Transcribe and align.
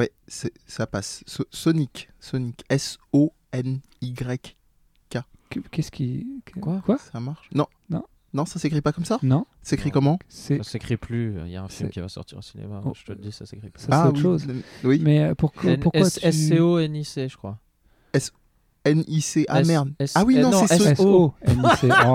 Ouais, 0.00 0.10
c'est- 0.26 0.52
ça 0.66 0.86
passe. 0.86 1.22
So- 1.26 1.44
Sonic. 1.50 2.08
Sonic. 2.20 2.64
S-O-N-Y. 2.70 4.56
Que- 5.50 5.58
Qu'est-ce 5.72 5.90
qui. 5.90 6.26
Quoi 6.60 6.80
Quoi 6.86 6.96
Ça 6.98 7.18
marche? 7.18 7.48
Non. 7.52 7.66
Non. 7.90 8.04
Non, 8.32 8.46
ça 8.46 8.60
s'écrit 8.60 8.80
pas 8.80 8.92
comme 8.92 9.04
ça? 9.04 9.18
Non, 9.24 9.44
Ça 9.62 9.70
s'écrit 9.70 9.88
Non. 9.88 9.92
comment? 9.94 10.18
C'est. 10.28 10.58
Ça 10.58 10.62
s'écrit 10.62 10.96
plus. 10.96 11.34
Il 11.44 11.50
y 11.50 11.56
a 11.56 11.64
un 11.64 11.68
film 11.68 11.88
C'est- 11.88 11.92
qui 11.94 11.98
va 12.00 12.08
sortir 12.08 12.38
au 12.38 12.42
cinéma. 12.42 12.80
Oh. 12.84 12.92
Je 12.94 13.02
te 13.04 13.10
le 13.12 13.18
dis, 13.18 13.32
ça 13.32 13.44
s'écrit 13.46 13.68
plus. 13.68 13.82
Ça, 13.82 13.88
c'est 13.90 14.08
autre 14.08 14.16
oui. 14.16 14.22
chose. 14.22 14.46
Oui. 14.84 15.00
Mais 15.02 15.18
euh, 15.24 15.34
pourquoi, 15.34 15.76
tu... 15.76 15.88
S-C-O-N-I-C, 16.22 17.28
je 17.28 17.36
crois. 17.36 17.58
N-I-C. 18.84 19.44
Ah 19.48 19.62
merde. 19.62 19.90
S- 19.98 20.12
Ah 20.14 20.24
oui, 20.24 20.36
eh, 20.38 20.42
non, 20.42 20.50
non, 20.50 20.66
c'est 20.66 20.94
Sony. 20.94 20.94
Oh 21.02 21.32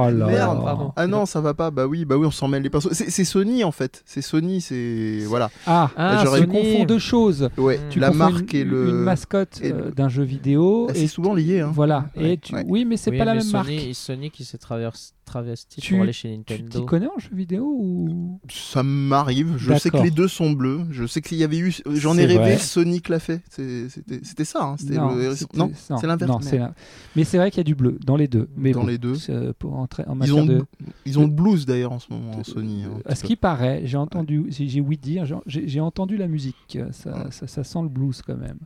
là 0.10 0.12
Merde, 0.26 0.58
là. 0.58 0.62
pardon. 0.64 0.94
Ah 0.96 1.06
non, 1.08 1.26
ça 1.26 1.40
va 1.42 1.54
pas. 1.54 1.70
Bah 1.72 1.86
oui, 1.86 2.06
bah 2.06 2.18
oui, 2.18 2.26
on 2.26 2.32
s'en 2.32 2.48
mêle 2.48 2.64
les 2.64 2.70
pinceaux. 2.70 2.90
C'est 2.92 3.24
Sony 3.24 3.64
en 3.64 3.72
fait. 3.72 4.02
C'est 4.06 4.22
Sony, 4.22 4.62
c'est 4.62 5.20
voilà. 5.28 5.50
Ah, 5.68 5.92
Ah, 5.96 6.22
j'aurais 6.24 6.42
tu 6.42 6.48
Sony. 6.52 6.72
confonds 6.72 6.86
deux 6.86 7.00
choses. 7.00 7.50
Ouais. 7.58 7.80
Tu 7.90 8.00
la 8.00 8.12
marque 8.12 8.54
une, 8.54 8.60
et 8.60 8.64
le. 8.64 8.90
une 8.90 8.96
mascotte 8.96 9.60
euh, 9.64 9.86
le- 9.86 9.92
d'un 9.92 10.10
jeu 10.10 10.24
vidéo. 10.24 10.88
Ah, 10.90 10.94
et 10.96 11.02
c'est 11.02 11.08
souvent 11.08 11.36
lié. 11.36 11.60
Hein. 11.62 11.72
Voilà. 11.74 12.06
Ouais, 12.18 12.34
et 12.34 12.38
tu... 12.38 12.56
ouais. 12.56 12.66
Oui, 12.68 12.86
mais 12.86 12.98
c'est 12.98 13.12
Oui, 13.12 13.18
pas 13.20 13.26
la 13.26 13.34
même 13.34 13.42
Sony, 13.44 13.54
marque. 13.54 13.94
Sony 13.96 14.32
qui 14.32 14.44
s'est 14.44 14.58
travers- 14.58 14.94
travesti 15.26 15.82
Tu- 15.82 15.94
pour 15.94 16.04
aller 16.04 16.14
chez 16.14 16.30
Tu 16.46 16.54
Nintendo. 16.54 16.80
t'y 16.80 16.86
connais 16.86 17.08
en 17.08 17.20
jeu 17.20 17.30
vidéo 17.34 17.66
ou 17.66 18.40
Ça 18.50 18.84
m'arrive. 18.84 19.56
Je 19.58 19.74
sais 19.78 19.90
que 19.90 19.98
les 19.98 20.12
deux 20.12 20.28
sont 20.28 20.52
bleus. 20.52 20.82
Je 20.92 21.06
sais 21.06 21.22
qu'il 21.22 21.38
y 21.38 21.44
avait 21.44 21.58
eu. 21.58 21.76
J'en 21.88 22.14
ai 22.14 22.22
C'est 22.22 22.26
rêvé. 22.28 22.38
vrai. 22.38 22.58
Sonic 22.58 23.10
l'a 23.10 23.20
fait. 23.20 23.42
C'était 23.50 24.46
ça. 24.46 24.64
hein. 24.64 24.76
C'était 24.78 24.96
Non, 24.96 25.16
le- 25.16 25.34
c'est 25.36 26.08
l'inverse. 26.08 26.52
la- 26.54 26.74
Mais 27.16 27.24
c'est 27.24 27.38
vrai 27.38 27.52
qu'il 27.52 27.58
y 27.58 27.62
a 27.62 27.64
du 27.66 27.76
bleu 27.76 27.98
dans 28.06 28.16
les 28.16 28.28
deux. 28.28 28.48
Mais 28.56 28.72
Dans 28.72 28.82
bon, 28.82 28.88
les 28.88 28.98
deux. 28.98 29.16
euh, 29.30 29.52
Pour 29.58 29.76
entrer 29.78 30.04
en 30.08 30.14
Ils 30.14 30.18
matière 30.20 30.38
ont, 30.38 30.46
de. 30.46 30.66
ils 31.06 31.18
ont 31.20 31.24
le 31.24 31.30
blues 31.30 31.66
d'ailleurs 31.66 31.92
en 31.92 32.00
ce 32.00 32.12
moment, 32.12 32.44
Sony. 32.44 32.84
hein, 32.84 33.00
À 33.06 33.16
ce 33.16 33.24
qui 33.24 33.36
paraît, 33.36 33.82
j'ai 33.86 33.98
entendu, 33.98 34.46
j'ai 34.50 34.68
j'ai 34.68 34.82
ouï 34.82 34.98
dire, 34.98 35.26
j'ai- 35.48 35.80
entendu 35.80 36.18
la 36.18 36.28
musique. 36.28 36.78
Ça, 36.92 37.10
Ouais. 37.18 37.32
ça, 37.32 37.48
ça 37.48 37.64
sent 37.64 37.80
le 37.82 37.90
blues 37.90 38.22
quand 38.26 38.38
même. 38.38 38.58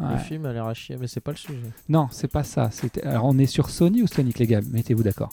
Le 0.00 0.04
Ouais. 0.06 0.18
film 0.18 0.46
a 0.46 0.52
l'air 0.52 0.66
à 0.66 0.74
chier, 0.74 0.96
mais 1.00 1.08
c'est 1.08 1.20
pas 1.20 1.32
le 1.32 1.36
sujet. 1.36 1.58
Non, 1.88 2.06
c'est 2.12 2.28
pas 2.30 2.44
ça. 2.44 2.70
Alors, 3.02 3.24
on 3.24 3.36
est 3.38 3.46
sur 3.46 3.68
Sony 3.68 4.02
ou 4.02 4.06
Sonic, 4.06 4.38
les 4.38 4.46
gars? 4.46 4.60
Mettez-vous 4.70 5.02
d'accord. 5.02 5.30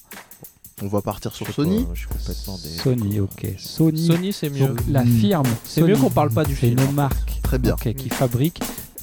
On 0.83 0.87
va 0.87 1.01
partir 1.01 1.33
sur 1.33 1.47
Sony. 1.53 1.83
pas, 1.85 1.91
je 1.93 1.99
suis 1.99 2.07
complètement 2.09 2.57
dé- 2.57 2.69
Sony, 2.69 3.19
ok. 3.21 3.47
Sony, 3.57 4.07
Sony, 4.07 4.33
c'est 4.33 4.49
mieux. 4.49 4.67
donc 4.67 4.79
la 4.89 5.05
Mm. 5.05 5.07
firme. 5.19 5.47
C'est 5.63 5.81
mieux 5.81 5.95
qu'on 5.95 6.09
parle 6.09 6.31
pas 6.31 6.43
du 6.43 6.53
C'est 6.53 6.67
film. 6.67 6.79
une 6.89 6.91
marque 6.95 7.39
Très 7.43 7.57
bien. 7.59 7.75
qui 7.75 8.09
fabrique, 8.09 8.59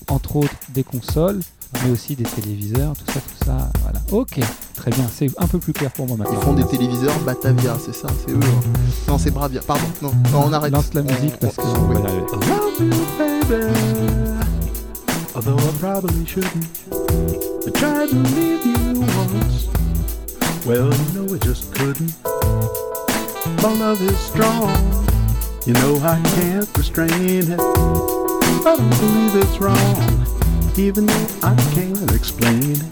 entre 0.08 0.36
autres, 0.36 0.52
des 0.74 0.84
consoles, 0.84 1.40
mais 1.82 1.90
aussi 1.90 2.14
des 2.14 2.24
téléviseurs, 2.24 2.92
tout 2.94 3.10
ça, 3.10 3.20
tout 3.20 3.44
ça. 3.46 3.70
Voilà. 3.82 4.00
Ok, 4.10 4.38
très 4.74 4.90
bien. 4.90 5.06
C'est 5.10 5.30
un 5.38 5.46
peu 5.46 5.58
plus 5.58 5.72
clair 5.72 5.90
pour 5.92 6.06
moi 6.06 6.16
Ils 6.18 6.24
maintenant. 6.24 6.40
font 6.42 6.52
des 6.52 6.64
téléviseurs 6.66 7.18
Batavia, 7.20 7.78
c'est 7.82 7.94
ça, 7.94 8.08
c'est 8.26 8.32
eux. 8.32 8.38
hein. 8.42 8.78
Non, 9.08 9.16
c'est 9.16 9.30
Bravia. 9.30 9.62
Pardon, 9.62 9.86
non, 10.02 10.12
non, 10.30 10.44
on 10.48 10.52
arrête. 10.52 10.72
Lance 10.72 10.92
la 10.92 11.00
On- 11.00 11.04
musique 11.04 11.36
parce 11.38 11.56
que. 11.56 11.62
on- 11.62 11.64
on 11.68 11.88
va 11.88 11.94
oui. 11.94 12.02
y 12.02 12.06
arriver. 12.06 12.26
I 12.32 12.48
love 12.50 12.80
you, 12.80 13.48
baby. 13.48 13.72
Although 15.34 15.56
I 15.58 15.72
probably 15.80 16.26
shouldn't. 16.26 16.52
I 17.66 17.70
tried 17.72 18.10
to 18.10 18.16
leave 18.16 18.66
you 18.66 19.00
once. 19.00 19.68
Well, 20.64 20.94
you 20.94 21.12
know, 21.14 21.34
I 21.34 21.38
just 21.38 21.74
couldn't. 21.74 22.14
My 23.62 23.72
love 23.80 24.00
is 24.00 24.16
strong. 24.16 24.70
You 25.66 25.72
know, 25.74 25.96
I 26.02 26.20
can't 26.36 26.68
restrain 26.78 27.10
it. 27.10 27.58
I 27.58 28.60
don't 28.62 28.90
believe 29.00 29.34
it's 29.42 29.58
wrong. 29.58 29.96
Even 30.78 31.06
though 31.06 31.26
I 31.42 31.56
can't 31.74 32.12
explain 32.12 32.62
it. 32.62 32.82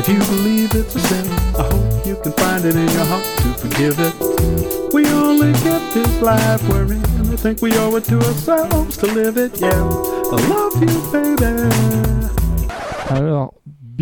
If 0.00 0.08
you 0.08 0.18
believe 0.18 0.74
it's 0.74 0.96
a 0.96 1.00
sin, 1.00 1.26
I 1.56 1.62
hope 1.62 2.06
you 2.06 2.16
can 2.22 2.32
find 2.32 2.64
it 2.64 2.74
in 2.74 2.88
your 2.88 3.04
heart 3.04 3.24
to 3.24 3.54
forgive 3.54 4.00
it. 4.00 4.92
We 4.92 5.06
only 5.10 5.52
get 5.62 5.94
this 5.94 6.20
life 6.20 6.68
we're 6.68 6.92
in. 6.92 7.04
I 7.32 7.36
think 7.36 7.62
we 7.62 7.76
owe 7.78 7.94
it 7.94 8.04
to 8.06 8.16
ourselves 8.16 8.96
to 8.96 9.06
live 9.06 9.36
it. 9.36 9.60
Yeah, 9.60 9.70
I 9.70 10.38
love 10.48 10.74
you, 10.82 11.12
baby. 11.12 11.68
Alors, 13.10 13.54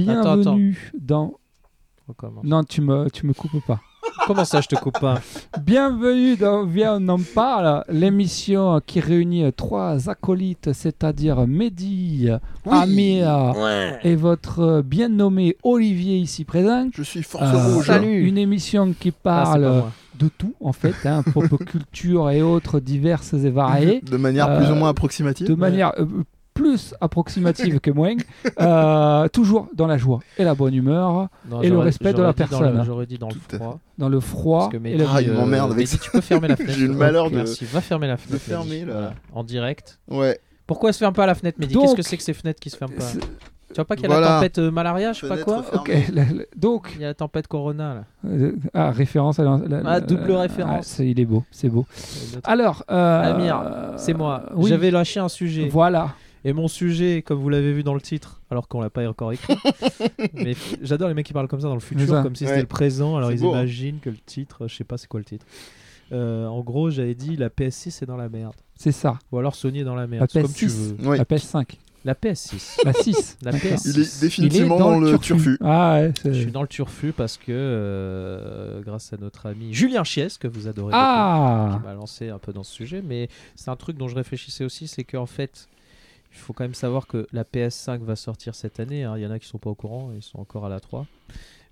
Attends, 0.08 0.36
bienvenue 0.36 0.76
dans. 0.94 1.34
Recommence. 2.08 2.44
Non, 2.44 2.62
tu 2.62 2.80
me, 2.82 3.08
tu 3.10 3.26
me 3.26 3.32
coupes 3.32 3.64
pas. 3.66 3.80
Comment 4.26 4.44
ça, 4.44 4.60
je 4.60 4.68
te 4.68 4.76
coupe 4.76 4.98
pas? 5.00 5.20
Bienvenue 5.62 6.36
dans 6.36 6.64
Viens 6.64 6.98
on 7.02 7.08
en 7.08 7.18
parle, 7.34 7.84
l'émission 7.88 8.80
qui 8.84 9.00
réunit 9.00 9.52
trois 9.52 10.08
acolytes, 10.08 10.72
c'est-à-dire 10.72 11.46
Mehdi, 11.46 12.28
Amir 12.70 13.54
et 14.04 14.14
votre 14.16 14.82
bien 14.82 15.08
nommé 15.08 15.56
Olivier 15.64 16.16
ici 16.18 16.44
présent. 16.44 16.88
Je 16.94 17.02
suis 17.02 17.22
force 17.22 17.52
Euh, 17.52 17.74
rouge. 17.74 17.86
salut. 17.86 18.26
Une 18.26 18.38
émission 18.38 18.94
qui 18.98 19.08
Ah, 19.10 19.20
parle 19.22 19.84
de 20.18 20.28
tout 20.28 20.54
en 20.60 20.72
fait, 20.72 20.94
hein, 21.04 21.22
pop 21.34 21.44
culture 21.66 22.30
et 22.30 22.40
autres 22.42 22.80
diverses 22.80 23.34
et 23.34 23.50
variées, 23.50 24.00
De 24.00 24.16
manière 24.16 24.48
Euh, 24.50 24.58
plus 24.62 24.70
ou 24.70 24.74
moins 24.76 24.88
approximative. 24.90 25.46
de 25.46 25.54
manière 25.54 25.92
euh, 25.98 26.06
plus 26.56 26.94
approximative 27.00 27.78
que 27.80 27.90
moins, 27.90 28.16
euh, 28.60 29.28
toujours 29.28 29.68
dans 29.74 29.86
la 29.86 29.98
joie 29.98 30.20
et 30.38 30.44
la 30.44 30.54
bonne 30.54 30.74
humeur, 30.74 31.28
Non, 31.48 31.62
et 31.62 31.68
le 31.68 31.78
respect 31.78 32.12
de 32.12 32.22
la 32.22 32.32
personne. 32.32 32.82
J'aurais 32.84 33.06
dit 33.06 33.18
dans 33.18 33.28
le 33.28 33.34
froid. 33.58 33.78
dans 33.98 34.08
le 34.08 34.20
froid 34.20 34.70
Parce 34.70 34.82
que 34.82 34.88
et 34.88 34.98
Ah, 35.08 35.20
il 35.22 35.30
euh, 35.30 35.34
m'emmerde 35.34 35.72
avec 35.72 35.84
Mehdi, 35.86 35.90
ça. 35.92 35.98
tu 36.02 36.10
peux 36.10 36.20
fermer 36.32 36.48
la 36.48 36.56
fenêtre. 36.56 36.74
J'ai 36.78 36.86
le 36.88 36.94
malheur 36.94 37.30
de- 37.30 37.36
Merci, 37.36 37.64
va 37.66 37.80
fermer 37.80 38.06
la 38.08 38.16
fenêtre. 38.16 38.42
fermer, 38.42 38.84
là. 38.84 39.12
En 39.32 39.44
direct. 39.44 39.98
Ouais. 40.10 40.38
Pourquoi 40.66 40.88
elle 40.90 40.94
se 40.94 40.98
ferme 40.98 41.14
pas 41.14 41.26
la 41.26 41.34
fenêtre, 41.34 41.58
Mehdi? 41.60 41.74
Qu'est-ce 41.76 41.94
que 41.94 42.02
c'est 42.02 42.16
que 42.16 42.22
ces 42.24 42.34
fenêtres 42.34 42.58
qui 42.60 42.70
se 42.70 42.76
ferment 42.76 42.94
pas 42.96 43.04
Tu 43.68 43.74
vois 43.76 43.84
pas 43.84 43.94
qu'il 43.96 44.04
y 44.04 44.06
a 44.06 44.08
Voilà. 44.08 44.26
la 44.28 44.34
tempête 44.36 44.58
euh, 44.58 44.70
malaria, 44.70 45.12
je 45.12 45.20
sais 45.20 45.28
pas 45.28 45.36
quoi 45.38 45.62
donc 46.56 46.92
Il 46.96 47.02
y 47.02 47.04
a 47.04 47.08
la 47.08 47.14
tempête 47.14 47.46
Corona 47.46 47.94
là. 47.94 48.04
Euh, 48.26 48.52
ah, 48.74 48.90
référence 48.90 49.38
à 49.38 49.44
la, 49.44 49.60
la- 49.68 49.82
Ah, 49.84 50.00
double 50.00 50.30
euh, 50.30 50.38
référence. 50.38 50.96
ah, 50.98 51.04
il 51.04 51.20
est 51.20 51.24
beau, 51.26 51.44
c'est 51.50 51.68
beau. 51.68 51.84
Alors, 52.44 52.84
euh, 52.90 53.34
Amir, 53.34 53.62
C'est 53.96 54.14
moi. 54.14 54.44
oui, 54.54 54.70
J'avais 54.70 54.90
lâché 54.90 55.20
un 55.20 55.28
sujet. 55.28 55.68
Voilà. 55.68 56.14
Et 56.48 56.52
mon 56.52 56.68
sujet, 56.68 57.22
comme 57.22 57.40
vous 57.40 57.48
l'avez 57.48 57.72
vu 57.72 57.82
dans 57.82 57.92
le 57.94 58.00
titre, 58.00 58.40
alors 58.50 58.68
qu'on 58.68 58.80
l'a 58.80 58.88
pas 58.88 59.04
encore 59.08 59.32
écrit. 59.32 59.56
mais 60.34 60.54
j'adore 60.80 61.08
les 61.08 61.14
mecs 61.14 61.26
qui 61.26 61.32
parlent 61.32 61.48
comme 61.48 61.60
ça 61.60 61.66
dans 61.66 61.74
le 61.74 61.80
futur, 61.80 62.06
comme 62.22 62.36
si 62.36 62.44
Ouais. 62.44 62.50
c'était 62.50 62.60
le 62.60 62.68
présent. 62.68 63.16
Alors 63.16 63.32
ils 63.32 63.40
beau, 63.40 63.48
hein. 63.52 63.58
imaginent 63.62 63.98
que 64.00 64.10
le 64.10 64.16
titre, 64.24 64.68
je 64.68 64.76
sais 64.76 64.84
pas 64.84 64.96
c'est 64.96 65.08
quoi 65.08 65.18
le 65.18 65.24
titre. 65.26 65.44
Euh, 66.12 66.46
en 66.46 66.60
gros, 66.60 66.88
j'avais 66.88 67.16
dit 67.16 67.34
la 67.34 67.48
PS6 67.48 68.04
est 68.04 68.06
dans 68.06 68.16
la 68.16 68.28
merde. 68.28 68.54
C'est 68.76 68.92
ça. 68.92 69.18
Ou 69.32 69.38
alors 69.38 69.56
Sony 69.56 69.80
est 69.80 69.84
dans 69.84 69.96
la 69.96 70.06
merde. 70.06 70.20
La 70.22 70.28
C'est 70.28 70.42
comme 70.42 70.52
tu 70.52 70.66
PS6. 70.68 70.70
veux. 70.70 71.08
Oui. 71.10 71.18
La 71.18 71.24
PS5. 71.24 71.64
La 72.04 72.14
PS6. 72.14 72.76
La 72.84 72.92
6. 72.92 73.38
La 73.42 73.50
D'accord. 73.50 73.70
PS6. 73.72 73.90
Il 73.92 74.00
est 74.00 74.20
définitivement 74.20 74.76
Il 74.76 74.78
est 74.78 74.84
dans, 74.84 75.00
le 75.00 75.18
turfu. 75.18 75.58
Ah 75.60 75.94
ouais. 76.00 76.12
c'est- 76.22 76.32
Je 76.32 76.40
suis 76.42 76.52
dans 76.52 76.62
le 76.62 76.68
turfu 76.68 77.10
parce 77.12 77.36
que 77.38 77.46
euh, 77.50 78.80
grâce 78.82 79.12
à 79.12 79.16
notre 79.16 79.46
ami 79.46 79.74
Julien 79.74 80.04
Chies, 80.04 80.36
que 80.38 80.46
vous 80.46 80.68
adorez 80.68 80.92
Ah 80.94 81.66
beaucoup, 81.70 81.80
qui 81.80 81.86
m'a 81.88 81.94
lancé 81.94 82.28
un 82.28 82.38
peu 82.38 82.52
dans 82.52 82.62
ce 82.62 82.72
sujet, 82.72 83.02
mais 83.04 83.28
c'est 83.56 83.70
un 83.70 83.76
truc 83.76 83.96
dont 83.96 84.06
je 84.06 84.14
réfléchissais 84.14 84.62
aussi, 84.64 84.86
c'est 84.86 85.02
qu'en 85.02 85.26
fait, 85.26 85.66
il 86.36 86.38
faut 86.38 86.52
quand 86.52 86.64
même 86.64 86.74
savoir 86.74 87.06
que 87.06 87.26
la 87.32 87.44
PS5 87.44 88.00
va 88.04 88.14
sortir 88.14 88.54
cette 88.54 88.78
année. 88.78 89.04
hein. 89.04 89.14
Il 89.16 89.22
y 89.22 89.26
en 89.26 89.30
a 89.30 89.38
qui 89.38 89.46
sont 89.48 89.58
pas 89.58 89.70
au 89.70 89.74
courant, 89.74 90.12
ils 90.14 90.22
sont 90.22 90.38
encore 90.38 90.66
à 90.66 90.68
la 90.68 90.80
3. 90.80 91.06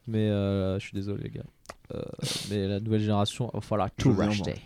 Mais 0.07 0.29
euh, 0.31 0.79
je 0.79 0.85
suis 0.87 0.95
désolé 0.95 1.25
les 1.25 1.31
gars. 1.31 1.45
Euh, 1.95 2.03
mais 2.51 2.67
la 2.67 2.81
nouvelle 2.81 3.01
génération, 3.01 3.51
il 3.53 3.57
va 3.57 3.61
falloir 3.61 3.91
tout 3.91 4.11
racheter. 4.27 4.61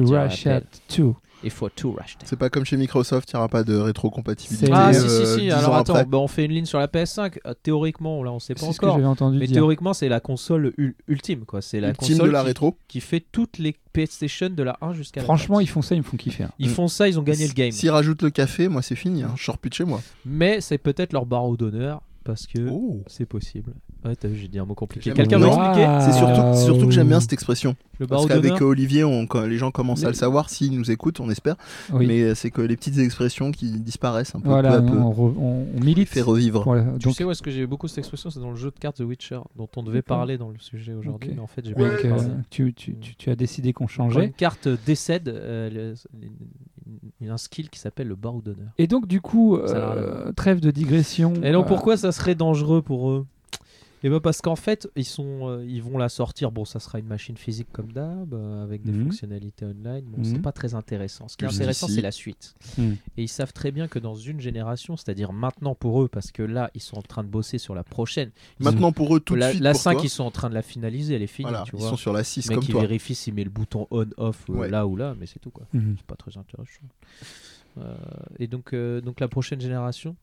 Dirait 0.00 0.18
rachètes 0.20 0.64
Apple. 0.64 0.94
tout. 0.94 1.16
Il 1.44 1.50
faut 1.50 1.68
tout 1.68 1.90
racheter. 1.90 2.24
C'est 2.24 2.38
pas 2.38 2.50
comme 2.50 2.64
chez 2.64 2.76
Microsoft, 2.76 3.28
il 3.32 3.34
n'y 3.34 3.38
aura 3.38 3.48
pas 3.48 3.64
de 3.64 3.74
rétrocompatibilité. 3.76 4.70
Ah 4.72 4.90
euh, 4.90 4.92
si 4.92 5.08
si 5.08 5.26
si, 5.26 5.40
10 5.46 5.50
alors 5.50 5.74
attends, 5.74 6.00
bah, 6.04 6.18
on 6.18 6.28
fait 6.28 6.44
une 6.44 6.52
ligne 6.52 6.66
sur 6.66 6.78
la 6.78 6.86
PS5. 6.86 7.38
Euh, 7.46 7.54
théoriquement, 7.60 8.22
là 8.22 8.30
on 8.30 8.38
sait 8.38 8.54
pas 8.54 8.60
C'est 8.60 8.72
ce 8.72 8.78
que 8.78 8.86
encore. 8.86 8.96
j'avais 8.98 9.08
entendu 9.08 9.38
Mais 9.38 9.48
dire. 9.48 9.54
théoriquement, 9.54 9.92
c'est 9.92 10.08
la 10.08 10.20
console 10.20 10.72
ul- 10.76 10.94
ultime, 11.08 11.44
quoi. 11.44 11.60
C'est 11.60 11.80
la 11.80 11.88
Ultime 11.88 12.10
console 12.10 12.26
de 12.28 12.32
la 12.32 12.40
qui, 12.42 12.46
rétro. 12.46 12.76
qui 12.86 13.00
fait 13.00 13.24
toutes 13.32 13.58
les 13.58 13.74
PlayStation 13.92 14.50
de 14.50 14.62
la 14.62 14.78
1 14.82 14.92
jusqu'à 14.92 15.20
la 15.20 15.24
Franchement, 15.24 15.56
4. 15.56 15.62
ils 15.64 15.66
font 15.68 15.82
ça, 15.82 15.94
ils 15.96 15.98
me 15.98 16.04
font 16.04 16.16
kiffer. 16.16 16.44
hein. 16.44 16.50
ils 16.60 16.68
font 16.68 16.86
ça, 16.86 17.08
ils 17.08 17.18
ont 17.18 17.22
gagné 17.22 17.48
le 17.48 17.54
game. 17.54 17.72
S'ils 17.72 17.90
rajoutent 17.90 18.22
le 18.22 18.30
café, 18.30 18.68
moi 18.68 18.80
c'est 18.80 18.94
fini, 18.94 19.24
hein. 19.24 19.32
je 19.36 19.42
sors 19.42 19.58
plus 19.58 19.68
de 19.70 19.74
chez 19.74 19.84
moi. 19.84 20.00
Mais 20.24 20.60
c'est 20.60 20.78
peut-être 20.78 21.12
leur 21.12 21.26
barreau 21.26 21.56
d'honneur 21.56 22.02
parce 22.24 22.46
que 22.46 22.68
Oh. 22.70 23.02
c'est 23.06 23.26
possible. 23.26 23.72
Ouais, 24.04 24.16
t'as 24.16 24.28
vu, 24.28 24.36
j'ai 24.36 24.48
dit 24.48 24.58
un 24.58 24.64
mot 24.64 24.74
compliqué. 24.74 25.12
Quelqu'un 25.12 25.38
veut 25.38 25.46
expliquer 25.46 25.84
Ah, 25.84 26.00
C'est 26.00 26.64
surtout, 26.64 26.86
que 26.86 26.90
j'aime 26.92 27.08
bien 27.08 27.20
cette 27.20 27.32
expression. 27.32 27.76
le 27.98 28.06
Parce 28.06 28.26
qu'avec 28.26 28.60
Olivier, 28.60 29.04
on- 29.04 29.26
quand 29.26 29.42
les 29.42 29.58
gens 29.58 29.70
commencent 29.70 30.04
à 30.04 30.08
le 30.08 30.14
savoir, 30.14 30.50
s'ils 30.50 30.76
nous 30.76 30.90
écoutent, 30.90 31.20
on 31.20 31.30
espère. 31.30 31.56
Oui. 31.92 32.06
Mais 32.06 32.34
c'est 32.34 32.50
que 32.50 32.60
les 32.62 32.76
petites 32.76 32.98
expressions 32.98 33.52
qui 33.52 33.78
disparaissent 33.80 34.34
un 34.34 34.40
peu 34.40 34.48
voilà, 34.48 34.70
peu 34.80 34.88
à 34.88 34.90
peu, 34.90 34.98
on, 34.98 35.10
re- 35.12 35.34
on- 35.38 35.66
on 35.76 35.80
milite. 35.80 36.08
fait 36.08 36.20
revivre. 36.22 36.62
Voilà, 36.64 36.84
Tu 36.98 37.06
donc, 37.06 37.14
sais 37.14 37.24
où 37.24 37.30
est-ce 37.30 37.42
que 37.42 37.50
j'ai 37.50 37.66
beaucoup 37.66 37.86
cette 37.86 37.98
expression 37.98 38.30
C'est 38.30 38.40
dans 38.40 38.50
le 38.50 38.56
jeu 38.56 38.70
de 38.70 38.78
cartes 38.78 38.96
The 38.96 39.00
Witcher, 39.02 39.40
dont 39.56 39.68
on 39.76 39.82
devait 39.82 40.02
parler 40.02 40.36
dans 40.38 40.48
le 40.50 40.58
sujet 40.58 40.94
aujourd'hui. 40.94 41.30
Mais 41.34 41.40
en 41.40 41.46
fait, 41.46 41.64
j'ai 41.64 41.74
Ouais, 41.74 41.96
pas 41.96 42.08
donc, 42.08 42.20
euh, 42.22 42.28
tu, 42.50 42.74
tu- 42.74 42.96
tu- 42.96 43.14
tu 43.14 43.30
as 43.30 43.36
décidé 43.36 43.72
qu'on 43.72 43.84
Quand 43.84 43.88
changeait. 43.88 44.26
une 44.26 44.32
carte 44.32 44.68
décède, 44.84 45.28
euh, 45.28 45.94
un 47.28 47.36
skill 47.36 47.70
qui 47.70 47.78
s'appelle 47.78 48.08
le 48.08 48.16
barreau 48.16 48.40
d'honneur. 48.40 48.70
Et 48.78 48.86
donc, 48.86 49.06
du 49.06 49.20
coup, 49.20 49.56
euh, 49.56 50.32
trêve 50.32 50.60
de 50.60 50.70
digression. 50.70 51.34
Et 51.42 51.52
donc 51.52 51.66
euh, 51.66 51.68
pourquoi 51.68 51.96
ça 51.96 52.12
serait 52.12 52.34
dangereux 52.34 52.82
pour 52.82 53.10
eux? 53.10 53.26
Et 54.04 54.08
ben 54.10 54.18
parce 54.20 54.40
qu'en 54.40 54.56
fait 54.56 54.88
ils 54.96 55.04
sont, 55.04 55.48
euh, 55.48 55.64
ils 55.66 55.82
vont 55.82 55.96
la 55.98 56.08
sortir. 56.08 56.50
Bon, 56.50 56.64
ça 56.64 56.80
sera 56.80 56.98
une 56.98 57.06
machine 57.06 57.36
physique 57.36 57.68
comme 57.72 57.92
d'hab, 57.92 58.34
euh, 58.34 58.62
avec 58.64 58.82
des 58.82 58.90
Mhm. 58.92 59.04
fonctionnalités 59.04 59.64
online. 59.64 60.04
Bon, 60.06 60.18
Mhm. 60.18 60.24
c'est 60.24 60.42
pas 60.42 60.50
très 60.52 60.74
intéressant. 60.74 61.28
Ce 61.28 61.36
qui 61.36 61.44
est 61.44 61.48
Plus 61.48 61.56
intéressant, 61.56 61.86
c'est 61.88 62.00
la 62.00 62.10
suite. 62.10 62.54
Mhm. 62.78 62.96
Et 63.16 63.22
ils 63.22 63.28
savent 63.28 63.52
très 63.52 63.70
bien 63.70 63.86
que 63.88 63.98
dans 63.98 64.14
une 64.16 64.40
génération, 64.40 64.96
c'est-à-dire 64.96 65.32
maintenant 65.32 65.74
pour 65.74 66.02
eux, 66.02 66.08
parce 66.08 66.32
que 66.32 66.42
là 66.42 66.70
ils 66.74 66.80
sont 66.80 66.98
en 66.98 67.02
train 67.02 67.22
de 67.22 67.28
bosser 67.28 67.58
sur 67.58 67.74
la 67.74 67.84
prochaine. 67.84 68.30
Maintenant 68.58 68.90
pour 68.92 69.14
eux, 69.14 69.20
tout 69.20 69.34
de 69.34 69.40
la 69.40 69.50
suite. 69.50 69.62
la 69.62 69.72
pour 69.72 69.80
5 69.80 69.92
toi, 69.94 70.00
ils 70.04 70.08
sont 70.10 70.24
en 70.24 70.30
train 70.32 70.48
de 70.50 70.54
la 70.54 70.62
finaliser, 70.62 71.14
elle 71.14 71.22
est 71.22 71.26
finie. 71.28 71.48
voilà, 71.50 71.64
tu 71.64 71.76
ils 71.76 71.78
vois. 71.78 71.90
sont 71.90 71.96
sur 71.96 72.12
la 72.12 72.24
6 72.24 72.46
Le 72.46 72.48
mec 72.50 72.56
comme 72.56 72.66
qui 72.66 72.72
toi. 72.72 72.80
vérifie 72.80 73.14
s'il 73.14 73.34
met 73.34 73.44
le 73.44 73.50
bouton 73.50 73.86
on 73.90 74.06
off 74.16 74.44
euh, 74.50 74.54
Ouais. 74.54 74.68
là 74.68 74.86
ou 74.86 74.96
là, 74.96 75.14
mais 75.18 75.26
c'est 75.26 75.38
tout 75.38 75.50
quoi. 75.50 75.66
Mhm. 75.72 75.94
C'est 75.98 76.06
pas 76.06 76.16
très 76.16 76.36
intéressant. 76.36 76.80
Euh, 77.78 77.94
et 78.38 78.46
donc, 78.48 78.74
donc 78.74 79.20
la 79.20 79.28
prochaine 79.28 79.60
génération, 79.60 80.16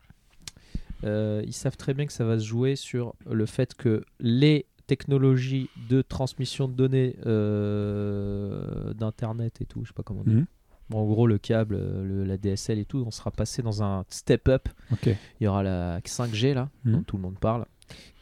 euh, 1.03 1.41
ils 1.45 1.53
savent 1.53 1.77
très 1.77 1.93
bien 1.93 2.05
que 2.05 2.13
ça 2.13 2.25
va 2.25 2.37
se 2.39 2.45
jouer 2.45 2.75
sur 2.75 3.15
le 3.29 3.45
fait 3.45 3.73
que 3.75 4.03
les 4.19 4.65
technologies 4.87 5.69
de 5.89 6.01
transmission 6.01 6.67
de 6.67 6.73
données 6.73 7.15
euh, 7.25 8.93
d'internet 8.93 9.61
et 9.61 9.65
tout, 9.65 9.81
je 9.83 9.89
sais 9.89 9.93
pas 9.93 10.03
comment 10.03 10.23
dire. 10.23 10.33
Mhm. 10.39 10.45
Bon, 10.89 10.99
en 10.99 11.05
gros, 11.05 11.27
le 11.27 11.37
câble, 11.37 11.75
euh, 11.75 12.03
le- 12.03 12.23
la 12.23 12.37
DSL 12.37 12.79
et 12.79 12.85
tout, 12.85 13.03
on 13.05 13.11
sera 13.11 13.29
passé 13.29 13.61
dans 13.61 13.83
un 13.83 14.05
step 14.09 14.47
up. 14.49 14.67
Ok. 14.91 15.05
Il 15.05 15.43
y 15.43 15.47
aura 15.47 15.61
la 15.61 16.01
5G 16.03 16.53
là, 16.55 16.69
Mhm. 16.85 16.91
dont 16.93 17.03
tout 17.03 17.17
le 17.17 17.21
monde 17.21 17.37
parle, 17.39 17.65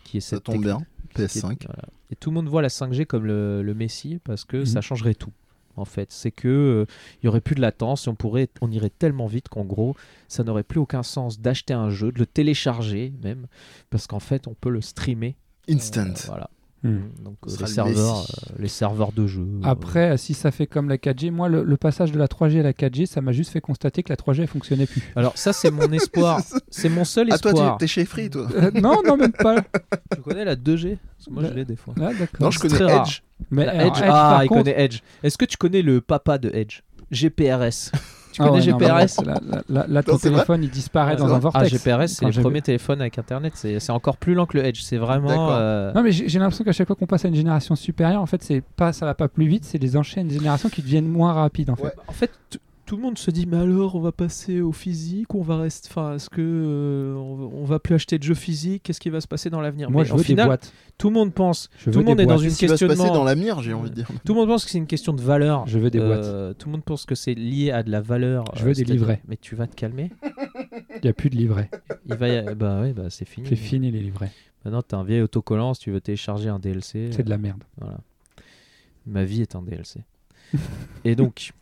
qui 0.04 0.18
est 0.18 0.22
Ça 0.22 0.36
cette 0.38 0.44
tombe 0.44 0.56
techno- 0.56 0.78
bien. 0.80 0.86
qui 1.16 1.22
est- 1.22 1.26
PS5. 1.26 1.66
voilà. 1.66 1.84
Et 2.12 2.16
tout 2.18 2.30
le 2.30 2.36
monde 2.36 2.48
voit 2.50 2.62
la 2.62 2.70
5G 2.70 3.06
comme 3.06 3.26
le, 3.26 3.64
le 3.64 3.74
Messie 3.74 4.20
parce 4.24 4.44
que 4.44 4.58
Mhm. 4.58 4.66
ça 4.66 4.82
changerait 4.82 5.14
tout. 5.16 5.32
En 5.78 5.86
fait, 5.86 6.12
c'est 6.12 6.32
que 6.32 6.48
euh, 6.48 6.86
il 7.22 7.26
y 7.26 7.30
aurait 7.30 7.42
plus 7.42 7.56
de 7.56 7.62
latence 7.62 8.08
et 8.08 8.10
on 8.10 8.16
pourrait, 8.16 8.50
on 8.62 8.72
irait 8.72 8.90
tellement 8.90 9.28
vite 9.28 9.48
qu'en 9.50 9.64
gros, 9.64 9.96
ça 10.28 10.44
n'aurait 10.44 10.64
plus 10.64 10.80
aucun 10.80 11.04
sens 11.04 11.40
d'acheter 11.40 11.74
un 11.74 11.90
jeu, 11.90 12.12
de 12.12 12.20
le 12.20 12.26
télécharger 12.26 13.14
même, 13.24 13.48
parce 13.90 14.08
qu'en 14.08 14.20
fait, 14.20 14.48
on 14.48 14.54
peut 14.54 14.70
le 14.70 14.82
streamer. 14.82 15.36
euh, 15.70 15.74
Instant. 15.76 16.04
voilà. 16.28 16.50
Hmm. 16.88 17.24
Donc 17.24 17.38
euh, 17.48 17.52
les 17.52 17.58
le 17.62 17.66
serveurs, 17.68 18.20
euh, 18.20 18.54
les 18.60 18.68
serveurs 18.68 19.12
de 19.12 19.28
jeu. 19.28 19.42
euh, 19.42 19.60
Après, 19.64 20.18
si 20.18 20.34
ça 20.34 20.52
fait 20.52 20.68
comme 20.68 20.90
la 20.90 20.98
4G, 20.98 21.32
moi, 21.32 21.50
le, 21.50 21.64
le 21.64 21.78
passage 21.78 22.12
de 22.12 22.18
la 22.20 22.28
3G 22.28 22.60
à 22.60 22.64
la 22.64 22.74
4G, 22.74 23.06
ça 23.06 23.22
m'a 23.22 23.32
juste 23.32 23.52
fait 23.52 23.62
constater 23.62 24.04
que 24.04 24.10
la 24.10 24.16
3G 24.16 24.42
elle 24.42 24.48
fonctionnait 24.48 24.86
plus. 24.88 25.02
Alors 25.16 25.38
ça, 25.38 25.54
c'est 25.54 25.72
mon 25.72 25.92
espoir. 25.92 26.42
c'est 26.70 26.90
mon 26.90 27.04
seul 27.06 27.28
Ah, 27.32 27.38
toi, 27.38 27.52
espoir. 27.52 27.78
tu- 27.78 27.80
t'es 27.80 27.88
chez 27.88 28.06
Free, 28.06 28.30
toi 28.30 28.48
Euh, 28.56 28.72
non, 28.74 29.02
non, 29.06 29.18
même 29.18 29.32
pas. 29.34 29.62
tu 30.16 30.22
connais 30.22 30.46
la 30.46 30.56
2G 30.56 30.98
Parce 31.18 31.28
que 31.28 31.32
moi, 31.34 31.44
je 31.44 31.48
La- 31.50 31.54
l'ai 31.56 31.66
des 31.66 31.76
fois. 31.76 31.94
Ah, 31.98 32.12
d'accord. 32.14 32.42
Non, 32.42 32.52
je 32.52 32.60
connais 32.60 32.74
très 32.76 32.86
rare. 32.86 33.06
Edge. 33.08 33.22
Mais 33.52 33.68
alors, 33.68 33.82
Edge, 33.88 33.98
Edge, 34.02 34.10
ah, 34.10 34.40
il 34.44 34.48
contre- 34.48 34.64
connaît 34.64 34.80
Edge. 34.84 35.00
Est-ce 35.24 35.38
que 35.38 35.46
tu 35.46 35.58
connais 35.58 35.82
le 35.82 36.02
papa 36.02 36.38
de 36.38 36.50
Edge? 36.54 36.82
GPRS. 37.12 37.92
Tu 38.38 38.44
Ah 38.44 38.50
connais 38.50 38.62
GPRS 38.62 38.80
mais 39.20 39.26
Là, 39.26 39.40
là, 39.50 39.64
là, 39.68 39.86
là, 39.88 40.04
ton 40.04 40.18
téléphone, 40.18 40.64
il 40.64 40.70
disparaît 40.70 41.14
Ah, 41.14 41.20
dans 41.20 41.34
un 41.34 41.40
vrai 41.40 41.52
vortex. 41.52 41.74
Ah, 41.74 41.78
GPRS, 41.78 42.08
c'est 42.08 42.42
premiers 42.42 42.60
vu. 42.60 42.62
téléphones 42.62 43.02
avec 43.02 43.18
Internet. 43.18 43.54
C'est 43.56 43.90
encore 43.90 44.18
plus 44.18 44.36
lent 44.36 44.46
que 44.46 44.58
le 44.58 44.66
Edge. 44.66 44.82
C'est 44.84 44.98
vraiment. 44.98 45.50
Euh, 45.52 45.92
Non, 45.94 46.04
mais 46.04 46.12
j'ai 46.12 46.38
l'impression 46.40 46.64
qu'à 46.64 46.72
chaque 46.72 46.86
fois 46.88 46.96
qu'on 46.96 47.08
passe 47.08 47.26
à 47.26 47.30
une 47.30 47.36
génération 47.36 47.76
supérieure, 47.76 48.22
en 48.22 48.28
fait, 48.28 48.44
c'est 48.44 48.62
pas, 48.76 48.94
ça 48.94 49.06
va 49.08 49.16
pas 49.16 49.28
plus 49.28 49.48
vite, 49.48 49.66
c'est 49.66 49.80
les 49.80 49.98
anciennes 49.98 50.30
générations 50.30 50.70
qui 50.70 50.82
deviennent 50.84 51.08
moins 51.10 51.34
rapides, 51.34 51.72
en 51.72 51.76
fait. 51.76 51.84
Ouais. 51.84 51.92
En 52.08 52.14
fait, 52.14 52.30
tout 52.88 52.96
le 52.96 53.04
monde 53.04 53.18
se 53.20 53.30
dit 53.30 53.46
mais 53.46 53.58
alors 53.58 53.94
on 53.96 54.00
va 54.00 54.12
passer 54.12 54.62
au 54.62 54.72
physique, 54.72 55.36
on 55.36 55.42
va 55.44 55.58
rester. 55.58 55.90
Enfin, 55.92 56.16
est-ce 56.16 56.30
que 56.30 56.42
euh, 56.42 57.14
on, 57.16 57.36
va- 57.36 57.46
on 57.58 57.64
va 57.66 57.78
plus 57.80 57.94
acheter 57.94 58.18
de 58.18 58.24
jeux 58.24 58.34
physiques? 58.34 58.82
Qu'est-ce 58.84 59.00
qui 59.00 59.10
va 59.12 59.22
se 59.22 59.28
passer 59.28 59.50
dans 59.52 59.62
l'avenir? 59.62 59.92
Moi, 59.92 60.02
Mais 60.02 60.08
je 60.10 60.14
veux 60.16 60.24
final, 60.24 60.46
des 60.46 60.48
boîtes. 60.48 60.74
tout 60.98 61.10
le 61.10 61.14
monde 61.14 61.34
pense. 61.34 61.70
Je 61.78 61.92
tout 61.92 62.00
le 62.00 62.06
monde 62.06 62.18
des 62.18 62.24
est 62.24 62.26
dans 62.26 62.38
une 62.38 62.48
Qu'est-ce 62.50 62.58
qui 62.60 62.66
va 62.66 62.78
se 62.78 62.86
passer 62.86 63.10
dans 63.12 63.24
l'avenir, 63.24 63.62
j'ai 63.62 63.74
envie 63.74 63.90
de 63.92 63.96
dire? 63.96 64.08
Tout 64.26 64.34
le 64.34 64.40
monde 64.40 64.48
pense 64.48 64.66
que 64.66 64.72
c'est 64.72 64.78
une 64.80 64.88
question 64.88 65.14
de 65.14 65.22
valeur. 65.22 65.68
Je 65.68 65.78
veux 65.78 65.90
des 65.92 66.00
boîtes. 66.00 66.24
Euh, 66.24 66.54
tout 66.54 66.68
le 66.70 66.72
monde 66.72 66.84
pense 66.84 67.06
que 67.06 67.14
c'est 67.14 67.34
lié 67.36 67.70
à 67.72 67.84
de 67.84 67.92
la 67.92 68.02
valeur. 68.02 68.46
Je 68.56 68.64
veux 68.64 68.70
des 68.70 68.76
c'est-à-dire- 68.78 68.96
livrets. 68.96 69.22
Mais 69.28 69.38
tu 69.38 69.56
vas 69.56 69.68
te 69.68 69.76
calmer? 69.76 70.12
Il 70.96 71.02
n'y 71.04 71.10
a 71.10 71.14
plus 71.14 71.30
de 71.30 71.36
livret. 71.36 71.70
Il 72.08 72.16
va 72.16 72.30
y- 72.30 72.56
Bah 72.56 72.82
ouais, 72.82 72.94
bah 72.94 73.10
c'est 73.10 73.28
fini. 73.28 73.46
C'est 73.48 73.56
fini 73.56 73.92
les 73.92 74.00
livrets. 74.00 74.32
Maintenant, 74.66 74.82
t'as 74.82 74.98
un 74.98 75.04
vieil 75.04 75.22
autocollant 75.22 75.74
si 75.74 75.82
tu 75.82 75.92
veux 75.92 76.02
télécharger 76.02 76.50
un 76.50 76.60
DLC. 76.60 77.10
C'est 77.12 77.24
de 77.24 77.30
la 77.30 77.38
merde. 77.38 77.64
Voilà. 77.80 78.00
Ma 79.06 79.24
vie 79.24 79.42
est 79.42 79.56
un 79.56 79.62
DLC. 79.62 80.02
Et 81.06 81.16
donc, 81.16 81.52
euh, 81.52 81.57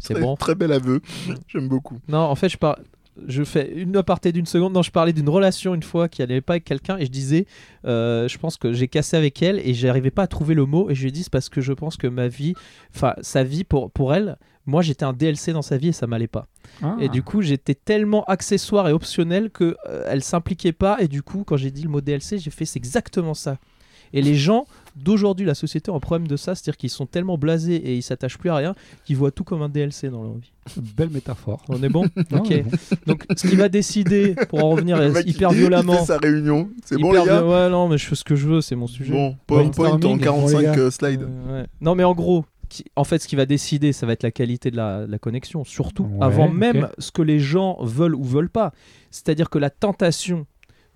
C'est 0.00 0.14
très, 0.14 0.20
bon. 0.20 0.36
Très 0.36 0.54
bel 0.54 0.72
aveu. 0.72 1.00
J'aime 1.48 1.68
beaucoup. 1.68 1.98
non, 2.08 2.18
en 2.18 2.34
fait, 2.34 2.48
je 2.48 2.56
par... 2.56 2.78
Je 3.26 3.42
fais 3.42 3.72
une 3.74 3.96
aparté 3.96 4.30
d'une 4.30 4.46
seconde. 4.46 4.74
Non, 4.74 4.82
je 4.82 4.92
parlais 4.92 5.12
d'une 5.12 5.28
relation 5.28 5.74
une 5.74 5.82
fois 5.82 6.08
qui 6.08 6.22
allait 6.22 6.40
pas 6.40 6.52
avec 6.52 6.64
quelqu'un 6.64 6.98
et 6.98 7.04
je 7.04 7.10
disais, 7.10 7.46
euh, 7.84 8.28
je 8.28 8.38
pense 8.38 8.56
que 8.56 8.72
j'ai 8.72 8.86
cassé 8.86 9.16
avec 9.16 9.42
elle 9.42 9.58
et 9.58 9.74
j'arrivais 9.74 10.12
pas 10.12 10.22
à 10.22 10.26
trouver 10.28 10.54
le 10.54 10.66
mot 10.66 10.88
et 10.88 10.94
je 10.94 11.02
lui 11.02 11.08
ai 11.08 11.10
dit 11.10 11.24
c'est 11.24 11.32
parce 11.32 11.48
que 11.48 11.60
je 11.60 11.72
pense 11.72 11.96
que 11.96 12.06
ma 12.06 12.28
vie, 12.28 12.54
enfin 12.94 13.14
sa 13.20 13.42
vie 13.42 13.64
pour 13.64 13.90
pour 13.90 14.14
elle, 14.14 14.36
moi 14.66 14.82
j'étais 14.82 15.04
un 15.04 15.12
DLC 15.12 15.52
dans 15.52 15.62
sa 15.62 15.78
vie 15.78 15.88
et 15.88 15.92
ça 15.92 16.06
m'allait 16.06 16.28
pas. 16.28 16.46
Ah. 16.80 16.96
Et 17.00 17.08
du 17.08 17.24
coup, 17.24 17.42
j'étais 17.42 17.74
tellement 17.74 18.22
accessoire 18.24 18.88
et 18.88 18.92
optionnel 18.92 19.50
que 19.50 19.76
euh, 19.88 20.04
elle 20.06 20.22
s'impliquait 20.22 20.72
pas. 20.72 20.98
Et 21.00 21.08
du 21.08 21.22
coup, 21.22 21.42
quand 21.44 21.56
j'ai 21.56 21.72
dit 21.72 21.82
le 21.82 21.88
mot 21.88 22.00
DLC, 22.00 22.38
j'ai 22.38 22.50
fait 22.50 22.66
c'est 22.66 22.78
exactement 22.78 23.34
ça. 23.34 23.58
Et 24.12 24.22
les 24.22 24.36
gens 24.36 24.66
d'aujourd'hui, 25.02 25.46
la 25.46 25.54
société 25.54 25.90
a 25.90 25.94
un 25.94 26.00
problème 26.00 26.26
de 26.28 26.36
ça, 26.36 26.54
c'est-à-dire 26.54 26.76
qu'ils 26.76 26.90
sont 26.90 27.06
tellement 27.06 27.38
blasés 27.38 27.76
et 27.76 27.94
ils 27.96 28.02
s'attachent 28.02 28.38
plus 28.38 28.50
à 28.50 28.56
rien 28.56 28.74
qu'ils 29.04 29.16
voient 29.16 29.30
tout 29.30 29.44
comme 29.44 29.62
un 29.62 29.68
DLC 29.68 30.08
dans 30.10 30.22
leur 30.22 30.34
vie. 30.34 30.52
Belle 30.96 31.10
métaphore. 31.10 31.62
On 31.68 31.82
est 31.82 31.88
bon 31.88 32.04
Non, 32.30 32.38
Ok. 32.38 32.62
bon. 32.62 32.70
Donc, 33.06 33.24
ce 33.36 33.46
qui 33.48 33.56
va 33.56 33.68
décider, 33.68 34.34
pour 34.48 34.64
en 34.64 34.70
revenir 34.70 34.96
Le 35.00 35.10
mec, 35.12 35.26
hyper 35.26 35.50
il- 35.52 35.54
Il 35.56 35.60
violemment. 35.60 35.94
fait 35.98 36.04
sa 36.06 36.18
réunion. 36.18 36.68
C'est 36.84 36.98
bon, 36.98 37.12
les 37.12 37.24
gars 37.24 37.44
Ouais, 37.44 37.70
non, 37.70 37.88
mais 37.88 37.98
je 37.98 38.06
fais 38.06 38.14
ce 38.14 38.24
que 38.24 38.36
je 38.36 38.46
veux, 38.48 38.60
c'est 38.60 38.76
mon 38.76 38.86
sujet. 38.86 39.12
Bon, 39.12 39.36
PowerPoint 39.46 39.86
en 39.86 39.90
Brainstorming, 39.98 40.20
45 40.20 40.52
bon, 40.52 40.58
les 40.58 40.64
gars. 40.64 40.78
euh, 40.78 40.90
slides. 40.90 41.22
Euh, 41.22 41.60
ouais. 41.62 41.66
Non, 41.80 41.94
mais 41.94 42.04
en 42.04 42.14
gros, 42.14 42.44
qui- 42.68 42.84
en 42.96 43.04
fait, 43.04 43.18
ce 43.18 43.28
qui 43.28 43.36
va 43.36 43.46
décider, 43.46 43.92
ça 43.92 44.04
va 44.06 44.12
être 44.12 44.22
la 44.22 44.30
qualité 44.30 44.70
de 44.70 44.76
la, 44.76 45.06
la 45.06 45.18
connexion, 45.18 45.64
surtout, 45.64 46.04
Ouais, 46.04 46.18
avant 46.24 46.48
même 46.48 46.88
ce 46.98 47.10
que 47.12 47.22
les 47.22 47.38
gens 47.40 47.78
veulent 47.82 48.14
ou 48.14 48.22
veulent 48.24 48.50
pas. 48.50 48.72
C'est-à-dire 49.10 49.48
que 49.48 49.58
la 49.58 49.70
tentation 49.70 50.46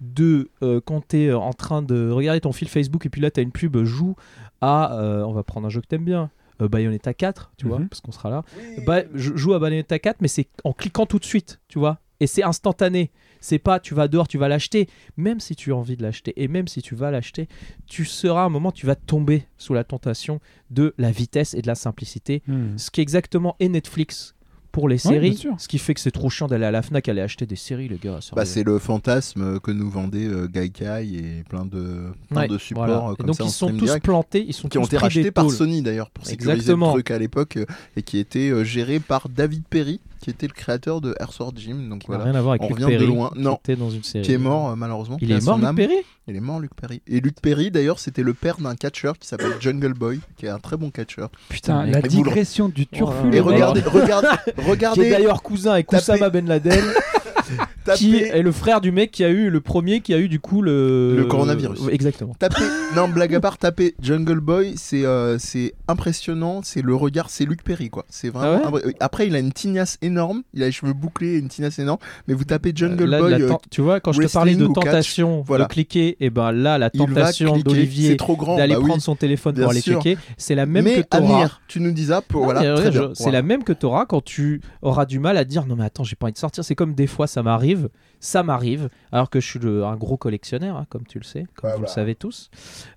de, 0.03 0.51
euh, 0.63 0.81
quand 0.85 1.09
tu 1.09 1.23
es 1.23 1.33
en 1.33 1.53
train 1.53 1.81
de 1.81 2.11
regarder 2.11 2.41
ton 2.41 2.53
fil 2.53 2.69
Facebook 2.69 3.07
et 3.07 3.09
puis 3.09 3.21
là, 3.21 3.31
tu 3.31 3.39
as 3.41 3.43
une 3.43 3.53
pub, 3.53 3.77
joue 3.85 4.17
à, 4.61 4.99
euh, 5.01 5.23
on 5.23 5.33
va 5.33 5.43
prendre 5.45 5.67
un 5.67 5.71
jeu 5.71 5.81
que 5.81 5.87
t'aimes 5.87 6.05
bien, 6.05 6.31
euh, 6.61 6.69
Bayonetta 6.69 7.15
4, 7.15 7.53
tu 7.57 7.67
vois, 7.69 7.79
Mhm. 7.79 7.89
parce 7.89 8.01
qu'on 8.01 8.13
sera 8.13 8.29
là. 8.29 8.43
Bah, 8.85 9.03
je 9.15 9.35
joue 9.37 9.55
à 9.55 9.59
Bayonetta 9.61 9.99
4, 9.99 10.21
mais 10.21 10.29
c'est 10.29 10.49
en 10.65 10.73
cliquant 10.73 11.07
tout 11.07 11.19
de 11.21 11.25
suite, 11.25 11.61
tu 11.69 11.79
vois. 11.79 12.01
Et 12.21 12.27
c'est 12.27 12.43
instantané. 12.45 13.11
C'est 13.41 13.59
pas 13.59 13.81
tu 13.81 13.95
vas 13.95 14.07
dehors, 14.07 14.29
tu 14.29 14.39
vas 14.39 14.47
l'acheter. 14.49 14.89
Même 15.17 15.41
si 15.41 15.57
tu 15.57 15.73
as 15.73 15.77
envie 15.77 15.97
de 15.97 16.03
l'acheter 16.05 16.33
et 16.41 16.47
même 16.47 16.69
si 16.69 16.81
tu 16.81 16.95
vas 16.95 17.11
l'acheter, 17.11 17.49
tu 17.89 18.05
seras 18.05 18.43
à 18.43 18.45
un 18.45 18.49
moment, 18.49 18.71
tu 18.71 18.87
vas 18.87 18.95
tomber 18.95 19.47
sous 19.59 19.75
la 19.75 19.83
tentation 19.83 20.39
de 20.71 20.95
la 20.99 21.11
vitesse 21.11 21.55
et 21.55 21.63
de 21.63 21.67
la 21.67 21.75
simplicité. 21.75 22.43
Hmm. 22.47 22.77
Ce 22.79 22.93
qui 22.93 23.01
exactement 23.01 23.57
est 23.59 23.69
Netflix 23.69 24.37
pour 24.73 24.89
les 24.89 24.99
séries. 24.99 25.39
ce 25.59 25.69
qui 25.69 25.79
fait 25.79 25.95
que 25.95 26.01
c'est 26.01 26.11
trop 26.11 26.31
chiant 26.31 26.49
d'aller 26.49 26.65
à 26.65 26.71
la 26.71 26.83
Fnac 26.83 27.09
aller 27.09 27.21
acheter 27.21 27.47
des 27.47 27.57
séries, 27.57 27.89
les 27.89 27.99
gars. 27.99 28.19
Bah, 28.35 28.45
c'est 28.45 28.65
le 28.65 28.79
fantasme 28.79 29.61
que 29.61 29.71
nous 29.71 29.89
vendait 29.91 30.25
euh, 30.27 30.49
Gaikai 30.49 31.05
et 31.15 31.45
plein 31.49 31.65
de, 31.67 32.07
plein 32.31 32.41
Ouais, 32.43 32.49
de 32.49 32.59
supports 32.59 32.87
voilà. 32.87 33.11
euh, 33.11 33.15
comme 33.15 33.27
donc 33.27 33.37
ça 33.37 33.45
ils 33.45 33.51
sont 33.51 33.69
tous 33.69 33.85
direct, 33.85 34.05
plantés, 34.05 34.45
ils 34.49 34.55
sont 34.55 34.69
qui 34.69 34.79
ont 34.79 34.85
été 34.85 34.97
rachetés 34.97 35.31
par. 35.31 35.51
Sony 35.51 35.83
d'ailleurs 35.83 36.11
pour 36.11 36.25
sécuriser 36.27 36.53
Exactement. 36.53 36.87
le 36.89 36.93
truc 36.95 37.11
à 37.11 37.19
l'époque 37.19 37.59
euh, 37.59 37.67
et 37.97 38.03
qui 38.03 38.17
était 38.19 38.49
euh, 38.51 38.65
géré 38.65 38.99
par 39.01 39.29
David 39.29 39.65
Perry 39.69 40.01
qui 40.23 40.31
était 40.31 40.47
le 40.47 40.53
créateur 40.55 41.03
de 41.03 41.15
Earthworm 41.21 41.53
Jim 41.57 41.75
donc 41.91 42.03
Qui 42.05 42.11
n'a 42.11 42.17
voilà 42.17 42.31
rien 42.31 42.39
à 42.39 42.43
voir 42.43 42.53
avec 42.55 42.63
On 42.63 42.75
Luc 42.75 42.99
de 42.99 43.05
loin. 43.05 43.31
qui 43.35 43.41
Non. 43.41 43.57
était 43.57 43.77
dans 43.77 43.91
une 43.91 44.03
série. 44.05 44.25
qui 44.25 44.33
est 44.33 44.39
mort 44.39 44.71
euh, 44.71 44.77
malheureusement 44.77 45.19
Il 45.21 45.31
est 45.33 45.45
mort, 45.45 45.59
Luc 45.59 45.67
âme. 45.67 45.77
Perry 45.77 45.97
il 46.29 46.37
est 46.37 46.41
mort 46.41 46.61
Luc 46.61 46.71
Perry 46.75 47.03
et 47.09 47.21
Luc 47.21 47.41
Perry 47.43 47.71
d'ailleurs 47.73 47.99
c'était 47.99 48.23
le 48.23 48.33
père 48.33 48.57
d'un 48.59 48.77
catcheur 48.77 49.19
qui 49.19 49.27
s'appelle 49.29 49.53
Jungle 49.61 49.93
Boy 49.93 50.21
qui 50.37 50.47
est 50.47 50.51
un 50.51 50.61
très 50.61 50.77
bon 50.77 50.91
catcheur 50.91 51.31
Putain, 51.49 51.85
la 51.85 52.01
vous 52.01 52.07
digression 52.09 52.69
du 52.69 52.87
turfu. 52.87 53.27
Oh 53.27 53.33
et 53.35 53.41
regardez 53.41 53.81
regardez 53.83 54.29
qui 54.45 54.51
est 54.61 54.65
regardez 54.65 55.11
d'ailleurs 55.11 55.43
cousin 55.43 55.73
avec 55.73 55.93
Oussama 55.93 56.31
Ben 56.31 56.47
Laden. 56.47 56.85
qui 57.97 58.17
est 58.17 58.43
le 58.43 58.53
frère 58.53 58.81
du 58.81 58.93
mec 58.93 59.11
qui 59.11 59.25
a 59.25 59.29
eu 59.29 59.51
le 59.51 59.61
premier 59.61 60.01
qui 60.01 60.15
a 60.15 60.19
eu 60.19 60.29
du 60.29 60.41
coup 60.41 60.63
le 60.63 61.17
Le 61.17 61.25
coronavirus. 61.25 61.81
Ouais, 61.81 61.95
exactement. 61.95 62.35
Tapez, 62.39 62.65
non 62.97 63.09
blague 63.09 63.35
à 63.35 63.41
part, 63.41 63.59
tapez 63.59 63.95
Jungle 64.01 64.41
Boy, 64.41 64.75
c'est 64.77 65.05
euh, 65.05 65.39
c'est 65.39 65.75
impressionnant, 65.89 66.61
c'est 66.63 66.83
le 66.83 66.95
regard, 66.95 67.31
c'est 67.31 67.45
Luc 67.45 67.63
Perry 67.63 67.91
quoi. 67.91 68.05
C'est 68.09 68.29
vraiment. 68.31 68.63
Ah 68.67 68.71
ouais 68.71 68.83
Après 69.01 69.27
il 69.27 69.35
a 69.35 69.39
une 69.39 69.53
tignasse 69.53 69.99
énorme, 70.03 70.43
il 70.55 70.63
a 70.63 70.67
les 70.67 70.73
cheveux 70.73 70.93
bouclés, 70.93 71.39
une 71.39 71.49
tignasse 71.49 71.79
énorme, 71.79 71.99
mais 72.29 72.35
vous 72.35 72.45
tapez 72.45 72.73
Jungle 72.75 73.05
Là, 73.05 73.19
Boy, 73.21 73.35
euh, 73.35 73.53
tu 73.71 73.81
vois 73.81 74.01
quand 74.01 74.13
je 74.13 74.23
te 74.23 74.33
parlais 74.33 74.55
de 74.55 74.67
catch, 74.67 74.75
tentation 74.75 75.43
voilà. 75.47 75.65
de 75.65 75.69
cliquer 75.73 76.17
et 76.21 76.31
ben 76.31 76.53
là 76.53 76.79
la 76.79 76.91
tentation 76.91 77.53
cliquer, 77.55 77.63
d'Olivier 77.65 78.17
d'aller 78.57 78.75
bah 78.75 78.81
oui. 78.81 78.87
prendre 78.87 79.03
son 79.03 79.17
téléphone 79.17 79.55
pour 79.55 79.71
aller 79.71 79.81
sûr. 79.81 80.01
checker, 80.03 80.19
c'est 80.37 80.55
la 80.55 80.67
même 80.67 80.85
mais 80.85 80.97
que 80.97 81.01
t'auras. 81.03 81.35
Amir, 81.35 81.61
tu 81.69 81.81
nous 81.81 81.93
dis 81.93 82.07
ça 82.07 82.23
pour 82.23 82.47
Non, 82.47 82.53
voilà, 82.53 82.77
C'est 82.77 83.23
Voilà. 83.23 83.39
la 83.39 83.43
même 83.43 83.65
que 83.65 83.73
tu 83.73 83.87
auras 83.87 84.07
quand 84.07 84.23
tu 84.25 84.61
auras 84.83 85.07
du 85.07 85.19
mal 85.19 85.37
à 85.37 85.45
dire 85.45 85.67
non 85.67 85.77
mais 85.77 85.85
attends 85.85 86.05
j'ai 86.05 86.17
pas 86.17 86.27
envie 86.27 86.33
de 86.33 86.39
sortir. 86.39 86.65
C'est 86.65 86.75
comme 86.75 86.95
des 86.95 87.07
fois 87.07 87.27
ça 87.27 87.42
m'arrive, 87.43 87.89
ça 88.21 88.43
m'arrive 88.43 88.89
alors 89.11 89.29
que 89.31 89.41
je 89.41 89.47
suis 89.49 89.59
le- 89.59 89.85
un 89.85 89.97
gros 89.97 90.17
collectionneur 90.17 90.77
hein, 90.77 90.87
comme 90.89 91.05
tu 91.07 91.19
le 91.19 91.25
sais, 91.25 91.47
comme 91.57 91.71
vous 91.73 91.79
le 91.79 91.83
bah. 91.87 91.89
savez 91.89 92.15
tous. 92.15 92.51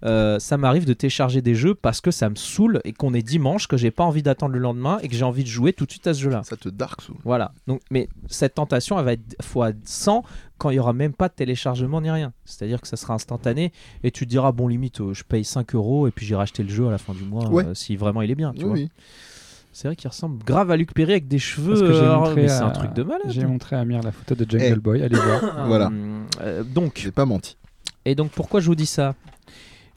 Euh, 0.04 0.38
ça 0.40 0.58
m'arrive 0.58 0.86
de 0.86 0.94
télécharger 0.94 1.42
des 1.42 1.56
jeux 1.56 1.74
parce 1.74 2.00
que 2.02 2.12
ça 2.12 2.30
me 2.30 2.36
saoule 2.36 2.80
et 2.86 2.94
qu'on 2.94 3.14
est 3.14 3.24
dimanche, 3.24 3.68
que 3.68 3.76
j'ai 3.78 3.92
pas 3.92 4.04
envie 4.04 4.22
d'attendre 4.24 4.54
le 4.54 4.60
lendemain 4.60 5.00
et 5.02 5.08
que 5.08 5.16
j'ai 5.16 5.24
envie 5.26 5.44
de 5.44 5.50
jouer 5.50 5.74
tout 5.74 5.86
de 5.86 5.92
suite 5.92 6.06
à 6.08 6.14
ce 6.14 6.22
jeu-là. 6.22 6.42
Ça 6.44 6.58
te 6.58 6.70
dark 6.70 7.02
soul. 7.02 7.16
Voilà. 7.24 7.54
Donc, 7.68 7.82
mais 7.90 8.08
cette 8.28 8.54
tentation, 8.56 9.00
elle 9.00 9.06
va 9.06 9.14
être 9.14 9.36
fois 9.42 9.72
100 9.84 10.24
quand 10.58 10.70
il 10.70 10.76
y 10.76 10.80
aura 10.80 10.94
même 10.94 11.14
pas 11.14 11.28
de 11.28 11.34
téléchargement 11.34 12.00
ni 12.02 12.10
rien. 12.12 12.32
C'est-à-dire 12.46 12.80
que 12.80 12.88
ça 12.88 12.96
sera 12.96 13.14
instantané 13.16 13.74
et 14.04 14.12
tu 14.12 14.26
te 14.26 14.30
diras 14.30 14.52
bon 14.52 14.68
limite, 14.68 15.02
euh, 15.02 15.14
je 15.14 15.24
paye 15.24 15.44
5 15.44 15.74
euros 15.76 16.08
et 16.08 16.12
puis 16.12 16.26
j'irai 16.26 16.44
acheter 16.44 16.64
le 16.64 16.70
jeu 16.70 16.88
à 16.88 16.92
la 16.92 16.98
fin 17.00 17.14
du 17.14 17.24
mois 17.24 17.50
Ouais. 17.50 17.66
euh, 17.66 17.74
si 17.74 17.96
vraiment 17.96 18.22
il 18.22 18.30
est 18.32 18.36
bien. 18.36 18.54
Tu 18.54 18.60
Oui, 18.60 18.64
vois. 18.66 18.74
oui. 18.76 18.90
C'est 19.78 19.90
vrai 19.90 19.98
qu'il 19.98 20.08
ressemble 20.08 20.42
grave 20.46 20.72
à 20.72 20.78
Luc 20.78 20.94
Perry 20.94 21.12
avec 21.12 21.28
des 21.28 21.38
cheveux. 21.38 21.74
Parce 21.74 21.82
que 21.82 21.92
j'ai 21.92 22.00
euh, 22.00 22.16
montré 22.16 22.36
mais 22.44 22.48
c'est 22.48 22.54
à- 22.56 22.68
un 22.68 22.72
truc 22.72 22.94
de 22.94 23.04
malade. 23.04 23.24
J'ai 23.28 23.46
montré 23.46 23.76
à 23.76 23.80
Amir 23.82 24.02
la 24.04 24.14
photo 24.14 24.34
de 24.34 24.50
Jungle 24.50 24.76
Eh. 24.78 24.80
Boy, 24.80 25.04
allez 25.04 25.18
voir. 25.18 25.66
Voilà. 25.68 25.92
Euh, 26.42 26.64
donc, 26.64 26.94
J'ai 27.04 27.12
pas 27.12 27.26
menti. 27.26 27.58
et 28.06 28.16
donc 28.16 28.32
pourquoi 28.32 28.62
je 28.62 28.68
vous 28.68 28.76
dis 28.76 28.86
ça? 28.86 29.16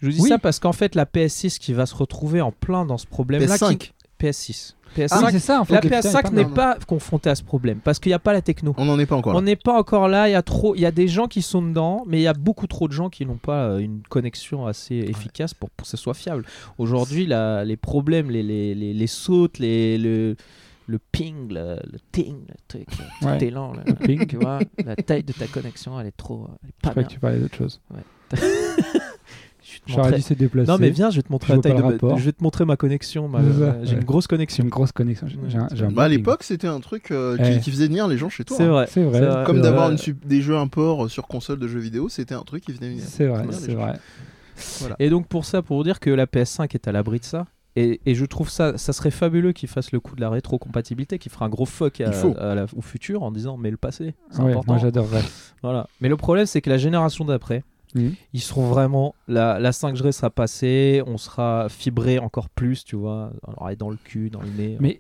Je 0.00 0.06
vous 0.08 0.12
dis 0.12 0.20
Oui. 0.22 0.28
ça 0.30 0.38
parce 0.38 0.58
qu'en 0.58 0.72
fait 0.72 0.96
la 0.96 1.04
PS6 1.06 1.58
qui 1.60 1.72
va 1.74 1.86
se 1.86 1.94
retrouver 1.94 2.40
en 2.40 2.50
plein 2.50 2.84
dans 2.86 2.98
ce 2.98 3.06
problème-là. 3.06 3.54
PS5. 3.56 3.76
qui- 3.78 3.92
PS6. 4.20 4.74
Ah, 4.90 5.00
PS5. 5.00 5.30
c'est 5.32 5.38
ça, 5.38 5.60
en 5.60 5.64
fait. 5.64 5.74
la 5.74 5.80
que 5.80 5.86
putain, 5.88 6.00
il 6.00 6.06
PS5 6.06 6.22
parle 6.22 6.34
n'est 6.34 6.44
pas 6.46 6.76
confrontée 6.86 7.28
à 7.30 7.34
ce 7.34 7.42
problème 7.42 7.78
parce 7.84 7.98
qu'il 7.98 8.08
n'y 8.10 8.14
a 8.14 8.18
pas 8.18 8.32
la 8.32 8.40
techno. 8.42 8.74
On 8.78 8.86
n'en 8.86 8.98
est 8.98 9.04
pas 9.06 9.16
encore 9.16 9.34
là. 9.34 9.38
On 9.38 9.42
n'est 9.42 9.54
pas 9.54 9.78
encore 9.78 10.08
là. 10.08 10.28
Il 10.28 10.32
y 10.32 10.34
a 10.34 10.42
trop. 10.42 10.74
Il 10.74 10.80
y 10.80 10.86
a 10.86 10.90
des 10.90 11.08
gens 11.08 11.26
qui 11.28 11.42
sont 11.42 11.60
dedans, 11.62 12.04
mais 12.06 12.18
il 12.18 12.22
y 12.22 12.26
a 12.26 12.32
beaucoup 12.32 12.66
trop 12.66 12.88
de 12.88 12.92
gens 12.94 13.10
qui 13.10 13.26
n'ont 13.26 13.36
pas 13.36 13.64
euh, 13.68 13.78
une 13.78 14.00
connexion 14.08 14.66
assez 14.66 14.94
efficace 14.96 15.52
pour, 15.54 15.68
pour 15.70 15.84
que 15.84 15.90
ce 15.90 15.96
soit 15.98 16.14
fiable. 16.14 16.44
Aujourd'hui, 16.78 17.26
la- 17.26 17.64
les 17.66 17.76
problèmes, 17.76 18.30
les, 18.30 18.42
les, 18.42 18.74
les, 18.74 18.94
les 18.94 19.06
sautes, 19.06 19.58
les, 19.58 19.98
le- 19.98 20.36
le 20.86 20.98
ping, 20.98 21.52
le, 21.52 21.76
le 21.92 21.98
ting, 22.10 22.36
le 22.48 22.54
truc, 22.66 22.86
tout 23.20 23.26
Ouais. 23.26 23.44
est 23.44 23.50
lent. 23.50 23.74
là. 23.74 23.82
Le 23.86 23.92
ping. 23.94 24.26
Tu 24.26 24.36
vois, 24.38 24.58
la 24.84 24.96
taille 24.96 25.22
de 25.22 25.34
ta 25.34 25.46
connexion, 25.46 26.00
elle 26.00 26.06
est 26.06 26.16
trop. 26.16 26.48
Elle 26.62 26.70
est 26.70 26.72
Je 26.82 26.88
pas 26.88 26.94
bien. 26.94 27.02
que 27.02 27.08
tu 27.12 27.20
parlais 27.20 27.38
d'autre 27.40 27.56
chose. 27.56 27.78
Te 28.30 28.36
J'aurais 29.88 30.12
dû 30.12 30.22
se 30.22 30.34
déplacer. 30.34 30.70
Non 30.70 30.78
mais 30.78 30.90
viens, 30.90 31.10
je 31.10 31.16
vais 31.16 31.22
te 31.22 31.32
montrer 31.32 31.54
la 31.54 31.60
taille 31.60 31.74
de 31.74 31.82
ma- 31.82 31.88
rapport. 31.88 32.18
Je 32.18 32.24
vais 32.24 32.32
te 32.32 32.42
montrer 32.42 32.64
ma 32.64 32.76
connexion. 32.76 33.28
ma- 33.28 33.40
J'ai 33.42 33.92
ouais. 33.94 33.98
une 34.00 34.04
grosse 34.04 34.26
connexion. 34.26 34.64
une 34.64 34.70
grosse 34.70 34.92
connexion. 34.92 35.26
J'ai- 35.28 35.38
j'ai 35.48 35.58
un- 35.58 35.68
j'ai 35.72 35.84
un 35.84 35.90
Bah, 35.90 36.04
à 36.04 36.08
l'époque, 36.08 36.42
c'était 36.42 36.66
un 36.68 36.80
truc 36.80 37.10
euh, 37.10 37.36
Eh. 37.40 37.54
qui, 37.54 37.60
qui 37.60 37.70
faisait 37.70 37.86
venir 37.86 38.06
les 38.08 38.16
gens 38.18 38.28
chez 38.28 38.44
toi. 38.44 38.56
C'est 38.56 38.64
hein. 38.64 38.68
vrai. 38.70 38.86
C'est 38.90 39.02
vrai. 39.02 39.44
Comme 39.46 39.56
c'est 39.56 39.62
d'avoir 39.62 39.84
vrai. 39.86 39.92
une 39.92 39.98
sup- 39.98 40.26
des 40.26 40.40
jeux 40.42 40.56
import 40.56 41.04
euh, 41.04 41.08
sur 41.08 41.26
console 41.26 41.58
de 41.58 41.68
jeux 41.68 41.78
vidéo, 41.80 42.08
c'était 42.08 42.34
un 42.34 42.42
truc 42.42 42.64
qui 42.64 42.72
venait 42.72 42.88
venir. 42.90 43.04
C'est 43.06 43.26
vrai, 43.26 43.44
c'est 43.50 43.74
vrai. 43.74 43.94
Et 44.98 45.08
donc 45.10 45.26
pour 45.28 45.44
ça, 45.44 45.62
pour 45.62 45.76
vous 45.78 45.84
dire 45.84 46.00
que 46.00 46.10
la 46.10 46.26
PS5 46.26 46.74
est 46.74 46.88
à 46.88 46.92
l'abri 46.92 47.20
de 47.20 47.24
ça. 47.24 47.46
Et, 47.76 48.00
et 48.06 48.16
je 48.16 48.24
trouve 48.24 48.50
ça, 48.50 48.76
ça 48.76 48.92
serait 48.92 49.12
fabuleux 49.12 49.52
qu'ils 49.52 49.68
fassent 49.68 49.92
le 49.92 50.00
coup 50.00 50.16
de 50.16 50.20
la 50.20 50.30
rétrocompatibilité, 50.30 51.18
qu'ils 51.20 51.30
fera 51.30 51.44
un 51.46 51.48
gros 51.48 51.64
fuck 51.66 52.00
à- 52.00 52.06
Il 52.08 52.12
faut. 52.12 52.34
à 52.36 52.56
la- 52.56 52.66
au 52.76 52.80
futur 52.82 53.22
en 53.22 53.30
disant 53.30 53.56
mais 53.56 53.70
le 53.70 53.76
passé, 53.76 54.14
c'est 54.30 54.40
Ouais, 54.42 54.50
important. 54.50 54.72
moi 54.72 54.80
j'adorerais. 54.82 55.22
Voilà. 55.62 55.86
Mais 56.00 56.08
le 56.08 56.16
problème 56.16 56.46
c'est 56.46 56.60
que 56.60 56.70
la 56.70 56.78
génération 56.78 57.24
d'après, 57.24 57.62
Mhm. 57.94 58.14
ils 58.34 58.40
seront 58.40 58.68
vraiment 58.68 59.14
la, 59.28 59.58
la 59.58 59.70
5G 59.70 60.12
sera 60.12 60.30
passée, 60.30 61.02
on 61.06 61.16
sera 61.18 61.68
fibré 61.68 62.18
encore 62.18 62.48
plus, 62.48 62.84
tu 62.84 62.96
vois, 62.96 63.32
elle 63.66 63.72
est 63.72 63.76
dans 63.76 63.90
le 63.90 63.96
cul, 64.02 64.30
dans 64.30 64.40
le 64.42 64.48
nez. 64.48 64.76
on 64.78 64.82
Mais 64.82 64.98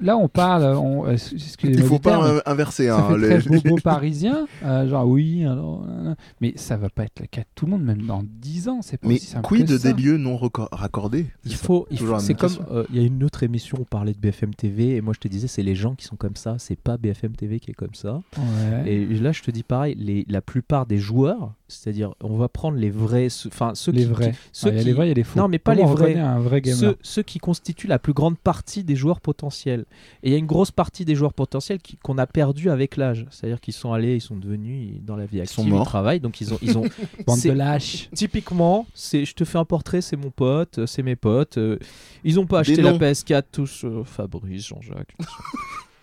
là, 0.00 0.16
on 0.16 0.28
parle. 0.28 0.64
On, 0.76 1.06
euh, 1.06 1.16
Il 1.62 1.82
faut 1.82 1.98
terme, 1.98 2.40
pas 2.42 2.50
inverser. 2.50 2.86
Ça 2.86 2.98
hein, 2.98 3.08
fait 3.10 3.18
les- 3.18 3.38
très 3.40 3.50
bobo 3.60 3.76
parisien, 3.82 4.46
euh, 4.64 4.88
genre 4.88 5.06
oui, 5.06 5.44
alors, 5.44 5.84
euh, 5.88 6.14
mais 6.40 6.52
ça 6.56 6.76
va 6.76 6.88
pas 6.88 7.04
être 7.04 7.20
le 7.20 7.26
cas 7.26 7.42
de 7.42 7.46
tout 7.54 7.66
le 7.66 7.72
monde, 7.72 7.82
même 7.84 8.02
dans 8.02 8.22
10 8.24 8.68
ans, 8.68 8.80
c'est 8.82 8.96
pas 8.98 9.08
Mais 9.08 9.14
aussi 9.14 9.34
quid 9.42 9.66
que 9.66 9.72
des 9.72 9.78
ça. 9.78 9.92
lieux 9.92 10.16
non 10.16 10.38
raccordés? 10.72 11.26
Il 11.44 11.54
faut, 11.54 11.86
c'est 12.18 12.34
comme, 12.34 12.52
euh, 12.70 12.84
il 12.90 13.00
y 13.00 13.04
a 13.04 13.06
une 13.06 13.22
autre 13.24 13.42
émission, 13.42 13.78
on 13.80 13.84
parlait 13.84 14.12
de 14.12 14.18
BFM 14.18 14.54
TV, 14.54 14.96
et 14.96 15.00
moi 15.00 15.14
je 15.14 15.20
te 15.20 15.28
disais, 15.28 15.46
c'est 15.46 15.62
les 15.62 15.74
gens 15.74 15.94
qui 15.94 16.04
sont 16.04 16.16
comme 16.16 16.36
ça, 16.36 16.56
c'est 16.58 16.78
pas 16.78 16.96
BFM 16.96 17.32
TV 17.36 17.60
qui 17.60 17.70
est 17.70 17.74
comme 17.74 17.94
ça. 17.94 18.20
Ouais. 18.36 18.92
Et 18.92 19.06
là, 19.06 19.32
je 19.32 19.42
te 19.42 19.50
dis 19.50 19.62
pareil, 19.62 19.94
les, 19.98 20.24
la 20.28 20.40
plupart 20.40 20.86
des 20.86 20.98
joueurs, 20.98 21.52
c'est-à-dire, 21.74 22.12
on 22.22 22.36
va 22.36 22.48
prendre 22.48 22.78
les 22.78 22.90
vrais, 22.90 23.28
enfin 23.46 23.72
ceux 23.74 23.92
les 23.92 24.00
qui, 24.00 24.04
vrais. 24.06 24.30
qui- 24.32 24.38
ceux 24.52 24.68
Ah, 24.68 24.70
il 24.72 24.74
y 24.74 24.78
a 24.78 24.80
qui- 24.82 24.86
les 24.86 24.92
vrais, 24.92 25.06
il 25.06 25.08
y 25.08 25.12
a 25.12 25.14
les 25.14 25.24
faux. 25.24 25.38
Non, 25.38 25.48
mais 25.48 25.58
pas 25.58 25.74
Comment 25.76 25.88
les 25.88 25.94
vrais. 25.94 26.14
un 26.18 26.38
vrai 26.38 26.62
ceux, 26.64 26.96
ceux 27.02 27.22
qui 27.22 27.38
constituent 27.38 27.86
la 27.88 27.98
plus 27.98 28.12
grande 28.12 28.38
partie 28.38 28.84
des 28.84 28.96
joueurs 28.96 29.20
potentiels. 29.20 29.84
Et 30.22 30.28
il 30.28 30.32
y 30.32 30.34
a 30.34 30.38
une 30.38 30.46
grosse 30.46 30.70
partie 30.70 31.04
des 31.04 31.14
joueurs 31.14 31.34
potentiels 31.34 31.78
qui- 31.80 31.96
qu'on 31.96 32.18
a 32.18 32.26
perdu 32.26 32.70
avec 32.70 32.96
l'âge. 32.96 33.26
C'est-à-dire 33.30 33.60
qu'ils 33.60 33.74
sont 33.74 33.92
allés, 33.92 34.14
ils 34.16 34.20
sont 34.20 34.36
devenus 34.36 34.92
ils- 34.96 35.04
dans 35.04 35.16
la 35.16 35.26
vie 35.26 35.40
active, 35.40 35.56
sont 35.56 35.64
morts. 35.64 35.84
travaillent, 35.86 36.20
donc 36.20 36.40
ils 36.40 36.52
ont, 36.54 36.58
ils 36.62 36.78
ont 36.78 36.84
Bande 37.26 37.40
de 37.42 37.50
lâches. 37.50 38.08
Typiquement, 38.14 38.86
c'est 38.94 39.24
je 39.24 39.34
te 39.34 39.44
fais 39.44 39.58
un 39.58 39.64
portrait, 39.64 40.00
c'est 40.00 40.16
mon 40.16 40.30
pote, 40.30 40.78
euh, 40.78 40.86
c'est 40.86 41.02
mes 41.02 41.16
potes. 41.16 41.58
euh, 41.58 41.78
ils 42.24 42.38
ont 42.40 42.46
pas 42.46 42.60
acheté 42.60 42.80
la 42.82 42.92
noms. 42.92 42.98
PS4 42.98 43.44
tous, 43.50 43.84
euh, 43.84 44.02
Fabrice, 44.04 44.66
Jean-Jacques, 44.66 45.14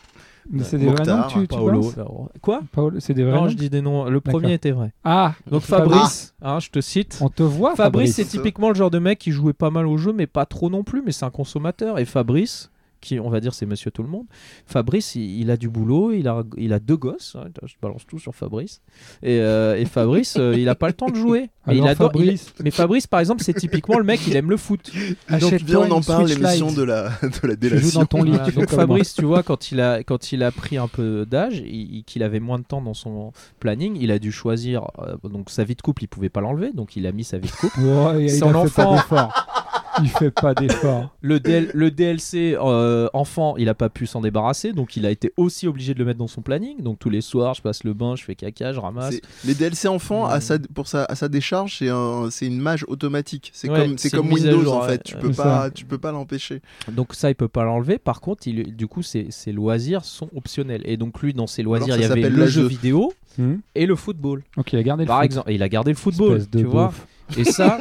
Mais 0.51 0.63
c'est 0.63 0.77
des 0.77 0.87
vrais 0.87 1.05
noms 1.05 1.23
que 1.23 1.39
tu, 1.39 1.47
Paolo. 1.47 1.93
Quoi 2.41 2.61
Paolo, 2.71 2.99
C'est 2.99 3.13
des 3.13 3.23
vrais 3.23 3.33
Non, 3.33 3.43
noms 3.43 3.47
je 3.49 3.55
dis 3.55 3.69
des 3.69 3.81
noms. 3.81 4.09
Le 4.09 4.19
premier 4.21 4.53
était 4.53 4.71
vrai. 4.71 4.91
Ah, 5.03 5.33
Donc 5.49 5.61
Fabrice. 5.61 6.33
Hein, 6.41 6.59
je 6.59 6.69
te 6.69 6.81
cite. 6.81 7.19
on 7.21 7.29
te 7.29 7.43
voit, 7.43 7.75
Fabrice, 7.75 8.15
c'est 8.15 8.25
typiquement 8.25 8.69
le 8.69 8.75
genre 8.75 8.91
de 8.91 8.99
mec 8.99 9.19
qui 9.19 9.31
jouait 9.31 9.53
pas 9.53 9.69
mal 9.69 9.85
au 9.87 9.97
jeu, 9.97 10.11
mais 10.13 10.27
pas 10.27 10.45
trop 10.45 10.69
non 10.69 10.83
plus, 10.83 11.01
mais 11.05 11.11
c'est 11.11 11.25
un 11.25 11.29
consommateur. 11.29 11.99
Et 11.99 12.05
Fabrice, 12.05 12.70
qui 13.01 13.19
on 13.19 13.29
va 13.29 13.39
dire 13.39 13.53
c'est 13.53 13.65
monsieur 13.65 13.91
tout 13.91 14.03
le 14.03 14.09
monde, 14.09 14.25
Fabrice, 14.65 15.15
il, 15.15 15.41
il 15.41 15.51
a 15.51 15.57
du 15.57 15.67
boulot, 15.69 16.11
il 16.13 16.27
a, 16.27 16.43
il 16.57 16.71
a 16.73 16.79
deux 16.79 16.95
gosses, 16.97 17.35
hein, 17.37 17.49
je 17.65 17.73
balance 17.81 18.05
tout 18.07 18.19
sur 18.19 18.33
Fabrice. 18.35 18.81
Et, 19.23 19.39
euh, 19.41 19.75
et 19.77 19.85
Fabrice, 19.85 20.35
euh, 20.37 20.55
il 20.57 20.69
a 20.69 20.75
pas 20.75 20.87
le 20.87 20.93
temps 20.93 21.09
de 21.09 21.15
jouer. 21.15 21.49
Mais, 21.67 21.73
Alors, 21.73 21.85
il 21.85 21.89
adore, 21.89 22.11
il- 22.15 22.19
Fabrice, 22.21 22.53
mais 22.63 22.71
Fabrice, 22.71 23.07
par 23.07 23.19
exemple, 23.19 23.43
c'est 23.43 23.53
typiquement 23.53 23.97
le 23.97 24.03
mec, 24.03 24.25
il 24.27 24.35
aime 24.35 24.49
le 24.49 24.57
foot. 24.57 24.91
Donc 25.39 25.53
viens, 25.53 25.79
on 25.79 25.91
en 25.91 26.01
parle, 26.01 26.27
l'émission 26.27 26.71
de 26.71 26.83
la, 26.83 27.09
de 27.21 27.47
la 27.47 27.55
Tu 27.55 27.67
joues 27.69 27.75
délation. 27.77 27.99
dans 28.01 28.05
ton 28.05 28.23
lit, 28.23 28.31
Voilà, 28.31 28.45
tu 28.45 28.51
fais 28.51 28.59
donc 28.61 28.69
comme 28.69 28.79
Fabrice, 28.79 29.13
tu 29.13 29.25
vois, 29.25 29.43
quand 29.43 29.71
il 29.71 29.81
a 29.81 30.03
quand 30.03 30.31
il 30.31 30.43
a 30.43 30.51
pris 30.51 30.77
un 30.77 30.87
peu 30.87 31.25
d'âge, 31.25 31.57
il- 31.59 31.95
il- 31.97 32.03
qu'il 32.03 32.23
avait 32.23 32.39
moins 32.39 32.59
de 32.59 32.63
temps 32.63 32.81
dans 32.81 32.93
son 32.93 33.31
planning, 33.59 33.97
il 33.99 34.11
a 34.11 34.19
dû 34.19 34.31
choisir. 34.31 34.89
euh, 34.99 35.15
donc 35.29 35.49
sa 35.49 35.63
vie 35.63 35.75
de 35.75 35.81
couple, 35.81 36.03
il 36.03 36.07
pouvait 36.07 36.29
pas 36.29 36.41
l'enlever, 36.41 36.71
donc 36.73 36.95
il 36.95 37.05
a 37.07 37.11
mis 37.11 37.23
sa 37.23 37.37
vie 37.37 37.47
de 37.49 37.53
couple. 37.55 37.79
il 38.19 38.29
Son 38.29 38.53
enfant. 38.55 39.01
Il 40.01 40.09
fait 40.09 40.31
pas 40.31 40.53
d'effort. 40.53 41.13
Le, 41.21 41.39
DL 41.39 41.71
le 41.73 41.91
DLC 41.91 42.55
euh, 42.59 43.09
enfant, 43.13 43.55
il 43.57 43.67
a 43.69 43.73
pas 43.73 43.89
pu 43.89 44.05
s'en 44.05 44.21
débarrasser, 44.21 44.73
donc 44.73 44.95
il 44.95 45.05
a 45.05 45.11
été 45.11 45.33
aussi 45.37 45.67
obligé 45.67 45.93
de 45.93 45.99
le 45.99 46.05
mettre 46.05 46.19
dans 46.19 46.27
son 46.27 46.41
planning. 46.41 46.81
Donc 46.81 46.99
tous 46.99 47.09
les 47.09 47.21
soirs, 47.21 47.53
je 47.53 47.61
passe 47.61 47.83
le 47.83 47.93
bain, 47.93 48.15
je 48.15 48.23
fais 48.23 48.35
caca, 48.35 48.73
je 48.73 48.79
ramasse. 48.79 49.15
Les 49.45 49.53
DLC 49.55 49.87
enfants, 49.87 50.25
à 50.25 50.37
Mm. 50.37 50.41
sa, 50.41 50.59
pour 50.59 50.87
sa, 50.87 51.05
à 51.05 51.15
sa 51.15 51.27
décharge, 51.29 51.77
c'est 51.79 51.89
un, 51.89 52.29
c'est 52.31 52.47
une 52.47 52.59
mage 52.59 52.85
automatique. 52.87 53.51
C'est 53.53 53.69
Ouais, 53.69 53.79
comme, 53.87 53.97
c'est 53.97 54.15
Windows 54.17 54.61
jour, 54.61 54.73
en 54.77 54.81
ouais. 54.81 54.87
fait. 54.93 55.03
Tu 55.03 55.15
peux 55.15 55.31
pas, 55.31 55.63
ça. 55.63 55.71
tu 55.71 55.85
peux 55.85 55.97
pas 55.97 56.11
l'empêcher. 56.11 56.61
Donc 56.91 57.13
ça, 57.13 57.29
il 57.29 57.35
peut 57.35 57.47
pas 57.47 57.63
l'enlever. 57.63 57.97
Par 57.97 58.21
contre, 58.21 58.47
il, 58.47 58.75
du 58.75 58.87
coup, 58.87 59.01
ses, 59.03 59.27
ses 59.31 59.51
loisirs 59.51 60.05
sont 60.05 60.29
optionnels. 60.35 60.81
Et 60.85 60.97
donc 60.97 61.21
lui, 61.21 61.33
dans 61.33 61.47
ses 61.47 61.63
loisirs, 61.63 61.95
il 61.95 62.01
y 62.01 62.05
avait 62.05 62.21
s'appelle 62.21 62.33
le 62.35 62.47
jeu 62.47 62.65
vidéo 62.65 63.13
Hmm 63.37 63.55
et 63.75 63.85
le 63.85 63.95
football. 63.95 64.43
ok, 64.57 64.73
il 64.73 64.79
a 64.79 64.83
gardé 64.83 65.03
le 65.03 65.07
Par 65.07 65.17
foot. 65.19 65.25
exemple, 65.25 65.51
et 65.51 65.55
il 65.55 65.63
a 65.63 65.69
gardé 65.69 65.91
le 65.91 65.97
football, 65.97 66.33
Espèce 66.37 66.49
de 66.49 66.59
tu 66.59 66.65
vois. 66.65 66.87
beauf. 66.87 67.07
Et 67.37 67.43
ça, 67.45 67.77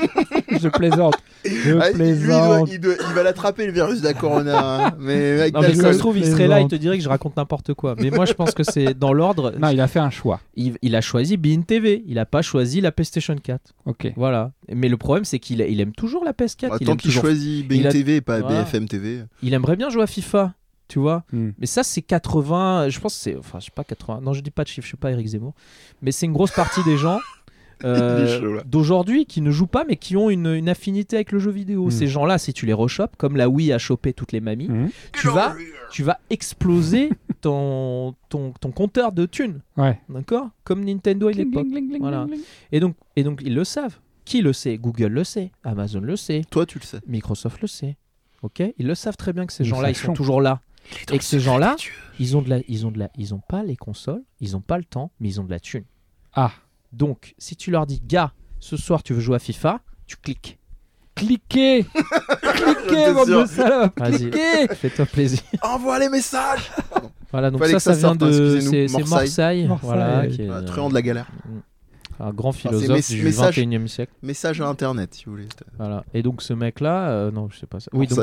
Je 0.60 0.68
plaisante. 0.68 1.14
Je 1.44 1.76
Ah, 1.80 1.90
lui, 1.90 2.08
il, 2.10 2.26
doit- 2.26 2.36
plaisante. 2.36 2.68
il 2.72 2.80
doit- 2.80 2.94
il 3.08 3.14
va 3.14 3.22
l'attraper 3.22 3.66
le 3.66 3.72
virus 3.72 4.00
de 4.00 4.04
la 4.06 4.14
corona. 4.14 4.86
hein. 4.88 4.96
mais 4.98 5.30
avec 5.40 5.54
non, 5.54 5.60
mais 5.62 5.74
ça 5.74 5.92
se 5.92 5.98
trouve, 5.98 6.18
il 6.18 6.26
serait 6.26 6.46
là, 6.48 6.60
il 6.60 6.68
te 6.68 6.74
dirait 6.74 6.98
que 6.98 7.04
je 7.04 7.08
raconte 7.08 7.36
n'importe 7.36 7.74
quoi. 7.74 7.94
Mais 7.98 8.10
moi, 8.10 8.24
je 8.26 8.32
pense 8.34 8.52
que 8.52 8.62
c'est 8.62 8.92
dans 8.94 9.12
l'ordre. 9.12 9.54
Non, 9.58 9.68
il 9.70 9.80
a 9.80 9.88
fait 9.88 9.98
un 10.00 10.10
choix. 10.10 10.40
Il, 10.56 10.76
il 10.82 10.94
a 10.96 11.00
choisi 11.00 11.36
Bein 11.36 11.62
TV. 11.62 12.02
Il 12.06 12.18
a 12.18 12.26
pas 12.26 12.42
choisi 12.42 12.80
la 12.80 12.92
PlayStation 12.92 13.34
4. 13.36 13.60
Ok. 13.86 14.12
Voilà. 14.16 14.52
Mais 14.68 14.88
le 14.88 14.96
problème, 14.96 15.24
c'est 15.24 15.38
qu'il 15.38 15.60
il 15.60 15.80
aime 15.80 15.92
toujours 15.92 16.24
la 16.24 16.32
PS4. 16.32 16.68
Bah, 16.68 16.76
il, 16.80 16.86
tant 16.86 16.96
qu'il 16.96 17.10
toujours- 17.10 17.22
choisit 17.24 17.70
a- 17.86 17.90
TV 17.90 18.16
et 18.16 18.20
pas 18.20 18.40
Voilà. 18.40 18.62
BFM 18.62 18.86
TV. 18.86 19.22
il 19.42 19.54
aimerait 19.54 19.76
bien 19.76 19.88
jouer 19.90 20.02
à 20.02 20.06
FIFA. 20.06 20.52
Tu 20.88 20.98
vois 20.98 21.22
Hmm. 21.32 21.50
Mais 21.60 21.66
ça, 21.66 21.84
c'est 21.84 22.02
80. 22.02 22.88
Je 22.88 22.98
pense 22.98 23.14
que 23.14 23.20
c'est. 23.20 23.36
Enfin, 23.36 23.60
je 23.60 23.66
sais 23.66 23.70
pas 23.72 23.84
80. 23.84 24.20
Non, 24.22 24.32
je 24.32 24.40
dis 24.40 24.50
pas 24.50 24.64
de 24.64 24.68
chiffre. 24.68 24.82
Je 24.82 24.88
suis 24.88 24.96
pas 24.96 25.12
Eric 25.12 25.24
Zemmour. 25.28 25.54
Mais 26.02 26.10
c'est 26.10 26.26
une 26.26 26.32
grosse 26.32 26.50
partie 26.50 26.82
des 26.82 26.96
gens. 26.98 27.20
euh, 27.84 28.60
d'aujourd'hui 28.66 29.26
qui 29.26 29.40
ne 29.40 29.50
jouent 29.50 29.66
pas 29.66 29.84
mais 29.88 29.96
qui 29.96 30.16
ont 30.16 30.30
une, 30.30 30.46
une 30.46 30.68
affinité 30.68 31.16
avec 31.16 31.32
le 31.32 31.38
jeu 31.38 31.50
vidéo. 31.50 31.86
Hmm. 31.86 31.90
Ces 31.90 32.06
gens-là, 32.06 32.38
si 32.38 32.52
tu 32.52 32.66
les 32.66 32.72
rechopes, 32.72 33.16
comme 33.16 33.36
la 33.36 33.48
Wii 33.48 33.72
a 33.72 33.78
chopé 33.78 34.12
toutes 34.12 34.32
les 34.32 34.40
mamies, 34.40 34.68
Hmm. 34.68 34.88
tu 35.14 35.28
vas, 35.28 35.54
tu 35.90 36.02
vas 36.02 36.18
exploser 36.30 37.10
ton, 37.40 38.14
ton, 38.28 38.52
ton 38.60 38.70
compteur 38.70 39.12
de 39.12 39.26
thunes. 39.26 39.60
Ouais. 39.76 39.98
D'accord? 40.08 40.50
Comme 40.64 40.84
Nintendo 40.84 41.28
à 41.28 41.32
l'époque. 41.32 41.66
Voilà. 42.00 42.26
Et 42.72 42.80
donc, 42.80 42.94
et 43.16 43.22
donc, 43.24 43.40
ils 43.44 43.54
le 43.54 43.64
savent. 43.64 43.98
Qui 44.24 44.42
le 44.42 44.52
sait? 44.52 44.76
Google 44.78 45.06
le 45.06 45.24
sait. 45.24 45.50
Amazon 45.64 46.00
le 46.00 46.14
sait. 46.16 46.42
Toi, 46.50 46.66
tu 46.66 46.78
le 46.78 46.84
sais. 46.84 47.00
Microsoft 47.06 47.60
le 47.62 47.66
sait. 47.68 47.96
Ok? 48.42 48.62
Ils 48.78 48.86
le 48.86 48.94
savent 48.94 49.16
très 49.16 49.32
bien 49.32 49.44
que 49.46 49.52
ces 49.52 49.64
gens-là, 49.64 49.90
ils 49.90 49.96
sont 49.96 50.12
toujours 50.12 50.40
là. 50.40 50.60
Et 51.12 51.18
que 51.18 51.24
ces 51.24 51.40
gens-là, 51.40 51.76
ils 52.18 52.36
ont 52.36 52.42
de 52.42 52.48
la, 52.50 52.60
ils 52.68 52.86
ont 52.86 52.90
de 52.90 52.98
la, 52.98 53.10
ils 53.16 53.34
ont 53.34 53.40
pas 53.46 53.62
les 53.62 53.76
consoles, 53.76 54.22
ils 54.40 54.56
ont 54.56 54.60
pas 54.60 54.78
le 54.78 54.84
temps, 54.84 55.10
mais 55.20 55.28
ils 55.28 55.40
ont 55.40 55.44
de 55.44 55.50
la 55.50 55.60
thune. 55.60 55.84
Ah. 56.34 56.52
Donc, 56.92 57.34
si 57.38 57.56
tu 57.56 57.70
leur 57.70 57.86
dis, 57.86 58.00
gars, 58.04 58.32
ce 58.58 58.76
soir 58.76 59.02
tu 59.02 59.14
veux 59.14 59.20
jouer 59.20 59.36
à 59.36 59.38
FIFA, 59.38 59.80
tu 60.06 60.16
cliques. 60.16 60.58
Cliquez 61.14 61.84
Cliquez, 62.42 63.12
bande 63.12 63.28
de 63.28 63.44
salopes 63.46 63.98
Vas-y. 63.98 64.30
Cliquez 64.30 64.74
Fais-toi 64.74 65.06
plaisir. 65.06 65.40
Envoie 65.62 65.98
les 65.98 66.08
messages 66.08 66.70
Voilà, 67.30 67.50
donc 67.50 67.60
Fallait 67.60 67.72
ça, 67.74 67.80
ça, 67.80 67.94
ça 67.94 68.12
vient 68.14 68.16
de. 68.16 68.60
C'est. 68.60 68.86
Marseille. 68.92 69.66
Marseille. 69.66 69.70
Voilà, 69.82 70.26
qui 70.28 70.42
est, 70.42 70.48
Ah, 70.48 70.54
euh, 70.54 70.62
Truand 70.62 70.88
de 70.88 70.94
la 70.94 71.02
galère. 71.02 71.26
Un 72.18 72.30
grand 72.32 72.52
philosophe 72.52 73.08
du 73.10 73.22
message- 73.22 73.56
21e 73.58 73.86
siècle. 73.86 74.12
Message 74.22 74.60
à 74.60 74.68
internet, 74.68 75.14
si 75.14 75.24
vous 75.24 75.32
voulez. 75.32 75.48
Voilà. 75.78 76.04
Et 76.14 76.22
donc 76.22 76.42
ce 76.42 76.52
mec-là, 76.52 77.08
euh, 77.10 77.30
non, 77.30 77.48
je 77.50 77.58
sais 77.58 77.66
pas 77.66 77.80
ça. 77.80 77.90
Oui, 77.94 78.06
donc, 78.06 78.18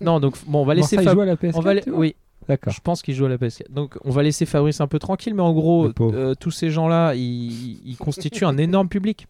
non, 0.00 0.20
donc 0.20 0.36
bon, 0.46 0.62
on 0.62 0.64
va 0.64 0.74
laisser 0.76 0.96
Marseille 0.96 1.06
Fab- 1.08 1.14
joue 1.14 1.20
à 1.20 1.26
la 1.26 1.36
PS4, 1.36 1.52
On 1.56 1.60
va 1.60 1.74
la- 1.74 1.82
Oui, 1.88 2.16
D'accord. 2.48 2.72
je 2.72 2.80
pense 2.80 3.02
qu'il 3.02 3.14
joue 3.14 3.24
à 3.26 3.28
la 3.28 3.36
PS4. 3.36 3.70
Donc 3.70 3.96
on 4.04 4.10
va 4.10 4.22
laisser 4.22 4.46
Fabrice 4.46 4.80
un 4.80 4.86
peu 4.88 4.98
tranquille, 4.98 5.34
mais 5.34 5.42
en 5.42 5.52
gros, 5.52 5.90
euh, 6.00 6.34
tous 6.34 6.50
ces 6.50 6.70
gens-là, 6.70 7.14
ils, 7.14 7.80
ils 7.88 7.96
constituent 7.96 8.44
un 8.44 8.56
énorme 8.58 8.88
public. 8.88 9.26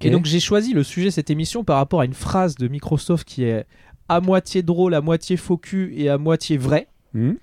Et 0.00 0.10
donc 0.10 0.26
j'ai 0.26 0.40
choisi 0.40 0.72
le 0.72 0.82
sujet 0.82 1.06
de 1.06 1.10
cette 1.12 1.30
émission 1.30 1.62
par 1.64 1.76
rapport 1.76 2.00
à 2.00 2.04
une 2.04 2.14
phrase 2.14 2.56
de 2.56 2.66
Microsoft 2.68 3.26
qui 3.26 3.44
est 3.44 3.64
à 4.08 4.20
moitié 4.20 4.62
drôle, 4.62 4.94
à 4.94 5.00
moitié 5.00 5.36
faux 5.36 5.56
cul 5.56 5.92
et 5.96 6.08
à 6.08 6.18
moitié 6.18 6.56
vrai. 6.56 6.88
Hmm. 7.14 7.34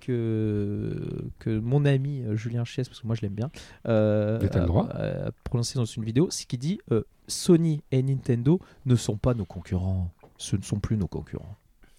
que, 0.00 0.96
que 1.38 1.58
mon 1.58 1.84
ami 1.84 2.22
euh, 2.22 2.34
Julien 2.36 2.64
Chies, 2.64 2.82
parce 2.84 3.00
que 3.00 3.06
moi 3.06 3.14
je 3.14 3.20
l'aime 3.22 3.34
bien, 3.34 3.50
euh, 3.86 4.38
a- 4.40 4.60
droit. 4.60 4.88
a, 4.90 5.26
a 5.28 5.30
prononcé 5.44 5.78
dans 5.78 5.84
une 5.84 6.02
vidéo, 6.04 6.28
c'est 6.30 6.46
qu'il 6.46 6.58
dit 6.58 6.80
euh, 6.92 7.02
Sony 7.26 7.82
et 7.92 8.02
Nintendo 8.02 8.58
ne 8.86 8.96
sont 8.96 9.16
pas 9.18 9.34
nos 9.34 9.44
concurrents. 9.44 10.10
Ce 10.38 10.56
ne 10.56 10.62
sont 10.62 10.78
plus 10.78 10.96
nos 10.96 11.08
concurrents. 11.08 11.56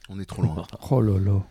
On 0.09 0.19
est 0.19 0.25
trop 0.25 0.41
loin. 0.41 0.65
Oh 0.91 1.01
lolo. 1.01 1.43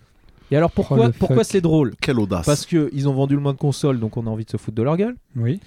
Et 0.51 0.57
alors 0.57 0.71
pourquoi, 0.71 1.07
le 1.09 1.13
pourquoi 1.13 1.45
c'est 1.45 1.61
drôle? 1.61 1.95
Quelle 2.01 2.19
audace. 2.19 2.47
Parce 2.47 2.65
qu'ils 2.67 3.09
ont 3.09 3.13
vendu 3.15 3.35
le 3.35 3.41
moins 3.41 3.53
de 3.53 3.59
consoles, 3.59 4.01
donc 4.01 4.17
on 4.17 4.27
a 4.27 4.31
envie 4.31 4.45
de 4.45 4.51
se 4.51 4.57
foutre 4.57 4.77
de 4.77 4.83
leur 4.83 4.97
gueule. 4.97 5.17
Oui. 5.37 5.61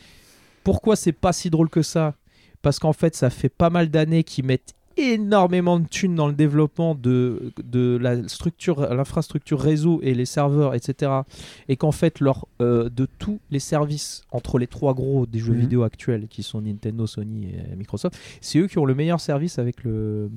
Pourquoi 0.63 0.95
c'est 0.95 1.11
pas 1.11 1.33
si 1.33 1.49
drôle 1.49 1.69
que 1.69 1.81
ça? 1.81 2.15
Parce 2.61 2.79
qu'en 2.79 2.93
fait, 2.93 3.15
ça 3.15 3.29
fait 3.29 3.49
pas 3.49 3.69
mal 3.69 3.89
d'années 3.89 4.23
qu'ils 4.23 4.45
mettent 4.45 4.73
énormément 4.97 5.79
de 5.79 5.87
thunes 5.87 6.15
dans 6.15 6.27
le 6.27 6.33
développement 6.33 6.95
de, 6.95 7.53
de 7.63 7.97
la 7.99 8.27
structure, 8.27 8.81
l'infrastructure 8.93 9.59
réseau 9.59 9.99
et 10.03 10.13
les 10.13 10.25
serveurs, 10.25 10.75
etc. 10.75 11.11
Et 11.69 11.77
qu'en 11.77 11.91
fait, 11.93 12.19
leur, 12.19 12.45
euh, 12.61 12.89
de 12.89 13.07
tous 13.17 13.39
les 13.49 13.59
services 13.59 14.23
entre 14.31 14.59
les 14.59 14.67
trois 14.67 14.93
gros 14.93 15.25
des 15.25 15.39
jeux 15.39 15.53
Mhm. 15.53 15.59
vidéo 15.61 15.83
actuels, 15.83 16.27
qui 16.27 16.43
sont 16.43 16.61
Nintendo, 16.61 17.07
Sony 17.07 17.45
et 17.71 17.75
Microsoft, 17.75 18.15
c'est 18.41 18.59
eux 18.59 18.67
qui 18.67 18.77
ont 18.79 18.85
le 18.85 18.93
meilleur 18.93 19.21
service 19.21 19.57
avec 19.59 19.83
le, 19.83 20.29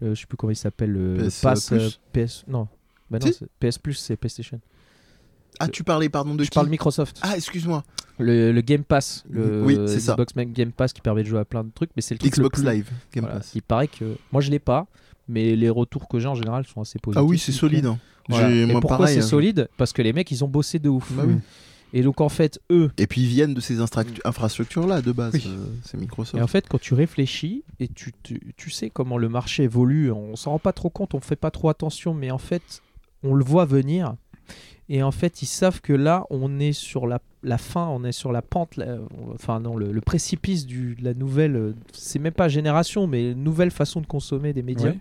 le- 0.00 0.14
je 0.14 0.20
sais 0.20 0.26
plus 0.26 0.36
comment 0.36 0.52
il 0.52 0.56
s'appelle, 0.56 0.90
le 0.92 1.16
PS 1.28 1.40
Pass 1.42 1.66
Plus 1.68 1.78
euh, 2.16 2.24
PS, 2.26 2.44
non, 2.48 2.68
Bah 3.10 3.18
non, 3.18 3.30
PS 3.60 3.78
Plus, 3.78 3.94
c'est 3.94 4.16
PlayStation. 4.16 4.60
Ah, 5.58 5.68
tu 5.68 5.84
parlais, 5.84 6.08
pardon, 6.08 6.34
de 6.34 6.44
Je 6.44 6.50
qui 6.50 6.54
parle 6.54 6.68
Microsoft. 6.68 7.18
Ah, 7.22 7.36
excuse-moi. 7.36 7.82
Le, 8.18 8.52
le 8.52 8.60
Game 8.60 8.84
Pass. 8.84 9.24
Le 9.30 9.62
Oui, 9.62 9.78
c'est 9.86 10.00
ça. 10.00 10.12
Xbox 10.12 10.34
Game 10.34 10.72
Pass 10.72 10.92
qui 10.92 11.00
permet 11.00 11.22
de 11.22 11.28
jouer 11.28 11.40
à 11.40 11.44
plein 11.44 11.64
de 11.64 11.70
trucs, 11.74 11.90
mais 11.96 12.02
c'est 12.02 12.14
le 12.14 12.18
truc 12.18 12.32
Xbox 12.32 12.58
le 12.58 12.64
plus... 12.64 12.72
Live, 12.74 12.90
Game 13.14 13.24
Voilà. 13.24 13.38
Pass. 13.40 13.52
Il 13.54 13.62
paraît 13.62 13.88
que. 13.88 14.16
Moi, 14.32 14.42
je 14.42 14.50
l'ai 14.50 14.58
pas, 14.58 14.86
mais 15.28 15.56
les 15.56 15.70
retours 15.70 16.08
que 16.08 16.18
j'ai 16.18 16.28
en 16.28 16.34
général 16.34 16.66
sont 16.66 16.82
assez 16.82 16.98
positifs. 16.98 17.20
Ah 17.22 17.24
oui, 17.24 17.38
c'est 17.38 17.52
solide. 17.52 17.86
hein. 17.86 17.98
Voilà. 18.28 18.50
Et 18.50 18.66
moi, 18.66 18.80
pourquoi 18.80 19.06
c'est 19.06 19.18
hein. 19.20 19.22
solide? 19.22 19.68
Parce 19.76 19.92
que 19.92 20.02
les 20.02 20.12
mecs, 20.12 20.30
ils 20.30 20.44
ont 20.44 20.48
bossé 20.48 20.78
de 20.78 20.88
ouf. 20.88 21.10
Bah 21.12 21.22
oui. 21.26 21.36
Et 21.92 22.02
donc, 22.02 22.20
en 22.20 22.28
fait, 22.28 22.60
eux, 22.70 22.90
Et 22.98 23.06
puis 23.06 23.22
ils 23.22 23.28
viennent 23.28 23.54
de 23.54 23.60
ces 23.60 23.78
infrastructures-là 23.80 25.00
de 25.00 25.12
base. 25.12 25.32
Oui. 25.34 25.44
euh, 25.46 25.64
c'est 25.84 25.96
Microsoft. 25.96 26.36
Et 26.36 26.42
en 26.42 26.46
fait, 26.48 26.66
quand 26.68 26.80
tu 26.80 26.94
réfléchis 26.94 27.62
et 27.80 27.88
tu, 27.88 28.12
tu, 28.22 28.40
tu 28.56 28.70
sais 28.70 28.90
comment 28.90 29.16
le 29.16 29.28
marché 29.28 29.62
évolue, 29.62 30.10
on 30.10 30.36
s'en 30.36 30.50
rend 30.50 30.58
pas 30.58 30.72
trop 30.72 30.90
compte, 30.90 31.14
on 31.14 31.20
fait 31.20 31.36
pas 31.36 31.50
trop 31.52 31.68
attention, 31.70 32.12
mais 32.12 32.30
en 32.30 32.38
fait, 32.38 32.82
on 33.26 33.34
le 33.34 33.44
voit 33.44 33.64
venir. 33.64 34.14
Et 34.88 35.02
en 35.02 35.10
fait, 35.10 35.42
ils 35.42 35.46
savent 35.46 35.80
que 35.80 35.92
là, 35.92 36.26
on 36.30 36.60
est 36.60 36.72
sur 36.72 37.08
la, 37.08 37.20
la 37.42 37.58
fin, 37.58 37.88
on 37.88 38.04
est 38.04 38.12
sur 38.12 38.30
la 38.30 38.40
pente, 38.40 38.78
enfin 39.34 39.58
non, 39.58 39.76
le, 39.76 39.90
le 39.90 40.00
précipice 40.00 40.64
du, 40.64 40.94
de 40.94 41.02
la 41.02 41.12
nouvelle, 41.12 41.74
c'est 41.92 42.20
même 42.20 42.32
pas 42.32 42.48
génération, 42.48 43.08
mais 43.08 43.34
nouvelle 43.34 43.72
façon 43.72 44.00
de 44.00 44.06
consommer 44.06 44.52
des 44.52 44.62
médias. 44.62 44.90
Ouais. 44.90 44.98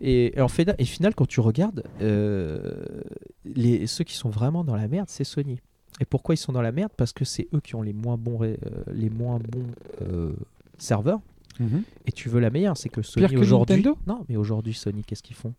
Et, 0.00 0.36
et 0.36 0.40
en 0.40 0.48
fait, 0.48 0.74
et 0.76 0.84
final, 0.84 1.14
quand 1.14 1.28
tu 1.28 1.38
regardes, 1.38 1.84
euh, 2.02 2.84
les, 3.44 3.86
ceux 3.86 4.02
qui 4.02 4.16
sont 4.16 4.28
vraiment 4.28 4.64
dans 4.64 4.76
la 4.76 4.88
merde, 4.88 5.06
c'est 5.08 5.24
Sony. 5.24 5.60
Et 6.00 6.04
pourquoi 6.04 6.34
ils 6.34 6.38
sont 6.38 6.52
dans 6.52 6.60
la 6.60 6.72
merde? 6.72 6.90
Parce 6.96 7.12
que 7.12 7.24
c'est 7.24 7.46
eux 7.54 7.60
qui 7.60 7.76
ont 7.76 7.82
les 7.82 7.94
moins 7.94 8.18
bons, 8.18 8.42
euh, 8.42 8.56
les 8.92 9.08
moins 9.08 9.38
bons 9.38 9.66
euh, 10.02 10.32
serveurs. 10.78 11.20
Mhm. 11.60 11.84
Et 12.06 12.12
tu 12.12 12.28
veux 12.28 12.40
la 12.40 12.50
meilleure, 12.50 12.76
c'est 12.76 12.90
que 12.90 13.02
Sony 13.02 13.36
aujourd'hui. 13.36 13.84
Non, 14.06 14.24
mais 14.28 14.36
aujourd'hui, 14.36 14.74
Sony, 14.74 15.04
qu'est-ce 15.04 15.22
qu'ils 15.22 15.36
font? 15.36 15.54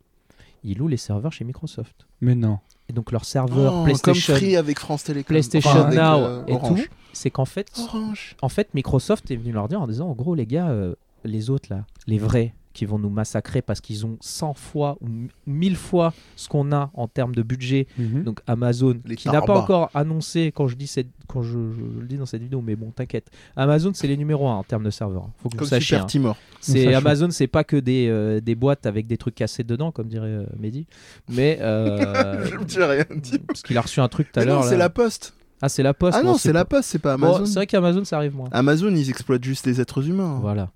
Ils 0.67 0.77
louent 0.77 0.87
les 0.89 0.97
serveurs 0.97 1.31
chez 1.31 1.45
Microsoft. 1.45 2.07
Mais 2.21 2.35
non. 2.35 2.59
Et 2.89 2.93
donc 2.93 3.11
leur 3.11 3.25
serveur 3.25 3.73
Oh, 3.73 3.83
PlayStation, 3.85 4.33
Comme 4.33 4.41
Free 4.41 4.55
avec 4.57 4.79
France 4.79 5.03
Télécom. 5.05 5.27
PlayStation 5.27 5.69
Enfin, 5.69 5.81
avec, 5.85 5.97
Now 5.97 6.17
euh, 6.19 6.43
et 6.47 6.53
Orange. 6.53 6.83
tout, 6.83 6.87
c'est 7.13 7.29
qu'en 7.31 7.45
fait, 7.45 7.71
Orange. 7.77 8.35
en 8.41 8.49
fait, 8.49 8.73
Microsoft 8.73 9.31
est 9.31 9.35
venu 9.37 9.51
leur 9.51 9.67
dire 9.67 9.81
en 9.81 9.87
disant, 9.87 10.09
en 10.09 10.13
gros, 10.13 10.35
les 10.35 10.45
gars, 10.45 10.69
euh, 10.69 10.95
les 11.23 11.49
autres 11.49 11.67
là, 11.73 11.85
les 12.05 12.17
vrais, 12.17 12.53
qui 12.77 12.85
vont 12.85 12.99
nous 12.99 13.09
massacrer 13.09 13.61
parce 13.61 13.81
qu'ils 13.81 14.05
ont 14.05 14.17
100 14.21 14.53
fois 14.53 14.97
ou 15.01 15.07
1000 15.47 15.75
fois 15.75 16.13
ce 16.35 16.47
qu'on 16.47 16.71
a 16.71 16.91
en 16.93 17.07
termes 17.07 17.33
de 17.33 17.41
budget. 17.41 17.87
Mhm. 17.97 18.23
Donc 18.23 18.39
Amazon, 18.45 18.97
Les 19.05 19.15
qui 19.15 19.27
n'a 19.29 19.41
pas 19.41 19.57
encore 19.59 19.89
annoncé 19.95 20.51
quand 20.55 20.67
je 20.67 20.75
dis 20.75 20.85
cette, 20.87 21.07
quand 21.27 21.41
je, 21.41 21.51
je 21.71 21.99
le 22.01 22.07
dis 22.07 22.17
dans 22.17 22.25
cette 22.27 22.41
vidéo, 22.43 22.61
mais 22.61 22.75
bon, 22.75 22.91
t'inquiète. 22.91 23.29
Amazon, 23.55 23.91
c'est 23.95 24.07
les 24.07 24.15
numéros 24.15 24.47
1 24.47 24.55
en 24.55 24.63
termes 24.63 24.83
de 24.83 24.91
serveurs. 24.91 25.23
hein. 25.23 25.31
Faut 25.41 25.49
que 25.49 25.57
Comme 25.57 25.65
vous 25.65 25.69
sachiez. 25.69 25.95
Super 25.97 26.03
hein. 26.03 26.07
Timor. 26.07 26.37
C'est. 26.61 26.93
Amazon, 26.93 27.29
c'est 27.31 27.47
pas 27.47 27.63
que 27.63 27.77
des, 27.77 28.07
euh, 28.09 28.39
des 28.41 28.55
boîtes 28.55 28.85
avec 28.85 29.07
des 29.07 29.17
trucs 29.17 29.35
cassés 29.35 29.63
dedans, 29.63 29.91
comme 29.91 30.07
dirait 30.07 30.27
euh, 30.27 30.45
Mehdi. 30.59 30.85
Mais 31.29 31.57
euh, 31.61 32.45
Je 32.51 32.55
me 32.57 32.63
dis 32.63 32.81
rien 32.81 33.05
dit. 33.15 33.39
parce 33.39 33.63
qu'il 33.63 33.77
a 33.77 33.81
reçu 33.81 33.99
un 34.01 34.07
truc 34.07 34.31
tout 34.31 34.39
à 34.39 34.45
l'heure. 34.45 34.63
c'est 34.63 34.71
là. 34.71 34.85
la 34.85 34.89
poste. 34.89 35.33
Ah, 35.61 35.69
c'est 35.69 35.81
la 35.81 35.95
poste. 35.95 36.15
Ah 36.19 36.23
non, 36.23 36.37
c'est 36.37 36.53
la 36.53 36.65
poste, 36.65 36.89
c'est 36.89 36.99
pas 36.99 37.17
Bon, 37.17 37.27
Amazon. 37.29 37.45
c'est 37.47 37.55
vrai 37.55 37.65
qu'Amazon, 37.65 38.05
ça 38.05 38.17
arrive 38.17 38.35
moins. 38.35 38.47
Amazon, 38.51 38.89
ils 38.93 39.09
exploitent 39.09 39.43
juste 39.43 39.65
les 39.65 39.81
êtres 39.81 40.07
humains. 40.07 40.37
Voilà. 40.39 40.69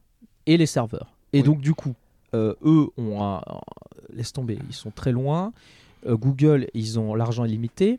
Et 0.48 0.58
les 0.58 0.66
serveurs. 0.66 1.14
Et 1.34 1.40
Oui. 1.40 1.44
donc, 1.44 1.62
du 1.62 1.74
coup, 1.74 1.94
euh, 2.34 2.54
eux 2.64 2.88
ont 2.98 3.22
un, 3.24 3.38
un- 3.38 3.62
Laisse 4.14 4.34
tomber, 4.34 4.60
ils 4.70 4.76
sont 4.76 4.92
très 4.92 5.12
loin. 5.14 5.54
Euh, 6.06 6.18
Google, 6.18 6.68
ils 6.74 7.00
ont 7.00 7.16
l'argent 7.16 7.46
illimité. 7.46 7.98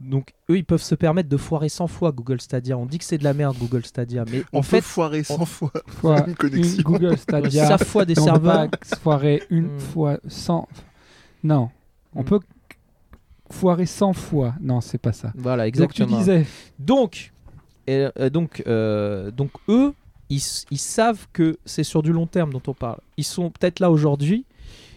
Donc, 0.00 0.32
eux, 0.50 0.56
ils 0.56 0.64
peuvent 0.64 0.82
se 0.82 0.96
permettre 0.96 1.28
de 1.28 1.36
foirer 1.36 1.68
100 1.68 1.86
fois 1.86 2.10
Google 2.10 2.40
Stadia. 2.40 2.76
On 2.76 2.86
dit 2.86 2.98
que 2.98 3.04
c'est 3.04 3.18
de 3.18 3.24
la 3.24 3.34
merde, 3.34 3.56
Google 3.56 3.84
Stadia. 3.86 4.24
Mais 4.32 4.42
On 4.52 4.58
en 4.58 4.60
peut 4.62 4.66
fait, 4.66 4.80
foirer 4.80 5.22
100 5.22 5.44
fois 5.46 5.70
Fois 5.86 6.26
une 6.26 6.34
connexion. 6.34 6.76
une 6.78 6.82
Google 6.82 7.16
Stadia. 7.18 7.66
ça 7.68 7.78
fois 7.78 8.04
des 8.04 8.14
on 8.18 8.24
peut 8.24 8.30
serveurs. 8.32 8.68
pas 8.70 8.96
foirer 8.96 9.42
une 9.48 9.76
Hmm. 9.76 9.78
fois 9.78 10.18
100. 10.26 10.68
Non. 11.44 11.70
On 12.16 12.22
Hmm. 12.22 12.24
peut 12.24 12.40
foirer 13.50 13.86
100 13.86 14.12
fois. 14.12 14.54
Non, 14.60 14.80
c'est 14.80 14.98
pas 14.98 15.12
ça. 15.12 15.32
Voilà, 15.36 15.64
Donc 15.70 15.74
tu 15.92 16.02
exactement. 16.02 16.18
disais. 16.18 16.46
Donc, 16.80 17.32
et, 17.86 18.08
euh, 18.18 18.30
donc, 18.30 18.62
euh, 18.66 19.30
donc 19.30 19.50
eux, 19.68 19.94
ils, 20.70 20.78
savent 20.78 21.26
que 21.32 21.58
c'est 21.64 21.84
sur 21.84 22.02
du 22.02 22.12
long 22.12 22.26
terme 22.26 22.52
dont 22.52 22.62
on 22.66 22.74
parle. 22.74 22.98
Ils 23.16 23.24
sont 23.24 23.50
peut-être 23.50 23.80
là 23.80 23.90
aujourd'hui. 23.90 24.44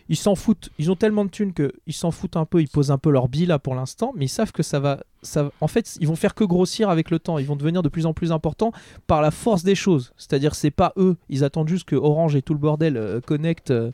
Ils 0.07 0.15
s'en 0.15 0.35
foutent. 0.35 0.69
Ils 0.77 0.91
ont 0.91 0.95
tellement 0.95 1.25
de 1.25 1.31
thunes 1.31 1.51
qu'ils 1.53 1.93
s'en 1.93 2.11
foutent 2.11 2.37
un 2.37 2.45
peu. 2.45 2.61
Ils 2.61 2.67
posent 2.67 2.91
un 2.91 2.97
peu 2.99 3.09
leur 3.09 3.27
bille 3.27 3.47
là 3.47 3.57
pour 3.57 3.73
l'instant, 3.73 4.13
mais 4.15 4.25
ils 4.25 4.29
savent 4.29 4.51
que 4.51 4.61
ça 4.61 4.79
va, 4.79 5.03
ça. 5.23 5.51
En 5.61 5.67
fait, 5.67 5.97
ils 5.99 6.07
vont 6.07 6.15
faire 6.15 6.35
que 6.35 6.43
grossir 6.43 6.89
avec 6.89 7.09
le 7.09 7.17
temps. 7.17 7.39
Ils 7.39 7.47
vont 7.47 7.55
devenir 7.55 7.81
de 7.81 7.89
plus 7.89 8.05
en 8.05 8.13
plus 8.13 8.31
importants 8.31 8.71
par 9.07 9.21
la 9.21 9.31
force 9.31 9.63
des 9.63 9.75
choses. 9.75 10.13
C'est-à-dire, 10.17 10.53
c'est 10.53 10.71
pas 10.71 10.93
eux. 10.97 11.17
Ils 11.29 11.43
attendent 11.43 11.69
juste 11.69 11.85
que 11.85 11.95
Orange 11.95 12.35
et 12.35 12.41
tout 12.43 12.53
le 12.53 12.59
bordel 12.59 12.97
euh, 12.97 13.19
connectent. 13.19 13.71
euh, 13.71 13.91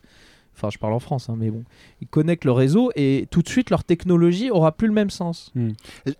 Enfin, 0.54 0.68
je 0.70 0.78
parle 0.78 0.92
en 0.92 1.00
France, 1.00 1.28
hein, 1.28 1.34
mais 1.36 1.50
bon, 1.50 1.64
ils 2.00 2.06
connectent 2.06 2.44
le 2.44 2.52
réseau 2.52 2.92
et 2.94 3.26
tout 3.30 3.42
de 3.42 3.48
suite 3.48 3.70
leur 3.70 3.82
technologie 3.84 4.50
aura 4.50 4.70
plus 4.72 4.86
le 4.86 4.92
même 4.92 5.10
sens. 5.10 5.50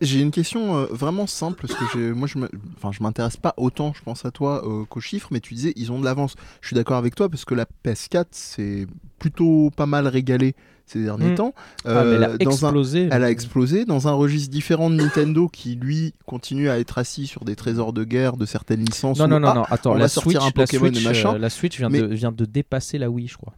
J'ai 0.01 0.21
une 0.21 0.31
question 0.33 0.77
euh, 0.79 0.87
vraiment 0.91 1.27
simple 1.27 1.67
parce 1.67 1.93
que 1.93 2.13
moi 2.13 2.27
je 2.27 2.39
je 2.91 3.03
m'intéresse 3.03 3.37
pas 3.37 3.55
autant, 3.57 3.93
je 3.95 4.03
pense 4.03 4.25
à 4.25 4.31
toi, 4.31 4.67
euh, 4.67 4.85
qu'aux 4.87 5.01
chiffres, 5.01 5.29
mais 5.31 5.41
tu 5.41 5.55
disais 5.55 5.73
ils 5.77 5.93
ont 5.93 6.01
de 6.01 6.05
l'avance. 6.05 6.35
Je 6.61 6.69
suis 6.69 6.75
d'accord 6.75 6.97
avec 6.97 7.15
toi 7.15 7.29
parce 7.29 7.45
que 7.45 7.55
la 7.55 7.67
PS4 7.85 8.25
c'est 8.33 8.87
plutôt 9.19 9.71
pas 9.77 9.87
mal 9.87 10.09
régalé 10.09 10.55
ces 10.87 11.03
derniers 11.05 11.31
Mm. 11.31 11.35
temps. 11.37 11.55
Ah, 11.85 12.03
mais 12.05 12.15
elle 12.15 12.25
a 12.25 12.31
Euh, 12.31 12.37
dans 12.39 12.51
un- 12.51 12.69
explosé. 12.69 13.09
Elle 13.13 13.23
a 13.25 13.31
explosé 13.31 13.85
dans 13.85 14.09
un 14.09 14.13
registre 14.13 14.51
différent 14.51 14.91
de 14.91 14.97
Nintendo 14.97 15.49
qui 15.49 15.77
lui 15.77 16.13
continue 16.27 16.69
à 16.69 16.79
être 16.81 16.99
assis 16.99 17.27
sur 17.29 17.45
des 17.45 17.55
trésors 17.55 17.93
de 17.93 18.03
guerre 18.03 18.37
de 18.37 18.45
certaines 18.47 18.85
licences. 18.85 19.19
Non, 19.19 19.29
non, 19.29 19.39
non, 19.39 19.55
non, 19.55 19.63
attends, 19.71 19.93
on 19.93 19.95
la 19.95 20.01
va 20.05 20.09
sortir 20.09 20.43
Switch, 20.43 20.49
un 20.49 20.51
Pokémon 20.51 20.85
la 20.87 20.91
et 20.91 20.95
Switch, 20.95 21.05
machin. 21.07 21.35
euh, 21.35 21.39
la 21.39 21.51
Switch 21.51 21.79
vient, 21.79 21.89
Mais- 21.89 22.01
de, 22.01 22.07
vient 22.07 22.33
de 22.33 22.45
dépasser 22.45 22.99
la 22.99 23.09
Wii, 23.11 23.29
je 23.29 23.37
crois. 23.37 23.55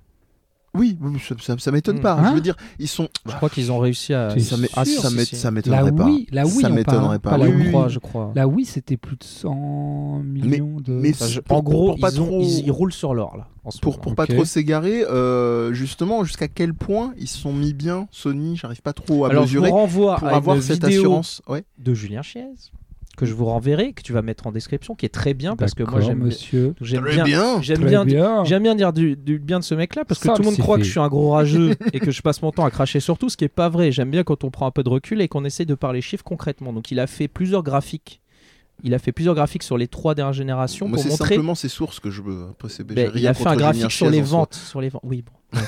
Oui, 0.74 0.98
oui, 1.00 1.20
ça, 1.20 1.34
ça, 1.40 1.54
ça 1.58 1.70
m'étonne 1.70 1.98
Mm. 1.98 2.02
pas. 2.02 2.14
Hein 2.14 2.30
je 2.30 2.34
veux 2.34 2.40
dire, 2.40 2.56
ils 2.78 2.88
sont. 2.88 3.08
Je 3.26 3.32
crois 3.32 3.48
qu'ils 3.48 3.70
ont 3.70 3.78
réussi 3.78 4.12
à. 4.12 4.28
T'es 4.34 4.40
Ça 4.40 5.50
m'étonnerait 5.50 5.92
pas. 5.92 6.08
La 6.32 6.44
Wii, 6.44 6.60
Ça 6.60 6.68
m'étonnerait 6.68 7.16
hein, 7.16 7.18
pas. 7.20 7.36
la 7.38 7.46
je 7.46 7.50
Oui, 7.50 7.62
oui, 7.66 7.72
oui. 7.74 7.82
je 7.88 7.98
crois. 7.98 8.32
La 8.34 8.48
Wii, 8.48 8.64
c'était 8.66 8.96
plus 8.96 9.16
de 9.16 9.24
100 9.24 10.20
millions 10.24 10.80
de. 10.80 10.92
mais 10.92 11.10
Enfin, 11.10 11.26
je- 11.26 11.40
pour- 11.40 11.56
en 11.58 11.62
gros, 11.62 11.96
ils, 11.96 12.20
ont- 12.20 12.26
trop- 12.26 12.40
ils- 12.42 12.64
ils 12.66 12.70
roulent 12.70 12.92
sur 12.92 13.14
l'or 13.14 13.36
là. 13.36 13.48
En 13.66 13.70
ce 13.70 13.80
Pour, 13.80 13.98
pas 14.14 14.26
trop 14.26 14.44
s'égarer, 14.44 15.04
euh, 15.04 15.72
justement, 15.72 16.22
jusqu'à 16.24 16.48
quel 16.48 16.74
point 16.74 17.14
ils 17.18 17.28
se 17.28 17.38
sont 17.38 17.52
mis 17.54 17.72
bien, 17.72 18.08
Sony, 18.10 18.56
j'arrive 18.56 18.82
pas 18.82 18.92
trop 18.92 19.24
à 19.24 19.30
Alors, 19.30 19.46
je 19.46 19.56
vous 19.56 19.62
mesurer, 19.64 19.70
renvoie 19.80 20.16
pour 20.16 20.28
à 20.28 20.32
avoir 20.36 20.56
une 20.56 20.62
cette 20.62 20.84
vidéo 20.84 21.00
assurance. 21.02 21.40
Ouais. 21.48 21.64
de 21.78 21.94
Julien 21.94 22.20
Chiez 22.20 22.44
que 23.16 23.26
je 23.26 23.34
vous 23.34 23.44
renverrai, 23.44 23.92
que 23.92 24.02
tu 24.02 24.12
vas 24.12 24.22
mettre 24.22 24.46
en 24.46 24.52
description, 24.52 24.94
qui 24.94 25.06
est 25.06 25.10
très 25.10 25.34
bien 25.34 25.56
parce 25.56 25.74
que 25.74 25.82
moi 25.82 26.00
j'aime 26.00 26.18
monsieur. 26.18 26.74
j'aime 26.80 27.04
bien, 27.04 27.24
bien. 27.24 27.62
j'aime 27.62 27.84
bien, 27.84 28.04
bien. 28.04 28.44
J'aime 28.44 28.62
bien 28.62 28.74
dire 28.74 28.92
du, 28.92 29.16
du 29.16 29.38
bien 29.38 29.58
de 29.58 29.64
ce 29.64 29.74
mec-là 29.74 30.04
parce 30.04 30.20
que 30.20 30.26
Ça, 30.26 30.34
tout 30.34 30.42
le 30.42 30.48
monde 30.48 30.58
croit 30.58 30.78
que 30.78 30.84
je 30.84 30.90
suis 30.90 31.00
un 31.00 31.08
gros 31.08 31.30
rageux 31.30 31.74
et 31.92 32.00
que 32.00 32.10
je 32.10 32.22
passe 32.22 32.42
mon 32.42 32.50
temps 32.50 32.64
à 32.64 32.70
cracher 32.70 33.00
sur 33.00 33.18
tout, 33.18 33.28
ce 33.28 33.36
qui 33.36 33.44
est 33.44 33.48
pas 33.48 33.68
vrai. 33.68 33.92
J'aime 33.92 34.10
bien 34.10 34.24
quand 34.24 34.44
on 34.44 34.50
prend 34.50 34.66
un 34.66 34.70
peu 34.70 34.82
de 34.82 34.88
recul 34.88 35.20
et 35.20 35.28
qu'on 35.28 35.44
essaie 35.44 35.64
de 35.64 35.74
parler 35.74 36.00
chiffres 36.00 36.24
concrètement. 36.24 36.72
Donc 36.72 36.90
il 36.90 37.00
a 37.00 37.06
fait 37.06 37.28
plusieurs 37.28 37.62
graphiques. 37.62 38.20
Il 38.82 38.92
a 38.92 38.98
fait 38.98 39.12
plusieurs 39.12 39.34
graphiques 39.34 39.62
sur 39.62 39.78
les 39.78 39.88
trois 39.88 40.14
dernières 40.14 40.32
générations 40.32 40.88
Moi, 40.88 40.96
pour 40.96 41.02
c'est 41.02 41.10
montrer. 41.10 41.34
simplement 41.34 41.54
ses 41.54 41.68
sources 41.68 42.00
que 42.00 42.10
je 42.10 42.20
veux. 42.20 42.48
Après, 42.50 42.68
Ben, 42.84 43.10
il 43.14 43.26
a 43.26 43.34
fait 43.34 43.46
un 43.46 43.56
graphique 43.56 43.90
sur 43.90 44.10
les 44.10 44.20
ventes, 44.20 44.54
sur 44.54 44.80
les 44.80 44.88
ventes. 44.88 45.02
Oui, 45.04 45.22
bon. 45.22 45.32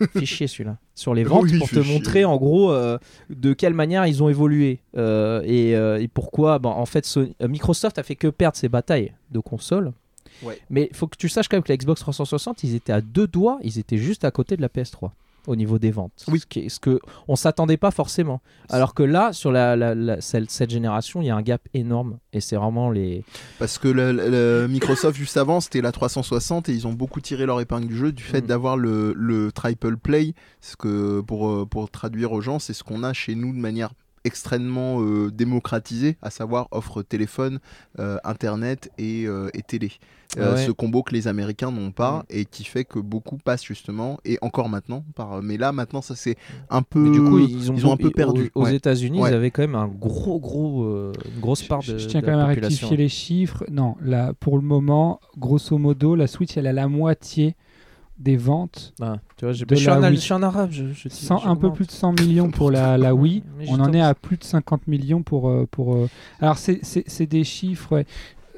ouais. 0.00 0.06
fait 0.12 0.26
chier 0.26 0.46
celui-là. 0.46 0.76
Sur 0.94 1.14
les 1.14 1.24
ventes 1.24 1.44
Oui, 1.44 1.58
pour 1.58 1.68
te 1.70 1.78
montrer 1.78 2.24
en 2.24 2.36
gros 2.36 2.72
euh, 2.72 2.98
de 3.30 3.54
quelle 3.54 3.74
manière 3.74 4.06
ils 4.06 4.22
ont 4.22 4.28
évolué 4.28 4.80
euh, 4.96 5.42
et, 5.44 5.74
euh, 5.74 6.00
et 6.00 6.08
pourquoi. 6.08 6.58
Ben, 6.58 6.68
en 6.68 6.86
fait, 6.86 7.08
Microsoft 7.40 7.98
a 7.98 8.02
fait 8.02 8.16
que 8.16 8.28
perdre 8.28 8.56
ses 8.56 8.68
batailles 8.68 9.14
de 9.30 9.40
consoles. 9.40 9.92
Ouais. 10.42 10.58
Mais 10.70 10.88
il 10.90 10.96
faut 10.96 11.06
que 11.06 11.16
tu 11.16 11.28
saches 11.28 11.48
quand 11.48 11.56
même 11.56 11.64
que 11.64 11.72
la 11.72 11.76
Xbox 11.76 12.00
360, 12.00 12.62
ils 12.64 12.74
étaient 12.74 12.92
à 12.92 13.00
deux 13.00 13.26
doigts, 13.26 13.58
ils 13.62 13.78
étaient 13.78 13.98
juste 13.98 14.24
à 14.24 14.30
côté 14.30 14.56
de 14.56 14.62
la 14.62 14.68
PS3 14.68 15.10
au 15.50 15.56
niveau 15.56 15.78
des 15.78 15.90
ventes. 15.90 16.24
Oui. 16.28 16.40
Ce, 16.40 16.46
qui 16.46 16.60
est- 16.60 16.68
ce 16.68 16.78
que 16.80 17.00
on 17.28 17.36
s'attendait 17.36 17.76
pas 17.76 17.90
forcément. 17.90 18.40
Alors 18.68 18.94
que 18.94 19.02
là, 19.02 19.32
sur 19.32 19.50
la, 19.52 19.76
la- 19.76 19.94
la- 19.94 20.20
celle- 20.20 20.48
cette 20.48 20.70
génération, 20.70 21.20
il 21.22 21.26
y 21.26 21.30
a 21.30 21.36
un 21.36 21.42
gap 21.42 21.60
énorme 21.74 22.18
et 22.32 22.40
c'est 22.40 22.56
vraiment 22.56 22.90
les. 22.90 23.24
Parce 23.58 23.78
que 23.78 23.88
le, 23.88 24.12
le- 24.12 24.30
le 24.30 24.68
Microsoft, 24.68 25.16
juste 25.16 25.36
avant, 25.36 25.60
c'était 25.60 25.80
la 25.80 25.92
360 25.92 26.68
et 26.68 26.72
ils 26.72 26.86
ont 26.86 26.92
beaucoup 26.92 27.20
tiré 27.20 27.46
leur 27.46 27.60
épingle 27.60 27.86
du 27.88 27.96
jeu 27.96 28.12
du 28.12 28.22
fait 28.22 28.42
Mm. 28.42 28.46
d'avoir 28.46 28.76
le, 28.76 29.12
le 29.16 29.50
triple 29.52 29.96
play. 29.96 30.34
Ce 30.60 30.76
que, 30.76 31.20
pour, 31.20 31.48
euh, 31.48 31.66
pour 31.66 31.90
traduire 31.90 32.32
aux 32.32 32.40
gens, 32.40 32.58
c'est 32.58 32.72
ce 32.74 32.84
qu'on 32.84 33.02
a 33.02 33.12
chez 33.12 33.34
nous 33.34 33.52
de 33.52 33.58
manière 33.58 33.90
extrêmement 34.24 35.00
euh, 35.02 35.30
démocratisée, 35.30 36.16
à 36.22 36.30
savoir 36.30 36.68
offre 36.70 37.02
téléphone, 37.02 37.58
euh, 37.98 38.18
internet 38.24 38.90
et, 38.98 39.24
euh, 39.26 39.48
et 39.54 39.62
télé. 39.62 39.92
Euh, 40.38 40.54
Ouais. 40.54 40.64
Ce 40.64 40.70
combo 40.70 41.02
que 41.02 41.12
les 41.12 41.26
Américains 41.26 41.72
n'ont 41.72 41.90
pas 41.90 42.18
Mm. 42.20 42.22
et 42.30 42.44
qui 42.44 42.62
fait 42.64 42.84
que 42.84 43.00
beaucoup 43.00 43.36
passent 43.36 43.64
justement, 43.64 44.18
et 44.24 44.38
encore 44.42 44.68
maintenant, 44.68 45.04
par... 45.16 45.42
mais 45.42 45.56
là 45.56 45.72
maintenant 45.72 46.02
ça 46.02 46.14
c'est 46.14 46.36
un 46.68 46.82
peu... 46.82 47.00
Mais 47.00 47.10
du 47.10 47.20
coup, 47.20 47.38
ils 47.40 47.70
ont, 47.72 47.74
ils 47.74 47.86
ont 47.86 47.92
un 47.92 47.96
peu 47.96 48.06
aux- 48.08 48.10
perdu, 48.12 48.50
Aux, 48.54 48.62
ouais. 48.64 48.76
États-Unis, 48.76 49.20
Ouais. 49.20 49.30
ils 49.30 49.34
avaient 49.34 49.50
quand 49.50 49.62
même 49.62 49.74
un 49.74 49.88
gros, 49.88 50.38
gros, 50.38 50.84
euh, 50.84 51.12
une 51.34 51.40
grosse 51.40 51.62
part 51.64 51.80
de. 51.80 51.84
Je, 51.86 51.98
je 51.98 52.06
tiens 52.06 52.20
de 52.20 52.26
quand 52.26 52.30
même 52.32 52.40
à 52.40 52.46
rectifier 52.46 52.96
les 52.96 53.08
chiffres. 53.08 53.64
Non, 53.70 53.96
là, 54.00 54.32
pour 54.38 54.56
le 54.56 54.62
moment, 54.62 55.18
grosso 55.36 55.76
modo, 55.78 56.14
la 56.14 56.28
Switch, 56.28 56.56
elle 56.56 56.68
a 56.68 56.72
la 56.72 56.86
moitié 56.86 57.56
des 58.20 58.36
ventes. 58.36 58.92
Ah, 59.00 59.16
tu 59.36 59.44
vois, 59.46 59.52
j'ai- 59.52 59.64
de 59.64 59.74
je, 59.74 59.80
suis 59.80 59.86
la 59.88 59.94
un, 59.96 60.00
Wii. 60.10 60.16
je 60.16 60.20
suis 60.20 60.34
un 60.34 60.42
arabe. 60.42 60.70
Je, 60.70 60.92
je, 60.92 61.08
100 61.08 61.38
je 61.38 61.48
un 61.48 61.56
peu 61.56 61.72
plus 61.72 61.86
de 61.86 61.90
100 61.90 62.12
millions 62.12 62.50
pour 62.50 62.70
la, 62.70 62.96
la 62.98 63.14
Wii. 63.14 63.42
On 63.68 63.80
en 63.80 63.92
est 63.92 64.00
à 64.00 64.14
plus 64.14 64.36
de 64.36 64.44
50 64.44 64.86
millions 64.86 65.22
pour. 65.22 65.48
euh, 65.48 65.66
pour 65.70 65.94
euh, 65.94 66.08
Alors, 66.40 66.58
c'est- 66.58 66.80
des 67.26 67.44
chiffres. 67.44 67.92
ouais. 67.96 68.06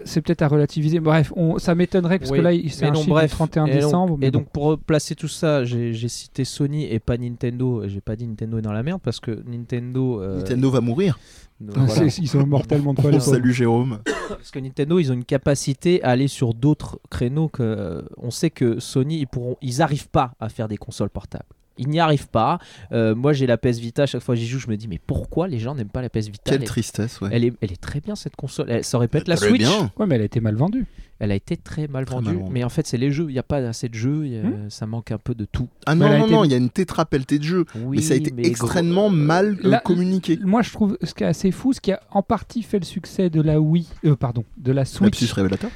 C'est 0.05 0.21
peut-être 0.23 0.43
à 0.43 0.49
relativiser. 0.49 1.01
Bref, 1.01 1.33
on, 1.37 1.59
ça 1.59 1.75
m'étonnerait 1.75 2.19
parce 2.19 2.31
Oui, 2.31 2.39
que 2.39 2.43
là, 2.43 2.51
c'est 2.69 2.87
un 2.87 2.91
non, 2.93 3.01
chiffre 3.01 3.11
bref. 3.11 3.31
du 3.31 3.37
31 3.37 3.67
Et 3.67 3.71
donc- 3.73 3.81
décembre. 3.81 4.17
mais 4.19 4.27
Et 4.27 4.31
bon. 4.31 4.39
donc 4.41 4.49
pour 4.51 4.79
placer 4.79 5.15
tout 5.15 5.29
ça, 5.29 5.65
j'ai 5.65 5.93
j'ai 5.93 6.09
cité 6.09 6.45
Sony 6.45 6.85
et 6.85 6.99
pas 6.99 7.17
Nintendo. 7.17 7.83
J'ai 7.87 8.01
pas 8.01 8.17
dit 8.17 8.27
Nintendo 8.27 8.59
est 8.59 8.63
dans 8.63 8.73
la 8.73 8.83
merde 8.83 9.01
parce 9.03 9.21
que 9.21 9.43
Nintendo. 9.47 10.21
euh, 10.23 10.39
Nintendo 10.39 10.71
va 10.71 10.81
mourir. 10.81 11.19
euh, 11.63 11.73
Ah, 11.77 11.81
voilà. 11.87 12.05
ils 12.19 12.29
sont 12.29 12.47
mortellement 12.47 12.93
de 12.95 13.01
salut 13.21 13.53
Jérôme. 13.53 14.01
Parce 14.29 14.51
que 14.51 14.59
Nintendo, 14.59 14.99
ils 14.99 15.11
ont 15.11 15.15
une 15.15 15.25
capacité 15.25 16.03
à 16.03 16.11
aller 16.11 16.27
sur 16.29 16.55
d'autres 16.55 16.99
créneaux 17.11 17.49
que 17.49 17.63
euh, 17.63 18.03
on 18.17 18.31
sait 18.31 18.51
que 18.51 18.81
Sony, 18.81 19.21
ils 19.21 19.27
pourront, 19.27 19.57
ils 19.63 19.81
arrivent 19.83 20.09
pas 20.09 20.33
à 20.41 20.49
faire 20.49 20.67
des 20.69 20.77
consoles 20.77 21.11
portables. 21.11 21.45
Ils 21.79 21.89
n'y 21.89 22.01
arrivent 22.01 22.29
pas. 22.29 22.59
Euh, 22.93 23.15
moi, 23.15 23.33
j'ai 23.33 23.47
la 23.47 23.57
PS 23.57 23.79
Vita. 23.79 24.07
Chaque 24.07 24.23
fois 24.23 24.35
que 24.35 24.41
j'y 24.41 24.47
joue, 24.47 24.59
je 24.59 24.69
me 24.69 24.77
dis 24.77 24.89
mais 24.89 25.01
pourquoi 25.07 25.49
les 25.49 25.59
gens 25.59 25.75
n'aiment 25.75 25.89
pas 25.89 26.03
la 26.03 26.11
PS 26.11 26.27
Vita? 26.27 26.39
Quelle 26.45 26.61
elle, 26.63 26.65
tristesse, 26.69 27.21
ouais. 27.21 27.31
elle 27.33 27.45
est, 27.45 27.53
elle 27.61 27.73
est 27.73 27.81
très 27.81 28.01
bien 28.01 28.15
cette 28.15 28.37
console. 28.37 28.67
Elle- 28.71 28.85
ça 28.85 28.97
aurait 28.99 29.09
pu 29.09 29.17
être 29.19 29.29
la 29.29 29.37
Très 29.37 29.49
Switch. 29.49 29.61
bien. 29.63 29.91
Ouais, 29.99 30.07
mais 30.07 30.17
elle 30.17 30.23
a 30.23 30.25
été 30.27 30.41
mal 30.41 30.55
vendue. 30.57 30.87
Elle 31.19 31.31
a 31.31 31.35
été 31.37 31.57
très 31.57 31.87
mal 31.87 32.05
Très 32.05 32.17
vendue. 32.17 32.37
mal. 32.37 32.49
Mais 32.51 32.65
en 32.65 32.69
fait, 32.69 32.85
c'est 32.87 32.97
les 32.99 33.13
jeux. 33.13 33.27
Il 33.29 33.33
n'y 33.33 33.39
a 33.39 33.45
pas 33.45 33.59
assez 33.59 33.89
de 33.89 33.95
jeux. 33.95 34.27
il 34.27 34.37
a- 34.39 34.43
Hmm. 34.43 34.71
Ça 34.71 34.87
manque 34.87 35.13
un 35.13 35.19
peu 35.19 35.35
de 35.35 35.45
tout. 35.45 35.69
Ah 35.87 35.95
Mais 35.95 36.05
non, 36.05 36.19
non, 36.19 36.25
été- 36.25 36.33
non, 36.35 36.45
il 36.45 36.51
y 36.51 36.55
a 36.55 36.57
une 36.57 36.69
tétra 36.71 37.05
pelletée 37.07 37.39
de 37.39 37.45
jeux. 37.45 37.65
Oui, 37.77 37.97
mais 37.99 38.03
ça 38.03 38.15
a 38.15 38.17
été 38.17 38.33
extrêmement 38.47 39.03
gros- 39.09 39.17
mal 39.17 39.57
euh, 39.65 39.77
communiqué. 39.79 40.39
Moi, 40.43 40.63
je 40.63 40.73
trouve 40.73 40.99
ce 41.03 41.15
qui 41.15 41.23
est 41.23 41.27
assez 41.29 41.53
fou, 41.53 41.73
ce 41.73 41.81
qui 41.81 41.93
a 41.93 42.01
en 42.11 42.23
partie 42.23 42.63
fait 42.63 42.81
le 42.81 42.85
succès 42.85 43.31
de 43.31 43.41
la 43.41 43.61
Wii, 43.61 43.87
euh, 44.05 44.17
pardon, 44.17 44.45
de 44.59 44.73
la 44.73 44.85
Switch, 44.85 45.19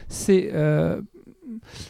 c'est 0.09 0.50
euh, 0.52 1.00
c'est- 1.02 1.06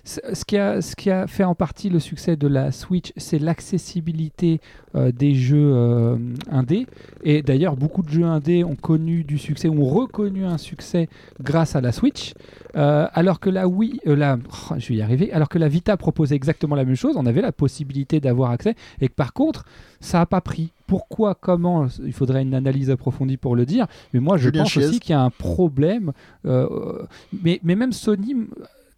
ce 0.05 0.45
qui 0.45 0.57
a 0.57 0.81
ce 0.81 0.97
qui 0.97 1.11
a 1.11 1.27
fait 1.27 1.45
en 1.45 1.55
partie 1.55 1.89
le 1.91 2.01
succès 2.01 2.37
de 2.37 2.49
la 2.49 2.73
Switch, 2.73 3.12
c'est 3.17 3.39
l'accessibilité 3.39 4.61
euh, 4.95 5.12
des 5.12 5.35
jeux 5.35 5.73
euh, 5.75 6.17
indés. 6.51 6.87
Et 7.23 7.43
d'ailleurs, 7.43 7.77
beaucoup 7.77 8.03
de 8.03 8.09
jeux 8.11 8.25
indés 8.25 8.65
ont 8.65 8.77
connu 8.77 9.25
du 9.25 9.39
succès, 9.39 9.69
ont 9.69 9.85
reconnu 9.85 10.45
un 10.45 10.59
succès 10.59 11.09
grâce 11.43 11.77
à 11.77 11.81
la 11.81 11.93
Switch, 11.93 12.33
Euh, 12.77 13.09
alors 13.15 13.41
que 13.41 13.49
la 13.49 13.67
Wii, 13.67 14.01
euh, 14.07 14.15
la, 14.15 14.37
oh, 14.37 14.75
je 14.77 14.89
vais 14.89 14.97
y 14.97 15.03
arriver, 15.03 15.33
alors 15.33 15.49
que 15.49 15.59
la 15.59 15.67
Vita 15.69 15.97
proposait 15.97 16.35
exactement 16.37 16.77
la 16.77 16.85
même 16.85 16.95
chose. 16.95 17.17
On 17.17 17.25
avait 17.25 17.41
la 17.41 17.53
possibilité 17.53 18.21
d'avoir 18.21 18.51
accès, 18.51 18.75
et 19.01 19.09
que 19.09 19.15
par 19.15 19.33
contre, 19.33 19.65
ça 20.01 20.19
n'a 20.19 20.27
pas 20.27 20.43
pris. 20.43 20.73
Pourquoi, 20.87 21.35
comment 21.35 21.87
Il 22.05 22.12
faudrait 22.12 22.43
une 22.43 22.55
analyse 22.55 22.91
approfondie 22.91 23.39
pour 23.39 23.57
le 23.57 23.65
dire. 23.65 23.87
Mais 24.12 24.21
moi, 24.21 24.37
je 24.37 24.51
Julien 24.51 24.65
pense 24.65 24.77
aussi 24.77 25.01
qu'il 25.01 25.12
y 25.12 25.19
a 25.19 25.23
un 25.23 25.31
problème. 25.31 26.12
euh, 26.45 27.03
mais, 27.43 27.61
mais 27.65 27.77
même 27.77 27.93
Sony, 27.93 28.35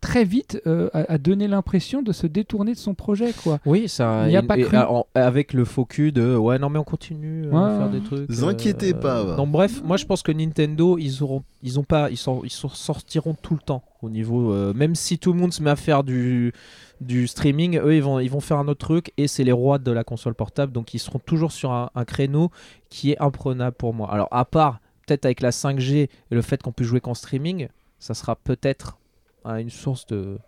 très 0.01 0.25
vite, 0.25 0.61
euh, 0.67 0.89
a, 0.93 1.13
a 1.13 1.19
donné 1.19 1.49
l'impression 1.49 2.03
de 2.03 2.13
se 2.13 2.27
détourner 2.27 2.73
de 2.73 2.79
son 2.79 2.95
projet. 2.95 3.33
quoi. 3.33 3.59
Oui, 3.67 3.89
ça. 3.89 4.25
Il 4.27 4.33
y 4.33 4.37
a 4.37 4.43
pas 4.43 4.57
et- 4.59 4.63
cru. 4.63 4.77
en- 4.77 5.07
avec 5.15 5.53
le 5.53 5.65
faux 5.65 5.85
cul 5.85 6.13
de 6.13 6.37
ouais 6.37 6.59
non 6.59 6.71
mais 6.71 6.79
on 6.79 6.85
continue 6.85 7.47
à 7.47 7.55
Ouais. 7.73 7.79
faire 7.79 7.91
des 7.91 8.01
trucs. 8.01 8.31
Vous 8.31 8.45
inquiétez 8.45 8.95
pas, 8.95 9.25
va. 9.25 9.37
Donc 9.37 9.51
bref, 9.51 9.83
moi 9.83 9.97
je 9.97 10.05
pense 10.07 10.23
que 10.23 10.33
Nintendo 10.33 10.99
ils 10.99 11.23
auront 11.23 11.43
ils 11.63 11.79
ont 11.79 11.85
pas 11.85 12.11
ils 12.11 12.17
sont 12.17 12.43
ils 12.45 12.51
s'en 12.51 12.69
sortiront 12.69 13.35
tout 13.35 13.55
le 13.55 13.61
temps 13.61 13.83
au 14.03 14.11
niveau 14.11 14.53
euh, 14.53 14.73
même 14.75 14.95
si 14.95 15.19
tout 15.19 15.33
le 15.33 15.39
monde 15.41 15.53
se 15.53 15.63
met 15.63 15.71
à 15.71 15.77
faire 15.77 16.05
du 16.05 16.53
du 17.01 17.27
streaming, 17.27 17.79
eux 17.79 17.95
ils 17.95 18.03
vont 18.03 18.19
ils 18.21 18.31
vont 18.31 18.41
faire 18.41 18.59
un 18.59 18.69
autre 18.69 18.87
truc 18.87 19.13
et 19.17 19.27
c'est 19.29 19.45
les 19.45 19.53
rois 19.53 19.79
de 19.79 19.91
la 19.93 20.05
console 20.05 20.35
portable 20.35 20.73
donc 20.73 20.95
ils 20.95 20.99
seront 20.99 21.19
toujours 21.21 21.53
sur 21.53 21.73
un, 21.73 21.91
un 21.95 22.05
créneau 22.05 22.51
qui 22.91 23.11
est 23.13 23.19
imprenable 23.21 23.77
pour 23.77 23.95
moi. 23.95 24.11
Alors 24.13 24.29
à 24.31 24.45
part 24.45 24.81
peut-être 25.07 25.25
avec 25.25 25.41
la 25.41 25.51
5G 25.51 25.95
et 25.97 26.11
le 26.31 26.43
fait 26.43 26.63
qu'on 26.63 26.73
peut 26.73 26.85
jouer 26.85 27.01
qu'en 27.01 27.15
streaming, 27.15 27.69
ça 27.99 28.15
sera 28.15 28.37
peut-être 28.37 28.99
hein, 29.44 29.59
une 29.59 29.70
source 29.70 30.07
de 30.07 30.38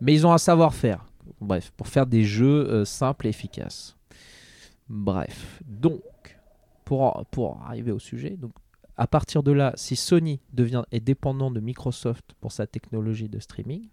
mais 0.00 0.14
ils 0.14 0.26
ont 0.26 0.32
un 0.32 0.38
savoir-faire. 0.38 1.04
Bref, 1.40 1.72
pour 1.76 1.88
faire 1.88 2.06
des 2.06 2.24
jeux 2.24 2.68
euh, 2.70 2.84
simples 2.84 3.26
et 3.26 3.30
efficaces. 3.30 3.96
Bref, 4.88 5.60
donc, 5.66 6.00
pour, 6.84 7.24
pour 7.30 7.60
arriver 7.66 7.92
au 7.92 7.98
sujet, 7.98 8.30
donc, 8.30 8.52
à 8.96 9.06
partir 9.06 9.42
de 9.42 9.52
là, 9.52 9.72
si 9.76 9.94
Sony 9.96 10.40
devient, 10.52 10.82
est 10.90 11.00
dépendant 11.00 11.50
de 11.50 11.60
Microsoft 11.60 12.24
pour 12.40 12.52
sa 12.52 12.66
technologie 12.66 13.28
de 13.28 13.38
streaming, 13.38 13.88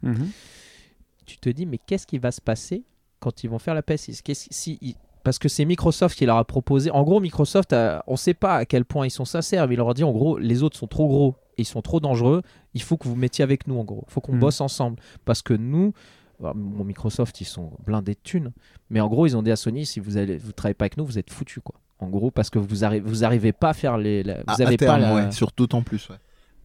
tu 1.26 1.38
te 1.38 1.50
dis, 1.50 1.66
mais 1.66 1.78
qu'est-ce 1.80 2.08
qui 2.08 2.18
va 2.20 2.32
se 2.32 2.42
passer 2.42 2.84
quand 3.20 3.44
ils 3.44 3.50
vont 3.50 3.60
faire 3.60 3.74
la 3.76 3.82
PS6 3.82 4.22
Qu'est-ce- 4.22 4.48
si 4.52 4.78
ils- 4.82 4.96
Parce 5.24 5.40
que 5.40 5.50
c'est 5.50 5.66
Microsoft 5.66 6.16
qui 6.18 6.26
leur 6.28 6.38
a 6.38 6.46
proposé. 6.46 6.92
En 6.92 7.04
gros, 7.04 7.20
Microsoft, 7.20 7.74
a- 7.74 8.04
on 8.08 8.12
ne 8.14 8.18
sait 8.18 8.34
pas 8.36 8.58
à 8.58 8.66
quel 8.66 8.86
point 8.86 9.08
ils 9.08 9.12
sont 9.12 9.26
sincères, 9.26 9.68
mais 9.68 9.74
il 9.74 9.78
leur 9.78 9.90
a 9.90 9.94
dit, 9.96 10.04
en 10.04 10.12
gros, 10.12 10.38
les 10.38 10.62
autres 10.64 10.78
sont 10.78 10.88
trop 10.88 11.08
gros 11.08 11.36
ils 11.58 11.66
sont 11.66 11.82
trop 11.82 12.00
dangereux. 12.00 12.42
Il 12.74 12.82
faut 12.82 12.98
que 12.98 13.08
vous 13.08 13.16
mettiez 13.16 13.44
avec 13.44 13.68
nous, 13.68 13.78
en 13.80 13.84
gros. 13.84 14.04
Il 14.08 14.12
faut 14.14 14.22
qu'on 14.22 14.34
Mhm. 14.34 14.40
bosse 14.40 14.62
ensemble. 14.62 14.98
Parce 15.26 15.42
que 15.42 15.54
nous, 15.54 15.94
bah, 16.40 16.54
bon, 16.56 16.84
Microsoft, 16.84 17.40
ils 17.42 17.46
sont 17.46 17.72
blindés 17.86 18.14
de 18.14 18.20
thunes. 18.24 18.52
Mais 18.90 19.00
en 19.00 19.08
gros, 19.08 19.26
ils 19.26 19.36
ont 19.38 19.42
dit 19.44 19.52
à 19.52 19.56
Sony, 19.56 19.86
si 19.86 20.00
vous 20.00 20.18
allez, 20.18 20.38
vous 20.38 20.52
travaillez 20.52 20.74
pas 20.74 20.84
avec 20.86 20.98
nous, 20.98 21.06
vous 21.06 21.18
êtes 21.20 21.30
foutus, 21.32 21.62
quoi. 21.64 21.76
En 22.00 22.10
gros, 22.10 22.30
parce 22.30 22.50
que 22.50 22.60
vous 22.60 22.84
arrivez, 22.84 23.08
vous 23.08 23.24
arrivez 23.24 23.54
pas 23.54 23.70
à 23.70 23.74
faire 23.74 23.98
les, 23.98 24.22
la- 24.22 24.36
vous 24.36 24.44
À, 24.48 24.62
à 24.62 24.68
avez 24.68 24.76
terme, 24.78 25.00
pas 25.02 25.08
la- 25.08 25.16
ouais, 25.16 25.32
sur 25.32 25.52
d'autant 25.56 25.82
plus. 25.82 26.10
Ouais. 26.10 26.18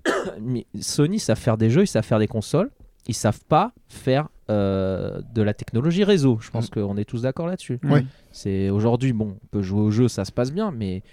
Mi- 0.40 0.66
Sony 0.80 1.18
savent 1.20 1.38
faire 1.38 1.56
des 1.56 1.70
jeux, 1.70 1.82
ils 1.82 1.86
savent 1.86 2.04
faire 2.04 2.18
des 2.18 2.26
consoles, 2.26 2.70
ils 3.06 3.14
savent 3.14 3.44
pas 3.48 3.72
faire 3.88 4.28
euh, 4.50 5.20
de 5.32 5.42
la 5.42 5.54
technologie 5.54 6.02
réseau. 6.02 6.38
Je 6.40 6.50
pense 6.50 6.68
qu'on 6.70 6.96
est 6.96 7.04
tous 7.04 7.22
d'accord 7.22 7.46
là-dessus. 7.46 7.78
Ouais. 7.84 8.04
C'est 8.32 8.68
aujourd'hui, 8.70 9.12
bon, 9.12 9.36
on 9.40 9.46
peut 9.52 9.62
jouer 9.62 9.80
au 9.82 9.92
jeu, 9.92 10.08
ça 10.08 10.24
se 10.24 10.32
passe 10.32 10.50
bien, 10.52 10.72
mais 10.72 11.04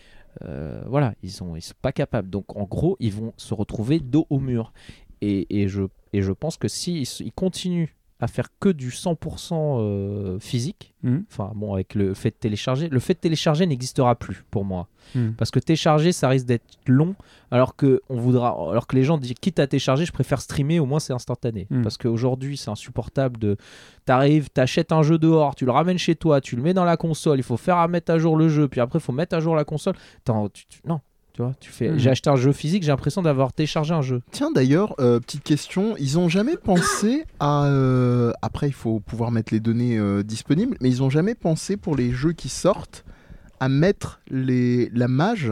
euh, 0.44 0.84
voilà, 0.88 1.14
ils 1.24 1.32
sont, 1.32 1.56
ils 1.56 1.62
sont 1.62 1.74
pas 1.82 1.92
capables. 1.92 2.30
Donc 2.30 2.56
en 2.56 2.64
gros, 2.64 2.98
ils 3.00 3.14
vont 3.14 3.34
se 3.38 3.54
retrouver 3.54 4.00
dos 4.00 4.28
au 4.30 4.40
mur. 4.40 4.74
Et, 5.22 5.62
et 5.62 5.68
je, 5.68 5.84
et 6.14 6.22
je 6.22 6.32
pense 6.32 6.58
que 6.58 6.68
s'ils 6.68 7.08
ils 7.20 7.34
continuent 7.34 7.90
à 8.20 8.28
faire 8.28 8.48
que 8.60 8.70
du 8.70 8.90
100% 8.90 9.78
euh, 9.80 10.40
physique, 10.40 10.96
Mhm. 11.04 11.26
enfin 11.32 11.52
bon, 11.56 11.74
avec 11.76 11.94
le 11.94 12.14
fait 12.16 12.32
de 12.32 12.36
télécharger, 12.36 12.90
le 12.90 13.00
fait 13.00 13.14
de 13.14 13.20
télécharger 13.20 13.66
n'existera 13.68 14.16
plus 14.16 14.44
pour 14.50 14.66
moi. 14.66 14.88
Mhm. 15.14 15.36
Parce 15.38 15.52
que 15.52 15.60
télécharger, 15.60 16.12
ça 16.12 16.28
risque 16.28 16.48
d'être 16.48 16.66
long, 16.88 17.16
alors 17.52 17.76
que 17.76 18.02
on 18.10 18.18
voudra, 18.18 18.50
alors 18.72 18.88
que 18.88 18.96
les 18.96 19.04
gens 19.04 19.18
disent 19.20 19.36
quitte 19.40 19.60
à 19.60 19.68
télécharger, 19.68 20.06
je 20.06 20.12
préfère 20.12 20.42
streamer, 20.42 20.80
au 20.80 20.86
moins 20.88 21.00
c'est 21.00 21.14
instantané. 21.14 21.68
Mm. 21.70 21.84
Parce 21.84 21.98
qu'aujourd'hui, 21.98 22.58
c'est 22.58 22.72
insupportable 22.72 23.38
de, 23.38 23.56
t'arrives, 24.06 24.50
t'achètes 24.50 24.92
un 24.92 25.04
jeu 25.04 25.18
dehors, 25.20 25.54
tu 25.56 25.66
le 25.66 25.72
ramènes 25.72 26.00
chez 26.00 26.16
toi, 26.16 26.42
tu 26.42 26.56
le 26.56 26.64
mets 26.64 26.74
dans 26.74 26.86
la 26.86 26.98
console, 26.98 27.38
il 27.40 27.44
faut 27.44 27.58
faire 27.58 27.78
à 27.78 27.88
mettre 27.88 28.12
à 28.12 28.18
jour 28.18 28.36
le 28.36 28.50
jeu, 28.50 28.68
puis 28.68 28.82
après 28.82 28.98
il 29.00 29.02
faut 29.04 29.14
mettre 29.14 29.36
à 29.36 29.40
jour 29.40 29.56
la 29.56 29.64
console. 29.64 29.94
Attends, 30.20 30.50
tu- 30.50 30.66
tu- 30.68 30.82
non, 30.86 31.02
tu 31.38 31.44
vois, 31.44 31.54
tu 31.60 31.70
fais, 31.72 31.92
Mm. 31.92 32.00
j'ai 32.00 32.10
acheté 32.10 32.30
un 32.32 32.36
jeu 32.36 32.52
physique, 32.52 32.82
j'ai 32.82 32.90
l'impression 32.90 33.22
d'avoir 33.22 33.54
téléchargé 33.54 33.94
un 33.94 34.02
jeu. 34.02 34.22
Tiens 34.32 34.50
d'ailleurs, 34.52 34.96
euh, 35.00 35.20
petite 35.20 35.44
question, 35.44 35.96
ils 36.00 36.18
ont 36.18 36.28
jamais 36.30 36.58
pensé 36.64 37.26
à... 37.40 37.66
euh, 37.66 38.32
après 38.42 38.68
il 38.68 38.74
faut 38.74 39.00
pouvoir 39.00 39.30
mettre 39.32 39.54
les 39.54 39.60
données 39.60 40.00
euh, 40.00 40.24
disponibles, 40.24 40.76
mais 40.82 40.90
ils 40.90 41.04
ont 41.04 41.12
jamais 41.12 41.36
pensé 41.36 41.78
pour 41.78 41.96
les 41.96 42.12
jeux 42.12 42.34
qui 42.34 42.50
sortent 42.50 43.06
à 43.60 43.70
mettre 43.70 44.20
les... 44.32 44.90
la 44.96 45.08
mage 45.08 45.52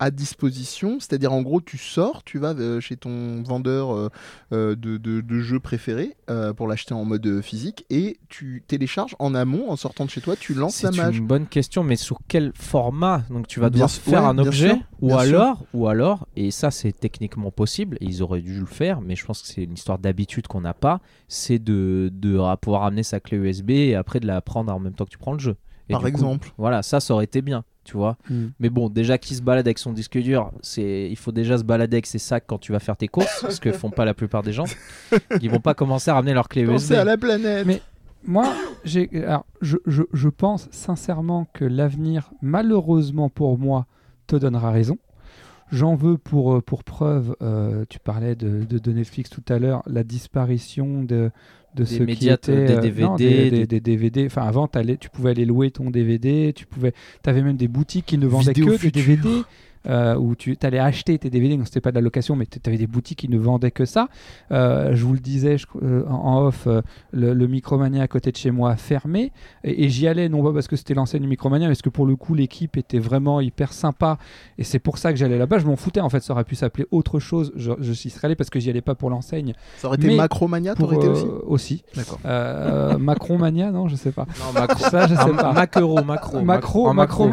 à 0.00 0.10
disposition, 0.10 0.98
c'est-à-dire 0.98 1.32
en 1.32 1.42
gros 1.42 1.60
tu 1.60 1.78
sors, 1.78 2.24
tu 2.24 2.38
vas 2.38 2.54
euh, 2.54 2.80
chez 2.80 2.96
ton 2.96 3.42
vendeur 3.42 3.94
euh, 3.94 4.08
euh, 4.52 4.74
de, 4.74 4.96
de- 4.96 5.20
de 5.20 5.38
jeux 5.40 5.60
préférés 5.60 6.16
euh, 6.30 6.52
pour 6.54 6.66
l'acheter 6.66 6.94
en 6.94 7.04
mode 7.04 7.42
physique 7.42 7.84
et 7.90 8.18
tu 8.28 8.64
télécharges 8.66 9.14
en 9.18 9.34
amont, 9.34 9.70
en 9.70 9.76
sortant 9.76 10.06
de 10.06 10.10
chez 10.10 10.20
toi, 10.22 10.36
tu 10.36 10.54
lances 10.54 10.82
la 10.82 10.90
C'est 10.90 10.96
mage. 10.96 11.18
une 11.18 11.26
bonne 11.26 11.46
question, 11.46 11.84
mais 11.84 11.96
sur 11.96 12.18
quel 12.28 12.52
format? 12.54 13.22
Donc 13.30 13.46
tu 13.46 13.60
vas 13.60 13.68
Bien 13.68 13.72
devoir 13.86 13.90
sûr, 13.90 14.02
faire 14.04 14.22
ouais, 14.22 14.28
un 14.28 14.38
objet, 14.38 14.68
sûr, 14.68 14.78
ou 15.02 15.08
sûr. 15.10 15.18
alors, 15.18 15.66
ou 15.74 15.86
alors, 15.86 16.26
et 16.34 16.50
ça 16.50 16.70
c'est 16.70 16.92
techniquement 16.92 17.50
possible, 17.50 17.98
et 18.00 18.06
ils 18.06 18.22
auraient 18.22 18.40
dû 18.40 18.58
le 18.58 18.66
faire, 18.66 19.02
mais 19.02 19.16
je 19.16 19.24
pense 19.26 19.42
que 19.42 19.48
c'est 19.48 19.64
une 19.64 19.74
histoire 19.74 19.98
d'habitude 19.98 20.46
qu'on 20.46 20.62
n'a 20.62 20.74
pas, 20.74 21.00
c'est 21.28 21.58
de, 21.58 22.10
pouvoir 22.62 22.84
amener 22.84 23.02
sa 23.02 23.20
clé 23.20 23.36
USB 23.36 23.70
et 23.70 23.94
après 23.94 24.18
de 24.20 24.26
la 24.26 24.40
prendre 24.40 24.72
en 24.72 24.78
même 24.78 24.94
temps 24.94 25.04
que 25.04 25.10
tu 25.10 25.18
prends 25.18 25.32
le 25.34 25.38
jeu. 25.38 25.56
Et 25.88 25.92
Par 25.92 26.02
coup, 26.02 26.06
exemple. 26.06 26.52
voilà, 26.56 26.82
ça, 26.82 27.00
ça 27.00 27.12
aurait 27.14 27.24
été 27.24 27.42
bien, 27.42 27.64
tu 27.84 27.96
vois. 27.96 28.16
Mhm. 28.28 28.52
Mais 28.60 28.68
bon, 28.70 28.88
déjà 28.88 29.18
qui 29.18 29.34
se 29.34 29.42
balade 29.42 29.66
avec 29.66 29.78
son 29.78 29.92
disque 29.92 30.18
dur, 30.18 30.50
c'est 30.60 31.08
il 31.10 31.16
faut 31.16 31.32
déjà 31.32 31.58
se 31.58 31.64
balader 31.64 31.96
avec 31.96 32.06
ses 32.06 32.18
sacs 32.18 32.44
quand 32.46 32.58
tu 32.58 32.72
vas 32.72 32.78
faire 32.80 32.96
tes 32.96 33.08
courses, 33.08 33.46
ce 33.50 33.60
que 33.60 33.72
font 33.72 33.90
pas 33.90 34.04
la 34.04 34.14
plupart 34.14 34.42
des 34.42 34.52
gens. 34.52 34.64
Ils 35.40 35.50
vont 35.50 35.60
pas 35.60 35.74
commencer 35.74 36.10
à 36.10 36.14
ramener 36.14 36.34
leur 36.34 36.48
clé 36.48 36.62
USB. 36.62 36.72
Pensez 36.72 36.94
à 36.96 37.04
la 37.04 37.16
planète. 37.16 37.66
Mais- 37.66 37.82
Moi, 38.24 38.46
j'ai, 38.84 39.08
je, 39.62 39.78
je- 39.86 40.02
je 40.12 40.28
pense 40.28 40.68
sincèrement 40.70 41.46
que 41.54 41.64
l'avenir, 41.64 42.30
malheureusement 42.42 43.28
pour 43.30 43.58
moi, 43.58 43.86
te 44.26 44.36
donnera 44.36 44.70
raison. 44.70 44.98
J'en 45.72 45.94
veux 45.94 46.18
pour, 46.18 46.54
euh, 46.56 46.60
pour 46.60 46.82
preuve, 46.84 47.36
euh, 47.42 47.84
tu 47.88 47.98
parlais 48.00 48.34
de, 48.34 48.64
de, 48.64 48.78
de 48.78 48.92
Netflix 48.92 49.30
tout 49.30 49.44
à 49.48 49.58
l'heure, 49.60 49.82
la 49.86 50.02
disparition 50.02 51.02
de, 51.04 51.30
de 51.74 51.84
Des 51.84 51.88
ce 51.88 51.94
qui 51.96 52.02
médias, 52.02 52.34
était... 52.34 52.66
des 52.66 52.72
euh, 52.74 52.80
DVD, 52.80 53.02
non, 53.02 53.14
des, 53.16 53.28
des- 53.28 53.50
des- 53.50 53.66
des 53.66 53.80
DVD. 53.80 54.26
Enfin, 54.26 54.42
avant, 54.42 54.68
tu 54.98 55.08
pouvais 55.10 55.30
aller 55.30 55.44
louer 55.44 55.70
ton 55.70 55.90
DVD, 55.90 56.52
tu 56.54 56.66
pouvais... 56.66 56.92
avais 57.30 57.42
même 57.42 57.56
des 57.56 57.68
boutiques 57.68 58.06
qui 58.06 58.18
ne 58.18 58.26
vendaient 58.26 58.52
que 58.54 58.82
des. 58.82 58.90
DVD. 58.90 59.28
Euh, 59.88 60.14
où 60.16 60.34
tu 60.34 60.56
allais 60.62 60.78
acheter 60.78 61.18
tes 61.18 61.30
DVD, 61.30 61.56
donc 61.56 61.66
c'était 61.66 61.80
pas 61.80 61.90
de 61.90 61.94
la 61.96 62.00
location, 62.00 62.36
mais 62.36 62.46
tu 62.46 62.58
avais 62.66 62.76
des 62.78 62.86
boutiques 62.86 63.18
qui 63.20 63.28
ne 63.28 63.38
vendaient 63.38 63.70
que 63.70 63.84
ça. 63.84 64.08
Euh, 64.52 64.94
je 64.94 65.04
vous 65.04 65.14
le 65.14 65.20
disais 65.20 65.56
je- 65.58 65.66
euh, 65.82 66.04
en 66.08 66.42
off, 66.44 66.66
le, 67.12 67.32
le 67.34 67.46
Micromania 67.46 68.02
à 68.02 68.08
côté 68.08 68.30
de 68.32 68.36
chez 68.36 68.50
moi 68.50 68.70
a 68.72 68.76
fermé, 68.76 69.32
et, 69.64 69.84
et 69.84 69.88
j'y 69.88 70.06
allais 70.06 70.28
non 70.28 70.42
pas 70.42 70.52
parce 70.52 70.68
que 70.68 70.76
c'était 70.76 70.94
l'enseigne 70.94 71.22
du 71.22 71.28
Micromania, 71.28 71.66
mais 71.66 71.72
parce 71.72 71.82
que 71.82 71.88
pour 71.88 72.06
le 72.06 72.16
coup 72.16 72.34
l'équipe 72.34 72.76
était 72.76 72.98
vraiment 72.98 73.40
hyper 73.40 73.72
sympa, 73.72 74.18
et 74.58 74.64
c'est 74.64 74.78
pour 74.78 74.98
ça 74.98 75.12
que 75.12 75.18
j'allais 75.18 75.38
là-bas. 75.38 75.58
Je 75.58 75.66
m'en 75.66 75.76
foutais 75.76 76.00
en 76.00 76.08
fait, 76.10 76.20
ça 76.20 76.32
aurait 76.32 76.44
pu 76.44 76.54
s'appeler 76.56 76.86
autre 76.90 77.18
chose. 77.20 77.52
Je, 77.56 77.72
je 77.80 77.92
s'y 77.92 78.10
serais 78.10 78.26
allé 78.26 78.34
parce 78.36 78.50
que 78.50 78.60
j'y 78.60 78.70
allais 78.70 78.80
pas 78.80 78.94
pour 78.94 79.10
l'enseigne, 79.10 79.54
Ça 79.78 79.88
aurait 79.88 79.96
été 79.96 80.14
Macromania, 80.16 80.74
t'aurais 80.74 80.96
été 80.96 81.08
aussi? 81.08 81.26
aussi. 81.46 81.84
D'accord. 81.96 82.18
Macromania, 82.98 83.70
non, 83.70 83.88
je 83.88 83.96
sais 83.96 84.12
pas. 84.12 84.26
Non, 84.38 84.52
macro. 84.58 84.84
Ça, 84.90 85.06
je 85.06 85.14
sais 85.14 85.32
pas. 85.32 85.52
macro, 85.52 86.02
macro. 86.04 86.40
Macro, 86.42 86.92
macro. 86.92 87.30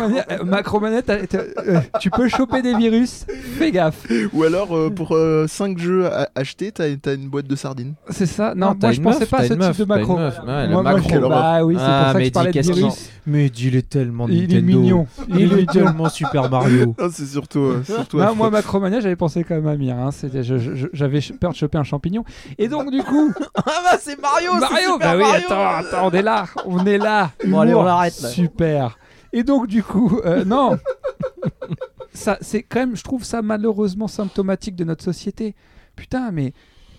Euh, 1.67 1.79
tu 1.99 2.09
peux 2.11 2.27
choper 2.37 2.61
des 2.61 2.75
virus, 2.75 3.25
fais 3.57 3.71
gaffe. 3.71 4.05
Ou 4.33 4.43
alors, 4.43 4.75
euh, 4.75 4.89
pour 4.89 5.17
5 5.47 5.77
jeux 5.77 6.05
à 6.05 6.29
acheter, 6.35 6.71
t'as 6.71 6.87
une 7.15 7.27
boîte 7.29 7.47
de 7.47 7.55
sardines. 7.55 7.95
C'est 8.09 8.25
ça 8.25 8.53
Non, 8.55 8.67
Non, 8.71 8.75
moi 8.81 8.91
je 8.91 9.01
pensais 9.01 9.19
meuf, 9.21 9.29
pas 9.29 9.37
à 9.39 9.43
ce 9.43 9.47
type 9.53 9.57
meuf, 9.59 9.77
de 9.77 9.85
macro. 9.85 10.17
meuf. 10.17 10.39
Ouais, 10.39 10.63
le 10.67 10.71
Moi, 10.73 10.83
moi, 10.83 10.93
macro. 10.93 11.29
Bah 11.29 11.63
oui, 11.65 11.75
c'est 11.77 11.81
Ah, 11.83 11.99
pour 12.03 12.07
ça 12.07 12.13
que 12.13 12.17
mais 12.19 12.25
je 12.25 12.31
parlais 12.31 12.47
de 12.49 12.51
dis 12.53 12.57
qu'est-ce 12.67 12.71
virus. 12.77 13.09
Mais 13.25 13.47
il 13.47 13.75
est 13.75 13.89
tellement 13.89 14.27
Il 14.29 14.37
est 14.43 14.61
Nintendo. 14.61 14.65
mignon. 14.79 15.07
Il 15.29 15.53
est 15.59 15.69
tellement 15.71 16.09
Super 16.09 16.49
Mario. 16.49 16.95
Non, 16.97 17.09
c'est 17.11 17.25
surtout. 17.25 17.59
euh, 17.59 17.83
surtout 17.83 18.17
Non, 18.17 18.23
affreux. 18.23 18.35
moi, 18.35 18.49
Macromania, 18.51 18.99
j'avais 18.99 19.15
pensé 19.15 19.43
quand 19.43 19.55
même 19.55 19.67
à 19.67 19.75
Mire. 19.75 19.97
Hein. 19.97 20.11
C'était- 20.11 20.43
je- 20.43 20.57
je- 20.57 20.87
J'avais 20.93 21.21
ch- 21.21 21.37
peur 21.39 21.51
de 21.51 21.55
choper 21.57 21.77
un 21.77 21.83
champignon. 21.83 22.23
Et 22.57 22.67
donc, 22.67 22.91
du 22.91 23.01
coup, 23.03 23.33
Ah 23.55 23.61
bah 23.65 23.97
c'est 23.99 24.19
Mario, 24.21 24.53
Mario, 24.59 24.97
bah 24.99 25.15
oui, 25.17 25.23
attends, 25.35 25.67
attends, 25.67 26.07
on 26.07 26.11
est 26.11 26.21
là, 26.21 26.45
on 26.65 26.85
est 26.85 26.97
là. 26.97 27.31
Bon, 27.45 27.59
allez, 27.59 27.73
on 27.73 27.83
l'arrête, 27.83 28.19
là. 28.21 28.29
Super. 28.29 28.97
Et 29.33 29.43
donc 29.43 29.67
du 29.67 29.83
coup, 29.83 30.19
euh, 30.25 30.45
non, 30.45 30.77
ça, 32.17 32.37
c'est 32.41 32.63
quand 32.63 32.79
même, 32.79 32.95
je 32.95 33.03
trouve 33.03 33.23
ça 33.23 33.41
malheureusement 33.41 34.07
symptomatique 34.07 34.75
de 34.75 34.83
notre 34.83 35.03
société. 35.03 35.55
Putain, 35.95 36.31
mais 36.31 36.53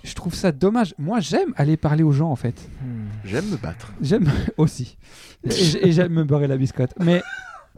je 0.05 0.15
trouve 0.15 0.35
ça 0.35 0.53
dommage. 0.53 0.95
Moi, 0.99 1.21
j'aime 1.21 1.53
aller 1.57 1.77
parler 1.77 2.03
aux 2.05 2.13
gens 2.13 2.31
en 2.31 2.37
fait. 2.37 2.69
J'aime 3.25 3.47
me 3.51 3.57
battre. 3.57 3.93
J'aime 4.01 4.31
aussi, 4.57 4.97
et, 5.45 5.93
j'aime 5.93 6.13
me 6.13 6.25
beurrer 6.25 6.47
la 6.47 6.57
biscotte. 6.57 6.93
Mais, 7.01 7.23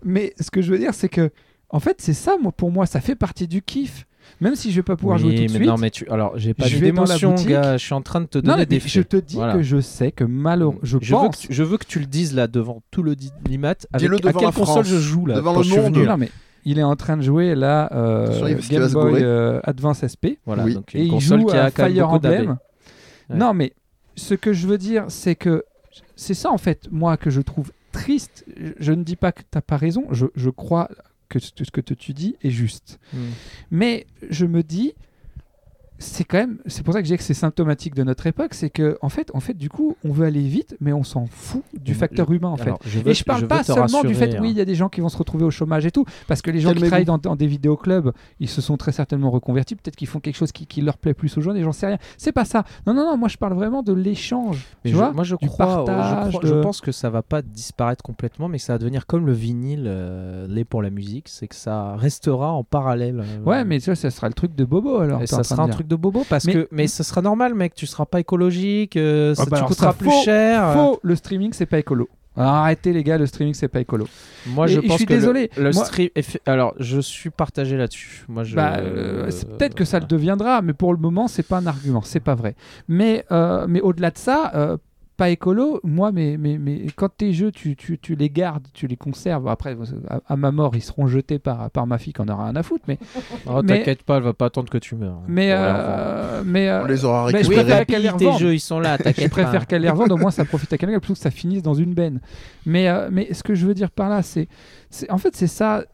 mais 0.04 0.34
ce 0.38 0.50
que 0.50 0.60
je 0.62 0.70
veux 0.70 0.78
dire, 0.78 0.94
c'est 0.94 1.08
que, 1.08 1.30
en 1.70 1.80
fait, 1.80 2.00
c'est 2.00 2.12
ça, 2.12 2.36
moi, 2.40 2.52
pour 2.52 2.70
moi, 2.70 2.86
ça 2.86 3.00
fait 3.00 3.14
partie 3.16 3.48
du 3.48 3.62
kiff. 3.62 4.06
Même 4.40 4.54
si 4.54 4.70
je 4.70 4.76
vais 4.76 4.82
pas 4.82 4.96
pouvoir 4.96 5.18
jouer 5.18 5.34
tout 5.34 5.38
de 5.46 5.52
mais 5.52 5.58
suite. 5.58 5.66
non, 5.66 5.76
mais 5.76 5.90
tu. 5.90 6.06
Alors, 6.08 6.38
j'ai 6.38 6.54
pas 6.54 6.66
Je 6.66 6.78
d'émotion, 6.78 7.34
gars. 7.34 7.76
Je 7.78 7.84
suis 7.84 7.94
en 7.94 8.02
train 8.02 8.20
de 8.20 8.26
te 8.26 8.38
non, 8.38 8.44
donner 8.52 8.58
mais 8.58 8.66
des 8.66 8.78
je 8.80 9.00
faits. 9.00 9.08
te 9.08 9.16
dis 9.16 9.34
Voilà. 9.36 9.54
que 9.54 9.62
je 9.62 9.80
sais 9.80 10.12
que 10.12 10.24
malheureusement, 10.24 10.80
je, 10.82 10.98
je, 11.00 11.14
veux 11.14 11.20
pense. 11.20 11.36
que 11.36 11.46
tu, 11.48 11.52
je 11.52 11.62
veux 11.62 11.78
que 11.78 11.86
tu 11.86 11.98
le 11.98 12.06
dises 12.06 12.34
là 12.34 12.46
devant 12.46 12.82
tout 12.90 13.02
le 13.02 13.16
Limat. 13.48 13.74
Avec 13.92 13.98
Dis-le 14.08 14.16
à 14.16 14.18
devant 14.20 14.32
quelle 14.38 14.48
la 14.48 14.52
console 14.52 14.84
France, 14.84 14.86
je 14.86 14.98
joue 14.98 15.26
là 15.26 15.34
devant 15.36 15.56
le 15.56 15.62
je 15.64 15.74
monde. 15.74 15.94
venu, 15.94 16.04
là. 16.04 16.12
Non, 16.12 16.16
mais 16.18 16.30
il 16.64 16.78
est 16.78 16.82
en 16.82 16.96
train 16.96 17.16
de 17.16 17.22
jouer 17.22 17.54
là 17.54 17.88
euh, 17.92 18.58
Game 18.68 18.88
Boy 18.92 19.22
euh, 19.22 19.60
Advance 19.64 20.04
SP. 20.06 20.38
Voilà, 20.46 20.64
Oui. 20.64 20.74
donc 20.74 20.94
et 20.94 21.02
il 21.04 21.20
joue 21.20 21.44
qui 21.46 21.56
à 21.56 21.64
a 21.66 21.70
Fire. 21.70 22.08
Emblem. 22.10 22.50
Ouais. 23.28 23.36
Non, 23.36 23.54
mais 23.54 23.72
ce 24.16 24.34
que 24.34 24.52
je 24.52 24.66
veux 24.66 24.78
dire, 24.78 25.04
c'est 25.08 25.34
que 25.36 25.64
c'est 26.16 26.34
ça 26.34 26.50
en 26.50 26.58
fait, 26.58 26.88
moi, 26.90 27.16
que 27.16 27.30
je 27.30 27.40
trouve 27.40 27.72
triste. 27.92 28.44
Je- 28.78 28.92
ne 28.92 29.02
dis 29.02 29.16
pas 29.16 29.32
que 29.32 29.40
tu 29.40 29.46
n'as 29.54 29.60
pas 29.62 29.76
raison, 29.76 30.04
je, 30.10 30.26
je 30.34 30.50
crois 30.50 30.88
que 31.28 31.38
ce 31.38 31.50
ce 31.56 31.70
que 31.70 31.80
tu 31.80 32.12
dis 32.12 32.36
est 32.42 32.50
juste. 32.50 32.98
Hmm. 33.12 33.18
Mais 33.70 34.06
je 34.28 34.46
me 34.46 34.62
dis, 34.62 34.94
c'est 36.02 36.24
quand 36.24 36.38
même, 36.38 36.58
c'est 36.66 36.82
pour 36.82 36.94
ça 36.94 37.00
que 37.02 37.06
je 37.06 37.12
dis 37.12 37.16
que 37.18 37.22
c'est 37.22 37.34
symptomatique 37.34 37.94
de 37.94 38.02
notre 38.02 38.26
époque, 38.26 38.54
c'est 38.54 38.70
que 38.70 38.96
en 39.02 39.10
fait, 39.10 39.30
en 39.34 39.40
fait, 39.40 39.54
du 39.54 39.68
coup, 39.68 39.96
on 40.04 40.10
veut 40.12 40.24
aller 40.26 40.40
vite, 40.40 40.74
mais 40.80 40.92
on 40.94 41.04
s'en 41.04 41.26
fout 41.26 41.62
du 41.78 41.92
Mais 41.92 41.98
facteur 41.98 42.32
humain 42.32 42.48
en 42.48 42.56
fait. 42.56 42.72
Je 42.86 42.98
veux- 43.00 43.08
Et 43.10 43.14
je 43.14 43.22
parle 43.22 43.46
pas 43.46 43.62
seulement 43.62 44.02
du 44.02 44.14
fait, 44.14 44.34
hein. 44.34 44.38
oui, 44.40 44.50
il 44.50 44.56
y 44.56 44.60
a 44.60 44.64
des 44.64 44.74
gens 44.74 44.88
qui 44.88 45.00
vont 45.02 45.10
se 45.10 45.18
retrouver 45.18 45.44
au 45.44 45.50
chômage 45.50 45.84
et 45.86 45.90
tout, 45.90 46.04
parce 46.26 46.42
que 46.42 46.50
les 46.50 46.60
gens 46.60 46.72
qui 46.72 46.80
travaillent 46.80 47.04
dans, 47.04 47.18
dans 47.18 47.36
des 47.36 47.46
vidéoclubs, 47.46 48.12
ils 48.40 48.48
se 48.48 48.60
sont 48.60 48.76
très 48.78 48.92
certainement 48.92 49.30
reconvertis, 49.30 49.76
peut-être 49.76 49.94
qu'ils 49.96 50.08
font 50.08 50.20
quelque 50.20 50.36
chose 50.36 50.52
qui, 50.52 50.66
qui 50.66 50.80
leur 50.80 50.96
plaît 50.98 51.14
plus 51.14 51.36
aux 51.36 51.42
jeunes, 51.42 51.56
et 51.58 51.62
j'en 51.62 51.72
sais 51.72 51.86
rien. 51.86 51.98
C'est 52.16 52.32
pas 52.32 52.44
ça. 52.46 52.64
Non, 52.86 52.94
non, 52.94 53.04
non, 53.04 53.16
moi 53.18 53.28
je 53.28 53.36
parle 53.36 53.52
vraiment 53.52 53.82
de 53.82 53.92
l'échange. 53.92 54.66
Tu 54.84 54.92
vois 54.92 55.12
moi 55.12 55.24
je 55.24 55.36
du 55.36 55.46
crois, 55.48 55.66
je 55.66 55.92
partage, 55.92 56.28
crois- 56.30 56.40
je 56.44 56.54
de- 56.54 56.60
pense 56.62 56.80
que 56.80 56.92
ça 56.92 57.10
va 57.10 57.22
pas 57.22 57.42
disparaître 57.42 58.02
complètement, 58.02 58.48
mais 58.48 58.58
ça 58.58 58.72
va 58.72 58.78
devenir 58.78 59.06
comme 59.06 59.26
le 59.26 59.32
vinyle 59.32 59.84
euh, 59.86 60.46
l'est 60.48 60.64
pour 60.64 60.80
la 60.82 60.88
musique, 60.90 61.28
c'est 61.28 61.46
que 61.46 61.54
ça 61.54 61.96
restera 61.96 62.52
en 62.52 62.64
parallèle. 62.64 63.20
euh, 63.20 63.44
Ouais, 63.44 63.64
mais 63.64 63.80
tu 63.80 63.86
vois, 63.86 63.96
ça 63.96 64.10
sera 64.10 64.28
le 64.28 64.34
truc 64.34 64.54
de 64.54 64.64
Bobo 64.64 64.96
alors. 64.98 65.20
et 65.22 65.26
ça 65.26 65.42
sera 65.44 65.62
un 65.62 65.68
truc 65.68 65.88
de 65.90 65.96
bobo 65.96 66.24
parce 66.30 66.46
Mais- 66.46 66.52
que 66.54 66.68
mais 66.72 66.86
ce 66.86 67.02
sera 67.02 67.20
normal 67.20 67.54
mec 67.54 67.74
tu 67.74 67.86
seras 67.86 68.06
pas 68.06 68.20
écologique 68.20 68.96
euh, 68.96 69.34
ça 69.34 69.42
Ah 69.46 69.50
bah 69.50 69.64
tu 69.68 69.74
ça, 69.74 69.92
plus 69.92 70.08
faux, 70.08 70.22
cher. 70.24 70.72
Faux, 70.72 70.98
le 71.02 71.14
streaming 71.16 71.52
c'est 71.52 71.66
pas 71.66 71.78
écolo. 71.78 72.08
Arrêtez 72.36 72.92
les 72.92 73.02
gars, 73.02 73.18
le 73.18 73.26
streaming 73.26 73.54
c'est 73.54 73.68
pas 73.68 73.80
écolo. 73.80 74.06
moi 74.46 74.66
Et- 74.66 74.72
je 74.72 74.80
pense 74.80 74.96
suis 74.98 75.04
que 75.06 75.12
désolé, 75.12 75.50
le, 75.58 75.72
moi- 75.72 75.84
stream 75.84 76.08
alors 76.46 76.74
je 76.78 77.00
suis 77.00 77.28
partagé 77.30 77.76
là-dessus 77.76 78.24
moi 78.28 78.44
je 78.44 78.54
Bah, 78.56 78.76
euh, 78.78 79.28
peut-être 79.58 79.74
que 79.74 79.84
ça 79.84 79.98
le 79.98 80.06
deviendra, 80.06 80.62
mais 80.62 80.72
pour 80.72 80.92
le 80.94 80.98
moment, 81.00 81.26
c'est 81.28 81.42
pas 81.42 81.58
un 81.58 81.66
argument, 81.66 82.02
c'est 82.02 82.20
pas 82.20 82.36
vrai. 82.36 82.54
Mais, 82.88 83.24
euh, 83.32 83.66
mais 83.68 83.80
au-delà 83.80 84.10
de 84.12 84.18
ça, 84.18 84.52
pas 85.20 85.28
écolo, 85.28 85.80
moi, 85.84 86.12
mais, 86.12 86.38
mais, 86.38 86.56
mais 86.56 86.86
quand 86.96 87.10
tes 87.14 87.34
jeux, 87.34 87.52
tu, 87.52 87.76
tu, 87.76 87.98
tu 87.98 88.14
les 88.14 88.30
gardes, 88.30 88.66
tu 88.72 88.86
les 88.86 88.96
conserves. 88.96 89.46
Après, 89.48 89.76
à, 90.08 90.20
à 90.26 90.36
ma 90.36 90.50
mort, 90.50 90.74
ils 90.74 90.80
seront 90.80 91.08
jetés 91.08 91.38
par, 91.38 91.70
par 91.70 91.86
ma 91.86 91.98
fille 91.98 92.14
qui 92.14 92.22
en 92.22 92.28
aura 92.28 92.44
rien 92.46 92.56
à 92.56 92.62
foutre. 92.62 92.84
Mais, 92.88 92.96
Oh, 93.46 93.60
mais- 93.62 93.80
t'inquiète 93.80 94.02
pas 94.02 94.16
elle 94.16 94.22
va 94.22 94.32
pas 94.32 94.46
attendre 94.46 94.70
que 94.70 94.78
tu 94.78 94.94
meurs 94.94 95.20
mais, 95.28 95.50
euh, 95.52 96.42
mais, 96.46 96.70
euh, 96.70 96.84
On 96.84 96.86
les 96.86 97.04
aura 97.04 97.26
mais 97.26 97.30
je 97.32 97.36
récupérés. 97.50 97.64
préfère 97.64 97.86
qu'elle 97.86 98.02
les 98.02 98.12
tes 98.16 98.32
jeux 98.38 98.54
ils 98.54 98.60
sont 98.60 98.80
là 98.80 98.96
je 99.04 99.28
préfère 99.28 99.66
qu'elle 99.66 99.82
les 99.82 99.90
revende, 99.90 100.12
au 100.12 100.16
moins 100.16 100.30
ça 100.30 100.46
profite 100.46 100.72
à 100.72 100.78
quelqu'un 100.78 100.98
plutôt 101.00 101.12
que 101.12 101.20
ça 101.20 101.30
finisse 101.30 101.62
dans 101.62 101.74
une 101.74 101.92
benne. 101.92 102.20
Mais, 102.64 102.88
euh, 102.88 103.10
mais 103.12 103.34
ce 103.34 103.42
que 103.42 103.54
je 103.54 103.66
veux 103.66 103.74
dire 103.74 103.90
par 103.90 104.08
là, 104.08 104.22
c'est. 104.22 104.48
c'est- 104.88 105.10
En 105.10 105.18
fait, 105.18 105.36
c'est 105.36 105.46
ça. 105.48 105.84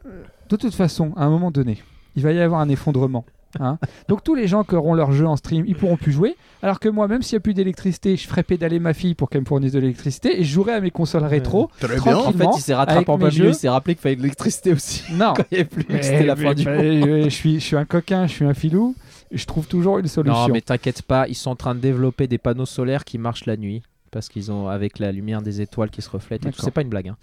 De 0.49 0.55
toute 0.57 0.75
façon, 0.77 1.13
à 1.17 1.25
un 1.25 1.31
moment 1.31 1.51
donné, 1.51 1.79
il 2.15 2.23
va 2.23 2.31
y 2.31 2.39
avoir 2.41 2.61
un 2.61 2.69
effondrement. 2.69 3.25
Hein. 3.61 3.79
Donc 4.09 4.23
tous 4.25 4.35
les 4.35 4.47
gens 4.47 4.65
qui 4.65 4.75
auront 4.75 4.95
leur 4.95 5.13
jeu 5.13 5.27
en 5.27 5.37
stream, 5.37 5.65
ils 5.67 5.75
pourront 5.77 5.97
plus 5.97 6.13
jouer. 6.13 6.37
Alors 6.63 6.81
que 6.81 6.89
moi, 6.89 7.07
même 7.09 7.23
s'il 7.23 7.37
n'y 7.37 7.39
a 7.39 7.41
plus 7.41 7.55
d'électricité, 7.55 8.17
je 8.17 8.27
ferai 8.27 8.43
pédaler 8.43 8.79
ma 8.79 8.95
fille 8.95 9.15
pour 9.15 9.29
qu'elle 9.31 9.43
me 9.43 9.47
fournisse 9.47 9.73
de 9.73 9.79
l'électricité 9.79 10.41
et 10.41 10.45
je 10.45 10.53
jouerai 10.53 10.73
à 10.73 10.81
mes 10.81 10.91
consoles 10.91 11.25
rétro. 11.25 11.71
Très 11.79 12.01
bien. 12.01 12.17
En 12.17 12.33
fait 12.33 12.47
il 12.57 12.61
s'est 12.61 12.75
rattrapé 12.75 12.97
avec 12.99 13.09
en 13.09 13.19
milieu 13.19 13.31
jeux. 13.31 13.49
il 13.49 13.55
s'est 13.55 13.69
rappelé 13.69 13.95
qu'il 13.95 14.03
fallait 14.03 14.17
de 14.17 14.23
l'électricité 14.23 14.73
aussi 14.73 15.03
Non. 15.13 15.33
quand 15.37 15.45
il 15.51 15.55
n'y 15.55 15.61
avait 15.61 15.65
plus 15.69 15.85
c'était 16.03 16.25
la 16.25 16.35
mais- 16.35 16.43
fin 16.45 16.55
du 16.55 16.65
mais- 16.65 16.77
monde 16.77 17.09
mais 17.09 17.23
je, 17.25 17.29
suis, 17.29 17.55
je 17.61 17.65
suis 17.65 17.77
un 17.77 17.85
coquin, 17.85 18.27
je 18.27 18.33
suis 18.33 18.45
un 18.45 18.55
filou. 18.55 18.95
Je 19.33 19.45
trouve 19.45 19.67
toujours 19.67 19.99
une 19.99 20.07
solution. 20.07 20.41
Non, 20.47 20.49
mais 20.53 20.61
t'inquiète 20.61 21.03
pas, 21.03 21.27
ils 21.29 21.35
sont 21.35 21.51
en 21.51 21.57
train 21.57 21.75
de 21.75 21.81
développer 21.81 22.27
des 22.29 22.39
panneaux 22.39 22.65
solaires 22.67 23.05
qui 23.05 23.19
marchent 23.19 23.47
la 23.47 23.57
nuit. 23.57 23.83
Parce 24.17 24.31
qu'ils 24.31 24.51
ont, 24.51 24.69
avec 24.69 24.99
la 24.99 25.13
lumière 25.13 25.43
des 25.43 25.61
étoiles 25.61 25.91
qui 25.91 26.01
se 26.01 26.09
reflètent. 26.09 26.41
et 26.41 26.45
tout. 26.45 26.53
D'accord. 26.53 26.65
C'est 26.65 26.71
pas 26.71 26.81
une 26.81 26.89
blague. 26.89 27.09
Hein. 27.09 27.19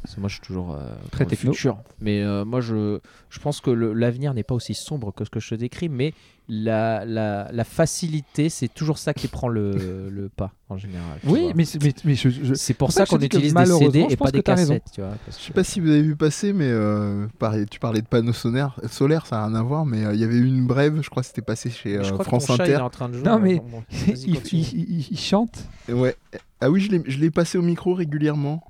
Parce 0.00 0.14
que 0.14 0.20
moi, 0.20 0.30
je 0.30 0.36
suis 0.36 0.40
toujours 0.40 0.74
euh, 0.74 0.94
Très 1.10 1.26
futur. 1.36 1.76
Mais 2.00 2.22
euh, 2.22 2.46
moi, 2.46 2.62
je, 2.62 3.00
je 3.28 3.38
pense 3.38 3.60
que 3.60 3.70
l'avenir 3.70 4.32
n'est 4.32 4.44
pas 4.44 4.54
aussi 4.54 4.72
sombre 4.72 5.12
que 5.12 5.26
ce 5.26 5.30
que 5.30 5.40
je 5.40 5.50
te 5.50 5.54
décris. 5.56 5.90
Mais 5.90 6.14
la, 6.48 7.04
la, 7.04 7.50
la 7.52 7.64
facilité, 7.64 8.48
c'est 8.48 8.68
toujours 8.68 8.96
ça 8.98 9.12
qui 9.12 9.28
prend 9.28 9.48
le, 9.48 10.08
le 10.10 10.28
pas, 10.30 10.52
en 10.70 10.78
général. 10.78 11.18
oui, 11.24 11.52
mais, 11.54 11.64
c'est- 11.66 11.82
mais, 11.82 11.92
mais 12.04 12.14
je- 12.14 12.30
je- 12.30 12.54
c'est 12.54 12.72
pour 12.74 12.90
ça 12.92 13.04
qu'on 13.04 13.18
utilise 13.20 13.52
des 13.52 13.66
CD 13.66 14.06
et 14.08 14.16
pas 14.16 14.30
des 14.30 14.42
cassettes. 14.42 14.84
Tu 14.94 15.00
vois, 15.02 15.10
parce 15.26 15.38
Je 15.38 15.44
sais 15.44 15.50
que- 15.50 15.54
pas 15.54 15.64
si 15.64 15.80
vous 15.80 15.90
avez 15.90 16.00
vu 16.02 16.16
passer, 16.16 16.52
mais 16.54 16.68
euh, 16.70 17.26
pareil, 17.38 17.66
tu 17.70 17.78
parlais 17.78 18.00
de 18.00 18.06
panneaux 18.06 18.32
solaires, 18.32 18.80
solaires 18.90 19.26
ça 19.26 19.36
n'a 19.36 19.46
rien 19.48 19.54
à 19.56 19.62
voir, 19.62 19.84
mais 19.84 20.04
euh, 20.06 20.14
il 20.14 20.20
y 20.20 20.24
avait 20.24 20.36
eu 20.36 20.46
une 20.46 20.66
brève, 20.66 21.00
je 21.02 21.10
crois 21.10 21.22
que 21.22 21.26
c'était 21.28 21.42
passé 21.42 21.68
chez 21.70 21.98
euh, 21.98 22.02
je 22.02 22.12
crois 22.12 22.24
France 22.24 22.44
que 22.44 22.48
ton 22.52 22.56
chat, 22.56 22.64
il 22.66 22.70
est 22.70 22.74
Inter. 22.76 22.82
en 22.84 22.90
train 22.90 23.08
de 23.10 23.14
jouer. 23.14 23.24
Non, 23.24 23.38
mais- 23.38 23.56
Bon, 23.60 23.82
il, 24.06 24.16
il- 24.16 24.40
il- 24.52 25.06
il 25.10 25.18
chante. 25.18 25.64
Ouais. 25.88 26.16
Ah 26.60 26.70
oui, 26.70 26.80
je 26.80 26.90
l'ai- 26.90 27.02
je 27.06 27.18
l'ai 27.18 27.30
passé 27.30 27.58
au 27.58 27.62
micro 27.62 27.92
régulièrement. 27.94 28.62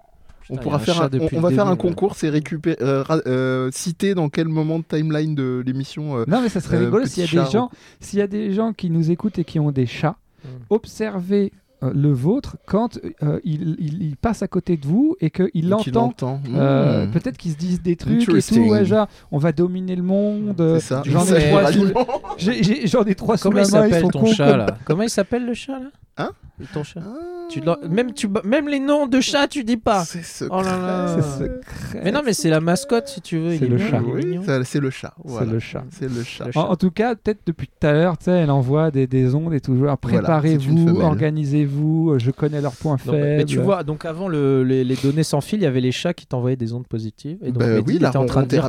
On 0.50 0.56
pourra 0.56 0.78
faire 0.78 1.02
un, 1.02 1.10
on, 1.32 1.40
va 1.40 1.50
faire 1.50 1.66
un 1.66 1.76
concours, 1.76 2.14
c'est 2.16 2.28
récupérer, 2.30 2.76
euh, 2.80 3.04
euh, 3.26 3.70
citer 3.72 4.14
dans 4.14 4.28
quel 4.28 4.48
moment 4.48 4.78
de 4.78 4.84
timeline 4.84 5.34
de 5.34 5.62
l'émission. 5.66 6.16
euh, 6.18 6.24
Non, 6.28 6.40
mais 6.42 6.48
ça 6.48 6.60
serait 6.60 6.76
Euh, 6.76 6.84
rigolo 6.86 7.06
s'il 7.06 7.22
y 7.22 7.24
a 7.24 7.28
chat, 7.28 7.44
des 7.44 7.50
gens, 7.50 7.70
s'il 8.00 8.18
y 8.18 8.22
a 8.22 8.26
des 8.26 8.52
gens 8.52 8.72
qui 8.72 8.90
nous 8.90 9.10
écoutent 9.10 9.38
et 9.38 9.44
qui 9.44 9.58
ont 9.60 9.70
des 9.70 9.86
chats, 9.86 10.16
Mm. 10.44 10.48
observez 10.70 11.52
euh, 11.84 11.92
le 11.94 12.10
vôtre 12.12 12.56
quand 12.66 12.98
euh, 13.22 13.38
il, 13.44 13.76
il- 13.78 14.02
il 14.02 14.16
passe 14.16 14.42
à 14.42 14.48
côté 14.48 14.76
de 14.76 14.84
vous 14.86 15.16
et 15.20 15.30
qu'il 15.30 15.68
l'entend. 15.68 16.06
entend. 16.06 16.40
Euh, 16.52 17.06
Mmh. 17.06 17.10
Peut-être 17.12 17.36
qu'ils 17.36 17.52
se 17.52 17.56
disent 17.56 17.82
des 17.82 17.94
trucs 17.94 18.14
et 18.22 18.24
tout, 18.24 18.30
Interesting. 18.32 18.68
ouais, 18.68 18.84
genre, 18.84 19.06
on 19.30 19.38
va 19.38 19.52
dominer 19.52 19.94
le 19.94 20.02
monde. 20.02 20.54
C'est 20.58 20.80
ça. 20.80 21.02
J'en 21.06 21.24
ai 21.24 21.52
j'en 22.86 23.04
ai 23.04 23.14
trois 23.14 23.36
sous 23.36 23.48
Comment 23.50 23.62
la 23.62 23.68
il 23.68 23.72
main, 23.72 23.86
ils 23.86 23.90
s'appelle 23.90 24.00
sont 24.02 24.08
ton 24.10 24.20
cons 24.20 24.32
chat 24.32 24.56
là? 24.56 24.66
Comment 24.84 25.02
il 25.02 25.10
s'appelle 25.10 25.46
le 25.46 25.54
chat 25.54 25.78
là? 25.78 25.90
Hein 26.18 26.30
Ton 26.74 26.82
chat? 26.84 27.00
Ah. 27.04 27.16
Tu 27.50 27.62
même, 27.88 28.12
tu... 28.12 28.28
même 28.44 28.68
les 28.68 28.78
noms 28.78 29.06
de 29.06 29.20
chats, 29.22 29.48
tu 29.48 29.64
dis 29.64 29.78
pas. 29.78 30.04
C'est 30.04 30.22
secret. 30.22 30.54
Oh 30.58 30.62
là 30.62 30.76
là. 30.76 31.16
C'est 31.16 31.44
secret. 31.44 32.00
Mais 32.04 32.12
non, 32.12 32.20
mais 32.22 32.34
c'est 32.34 32.50
la 32.50 32.60
mascotte 32.60 33.08
si 33.08 33.22
tu 33.22 33.38
veux. 33.38 33.56
C'est 33.56 33.64
est 33.64 33.68
le 33.68 33.78
chat. 33.78 34.02
Oui, 34.04 34.38
c'est 34.64 34.80
le 34.80 34.90
chat. 34.90 35.14
C'est 35.26 35.46
le 35.46 35.58
chat. 35.58 35.84
C'est 35.90 36.08
le 36.14 36.22
chat. 36.24 36.44
Le 36.46 36.58
En, 36.58 36.70
en 36.72 36.76
tout 36.76 36.90
cas, 36.90 37.14
peut-être 37.14 37.40
depuis 37.46 37.68
tout 37.68 37.86
à 37.86 37.92
l'heure, 37.92 38.18
tu 38.18 38.24
sais, 38.26 38.32
elle 38.32 38.50
envoie 38.50 38.90
des, 38.90 39.06
des 39.06 39.34
ondes 39.34 39.54
et 39.54 39.60
Voilà, 39.66 39.92
une 39.92 39.96
Préparez-vous, 39.96 41.00
organisez-vous, 41.00 42.10
euh, 42.10 42.18
je 42.18 42.30
connais 42.30 42.60
leurs 42.60 42.76
points 42.76 42.98
faibles. 42.98 43.16
mais, 43.16 43.36
mais 43.38 43.44
tu 43.46 43.58
vois, 43.60 43.82
donc 43.82 44.04
avant 44.04 44.28
le- 44.28 44.62
les, 44.62 44.84
les 44.84 44.96
données 44.96 45.22
sans 45.22 45.40
fil, 45.40 45.60
il 45.60 45.62
y 45.62 45.66
avait 45.66 45.80
les 45.80 45.92
chats 45.92 46.12
qui 46.12 46.26
t'envoyaient 46.26 46.56
des 46.56 46.74
ondes 46.74 46.86
positives. 46.86 47.38
Et 47.42 47.46
donc, 47.50 47.60
Bah 47.62 47.68
Mehdi, 47.68 47.84
oui, 47.86 47.94
il 47.96 48.02
la 48.02 48.08
était 48.08 48.18
en 48.18 48.26
train 48.26 48.42
de 48.42 48.48
dire. 48.48 48.68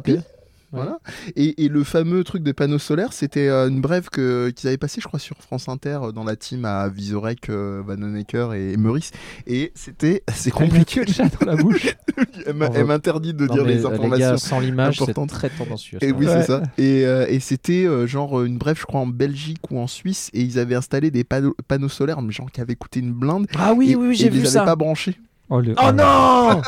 Voilà. 0.71 0.99
Et, 1.35 1.65
et 1.65 1.67
le 1.69 1.83
fameux 1.83 2.23
truc 2.23 2.43
des 2.43 2.53
panneaux 2.53 2.77
solaires, 2.79 3.11
c'était 3.13 3.47
euh, 3.47 3.69
une 3.69 3.81
brève 3.81 4.09
que- 4.09 4.49
qu'ils 4.51 4.67
avaient 4.67 4.77
passé, 4.77 5.01
je 5.01 5.07
crois, 5.07 5.19
sur 5.19 5.37
France 5.37 5.67
Inter 5.67 5.99
euh, 6.03 6.11
dans 6.11 6.23
la 6.23 6.35
team 6.35 6.63
à 6.65 6.87
Visorek, 6.89 7.49
euh, 7.49 7.81
Vanhoenacker 7.85 8.53
et, 8.53 8.73
et 8.73 8.77
Meurice. 8.77 9.11
Et 9.47 9.71
c'était, 9.75 10.23
c'est 10.33 10.51
Elle 10.55 10.63
a 10.63 10.67
compliqué. 10.67 11.01
que 11.01 11.05
le 11.07 11.11
chat 11.13 11.29
dans 11.39 11.45
la 11.51 11.55
bouche. 11.55 11.87
Elle 12.45 12.55
elle 12.75 12.85
m'interdit 12.85 13.33
de 13.33 13.45
Non, 13.47 13.53
dire 13.53 13.63
les 13.65 13.85
informations. 13.85 14.17
gars, 14.31 14.37
sans 14.37 14.59
l'image, 14.59 14.99
c'est 15.05 15.13
très 15.27 15.49
tendancieux. 15.49 15.97
Et 16.01 16.11
oui, 16.11 16.25
Ouais. 16.27 16.41
c'est 16.41 16.47
ça. 16.47 16.63
Et, 16.77 17.05
euh, 17.05 17.25
et 17.29 17.39
c'était 17.39 17.85
euh, 17.85 18.05
genre 18.07 18.43
une 18.43 18.57
brève, 18.57 18.77
je 18.79 18.85
crois, 18.85 19.01
en 19.01 19.07
Belgique 19.07 19.71
ou 19.71 19.79
en 19.79 19.87
Suisse, 19.87 20.29
et 20.33 20.41
ils 20.41 20.59
avaient 20.59 20.75
installé 20.75 21.11
des 21.11 21.23
panneaux, 21.23 21.55
panneaux 21.67 21.89
solaires, 21.89 22.21
mais 22.21 22.31
genre 22.31 22.51
qui 22.51 22.61
avaient 22.61 22.75
coûté 22.75 22.99
une 22.99 23.13
blinde. 23.13 23.47
Ah 23.57 23.73
oui, 23.73 23.91
et, 23.91 23.95
oui, 23.95 24.15
j'ai 24.15 24.25
ils 24.27 24.31
vu 24.31 24.39
les 24.41 24.45
ça. 24.45 24.61
avaient 24.61 24.71
pas 24.71 24.75
branchés. 24.75 25.15
Oh, 25.49 25.59
le... 25.61 25.73
Oh 25.81 25.91
non. 25.91 26.61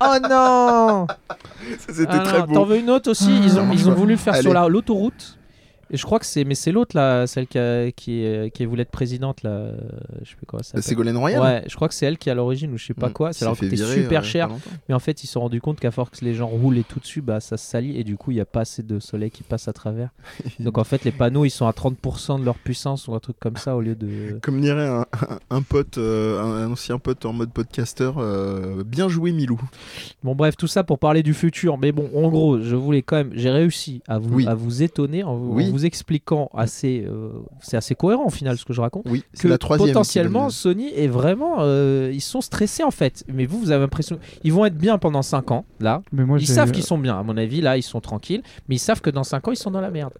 Oh 0.00 0.16
non 0.28 1.06
C'était 1.88 2.06
Ah 2.10 2.18
très 2.20 2.38
non, 2.40 2.44
beau. 2.46 2.54
T'en 2.54 2.64
veux 2.64 2.78
une 2.78 2.90
autre 2.90 3.10
aussi? 3.10 3.30
Ils 3.44 3.58
ont, 3.58 3.68
ils 3.72 3.88
ont 3.88 3.94
voulu 3.94 4.12
le 4.14 4.18
faire 4.18 4.34
Allez. 4.34 4.42
sur 4.42 4.52
la- 4.52 4.68
l'autoroute. 4.68 5.36
Et 5.92 5.96
je 5.96 6.04
crois 6.04 6.18
que 6.20 6.26
c'est, 6.26 6.44
mais 6.44 6.54
c'est 6.54 6.70
l'autre 6.72 6.96
là, 6.96 7.26
celle 7.26 7.46
qui, 7.46 7.58
a- 7.58 7.90
qui, 7.90 8.22
est- 8.24 8.50
qui 8.54 8.64
voulait 8.64 8.82
être 8.82 8.90
présidente 8.90 9.42
là. 9.42 9.50
euh, 9.50 9.76
Je 10.22 10.30
sais 10.30 10.36
plus 10.36 10.46
quoi 10.46 10.62
ça. 10.62 10.80
Ségolène 10.80 11.16
Royal 11.16 11.42
Ouais, 11.42 11.64
je 11.68 11.74
crois 11.74 11.88
que 11.88 11.94
c'est 11.94 12.06
elle 12.06 12.16
qui 12.18 12.28
est 12.28 12.32
à 12.32 12.34
l'origine 12.34 12.72
ou 12.72 12.78
je 12.78 12.86
sais 12.86 12.94
pas 12.94 13.08
Mm. 13.08 13.12
quoi. 13.12 13.32
Ça 13.32 13.44
leur 13.46 13.54
virer, 13.54 13.76
super 13.76 14.20
euh, 14.20 14.24
cher. 14.24 14.48
Mais 14.88 14.94
en 14.94 14.98
fait, 15.00 15.24
ils 15.24 15.26
se 15.26 15.32
sont 15.32 15.40
rendus 15.40 15.60
compte 15.60 15.80
qu'à 15.80 15.90
force 15.90 16.10
que 16.20 16.24
les 16.24 16.34
gens 16.34 16.46
roulent 16.46 16.78
et 16.78 16.84
tout 16.84 17.00
dessus, 17.00 17.22
bah 17.22 17.40
ça 17.40 17.56
se 17.56 17.66
salit 17.66 17.98
et 17.98 18.04
du 18.04 18.16
coup, 18.16 18.30
il 18.30 18.34
n'y 18.34 18.40
a 18.40 18.44
pas 18.46 18.60
assez 18.60 18.82
de 18.82 18.98
soleil 19.00 19.30
qui 19.30 19.42
passe 19.42 19.66
à 19.68 19.72
travers. 19.72 20.10
Donc 20.60 20.78
en 20.78 20.84
fait, 20.84 21.04
les 21.04 21.10
panneaux, 21.12 21.44
ils 21.44 21.50
sont 21.50 21.66
à 21.66 21.72
30% 21.72 22.38
de 22.40 22.44
leur 22.44 22.54
puissance 22.56 23.08
ou 23.08 23.14
un 23.14 23.20
truc 23.20 23.36
comme 23.40 23.56
ça 23.56 23.74
au 23.76 23.80
lieu 23.80 23.94
de. 23.94 24.38
Comme 24.42 24.60
dirait 24.60 24.86
un, 24.86 25.00
un- 25.00 25.38
un 25.50 25.62
pote, 25.62 25.98
euh, 25.98 26.40
un, 26.40 26.70
ancien 26.70 26.98
pote 26.98 27.24
en 27.26 27.32
mode 27.32 27.50
podcaster, 27.52 28.10
euh, 28.16 28.84
bien 28.84 29.08
joué 29.08 29.32
Milou. 29.32 29.60
Bon 30.22 30.34
bref, 30.34 30.56
tout 30.56 30.66
ça 30.68 30.84
pour 30.84 30.98
parler 30.98 31.22
du 31.22 31.34
futur. 31.34 31.78
Mais 31.78 31.90
bon, 31.92 32.08
en 32.14 32.28
gros, 32.28 32.60
je 32.60 32.76
voulais 32.76 33.02
quand 33.02 33.16
même, 33.16 33.30
j'ai 33.34 33.50
réussi 33.50 34.02
à 34.06 34.18
vous, 34.18 34.36
Oui. 34.36 34.46
à 34.46 34.54
vous 34.54 34.82
étonner 34.82 35.24
en 35.24 35.36
vous, 35.36 35.52
en 35.52 35.56
Oui. 35.56 35.70
Vous 35.80 35.86
expliquant 35.86 36.50
assez, 36.54 37.04
euh, 37.06 37.30
c'est 37.60 37.76
assez 37.76 37.94
cohérent 37.94 38.26
au 38.26 38.30
final 38.30 38.56
ce 38.58 38.64
que 38.64 38.72
je 38.72 38.80
raconte. 38.80 39.04
Oui, 39.08 39.24
Que 39.38 39.48
la 39.48 39.58
troisième. 39.58 39.88
potentiellement 39.88 40.48
qui 40.48 40.54
Sony 40.56 40.88
est 40.94 41.08
vraiment, 41.08 41.56
euh, 41.60 42.10
ils 42.12 42.20
sont 42.20 42.40
stressés 42.40 42.82
en 42.84 42.90
fait. 42.90 43.24
Mais 43.32 43.46
vous, 43.46 43.58
vous 43.58 43.70
avez 43.70 43.80
l'impression, 43.82 44.18
ils 44.44 44.52
vont 44.52 44.64
être 44.64 44.76
bien 44.78 44.98
pendant 44.98 45.22
5 45.22 45.50
ans 45.50 45.64
là. 45.80 46.02
Mais 46.12 46.24
moi, 46.24 46.38
Ils 46.38 46.46
savent 46.46 46.72
qu'ils 46.72 46.84
sont 46.84 46.98
bien. 46.98 47.18
À 47.18 47.22
mon 47.22 47.36
avis, 47.36 47.60
là, 47.60 47.76
ils 47.76 47.82
sont 47.82 48.00
tranquilles. 48.00 48.42
Mais 48.68 48.76
ils 48.76 48.80
savent 48.80 49.00
que 49.00 49.10
dans 49.10 49.24
5 49.24 49.48
ans, 49.48 49.50
ils 49.52 49.56
sont 49.56 49.70
dans 49.70 49.80
la 49.80 49.90
merde. 49.90 50.12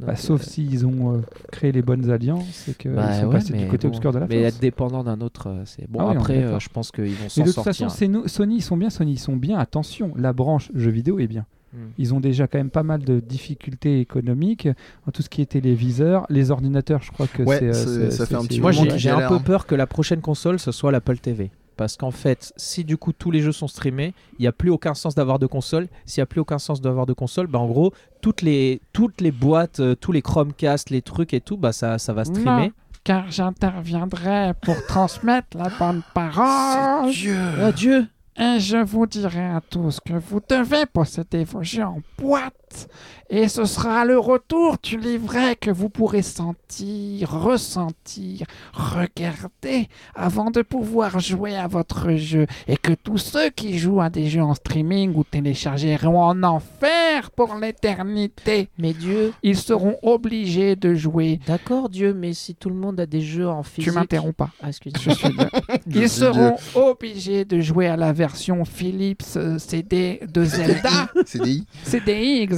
Bah, 0.00 0.12
Donc, 0.12 0.18
sauf 0.18 0.40
euh, 0.42 0.44
s'ils 0.44 0.86
ont 0.86 1.14
euh, 1.16 1.20
créé 1.50 1.72
les 1.72 1.82
bonnes 1.82 2.08
alliances 2.08 2.68
et 2.68 2.74
qu'ils 2.74 2.92
bah 2.92 3.20
sont 3.20 3.26
ouais, 3.26 3.32
passés 3.32 3.52
mais 3.52 3.64
du 3.64 3.68
côté 3.68 3.88
bon. 3.88 3.94
obscur 3.94 4.12
de 4.12 4.20
la 4.20 4.28
Mais 4.28 4.42
force. 4.42 4.54
être 4.54 4.60
dépendant 4.60 5.02
d'un 5.02 5.20
autre, 5.20 5.62
c'est 5.64 5.90
bon. 5.90 5.98
Ah 6.00 6.06
oui, 6.10 6.16
après, 6.16 6.36
euh, 6.44 6.60
je 6.60 6.68
pense 6.68 6.92
qu'ils 6.92 7.14
vont 7.14 7.24
Mais 7.24 7.28
s'en 7.28 7.40
de 7.40 7.46
toute 7.46 7.54
sortir. 7.56 7.72
façon, 7.74 7.88
c'est 7.88 8.06
nous- 8.06 8.28
Sony, 8.28 8.56
ils 8.58 8.62
sont 8.62 8.76
bien, 8.76 8.90
Sony, 8.90 9.14
ils 9.14 9.18
sont 9.18 9.34
bien. 9.36 9.58
Attention, 9.58 10.12
la 10.16 10.32
branche 10.32 10.70
jeux 10.72 10.92
vidéo 10.92 11.18
est 11.18 11.26
bien. 11.26 11.46
Hmm. 11.72 11.88
Ils 11.98 12.14
ont 12.14 12.20
déjà 12.20 12.46
quand 12.46 12.58
même 12.58 12.70
pas 12.70 12.82
mal 12.82 13.02
de 13.04 13.20
difficultés 13.20 14.00
économiques 14.00 14.68
en 15.06 15.10
tout 15.10 15.22
ce 15.22 15.28
qui 15.28 15.42
est 15.42 15.46
téléviseur, 15.46 16.24
les 16.30 16.50
ordinateurs. 16.50 17.02
Je 17.02 17.10
crois 17.12 17.26
que 17.26 17.42
Ouais, 17.42 17.58
c'est. 17.58 17.64
euh, 17.68 17.72
c'est- 17.72 17.86
c'est- 17.86 18.10
ça 18.10 18.26
fait 18.26 18.34
un 18.36 18.40
c'est- 18.40 18.46
petit 18.48 18.54
c'est- 18.56 18.60
Moi, 18.62 18.72
j'ai 18.72 19.10
un 19.10 19.28
peu 19.28 19.34
hein. 19.34 19.42
peur 19.44 19.66
que 19.66 19.74
la 19.74 19.86
prochaine 19.86 20.20
console, 20.22 20.58
ce 20.58 20.72
soit 20.72 20.90
l'Apple 20.92 21.18
TV. 21.18 21.50
Parce 21.76 21.96
qu'en 21.96 22.10
fait, 22.10 22.52
si 22.56 22.82
du 22.82 22.96
coup 22.96 23.12
tous 23.12 23.30
les 23.30 23.40
jeux 23.40 23.52
sont 23.52 23.68
streamés, 23.68 24.12
il 24.38 24.42
n'y 24.42 24.48
a 24.48 24.52
plus 24.52 24.68
aucun 24.70 24.94
sens 24.94 25.14
d'avoir 25.14 25.38
de 25.38 25.46
console. 25.46 25.86
S'il 26.06 26.20
n'y 26.20 26.24
a 26.24 26.26
plus 26.26 26.40
aucun 26.40 26.58
sens 26.58 26.80
d'avoir 26.80 27.06
de 27.06 27.12
console, 27.12 27.46
bah 27.46 27.60
en 27.60 27.68
gros, 27.68 27.92
toutes 28.20 28.42
les, 28.42 28.80
toutes 28.92 29.20
les 29.20 29.30
boîtes, 29.30 29.78
euh, 29.78 29.94
tous 29.94 30.10
les 30.10 30.20
Chromecast, 30.22 30.90
les 30.90 31.02
trucs 31.02 31.34
et 31.34 31.40
tout, 31.40 31.56
bah 31.56 31.70
ça, 31.72 31.98
ça 31.98 32.12
va 32.12 32.24
streamer. 32.24 32.66
Non, 32.66 32.70
car 33.04 33.30
j'interviendrai 33.30 34.54
pour 34.62 34.74
transmettre 34.86 35.56
la 35.56 35.70
bonne 35.78 36.02
parole. 36.14 36.44
Ah 36.46 37.72
Dieu 37.76 38.06
Et 38.38 38.60
je 38.60 38.76
vous 38.76 39.06
dirai 39.06 39.44
à 39.46 39.60
tous 39.60 39.98
que 40.00 40.12
vous 40.14 40.40
devez 40.48 40.86
posséder 40.86 41.42
vos 41.44 41.62
jeux 41.62 41.82
en 41.84 42.00
boîte. 42.18 42.67
Et 43.30 43.48
ce 43.48 43.66
sera 43.66 44.06
le 44.06 44.18
retour 44.18 44.76
du 44.82 44.96
livret 44.96 45.54
que 45.54 45.70
vous 45.70 45.90
pourrez 45.90 46.22
sentir, 46.22 47.30
ressentir, 47.30 48.46
regarder 48.72 49.88
avant 50.14 50.50
de 50.50 50.62
pouvoir 50.62 51.20
jouer 51.20 51.54
à 51.54 51.66
votre 51.66 52.14
jeu. 52.14 52.46
Et 52.68 52.78
que 52.78 52.94
tous 52.94 53.18
ceux 53.18 53.50
qui 53.50 53.78
jouent 53.78 54.00
à 54.00 54.08
des 54.08 54.28
jeux 54.28 54.42
en 54.42 54.54
streaming 54.54 55.14
ou 55.14 55.24
téléchargeront 55.24 56.22
en 56.22 56.42
enfer 56.42 57.30
pour 57.36 57.54
l'éternité, 57.56 58.70
Mais 58.78 58.94
Dieu, 58.94 59.34
ils 59.42 59.58
seront 59.58 59.96
obligés 60.02 60.74
de 60.74 60.94
jouer. 60.94 61.38
d'accord 61.46 61.90
Dieu, 61.90 62.14
mais 62.14 62.32
si 62.32 62.54
tout 62.54 62.70
le 62.70 62.76
monde 62.76 62.98
a 62.98 63.06
des 63.06 63.20
jeux 63.20 63.48
en 63.48 63.62
physique... 63.62 63.92
Tu 63.92 63.98
m'interromps 63.98 64.36
pas. 64.36 64.50
Ah, 64.62 64.68
excuse-moi. 64.68 65.14
Je 65.14 65.18
suis 65.18 65.36
bien. 65.36 65.50
Je 65.86 65.98
Ils 66.00 66.08
seront 66.08 66.56
obligés 66.74 67.44
de 67.44 67.60
jouer 67.60 67.88
à 67.88 67.96
la 67.96 68.14
version 68.14 68.64
Philips 68.64 69.36
euh, 69.36 69.58
CD 69.58 70.20
de 70.26 70.44
Zelda. 70.44 71.10
CDI. 71.26 71.66
CDI, 71.84 72.40
exactement. 72.40 72.57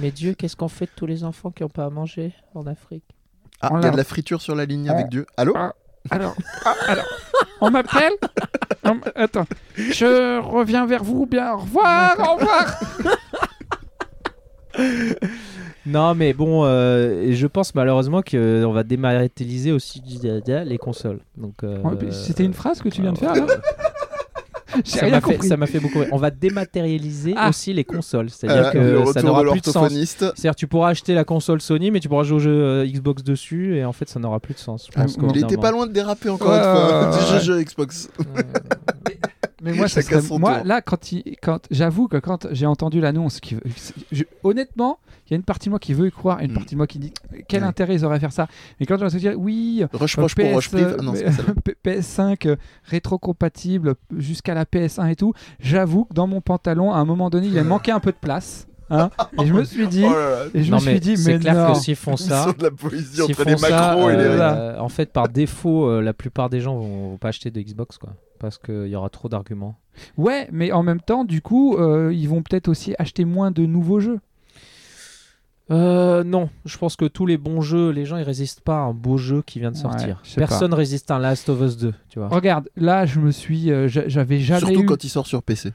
Mais 0.00 0.10
Dieu, 0.10 0.34
qu'est-ce 0.34 0.56
qu'on 0.56 0.68
fait 0.68 0.86
de 0.86 0.90
tous 0.96 1.06
les 1.06 1.24
enfants 1.24 1.50
qui 1.50 1.62
n'ont 1.62 1.68
pas 1.68 1.84
à 1.84 1.90
manger 1.90 2.32
en 2.54 2.66
Afrique? 2.66 3.04
Ah, 3.60 3.68
On 3.72 3.78
il 3.80 3.84
y 3.84 3.86
a 3.86 3.90
de 3.90 3.96
la 3.96 4.04
friture 4.04 4.40
sur 4.40 4.54
la 4.54 4.64
ligne 4.64 4.88
avec 4.88 5.08
Dieu. 5.08 5.26
Allô? 5.36 5.52
Ah, 5.56 5.74
alors, 6.10 6.34
ah, 6.64 6.74
alors, 6.86 7.06
on 7.60 7.70
m'appelle? 7.70 8.12
Attends, 9.14 9.46
je 9.76 10.38
reviens 10.40 10.84
vers 10.86 11.02
vous. 11.02 11.24
Bien, 11.26 11.54
au 11.54 11.58
revoir, 11.58 12.14
au 12.18 12.34
revoir. 12.36 12.80
Non, 15.86 16.14
mais 16.14 16.32
bon, 16.32 16.64
euh, 16.64 17.32
je 17.32 17.46
pense 17.46 17.74
malheureusement 17.74 18.22
qu'on 18.22 18.72
va 18.72 18.82
dématérialiser 18.84 19.70
aussi 19.70 20.02
les 20.02 20.78
consoles. 20.78 21.20
Donc, 21.36 21.62
euh, 21.62 21.78
Ouais, 21.82 22.10
C'était 22.10 22.44
une 22.44 22.54
phrase 22.54 22.80
que 22.80 22.88
tu 22.88 23.02
viens 23.02 23.12
de 23.12 23.18
faire 23.18 23.34
là? 23.34 23.46
ça 24.84 25.08
m'a 25.08 25.20
fait, 25.20 25.42
ça 25.42 25.56
beaucoup 25.80 25.98
rire. 26.00 26.08
On 26.12 26.16
va 26.16 26.30
dématérialiser 26.30 27.34
Ah. 27.36 27.48
aussi 27.50 27.72
les 27.72 27.84
consoles. 27.84 28.30
C'est-à-dire 28.30 28.70
Euh, 28.74 29.04
que 29.04 29.12
ça 29.12 29.22
n'aura 29.22 29.42
plus 29.44 29.60
de 29.60 29.66
sens. 29.66 29.92
C'est-à-dire 29.92 30.54
tu 30.54 30.66
pourras 30.66 30.88
acheter 30.90 31.14
la 31.14 31.24
console 31.24 31.60
Sony, 31.60 31.90
mais 31.90 32.00
tu 32.00 32.08
pourras 32.08 32.22
jouer 32.24 32.36
au 32.36 32.40
jeu 32.40 32.50
euh, 32.52 32.86
Xbox 32.86 33.22
dessus, 33.22 33.76
et 33.76 33.84
en 33.84 33.92
fait 33.92 34.08
ça 34.08 34.18
n'aura 34.20 34.40
plus 34.40 34.54
de 34.54 34.58
sens. 34.58 34.86
Je 34.90 34.92
pense 34.92 35.16
Ah, 35.20 35.26
Il 35.34 35.42
était 35.44 35.56
pas 35.56 35.70
loin 35.70 35.86
de 35.86 35.92
déraper 35.92 36.28
encore 36.30 36.48
Ouais, 36.50 36.56
une 36.58 36.62
fois. 36.62 37.10
ouais. 37.10 37.38
Je 37.40 37.44
jeu 37.44 37.62
Xbox. 37.62 38.08
Mais 39.64 39.72
moi, 39.72 39.88
ça 39.88 40.02
serait- 40.02 40.20
son 40.20 40.38
moi 40.38 40.62
là, 40.64 40.80
quand, 40.82 41.10
il- 41.12 41.36
quand 41.42 41.60
j'avoue 41.70 42.06
que 42.08 42.16
quand 42.18 42.46
j'ai 42.52 42.66
entendu 42.66 43.00
l'annonce, 43.00 43.40
qui, 43.40 43.56
je- 44.12 44.24
honnêtement, 44.42 44.98
il 45.26 45.30
y 45.30 45.34
a 45.34 45.36
une 45.36 45.42
partie 45.42 45.66
de 45.68 45.70
moi 45.70 45.78
qui 45.78 45.94
veut 45.94 46.06
y 46.08 46.10
croire, 46.12 46.40
et 46.42 46.44
une 46.44 46.50
Mm. 46.50 46.54
partie 46.54 46.74
de 46.74 46.76
moi 46.78 46.86
qui 46.86 46.98
dit 46.98 47.12
quel 47.48 47.62
Ouais. 47.62 47.68
intérêt 47.68 47.94
ils 47.94 48.04
auraient 48.04 48.16
à 48.16 48.20
faire 48.20 48.32
ça? 48.32 48.46
Mais 48.78 48.86
quand 48.86 48.98
je 48.98 49.04
me 49.04 49.08
suis 49.08 49.18
dit, 49.20 49.28
oui, 49.30 49.84
Rush 49.94 50.18
euh, 50.18 50.22
Roche 50.22 50.34
pour 50.34 50.44
PS, 50.44 50.52
Roche 50.54 50.70
Prive. 50.70 50.96
Ah 50.98 51.02
non, 51.02 51.14
c'est 51.14 51.24
pas 51.24 51.32
celle-là. 51.32 51.54
P- 51.64 51.76
PS5 51.82 52.46
euh, 52.46 52.56
rétro-compatible 52.84 53.94
jusqu'à 54.16 54.54
la 54.54 54.64
PS1 54.64 55.08
et 55.10 55.16
tout, 55.16 55.32
j'avoue 55.60 56.04
que 56.04 56.14
dans 56.14 56.26
mon 56.26 56.40
pantalon, 56.40 56.92
à 56.92 56.98
un 56.98 57.04
moment 57.04 57.30
donné, 57.30 57.46
il 57.48 57.58
a 57.58 57.64
manqué 57.64 57.90
un 57.92 58.00
peu 58.00 58.10
de 58.12 58.16
place. 58.20 58.66
hein. 58.90 59.10
et 59.40 59.46
je 59.46 59.52
me 59.54 59.64
suis 59.64 59.86
dit, 59.88 60.04
Oh 60.06 60.12
là 60.12 60.30
là. 60.30 60.38
et 60.52 60.62
je 60.62 60.70
Non, 60.70 60.76
me 60.76 60.80
suis 60.82 60.90
mais 60.92 61.00
dit, 61.00 61.16
c'est 61.16 61.38
clair 61.38 61.54
non. 61.68 61.72
que 61.72 61.78
s'ils 61.78 61.96
font 61.96 62.16
ça, 62.16 62.52
de 62.58 62.64
la 62.64 62.70
poésie 62.70 63.14
s'ils 63.14 63.22
entre 63.22 63.34
font 63.44 63.50
les 63.50 63.56
ça, 63.56 63.96
et 63.98 64.16
les 64.16 64.22
euh, 64.24 64.40
euh, 64.40 64.78
en 64.78 64.88
fait 64.90 65.10
par 65.12 65.28
défaut, 65.28 65.86
euh, 65.88 66.00
la 66.02 66.12
plupart 66.12 66.50
des 66.50 66.60
gens 66.60 66.76
vont, 66.76 67.10
vont 67.12 67.16
pas 67.16 67.28
acheter 67.28 67.50
de 67.50 67.60
Xbox 67.60 67.96
quoi, 67.98 68.10
parce 68.44 68.58
qu'il 68.58 68.86
y 68.88 68.94
aura 68.96 69.08
trop 69.10 69.28
d'arguments. 69.28 69.76
Ouais, 70.16 70.48
mais 70.52 70.70
en 70.72 70.82
même 70.82 71.00
temps, 71.00 71.24
du 71.24 71.40
coup, 71.42 71.76
euh, 71.76 72.12
ils 72.12 72.28
vont 72.28 72.42
peut-être 72.42 72.68
aussi 72.68 72.94
acheter 72.98 73.24
moins 73.24 73.50
de 73.50 73.64
nouveaux 73.66 74.00
jeux. 74.00 74.20
Euh, 75.70 76.24
non, 76.24 76.50
je 76.66 76.76
pense 76.76 76.94
que 76.94 77.06
tous 77.06 77.24
les 77.24 77.38
bons 77.38 77.62
jeux, 77.62 77.88
les 77.90 78.04
gens 78.04 78.18
ils 78.18 78.22
résistent 78.22 78.60
pas 78.60 78.76
à 78.76 78.82
un 78.82 78.92
beau 78.92 79.16
jeu 79.16 79.40
qui 79.40 79.60
vient 79.60 79.70
de 79.72 79.76
sortir. 79.76 80.20
Personne 80.36 80.74
résiste 80.74 81.10
à 81.10 81.16
un 81.16 81.18
Last 81.20 81.48
of 81.48 81.58
Us 81.62 81.78
2, 81.78 81.94
tu 82.10 82.18
vois. 82.18 82.28
Regarde, 82.28 82.68
là, 82.76 83.06
je 83.06 83.18
me 83.18 83.30
suis, 83.30 83.70
euh, 83.70 83.88
j'a- 83.88 84.06
j'avais 84.06 84.40
jamais 84.40 84.60
Surtout 84.66 84.82
eu, 84.82 84.86
quand 84.86 85.02
il 85.04 85.08
sort 85.08 85.26
sur 85.26 85.42
PC. 85.42 85.72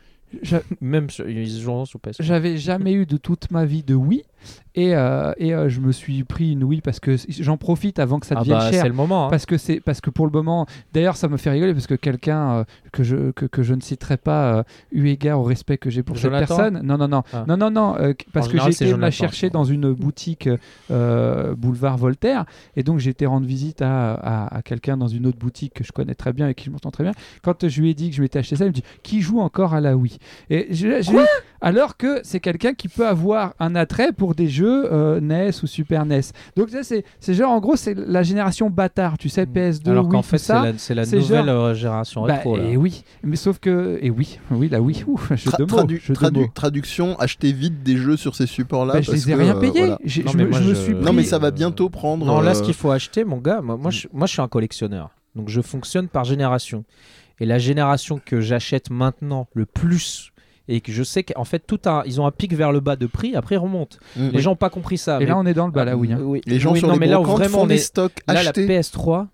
Même 0.80 1.10
sur, 1.10 1.28
ils 1.28 1.50
se 1.50 1.60
joueront 1.60 1.86
sur 1.86 2.00
PS. 2.00 2.18
j'avais 2.20 2.56
jamais 2.58 2.94
eu 2.94 3.08
de 3.08 3.18
toute 3.18 3.50
ma 3.50 3.66
vie 3.66 3.82
de 3.82 3.96
Wii, 3.96 4.22
et, 4.76 4.96
euh, 4.96 5.34
et 5.38 5.54
euh, 5.54 5.68
je 5.68 5.80
me 5.82 5.92
suis 5.92 6.24
pris 6.24 6.52
une 6.54 6.64
Wii 6.64 6.82
parce 6.82 7.00
que 7.00 7.16
j'en 7.28 7.58
profite 7.58 8.00
avant 8.00 8.20
que 8.20 8.26
ça 8.26 8.36
Ah 8.38 8.42
devienne 8.42 8.58
bah 8.60 8.72
cher. 8.72 8.82
c'est 8.84 8.88
le 8.88 8.94
moment. 8.94 9.26
hein. 9.26 9.30
Parce 9.30 9.46
que 9.46 9.58
c'est 9.58 9.80
parce 9.82 10.00
que 10.00 10.10
pour 10.10 10.26
le 10.26 10.32
moment, 10.32 10.68
d'ailleurs, 10.94 11.18
ça 11.18 11.28
me 11.28 11.38
fait 11.38 11.50
rigoler 11.50 11.74
parce 11.74 11.88
que 11.88 11.96
quelqu'un 11.96 12.52
euh, 12.60 12.64
que 12.92 13.04
je 13.04 13.32
que, 13.32 13.46
que 13.46 13.64
je 13.64 13.74
ne 13.74 13.82
citerai 13.82 14.18
pas, 14.18 14.54
euh, 14.60 14.64
eu 14.92 15.08
égard 15.08 15.40
au 15.40 15.44
respect 15.44 15.78
que 15.78 15.90
j'ai 15.90 16.04
pour 16.04 16.16
Jonathan 16.16 16.40
cette 16.46 16.58
personne, 16.58 16.82
non 16.86 16.98
non 16.98 17.08
non 17.08 17.24
Ah. 17.34 17.46
non 17.48 17.58
non 17.58 17.72
non, 17.72 17.96
euh, 18.00 18.14
parce 18.32 18.48
En 18.48 18.52
que 18.52 18.58
j'ai 18.60 18.70
été 18.70 18.86
me 18.94 18.98
la 19.00 19.12
chercher 19.12 19.50
dans 19.50 19.64
une 19.66 19.92
boutique 19.94 20.48
euh, 20.92 21.56
boulevard 21.56 21.98
Voltaire 21.98 22.46
et 22.76 22.84
donc 22.84 23.00
j'ai 23.00 23.10
été 23.12 23.26
rendre 23.26 23.46
visite 23.48 23.82
à, 23.82 24.14
à, 24.14 24.58
à 24.58 24.62
quelqu'un 24.62 24.98
dans 24.98 25.08
une 25.08 25.26
autre 25.26 25.38
boutique 25.40 25.74
que 25.74 25.84
je 25.84 25.92
connais 25.92 26.16
très 26.16 26.34
bien 26.34 26.48
et 26.48 26.54
qui 26.54 26.66
je 26.66 26.72
m'entends 26.72 26.92
très 26.92 27.04
bien. 27.04 27.14
Quand 27.44 27.68
je 27.68 27.82
lui 27.82 27.90
ai 27.90 27.94
dit 27.94 28.10
que 28.10 28.16
je 28.16 28.22
m'étais 28.22 28.40
acheté 28.40 28.56
ça, 28.56 28.66
il 28.66 28.70
me 28.70 28.74
dit 28.74 28.84
qui 29.04 29.22
joue 29.22 29.40
encore 29.40 29.74
à 29.74 29.82
la 29.82 29.98
Wii? 29.98 30.18
Et 30.50 30.68
je, 30.72 31.02
je 31.02 31.12
alors 31.62 31.98
que 31.98 32.22
c'est 32.24 32.40
quelqu'un 32.40 32.74
qui 32.74 32.88
peut 32.88 33.08
avoir 33.08 33.54
un 33.60 33.76
attrait 33.76 34.12
pour 34.14 34.29
des 34.36 34.48
jeux 34.50 34.92
euh, 34.92 35.20
NES 35.22 35.52
ou 35.64 35.68
Super 35.68 36.06
NES. 36.06 36.22
Donc 36.56 36.70
ça 36.70 36.84
c'est 36.84 37.04
c'est 37.20 37.34
genre 37.34 37.52
en 37.52 37.60
gros 37.60 37.76
c'est 37.76 37.94
la 37.96 38.24
génération 38.24 38.70
bâtard, 38.70 39.18
tu 39.18 39.30
sais 39.30 39.46
PS2 39.46 39.90
Mm. 39.90 39.92
Alors 39.92 40.04
Wii, 40.06 40.12
qu'en 40.12 40.22
tout 40.22 40.28
fait 40.28 40.38
c'est 40.38 40.54
la, 40.54 40.78
c'est 40.78 40.96
la 40.96 41.06
nouvelle 41.06 41.46
genre- 41.46 41.48
euh, 41.66 41.74
génération 41.74 42.26
Bah, 42.26 42.36
rétro. 42.36 42.58
là. 42.58 42.64
et 42.64 42.78
oui, 42.78 43.04
mais 43.24 43.36
sauf 43.36 43.60
que 43.60 43.98
et 44.02 44.10
oui, 44.10 44.40
oui 44.52 44.70
là 44.70 44.82
oui, 44.82 45.04
ouf, 45.08 45.30
jeu 45.36 45.52
Tra- 45.52 45.58
de 45.60 45.64
mots, 45.66 45.78
tradu- 45.78 46.02
jeu 46.02 46.14
de 46.14 46.20
tradu- 46.20 46.40
mots. 46.42 46.48
Traduction, 46.54 47.18
achetez 47.20 47.52
vite 47.52 47.84
des 47.84 47.98
jeux 47.98 48.18
sur 48.18 48.36
ces 48.36 48.46
supports-là. 48.48 48.94
Bah, 48.94 49.02
je 49.02 49.12
parce 49.12 49.26
les 49.26 49.32
ai 49.32 49.34
que, 49.36 49.40
rien 49.40 49.56
euh, 49.56 49.60
payés. 49.60 49.72
voilà. 49.80 49.98
J'ai- 50.04 50.24
Non, 50.24 50.32
je, 50.32 50.38
mais 50.38 50.44
me, 50.46 50.50
moi, 50.50 50.60
je 50.62 50.70
me 50.70 50.74
je- 50.76 50.80
suis 50.82 50.94
Non, 50.94 51.02
pris- 51.02 51.16
mais 51.16 51.24
ça 51.24 51.40
va 51.40 51.52
bientôt 51.52 51.90
prendre. 51.90 52.26
Non, 52.26 52.42
là, 52.42 52.52
euh, 52.52 52.54
ce 52.54 52.64
qu'il 52.64 52.74
faut 52.74 52.92
acheter, 52.92 53.24
mon 53.24 53.38
gars, 53.38 53.62
moi, 53.62 53.78
moi, 53.78 53.92
je, 53.92 54.08
moi, 54.14 54.28
je 54.28 54.34
suis 54.34 54.42
un 54.42 54.48
collectionneur. 54.48 55.10
Donc, 55.36 55.50
je 55.50 55.62
fonctionne 55.62 56.08
par 56.08 56.24
génération. 56.26 56.84
Et 57.40 57.46
la 57.46 57.58
génération 57.60 58.20
que 58.24 58.42
j'achète 58.42 58.90
maintenant 58.90 59.48
le 59.54 59.66
plus, 59.66 60.32
et 60.72 60.82
que 60.82 60.92
je 60.92 61.04
sais 61.04 61.24
qu'en 61.24 61.44
fait, 61.44 61.60
tout 61.60 61.80
un, 61.86 62.04
ils 62.06 62.22
ont 62.22 62.26
un 62.26 62.32
pic 62.32 62.54
vers 62.54 62.72
le 62.72 62.80
bas 62.80 62.96
de 62.96 63.06
prix, 63.08 63.36
après 63.36 63.56
ils 63.56 63.60
remontent. 63.60 63.98
mm. 64.16 64.30
Les 64.30 64.40
gens 64.40 64.52
n'ont 64.52 64.56
pas 64.56 64.70
compris 64.70 64.98
ça. 64.98 65.18
Et 65.18 65.20
mais- 65.20 65.26
là 65.26 65.38
on 65.38 65.46
est 65.46 65.54
dans 65.54 65.66
le 65.66 65.72
bas 65.74 65.84
là 65.86 65.98
oui. 65.98 66.14
hein. 66.14 66.20
Oui. 66.22 66.42
Les 66.46 66.60
gens 66.60 66.72
Oui, 66.74 66.80
sur 66.80 66.88
non, 66.88 66.94
les 66.94 67.00
mais 67.00 67.08
là 67.08 67.20
vraiment 67.20 67.60
font 67.60 67.68
des 67.68 67.78
stocks 67.80 68.20
Là, 68.28 68.36
la 68.36 68.40
achetés. 68.42 68.66
PS3, 68.68 69.28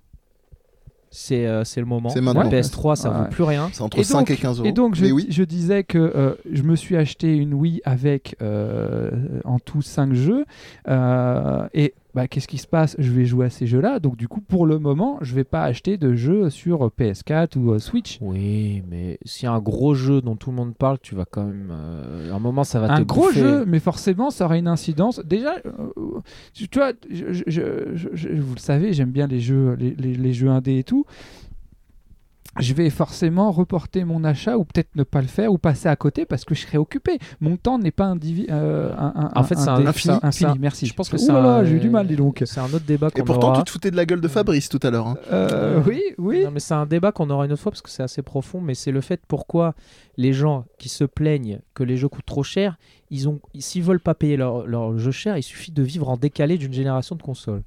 c'est 1.11 1.45
euh, 1.47 1.63
c'est 1.63 1.79
le 1.79 1.85
moment. 1.85 2.09
La 2.15 2.21
PS3, 2.49 2.95
ça 2.95 3.09
Ouais. 3.09 3.17
vaut 3.19 3.25
plus 3.29 3.43
rien. 3.43 3.69
C'est 3.71 3.81
entre 3.81 3.99
Et 3.99 4.03
5 4.03 4.19
donc- 4.19 4.31
et 4.31 4.35
15 4.35 4.59
euros. 4.59 4.67
Et 4.67 4.71
donc, 4.73 4.95
je, 4.95 5.05
Mais 5.05 5.11
oui. 5.13 5.27
je 5.29 5.43
disais 5.43 5.83
que 5.83 5.97
euh, 5.97 6.33
je 6.51 6.63
me 6.63 6.75
suis 6.75 6.97
acheté 6.97 7.33
une 7.35 7.53
Wii 7.53 7.81
avec 7.85 8.35
euh, 8.41 9.11
en 9.45 9.59
tout 9.59 9.81
5 9.81 10.13
jeux. 10.13 10.45
euh, 10.89 11.67
et 11.73 11.93
bah, 12.15 12.27
qu'est-ce 12.29 12.47
qui 12.47 12.57
se 12.57 12.65
passe? 12.65 12.95
Je 12.97 13.11
vais 13.11 13.25
jouer 13.25 13.45
à 13.47 13.49
ces 13.49 13.67
jeux-là. 13.67 13.99
Donc, 13.99 14.15
du 14.15 14.27
coup, 14.27 14.39
pour 14.41 14.65
le 14.65 14.79
moment, 14.79 15.17
je 15.21 15.35
vais 15.35 15.43
pas 15.43 15.63
acheter 15.63 15.97
de 15.97 16.15
jeux 16.15 16.49
sur 16.49 16.87
PS4 16.97 17.57
ou 17.57 17.73
euh, 17.73 17.79
Switch. 17.79 18.17
Oui, 18.21 18.81
mais 18.89 19.19
s'il 19.25 19.43
y 19.43 19.47
a 19.47 19.51
un 19.53 19.59
gros 19.59 19.93
jeu 19.93 20.21
dont 20.21 20.35
tout 20.37 20.49
le 20.49 20.55
monde 20.55 20.73
parle, 20.75 20.97
tu 21.01 21.13
vas 21.13 21.25
quand 21.29 21.43
même. 21.43 21.69
euh, 21.71 22.31
à 22.31 22.35
un 22.35 22.39
moment, 22.39 22.63
ça 22.63 22.79
va 22.79 22.87
te 22.87 22.93
un 22.93 23.01
gros 23.01 23.27
bouffer. 23.27 23.39
jeu, 23.41 23.65
mais 23.67 23.79
forcément, 23.79 24.29
ça 24.31 24.45
aura 24.45 24.57
une 24.57 24.67
incidence. 24.69 25.19
Déjà, 25.25 25.55
euh, 25.65 25.89
tu 26.53 26.67
vois, 26.75 26.93
je, 27.11 27.33
je- 27.33 27.43
je- 27.95 28.09
je- 28.13 28.29
vous 28.29 28.55
le 28.55 28.59
savez, 28.59 28.93
j'aime 28.93 29.11
bien 29.11 29.27
les 29.27 29.41
jeux, 29.41 29.75
les, 29.77 29.93
les- 29.95 30.15
les 30.15 30.33
jeux 30.33 30.49
indés 30.49 30.77
et 30.79 30.83
tout. 30.83 31.05
Je 32.59 32.73
vais 32.73 32.89
forcément 32.89 33.51
reporter 33.51 34.05
mon 34.05 34.23
achat 34.23 34.57
ou 34.57 34.63
peut-être 34.63 34.95
ne 34.95 35.03
pas 35.03 35.21
le 35.21 35.27
faire 35.27 35.51
ou 35.51 35.57
passer 35.57 35.89
à 35.89 35.95
côté 35.95 36.25
parce 36.25 36.45
que 36.45 36.55
je 36.55 36.61
serai 36.61 36.77
occupé. 36.77 37.17
Mon 37.41 37.57
temps 37.57 37.77
n'est 37.77 37.91
pas 37.91 38.05
indivi- 38.13 38.47
euh, 38.49 38.93
un, 38.97 39.13
un- 39.15 39.31
En 39.35 39.43
fait, 39.43 39.55
c'est 39.55 39.67
un- 39.69 39.85
infini. 39.85 40.15
un- 40.45 40.55
merci. 40.59 40.85
Je 40.85 40.93
pense 40.93 41.09
que 41.09 41.17
c'est 41.17 41.33
là 41.33 41.41
là, 41.41 41.55
un- 41.57 41.63
j'ai 41.65 41.75
eu 41.75 41.79
du 41.79 41.89
mal, 41.89 42.07
dis 42.07 42.15
donc. 42.15 42.41
C'est 42.45 42.59
un 42.61 42.65
autre 42.65 42.85
débat 42.85 43.09
qu'on 43.11 43.21
Et 43.21 43.25
pourtant, 43.25 43.49
aura. 43.49 43.57
tu 43.57 43.63
te 43.65 43.71
foutais 43.71 43.91
de 43.91 43.97
la 43.97 44.05
gueule 44.05 44.21
de 44.21 44.27
Fabrice 44.29 44.69
tout 44.69 44.79
à 44.83 44.89
l'heure. 44.89 45.07
hein. 45.07 45.17
Euh, 45.33 45.81
oui, 45.85 46.01
oui. 46.17 46.43
Non, 46.45 46.51
mais 46.51 46.59
c'est 46.61 46.73
un 46.73 46.85
débat 46.85 47.11
qu'on 47.11 47.29
aura 47.29 47.45
une 47.45 47.51
autre 47.51 47.61
fois 47.61 47.71
parce 47.73 47.81
que 47.81 47.89
c'est 47.89 48.03
assez 48.03 48.21
profond. 48.21 48.61
Mais 48.61 48.73
c'est 48.73 48.91
le 48.91 49.01
fait 49.01 49.19
pourquoi 49.27 49.73
les 50.17 50.31
gens 50.31 50.65
qui 50.77 50.87
se 50.87 51.03
plaignent 51.03 51.59
que 51.73 51.83
les 51.83 51.97
jeux 51.97 52.07
coûtent 52.07 52.25
trop 52.25 52.43
cher, 52.43 52.77
ils 53.11 53.27
ont, 53.27 53.39
s'ils 53.59 53.83
veulent 53.83 53.99
pas 53.99 54.13
payer 54.15 54.37
leur, 54.37 54.65
leur 54.65 54.97
jeu 54.97 55.11
cher, 55.11 55.37
il 55.37 55.43
suffit 55.43 55.71
de 55.71 55.83
vivre 55.83 56.07
en 56.09 56.15
décalé 56.15 56.57
d'une 56.57 56.73
génération 56.73 57.15
de 57.17 57.21
consoles. 57.21 57.63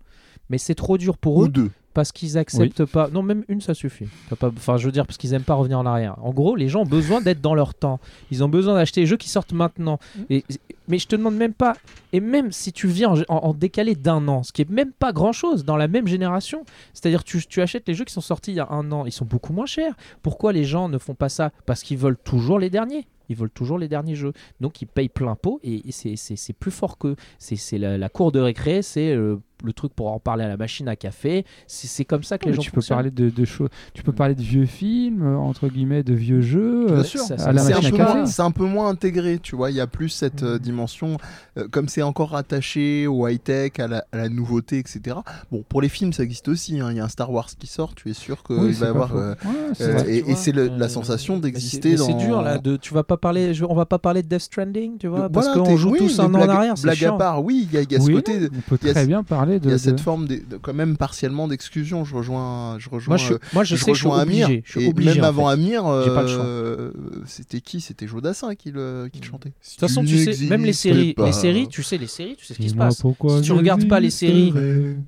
Mais 0.51 0.57
c'est 0.57 0.75
trop 0.75 0.97
dur 0.97 1.19
pour 1.19 1.37
Ou 1.37 1.45
eux 1.45 1.49
deux. 1.51 1.71
Parce 1.99 2.13
qu'ils 2.13 2.39
acceptent 2.39 2.85
pas. 2.85 3.09
Non, 3.09 3.23
même 3.23 3.43
une, 3.49 3.61
ça 3.61 3.75
suffit. 3.75 4.07
Pas... 4.39 4.47
Enfin, 4.57 4.77
je 4.77 4.87
veux 4.87 4.93
dire, 4.93 5.05
parce 5.05 5.17
qu'ils 5.19 5.35
aiment 5.35 5.43
pas 5.43 5.55
revenir 5.55 5.81
en 5.81 5.85
arrière. 5.85 6.15
En 6.25 6.31
gros, 6.33 6.55
les 6.55 6.69
gens 6.69 6.83
ont 6.83 6.87
besoin 6.87 7.21
d'être 7.21 7.41
dans 7.41 7.57
leur 7.57 7.75
temps. 7.75 7.99
Ils 8.31 8.45
ont 8.45 8.49
besoin 8.49 8.75
d'acheter 8.75 9.01
les 9.01 9.07
jeux 9.09 9.17
qui 9.17 9.29
sortent 9.29 9.53
maintenant. 9.53 9.99
Mm. 10.17 10.23
Et... 10.31 10.45
Mais 10.87 10.99
je 11.01 11.09
te 11.09 11.17
demande 11.17 11.35
même 11.35 11.55
pas. 11.55 11.75
Et 12.13 12.21
même 12.21 12.53
si 12.53 12.73
tu 12.73 12.87
viens 12.87 13.11
en, 13.11 13.19
en- 13.29 13.47
en 13.49 13.53
décalé 13.53 13.97
d'un 13.97 14.29
an, 14.29 14.45
ce 14.45 14.53
qui 14.53 14.63
est 14.63 14.71
même 14.71 14.93
pas 14.93 15.13
grand 15.13 15.33
chose 15.33 15.65
dans 15.65 15.77
la 15.77 15.89
même 15.89 16.07
génération, 16.07 16.65
c'est-à-dire 16.95 17.25
tu, 17.25 17.45
tu 17.45 17.61
achètes 17.61 17.89
les 17.89 17.95
jeux 17.95 18.05
qui 18.05 18.13
sont 18.15 18.21
sortis 18.21 18.53
il 18.53 18.57
y 18.59 18.61
a 18.61 18.69
un 18.71 18.93
an, 18.93 19.05
ils 19.07 19.13
sont 19.13 19.25
beaucoup 19.27 19.53
moins 19.53 19.67
chers. 19.67 19.95
Pourquoi 20.23 20.53
les 20.53 20.63
gens 20.65 20.89
ne 20.89 20.99
font 20.99 21.15
pas 21.15 21.29
ça? 21.29 21.51
Parce 21.67 21.83
qu'ils 21.83 21.99
veulent 21.99 22.17
toujours 22.17 22.61
les 22.61 22.71
derniers. 22.71 23.07
Ils 23.29 23.37
veulent 23.37 23.51
toujours 23.51 23.79
les 23.79 23.89
derniers 23.89 24.15
jeux. 24.15 24.33
Donc 24.61 24.81
ils 24.81 24.87
payent 24.87 25.11
plein 25.11 25.35
pot 25.35 25.59
et 25.65 25.87
et 25.89 25.93
c'est- 25.93 26.53
plus 26.55 26.71
fort 26.71 26.97
que. 26.97 27.17
C'est 27.39 27.57
c'est 27.57 27.77
la, 27.79 27.99
la 27.99 28.09
cour 28.09 28.31
de 28.33 28.41
récré, 28.41 28.81
c'est 28.81 29.13
euh, 29.13 29.37
le 29.65 29.73
truc 29.73 29.93
pour 29.95 30.13
en 30.13 30.19
parler 30.19 30.45
à 30.45 30.49
la 30.49 30.57
machine 30.57 30.89
à 30.89 30.97
café. 30.97 31.45
C'est 31.67 32.05
comme 32.05 32.23
ça 32.23 32.39
que 32.39 32.47
les 32.49 32.55
gens 32.55 32.63
tu 32.63 32.71
peux 32.71 32.81
parler 32.89 33.11
de, 33.11 33.31
de 33.31 33.45
choses. 33.45 33.69
Tu 33.95 34.03
peux 34.03 34.13
parler 34.13 34.35
de 34.35 34.43
vieux 34.43 34.67
films, 34.67 35.23
euh, 35.23 35.37
entre 35.37 35.69
guillemets, 35.69 36.03
de 36.03 36.15
vieux 36.15 36.41
jeux. 36.41 36.87
Bien 36.87 36.97
euh, 36.97 37.03
sûr. 37.05 37.21
C'est 37.23 37.41
un, 37.41 37.91
peu 37.91 37.97
moins, 37.97 38.27
c'est 38.27 38.43
un 38.43 38.51
peu 38.51 38.65
moins 38.65 38.89
intégré, 38.89 39.39
tu 39.39 39.57
vois. 39.57 39.71
Il 39.71 39.77
y 39.77 39.81
a 39.81 39.87
plus 39.87 40.09
cette 40.09 40.43
euh, 40.43 40.59
dimension, 40.59 41.17
euh, 41.57 41.67
comme 41.71 41.89
c'est 41.89 42.03
encore 42.03 42.31
rattaché 42.31 43.07
au 43.07 43.27
high-tech, 43.29 43.73
à 43.79 43.89
la, 43.89 44.05
à 44.13 44.17
la 44.19 44.29
nouveauté, 44.29 44.79
etc. 44.79 45.17
Bon, 45.51 45.65
pour 45.69 45.83
les 45.83 45.89
films, 45.89 46.13
ça 46.13 46.23
existe 46.23 46.49
aussi. 46.49 46.81
hein. 46.81 46.89
Il 46.91 46.97
y 46.97 47.01
a 47.01 47.05
un 47.05 47.09
Star 47.09 47.31
Wars 47.31 47.49
qui 47.59 47.67
sort, 47.67 47.95
tu 47.95 48.11
es 48.11 48.15
sûr 48.15 48.43
qu'il 48.43 48.57
Oui, 48.57 48.73
va 48.73 48.87
y 48.87 48.89
avoir. 48.89 49.17
euh, 49.17 49.35
Ouais, 49.45 49.51
euh, 49.81 49.93
vrai. 49.95 50.17
et 50.17 50.35
c'est 50.35 50.53
la 50.53 50.63
Euh, 50.63 50.89
sensation 50.89 51.39
d'exister 51.39 51.95
dans. 51.97 52.07
C'est 52.07 52.15
dur 52.15 52.43
là. 52.43 52.59
De, 52.59 52.77
tu 52.77 52.95
vas 52.95 53.03
pas 53.05 53.17
parler. 53.17 53.55
je- 53.55 53.65
on 53.65 53.75
va 53.75 53.87
pas 53.87 53.99
parler 53.99 54.23
de 54.23 54.29
Death 54.29 54.41
Stranding, 54.41 54.99
tu 54.99 55.07
vois, 55.09 55.29
parce 55.29 55.47
Voilà, 55.47 55.63
qu'on 55.63 55.77
joue 55.77 55.91
oui, 55.93 55.99
tous 55.99 56.21
un 56.21 56.35
an 56.35 56.41
en 56.43 56.49
arrière. 56.49 56.75
C'est 56.77 56.83
Blague 56.85 56.97
à 56.97 56.99
chiant. 56.99 57.17
part, 57.19 57.43
oui, 57.45 57.67
il 57.71 57.75
y 57.75 57.79
a, 57.79 57.83
il 57.83 58.03
ce 58.03 58.11
côté. 58.11 58.39
on 58.55 58.61
peut 58.69 58.79
il 58.83 58.93
très 58.93 59.07
bien 59.07 59.23
parler 59.23 59.48
de. 59.59 59.65
Il 59.65 59.71
y 59.71 59.73
a 59.73 59.77
de- 59.77 59.79
cette 59.79 60.01
forme, 60.01 60.27
de, 60.29 60.37
de- 60.37 60.57
quand 60.59 60.75
même 60.75 60.97
partiellement 60.97 61.49
d'exclusion. 61.49 62.05
Je 62.05 62.15
rejoins, 62.15 62.79
je 62.79 62.89
rejoins. 62.91 63.17
Moi, 63.17 63.27
je, 63.27 63.35
moi, 63.55 63.65
je, 63.65 63.77
je 63.77 63.83
sais 63.83 63.91
que 63.93 63.97
je 63.97 64.01
suis 64.01 64.09
rejoins 64.09 64.21
Amir. 64.23 64.47
obligé. 64.47 64.63
Je 64.67 64.71
suis 64.73 64.85
et 64.85 64.89
obligé. 64.91 65.15
même 65.15 65.25
en 65.25 65.27
avant 65.29 65.47
fait. 65.47 65.53
Amir, 65.55 65.83
le 65.85 65.89
euh, 65.91 66.91
c'était 67.27 67.61
qui? 67.61 67.81
C'était 67.81 68.07
Jodassin 68.07 68.55
qui 68.55 68.71
le, 68.71 69.09
qui 69.13 69.21
le 69.21 69.27
chantait. 69.27 69.49
De 69.51 69.55
toute 69.71 69.81
façon, 69.81 70.05
tu 70.05 70.19
sais, 70.33 70.47
même 70.47 70.65
les 70.65 70.73
séries, 70.73 71.15
les 71.19 71.33
séries, 71.33 71.69
tu 71.69 71.83
sais, 71.83 71.97
les 71.99 72.07
séries, 72.07 72.37
tu 72.37 72.45
sais 72.45 72.55
ce 72.55 72.59
qui 72.59 72.69
se 72.69 72.75
passe. 72.75 73.01
pourquoi 73.01 73.37
Si 73.39 73.43
tu 73.43 73.53
regardes 73.53 73.89
pas 73.89 74.01
les 74.01 74.11
séries. 74.11 74.53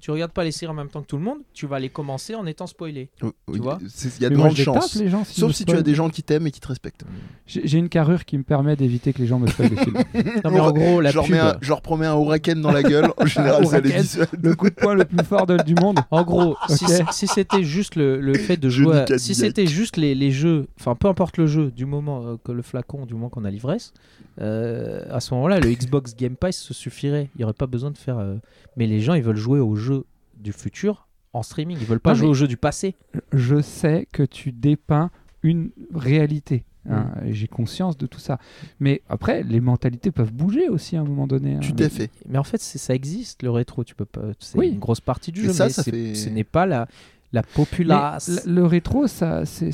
Tu 0.01 0.11
regardes 0.11 0.33
pas 0.33 0.45
les 0.45 0.53
séries 0.53 0.71
en 0.71 0.75
même 0.75 0.89
temps 0.89 1.03
que 1.03 1.07
tout 1.07 1.17
le 1.19 1.23
monde, 1.25 1.39
tu 1.53 1.67
vas 1.67 1.79
les 1.79 1.89
commencer 1.91 2.35
en 2.35 2.47
étant 2.47 2.67
spoilé. 2.67 3.11
Oh, 3.23 3.33
oui, 3.49 3.59
vois 3.59 3.79
Il 4.17 4.23
y 4.23 4.27
a 4.27 4.31
de 4.31 4.37
grandes 4.37 4.57
chances. 4.57 4.99
Sauf 5.29 5.53
si 5.53 5.65
tu 5.65 5.75
as 5.75 5.83
des 5.83 5.95
gens 5.95 6.09
qui 6.11 6.23
t'aiment 6.23 6.47
et 6.47 6.51
qui 6.51 6.61
te 6.61 6.69
respectent. 6.69 7.05
J'ai 7.47 7.79
une 7.79 7.89
carrure 7.89 8.25
qui 8.25 8.39
me 8.39 8.43
permet 8.45 8.77
d'éviter 8.77 9.13
que 9.13 9.19
les 9.19 9.27
gens 9.27 9.39
me 9.41 9.47
spoilent 9.49 9.71
les 9.71 9.77
films. 9.77 9.97
Non 10.45 10.51
mais 10.53 10.61
en 10.61 10.71
gros, 10.71 11.01
la 11.01 11.11
je, 11.11 11.17
leur 11.17 11.25
pub. 11.25 11.33
mets 11.35 11.41
un- 11.41 11.57
je 11.61 11.69
leur 11.69 11.83
promets 11.83 12.07
un 12.07 12.15
huracan 12.15 12.57
dans 12.57 12.71
la 12.71 12.83
gueule. 12.83 13.11
En 13.17 13.27
général, 13.27 13.67
ça 13.67 13.81
les 13.81 13.91
Huracan. 13.91 14.30
Le 14.43 14.55
coup 14.55 14.69
de 14.71 14.75
poing 14.75 14.95
le 14.95 15.05
plus 15.05 15.25
fort 15.25 15.47
de- 15.47 15.57
du 15.65 15.75
monde. 15.75 15.99
En 16.11 16.23
gros, 16.25 16.57
si, 16.69 17.27
c'était 17.27 17.63
juste 17.63 17.97
le, 17.97 18.21
le 18.21 18.35
fait 18.35 18.57
de 18.57 18.69
jouer, 18.69 18.99
à- 18.99 19.19
si 19.19 19.35
c'était 19.35 19.67
juste 19.67 19.97
les, 19.97 20.15
les 20.15 20.31
jeux, 20.31 20.69
enfin 20.79 20.95
peu 20.95 21.09
importe 21.09 21.37
le 21.37 21.47
jeu, 21.47 21.71
du 21.71 21.87
moment 21.87 22.25
euh, 22.27 22.37
que 22.45 22.53
le 22.53 22.63
flacon, 22.63 23.07
du 23.07 23.15
moment 23.15 23.29
qu'on 23.29 23.45
a 23.45 23.51
l'ivresse, 23.51 23.93
euh, 24.41 25.03
à 25.11 25.21
ce 25.21 25.35
moment-là, 25.35 25.61
le 25.61 25.71
Xbox 25.73 26.15
Game 26.17 26.37
Pass 26.37 26.57
se 26.57 26.73
suffirait. 26.75 27.31
Il 27.35 27.39
n'y 27.39 27.45
aurait 27.45 27.53
pas 27.53 27.67
besoin 27.67 27.91
de 27.91 27.99
faire. 27.99 28.19
euh, 28.19 28.37
Mais 28.77 28.87
les 28.87 29.01
gens, 29.01 29.15
ils 29.15 29.23
veulent 29.23 29.37
jouer 29.37 29.61
aux 29.61 29.75
jeux 29.77 30.05
du 30.39 30.53
futur 30.53 31.07
en 31.33 31.43
streaming. 31.43 31.77
Ils 31.81 31.87
veulent 31.87 32.01
pas 32.01 32.11
Non, 32.11 32.17
jouer 32.17 32.29
aux 32.29 32.35
jeux 32.35 32.49
du 32.49 32.57
passé. 32.57 32.95
Je 33.33 33.61
sais 33.61 34.07
que 34.13 34.23
tu 34.23 34.53
dépeins 34.53 35.11
une 35.43 35.71
réalité. 35.95 36.65
Hein, 36.91 37.11
Mm. 37.23 37.27
et 37.29 37.35
J'ai 37.35 37.49
conscience 37.49 37.97
de 37.97 38.07
tout 38.07 38.19
ça. 38.21 38.39
Mais 38.81 39.03
après, 39.09 39.43
les 39.43 39.61
mentalités 39.61 40.11
peuvent 40.11 40.33
bouger 40.33 40.69
aussi 40.69 40.97
à 40.97 41.01
un 41.01 41.05
moment 41.05 41.27
donné. 41.27 41.55
hein. 41.57 41.61
Tout 41.61 41.77
à 41.83 41.89
fait. 41.89 42.11
Mais 42.29 42.39
en 42.39 42.45
fait, 42.45 42.61
ça 42.61 42.95
existe 42.95 43.43
le 43.43 43.51
rétro. 43.51 43.85
Tu 43.85 43.95
peux 43.95 44.05
pas. 44.05 44.23
C'est 44.39 44.59
Oui. 44.59 44.69
une 44.71 44.79
grosse 44.79 45.01
partie 45.01 45.33
du 45.33 45.43
jeu. 45.43 45.53
ça, 45.53 45.65
mais 45.67 45.71
ça 45.71 45.83
c'est- 45.83 45.91
fait- 45.91 46.15
ce 46.15 46.29
n'est 46.29 46.45
pas 46.45 46.67
la 46.67 46.87
la 47.33 47.43
populace. 47.45 48.45
le, 48.45 48.55
le 48.55 48.67
rétro, 48.67 49.07
ça, 49.07 49.45
c'est- 49.47 49.71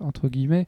entre 0.00 0.28
guillemets. 0.28 0.66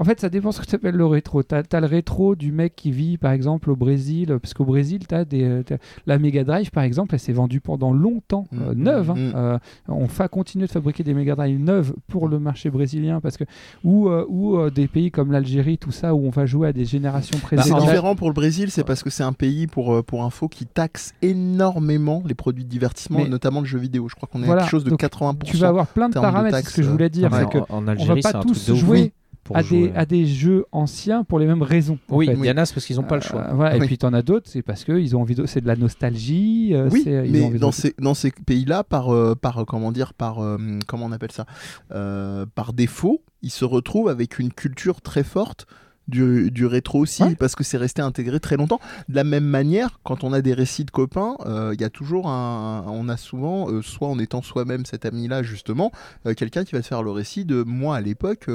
En 0.00 0.04
fait, 0.04 0.20
ça 0.20 0.28
dépend 0.28 0.52
ce 0.52 0.60
que 0.60 0.66
tu 0.66 0.76
appelles 0.76 0.94
le 0.94 1.06
rétro. 1.06 1.42
Tu 1.42 1.54
as, 1.54 1.80
le 1.80 1.86
rétro 1.86 2.36
du 2.36 2.52
mec 2.52 2.76
qui 2.76 2.92
vit, 2.92 3.18
par 3.18 3.32
exemple, 3.32 3.68
au 3.70 3.74
Brésil. 3.74 4.38
Parce 4.40 4.54
qu'au 4.54 4.64
Brésil, 4.64 5.00
tu 5.08 5.14
as 5.14 5.24
des. 5.24 5.42
euh, 5.42 5.62
t'as- 5.64 5.78
La 6.06 6.18
Mega 6.20 6.44
Drive, 6.44 6.70
par 6.70 6.84
exemple, 6.84 7.14
elle 7.14 7.20
s'est 7.20 7.32
vendue 7.32 7.60
pendant 7.60 7.92
longtemps, 7.92 8.46
euh, 8.54 8.74
Mm. 8.74 8.82
neuve. 8.82 9.10
hein. 9.10 9.14
Mm. 9.16 9.32
Euh, 9.34 9.58
on 9.88 10.04
va 10.06 10.28
continuer 10.28 10.66
de 10.66 10.70
fabriquer 10.70 11.02
des 11.02 11.14
Mega 11.14 11.34
Drive 11.34 11.58
neuves 11.58 11.94
pour 12.06 12.28
le 12.28 12.38
marché 12.38 12.70
brésilien. 12.70 13.20
Parce 13.20 13.36
que, 13.36 13.42
ou 13.82 14.08
euh, 14.08 14.24
ou, 14.28 14.56
euh, 14.56 14.70
des 14.70 14.86
pays 14.86 15.10
comme 15.10 15.32
l'Algérie, 15.32 15.78
tout 15.78 15.90
ça, 15.90 16.14
où 16.14 16.24
on 16.26 16.30
va 16.30 16.46
jouer 16.46 16.68
à 16.68 16.72
des 16.72 16.84
générations 16.84 17.36
C'est 17.40 17.56
précédentes. 17.56 17.80
différent 17.80 18.14
pour 18.14 18.28
le 18.28 18.34
Brésil, 18.34 18.70
c'est 18.70 18.84
parce 18.84 19.02
que 19.02 19.10
c'est 19.10 19.24
un 19.24 19.32
pays, 19.32 19.66
pour, 19.66 19.92
euh, 19.94 20.02
pour 20.04 20.22
info, 20.22 20.46
qui 20.46 20.64
taxe 20.64 21.12
énormément 21.22 22.22
les 22.24 22.34
produits 22.34 22.62
de 22.64 22.68
divertissement, 22.68 23.18
Mais- 23.18 23.24
et 23.26 23.28
notamment 23.28 23.60
le 23.60 23.66
jeu 23.66 23.78
vidéo. 23.78 24.08
Je 24.08 24.14
crois 24.14 24.28
qu'on 24.32 24.42
est 24.42 24.46
Voilà, 24.46 24.62
à 24.62 24.64
quelque 24.64 24.70
chose 24.70 24.84
de 24.84 24.90
donc, 24.90 25.00
80%. 25.00 25.50
tu 25.50 25.56
vas 25.56 25.68
avoir 25.68 25.86
plein 25.88 26.08
de 26.08 26.14
paramètres. 26.14 26.56
C'est 26.58 26.70
ce 26.70 26.76
que 26.76 26.82
je 26.82 26.90
voulais 26.90 27.10
dire. 27.10 27.30
C'est 27.32 27.48
que 27.50 27.58
en, 27.58 27.78
en 27.78 27.78
on 27.78 27.80
va 27.82 27.90
Algérie, 27.92 28.22
c'est 28.22 28.30
pas 28.32 28.38
un 28.38 28.42
truc 28.42 28.52
tous 28.54 28.70
de 28.70 28.74
jouer 28.76 29.12
à 29.54 29.62
des, 29.62 29.92
à 29.94 30.04
des 30.04 30.26
jeux 30.26 30.66
anciens 30.72 31.24
pour 31.24 31.38
les 31.38 31.46
mêmes 31.46 31.62
raisons. 31.62 31.98
en 32.10 32.16
Oui, 32.16 32.28
il 32.30 32.44
y 32.44 32.50
en 32.50 32.56
a, 32.58 32.66
c'est 32.66 32.74
parce 32.74 32.84
qu'ils 32.86 32.96
n'ont 32.96 33.02
pas 33.02 33.16
le 33.16 33.22
choix. 33.22 33.46
Euh, 33.48 33.54
voilà. 33.54 33.76
Oui. 33.78 33.84
Et 33.84 33.86
puis 33.86 33.96
t'en 33.98 34.12
as 34.12 34.22
d'autres, 34.22 34.48
c'est 34.50 34.62
parce 34.62 34.84
qu'ils 34.84 35.16
ont 35.16 35.20
envie 35.22 35.34
de. 35.34 35.46
C'est 35.46 35.60
de 35.62 35.66
la 35.66 35.76
nostalgie. 35.76 36.70
euh, 36.74 36.88
Oui, 36.92 37.02
c'est- 37.04 37.28
ils 37.28 37.42
ont 37.42 37.48
mais 37.48 37.54
de- 37.54 37.58
dans 37.58 37.72
ces, 37.72 37.94
dans 37.98 38.14
ces 38.14 38.30
pays-là, 38.30 38.84
par, 38.84 39.12
euh, 39.14 39.34
par, 39.34 39.64
comment 39.66 39.92
dire, 39.92 40.12
par, 40.14 40.40
euh, 40.42 40.58
comment 40.86 41.06
on 41.06 41.12
appelle 41.12 41.32
ça, 41.32 41.46
Euh, 41.92 42.44
par 42.54 42.72
défaut, 42.72 43.22
ils 43.42 43.50
se 43.50 43.64
retrouvent 43.64 44.08
avec 44.08 44.38
une 44.38 44.52
culture 44.52 45.00
très 45.00 45.22
forte 45.24 45.66
du, 46.06 46.50
du 46.50 46.64
rétro 46.64 47.00
aussi, 47.00 47.22
Ouais. 47.22 47.34
parce 47.34 47.54
que 47.54 47.62
c'est 47.64 47.76
resté 47.76 48.00
intégré 48.00 48.40
très 48.40 48.56
longtemps. 48.56 48.80
De 49.10 49.14
la 49.14 49.24
même 49.24 49.44
manière, 49.44 50.00
quand 50.04 50.24
on 50.24 50.32
a 50.32 50.40
des 50.40 50.54
récits 50.54 50.84
de 50.86 50.90
copains, 50.90 51.36
euh, 51.44 51.72
il 51.74 51.80
y 51.82 51.84
a 51.84 51.90
toujours 51.90 52.28
un, 52.28 52.84
on 52.86 53.08
a 53.10 53.16
souvent, 53.18 53.70
euh, 53.70 53.82
soit 53.82 54.08
en 54.08 54.18
étant 54.18 54.40
soi-même 54.40 54.86
cet 54.86 55.04
ami-là 55.04 55.42
justement, 55.42 55.92
euh, 56.26 56.32
quelqu'un 56.32 56.64
qui 56.64 56.74
va 56.74 56.80
te 56.80 56.86
faire 56.86 57.02
le 57.02 57.10
récit 57.10 57.44
de 57.44 57.62
moi 57.62 57.96
à 57.96 58.00
l'époque. 58.00 58.48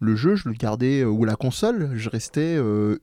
Le 0.00 0.16
jeu, 0.16 0.34
je 0.34 0.48
le 0.48 0.54
gardais, 0.54 1.00
euh, 1.02 1.06
ou 1.08 1.24
la 1.24 1.36
console, 1.36 1.90
je 1.94 2.08
restais 2.10 2.56
euh, 2.56 2.98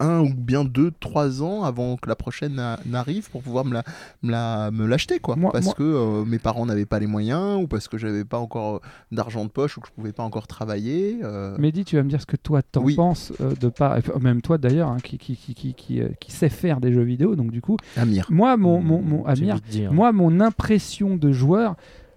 un 0.00 0.20
ou 0.22 0.34
bien 0.34 0.64
deux, 0.64 0.90
trois 0.98 1.40
ans 1.40 1.62
avant 1.62 1.96
que 1.96 2.08
la 2.08 2.16
prochaine 2.16 2.54
na- 2.56 2.80
n'arrive 2.84 3.30
pour 3.30 3.42
pouvoir 3.42 3.64
me 3.64 3.74
la, 3.74 3.84
me 4.24 4.32
la- 4.32 4.70
me 4.72 4.86
l'acheter 4.86 5.20
quoi. 5.20 5.36
Moi- 5.36 5.52
parce 5.52 5.66
moi- 5.66 5.74
que 5.74 5.84
euh, 5.84 6.24
mes 6.24 6.40
parents 6.40 6.66
n'avaient 6.66 6.84
pas 6.84 6.98
les 6.98 7.06
moyens 7.06 7.62
ou 7.62 7.68
parce 7.68 7.86
que 7.86 7.96
j'avais 7.96 8.24
pas 8.24 8.38
encore 8.40 8.80
d'argent 9.12 9.44
de 9.44 9.50
poche 9.50 9.78
ou 9.78 9.80
que 9.80 9.86
je 9.86 9.92
pouvais 9.92 10.10
pas 10.12 10.24
encore 10.24 10.48
travailler. 10.48 11.20
euh, 11.22 11.56
Mehdi, 11.58 11.84
tu 11.84 11.94
vas 11.94 12.02
me 12.02 12.08
dire 12.08 12.20
ce 12.20 12.26
que 12.26 12.36
toi 12.36 12.60
t'en 12.60 12.82
Oui. 12.82 12.96
penses 12.96 13.32
euh, 13.40 13.54
de 13.54 13.68
pas. 13.68 13.98
Même 14.20 14.42
toi 14.42 14.58
d'ailleurs, 14.58 14.88
hein, 14.88 14.96
qui, 15.02 15.16
qui, 15.16 15.36
qui, 15.36 15.54
qui, 15.54 15.74
qui, 15.74 16.00
euh, 16.00 16.08
qui 16.18 16.32
sait 16.32 16.48
faire 16.48 16.80
des 16.80 16.92
jeux 16.92 17.04
vidéo. 17.04 17.36
Donc 17.36 17.52
du 17.52 17.60
coup, 17.62 17.76
Amir. 17.96 18.26
moi, 18.30 18.56
mon, 18.56 18.80
mon, 18.80 19.00
mon 19.00 19.24
J'ai 19.34 19.48
Amir, 19.48 19.92
moi, 19.92 20.10
mon 20.12 20.40
impression 20.40 21.16
de 21.16 21.30
joueur. 21.30 21.76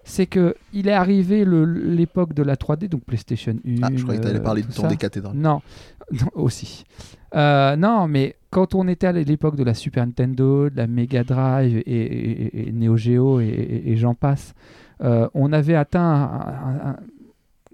C'est 0.09 0.25
que 0.25 0.55
il 0.73 0.87
est 0.87 0.93
arrivé 0.93 1.43
l'époque 1.45 2.33
de 2.33 2.41
la 2.41 2.55
3D, 2.55 2.87
donc 2.87 3.03
PlayStation 3.03 3.53
1. 3.67 3.75
Ah, 3.83 3.89
je 3.93 4.01
croyais 4.03 4.19
que 4.19 4.23
tu 4.25 4.29
allais 4.29 4.39
euh, 4.39 4.43
parler 4.43 4.61
du 4.61 4.69
temps 4.69 4.87
des 4.87 4.95
cathédrales. 4.95 5.35
Non, 5.35 5.61
non, 6.11 6.27
aussi. 6.33 6.85
Euh, 7.35 7.75
non, 7.75 8.07
mais 8.07 8.35
quand 8.49 8.73
on 8.73 8.87
était 8.87 9.07
à 9.07 9.11
l'époque 9.11 9.57
de 9.57 9.63
la 9.65 9.73
Super 9.73 10.05
Nintendo, 10.05 10.69
de 10.69 10.77
la 10.77 10.87
Mega 10.87 11.23
Drive 11.25 11.77
et, 11.79 11.81
et- 11.91 12.69
et 12.69 12.71
Neo 12.71 12.95
Geo 12.95 13.41
et, 13.41 13.47
et- 13.47 13.91
et 13.91 13.97
j'en 13.97 14.15
passe, 14.15 14.53
euh, 15.03 15.27
on 15.33 15.51
avait 15.51 15.75
atteint 15.75 15.99
un- 16.01 16.79
un- 16.85 16.89
un- 16.91 16.97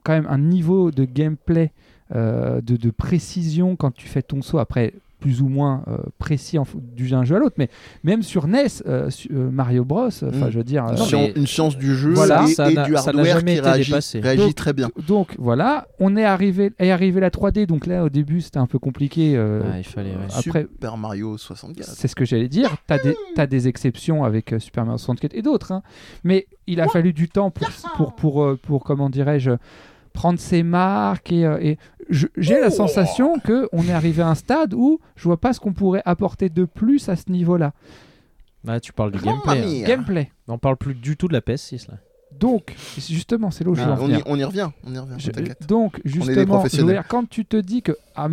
quand 0.03 0.13
même 0.13 0.27
un 0.27 0.39
niveau 0.39 0.89
de 0.89 1.05
gameplay, 1.05 1.71
euh, 2.15 2.61
de, 2.61 2.75
de 2.77 2.89
précision 2.89 3.75
quand 3.75 3.91
tu 3.93 4.07
fais 4.07 4.23
ton 4.23 4.41
saut. 4.41 4.57
Après, 4.57 4.93
plus 5.23 5.41
ou 5.41 5.47
moins 5.47 5.83
euh, 5.87 5.97
précis 6.19 6.57
en, 6.59 6.65
du 6.75 7.09
d'un 7.09 7.23
jeu 7.23 7.37
à 7.37 7.39
l'autre, 7.39 7.55
mais 7.57 7.69
même 8.03 8.23
sur 8.23 8.45
NES, 8.45 8.65
euh, 8.87 9.09
Mario 9.31 9.85
Bros, 9.85 10.07
enfin 10.07 10.47
Mm. 10.47 10.51
je 10.51 10.57
veux 10.57 10.63
dire, 10.65 10.83
Une, 10.83 10.91
euh, 10.95 10.97
science, 10.97 11.29
une 11.37 11.47
science 11.47 11.77
du 11.77 11.95
jeu 11.95 12.11
Voilà. 12.13 12.43
et, 12.43 12.47
Ça 12.53 12.69
et 12.69 12.75
du 12.75 12.93
ça 12.97 13.09
hardware 13.09 13.37
jamais 13.39 13.55
qui 13.55 13.61
réagit, 13.61 13.91
dépassé. 13.91 14.19
réagit 14.19 14.41
Donc- 14.43 14.55
très 14.55 14.73
bien. 14.73 14.89
donc 15.07 15.35
voilà, 15.39 15.87
on 15.99 16.17
est 16.17 16.25
arrivé, 16.25 16.71
est 16.77 16.91
arrivé 16.91 17.21
la 17.21 17.29
3D, 17.29 17.65
donc 17.67 17.85
là 17.85 18.03
au 18.03 18.09
début 18.09 18.41
c'était 18.41 18.57
un 18.59 18.67
peu 18.67 18.79
compliqué. 18.79 19.33
euh, 19.37 19.61
il 19.77 19.83
fallait. 19.85 20.09
ouais. 20.09 20.15
après, 20.35 20.63
Super 20.63 20.97
Mario 20.97 21.37
64. 21.37 21.87
c'est 21.87 22.09
ce 22.09 22.15
que 22.15 22.25
j'allais 22.25 22.49
dire. 22.49 22.75
T'as 22.85 22.97
des, 22.97 23.15
t'as 23.35 23.47
des 23.47 23.69
exceptions 23.69 24.25
avec 24.25 24.51
euh, 24.51 24.59
Super 24.59 24.83
Mario 24.83 24.97
64 24.97 25.33
et 25.35 25.41
d'autres, 25.41 25.71
hein. 25.71 25.83
mais 26.25 26.47
il 26.67 26.81
a 26.81 26.87
fallu 26.89 27.13
du 27.13 27.29
temps 27.29 27.49
pour, 27.49 27.69
pour, 27.95 28.13
pour, 28.15 28.43
euh, 28.43 28.59
pour, 28.61 28.83
comment 28.83 29.09
dirais-je, 29.09 29.51
prendre 30.13 30.39
ses 30.39 30.61
marques 30.61 31.31
et, 31.31 31.43
euh, 31.45 31.73
j'ai 32.09 32.59
la 32.59 32.69
sensation 32.69 33.39
que 33.39 33.67
on 33.71 33.83
est 33.87 33.91
arrivé 33.93 34.21
à 34.21 34.27
un 34.29 34.35
stade 34.35 34.73
où 34.73 34.99
je 35.15 35.23
vois 35.23 35.39
pas 35.39 35.53
ce 35.53 35.59
qu'on 35.59 35.73
pourrait 35.73 36.01
apporter 36.05 36.49
de 36.49 36.65
plus 36.65 37.09
à 37.09 37.15
ce 37.15 37.29
niveau-là. 37.31 37.73
Ah, 38.67 38.79
tu 38.79 38.93
parles 38.93 39.11
du 39.11 39.19
gameplay. 39.19 39.81
hein. 39.83 39.87
Gameplay. 39.87 40.31
On 40.47 40.57
parle 40.57 40.77
plus 40.77 40.95
du 40.95 41.17
tout 41.17 41.27
de 41.27 41.33
la 41.33 41.41
PS6 41.41 41.89
là. 41.89 41.97
Donc, 42.39 42.73
justement, 42.97 43.51
c'est 43.51 43.63
là 43.63 43.69
où 43.69 43.75
je 43.75 43.81
veux 43.83 43.87
Ah, 43.91 43.93
en 44.01 44.05
on, 44.05 44.09
y, 44.09 44.23
on 44.25 44.35
y 44.39 44.43
revient, 44.43 44.69
on 44.83 44.91
y 44.93 44.97
revient, 44.97 45.15
Je- 45.19 45.65
donc, 45.67 46.01
justement, 46.03 46.33
je 46.33 46.39
veux 46.39 46.45
professionnels. 46.47 46.95
dire, 46.95 47.07
quand 47.07 47.29
tu 47.29 47.45
te 47.45 47.57
dis 47.57 47.81
que. 47.83 47.91
ah, 48.15 48.27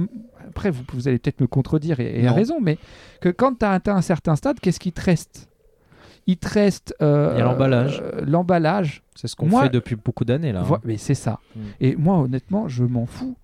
après, 0.48 0.70
vous, 0.70 0.82
vous 0.94 1.06
allez 1.06 1.18
peut-être 1.18 1.40
me 1.42 1.46
contredire 1.46 2.00
et, 2.00 2.22
et 2.22 2.26
à 2.26 2.32
raison, 2.32 2.60
mais 2.62 2.78
que 3.20 3.28
quand 3.28 3.58
tu 3.58 3.64
as 3.66 3.72
atteint 3.72 3.94
un 3.96 4.00
certain 4.02 4.36
stade, 4.36 4.58
qu'est-ce 4.60 4.80
qui 4.80 4.92
te 4.92 5.02
reste? 5.02 5.48
Il 6.26 6.38
te 6.38 6.48
reste. 6.48 6.94
euh, 7.02 7.32
Il 7.34 7.38
y 7.40 7.42
a 7.42 7.44
l'emballage. 7.44 8.00
euh, 8.02 8.20
l'emballage. 8.26 9.02
C'est 9.16 9.26
ce 9.28 9.36
qu'on 9.36 9.46
Moi- 9.46 9.64
fait 9.64 9.68
depuis 9.68 9.96
beaucoup 9.96 10.24
d'années 10.24 10.52
là. 10.52 10.62
hein. 10.62 10.78
Mais 10.84 10.96
c'est 10.96 11.14
ça. 11.14 11.38
Mm. 11.54 11.60
Et 11.80 11.96
moi, 11.96 12.18
honnêtement, 12.20 12.68
je 12.68 12.84
m'en 12.84 13.04
fous 13.06 13.36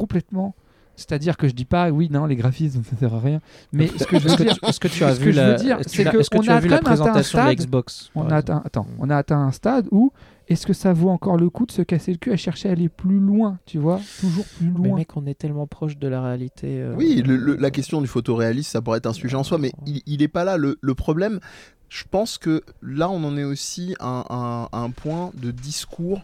complètement. 0.00 0.54
C'est-à-dire 0.96 1.38
que 1.38 1.48
je 1.48 1.54
dis 1.54 1.64
pas, 1.64 1.90
oui, 1.90 2.08
non, 2.10 2.26
les 2.26 2.36
graphismes, 2.36 2.82
ça 2.84 2.94
sert 2.94 3.14
à 3.14 3.20
rien. 3.20 3.40
Mais 3.72 3.86
ce 3.86 4.04
que 4.04 4.18
je 4.18 4.28
veux 4.28 4.36
dire, 4.36 4.54
que 4.60 4.88
tu 4.88 5.02
as 5.04 5.14
ce 5.14 5.20
vu 5.20 5.26
que 5.26 5.32
je 5.32 5.40
veux 5.40 5.46
la, 5.46 5.78
c'est 5.86 6.04
que- 6.04 6.10
que 6.10 6.18
est-ce 6.18 6.28
que 6.28 6.36
on 6.38 6.40
tu 6.42 6.50
a 6.50 6.56
as 6.56 6.60
vu 6.60 6.68
quand 6.68 6.74
la 6.74 6.80
même 6.82 6.92
atteint 6.92 6.92
un 6.92 7.12
présentation 7.12 7.38
de 7.38 7.44
la 7.44 7.50
stade- 7.52 7.66
Xbox 7.66 8.10
on 8.14 8.28
a 8.28 8.36
atteint, 8.36 8.62
attends, 8.66 8.86
on 8.98 9.08
a 9.08 9.16
atteint 9.16 9.38
un 9.40 9.50
stade 9.52 9.86
où 9.92 10.12
est-ce 10.48 10.66
que 10.66 10.74
ça 10.74 10.92
vaut 10.92 11.08
encore 11.08 11.38
le 11.38 11.48
coup 11.48 11.64
de 11.64 11.72
se 11.72 11.80
casser 11.80 12.12
le 12.12 12.18
cul 12.18 12.32
à 12.32 12.36
chercher 12.36 12.68
à 12.68 12.72
aller 12.72 12.90
plus 12.90 13.18
loin, 13.18 13.58
tu 13.64 13.78
vois 13.78 13.98
Toujours 14.20 14.44
plus 14.58 14.66
Mais 14.78 14.88
loin. 14.88 14.96
mec, 14.98 15.16
on 15.16 15.24
est 15.26 15.38
tellement 15.38 15.66
proche 15.66 15.96
de 15.96 16.06
la 16.08 16.20
réalité. 16.22 16.66
euh, 16.82 16.94
Oui, 16.98 17.22
le- 17.24 17.36
le- 17.36 17.56
la 17.56 17.70
question 17.70 18.02
du 18.02 18.06
photoréalisme, 18.08 18.70
ça 18.70 18.82
pourrait 18.82 18.98
être 18.98 19.06
un 19.06 19.14
sujet 19.14 19.36
en 19.36 19.44
soi, 19.44 19.56
mais 19.56 19.72
il, 19.86 20.02
il 20.06 20.20
est 20.22 20.28
pas 20.28 20.44
là. 20.44 20.58
Le, 20.58 20.76
le 20.82 20.94
problème, 20.94 21.40
je 21.88 22.04
pense 22.10 22.36
que 22.36 22.62
là, 22.82 23.08
on 23.08 23.24
en 23.24 23.38
est 23.38 23.44
aussi 23.44 23.94
à 24.00 24.26
un, 24.28 24.68
à 24.70 24.78
un 24.82 24.90
point 24.90 25.30
de 25.40 25.50
discours, 25.50 26.20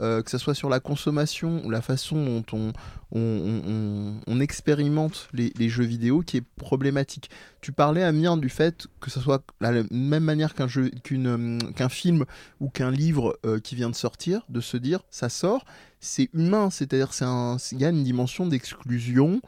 euh, 0.00 0.22
que 0.22 0.30
ce 0.30 0.38
soit 0.38 0.54
sur 0.54 0.68
la 0.68 0.80
consommation 0.80 1.62
ou 1.64 1.70
la 1.70 1.82
façon 1.82 2.24
dont 2.24 2.44
on, 2.52 2.72
on, 3.12 3.20
on- 3.20 3.62
on- 3.68 4.14
on 4.26 4.40
expérimente 4.40 5.28
les, 5.32 5.52
les 5.58 5.68
jeux 5.68 5.84
vidéo, 5.84 6.20
qui 6.22 6.38
est 6.38 6.44
problématique. 6.56 7.30
Tu 7.60 7.72
parlais, 7.72 8.02
Amir, 8.02 8.36
du 8.36 8.48
fait 8.48 8.86
que 9.00 9.10
ce 9.10 9.20
soit 9.20 9.42
la 9.60 9.82
même 9.90 10.24
manière 10.24 10.54
qu'un 10.54 10.68
jeu, 10.68 10.90
qu'une, 11.04 11.58
qu'un 11.76 11.88
film 11.88 12.24
ou 12.60 12.68
qu'un 12.68 12.90
livre 12.90 13.38
euh, 13.44 13.58
qui 13.60 13.74
vient 13.74 13.90
de 13.90 13.94
sortir, 13.96 14.42
de 14.48 14.60
se 14.60 14.76
dire, 14.76 15.00
ça 15.10 15.28
sort, 15.28 15.64
c'est 16.00 16.30
humain, 16.34 16.70
c'est-à-dire 16.70 17.12
c'est 17.12 17.24
un- 17.26 17.56
il 17.72 17.80
y 17.80 17.84
a 17.84 17.90
une 17.90 18.04
dimension 18.04 18.46
d'exclusion 18.46 19.40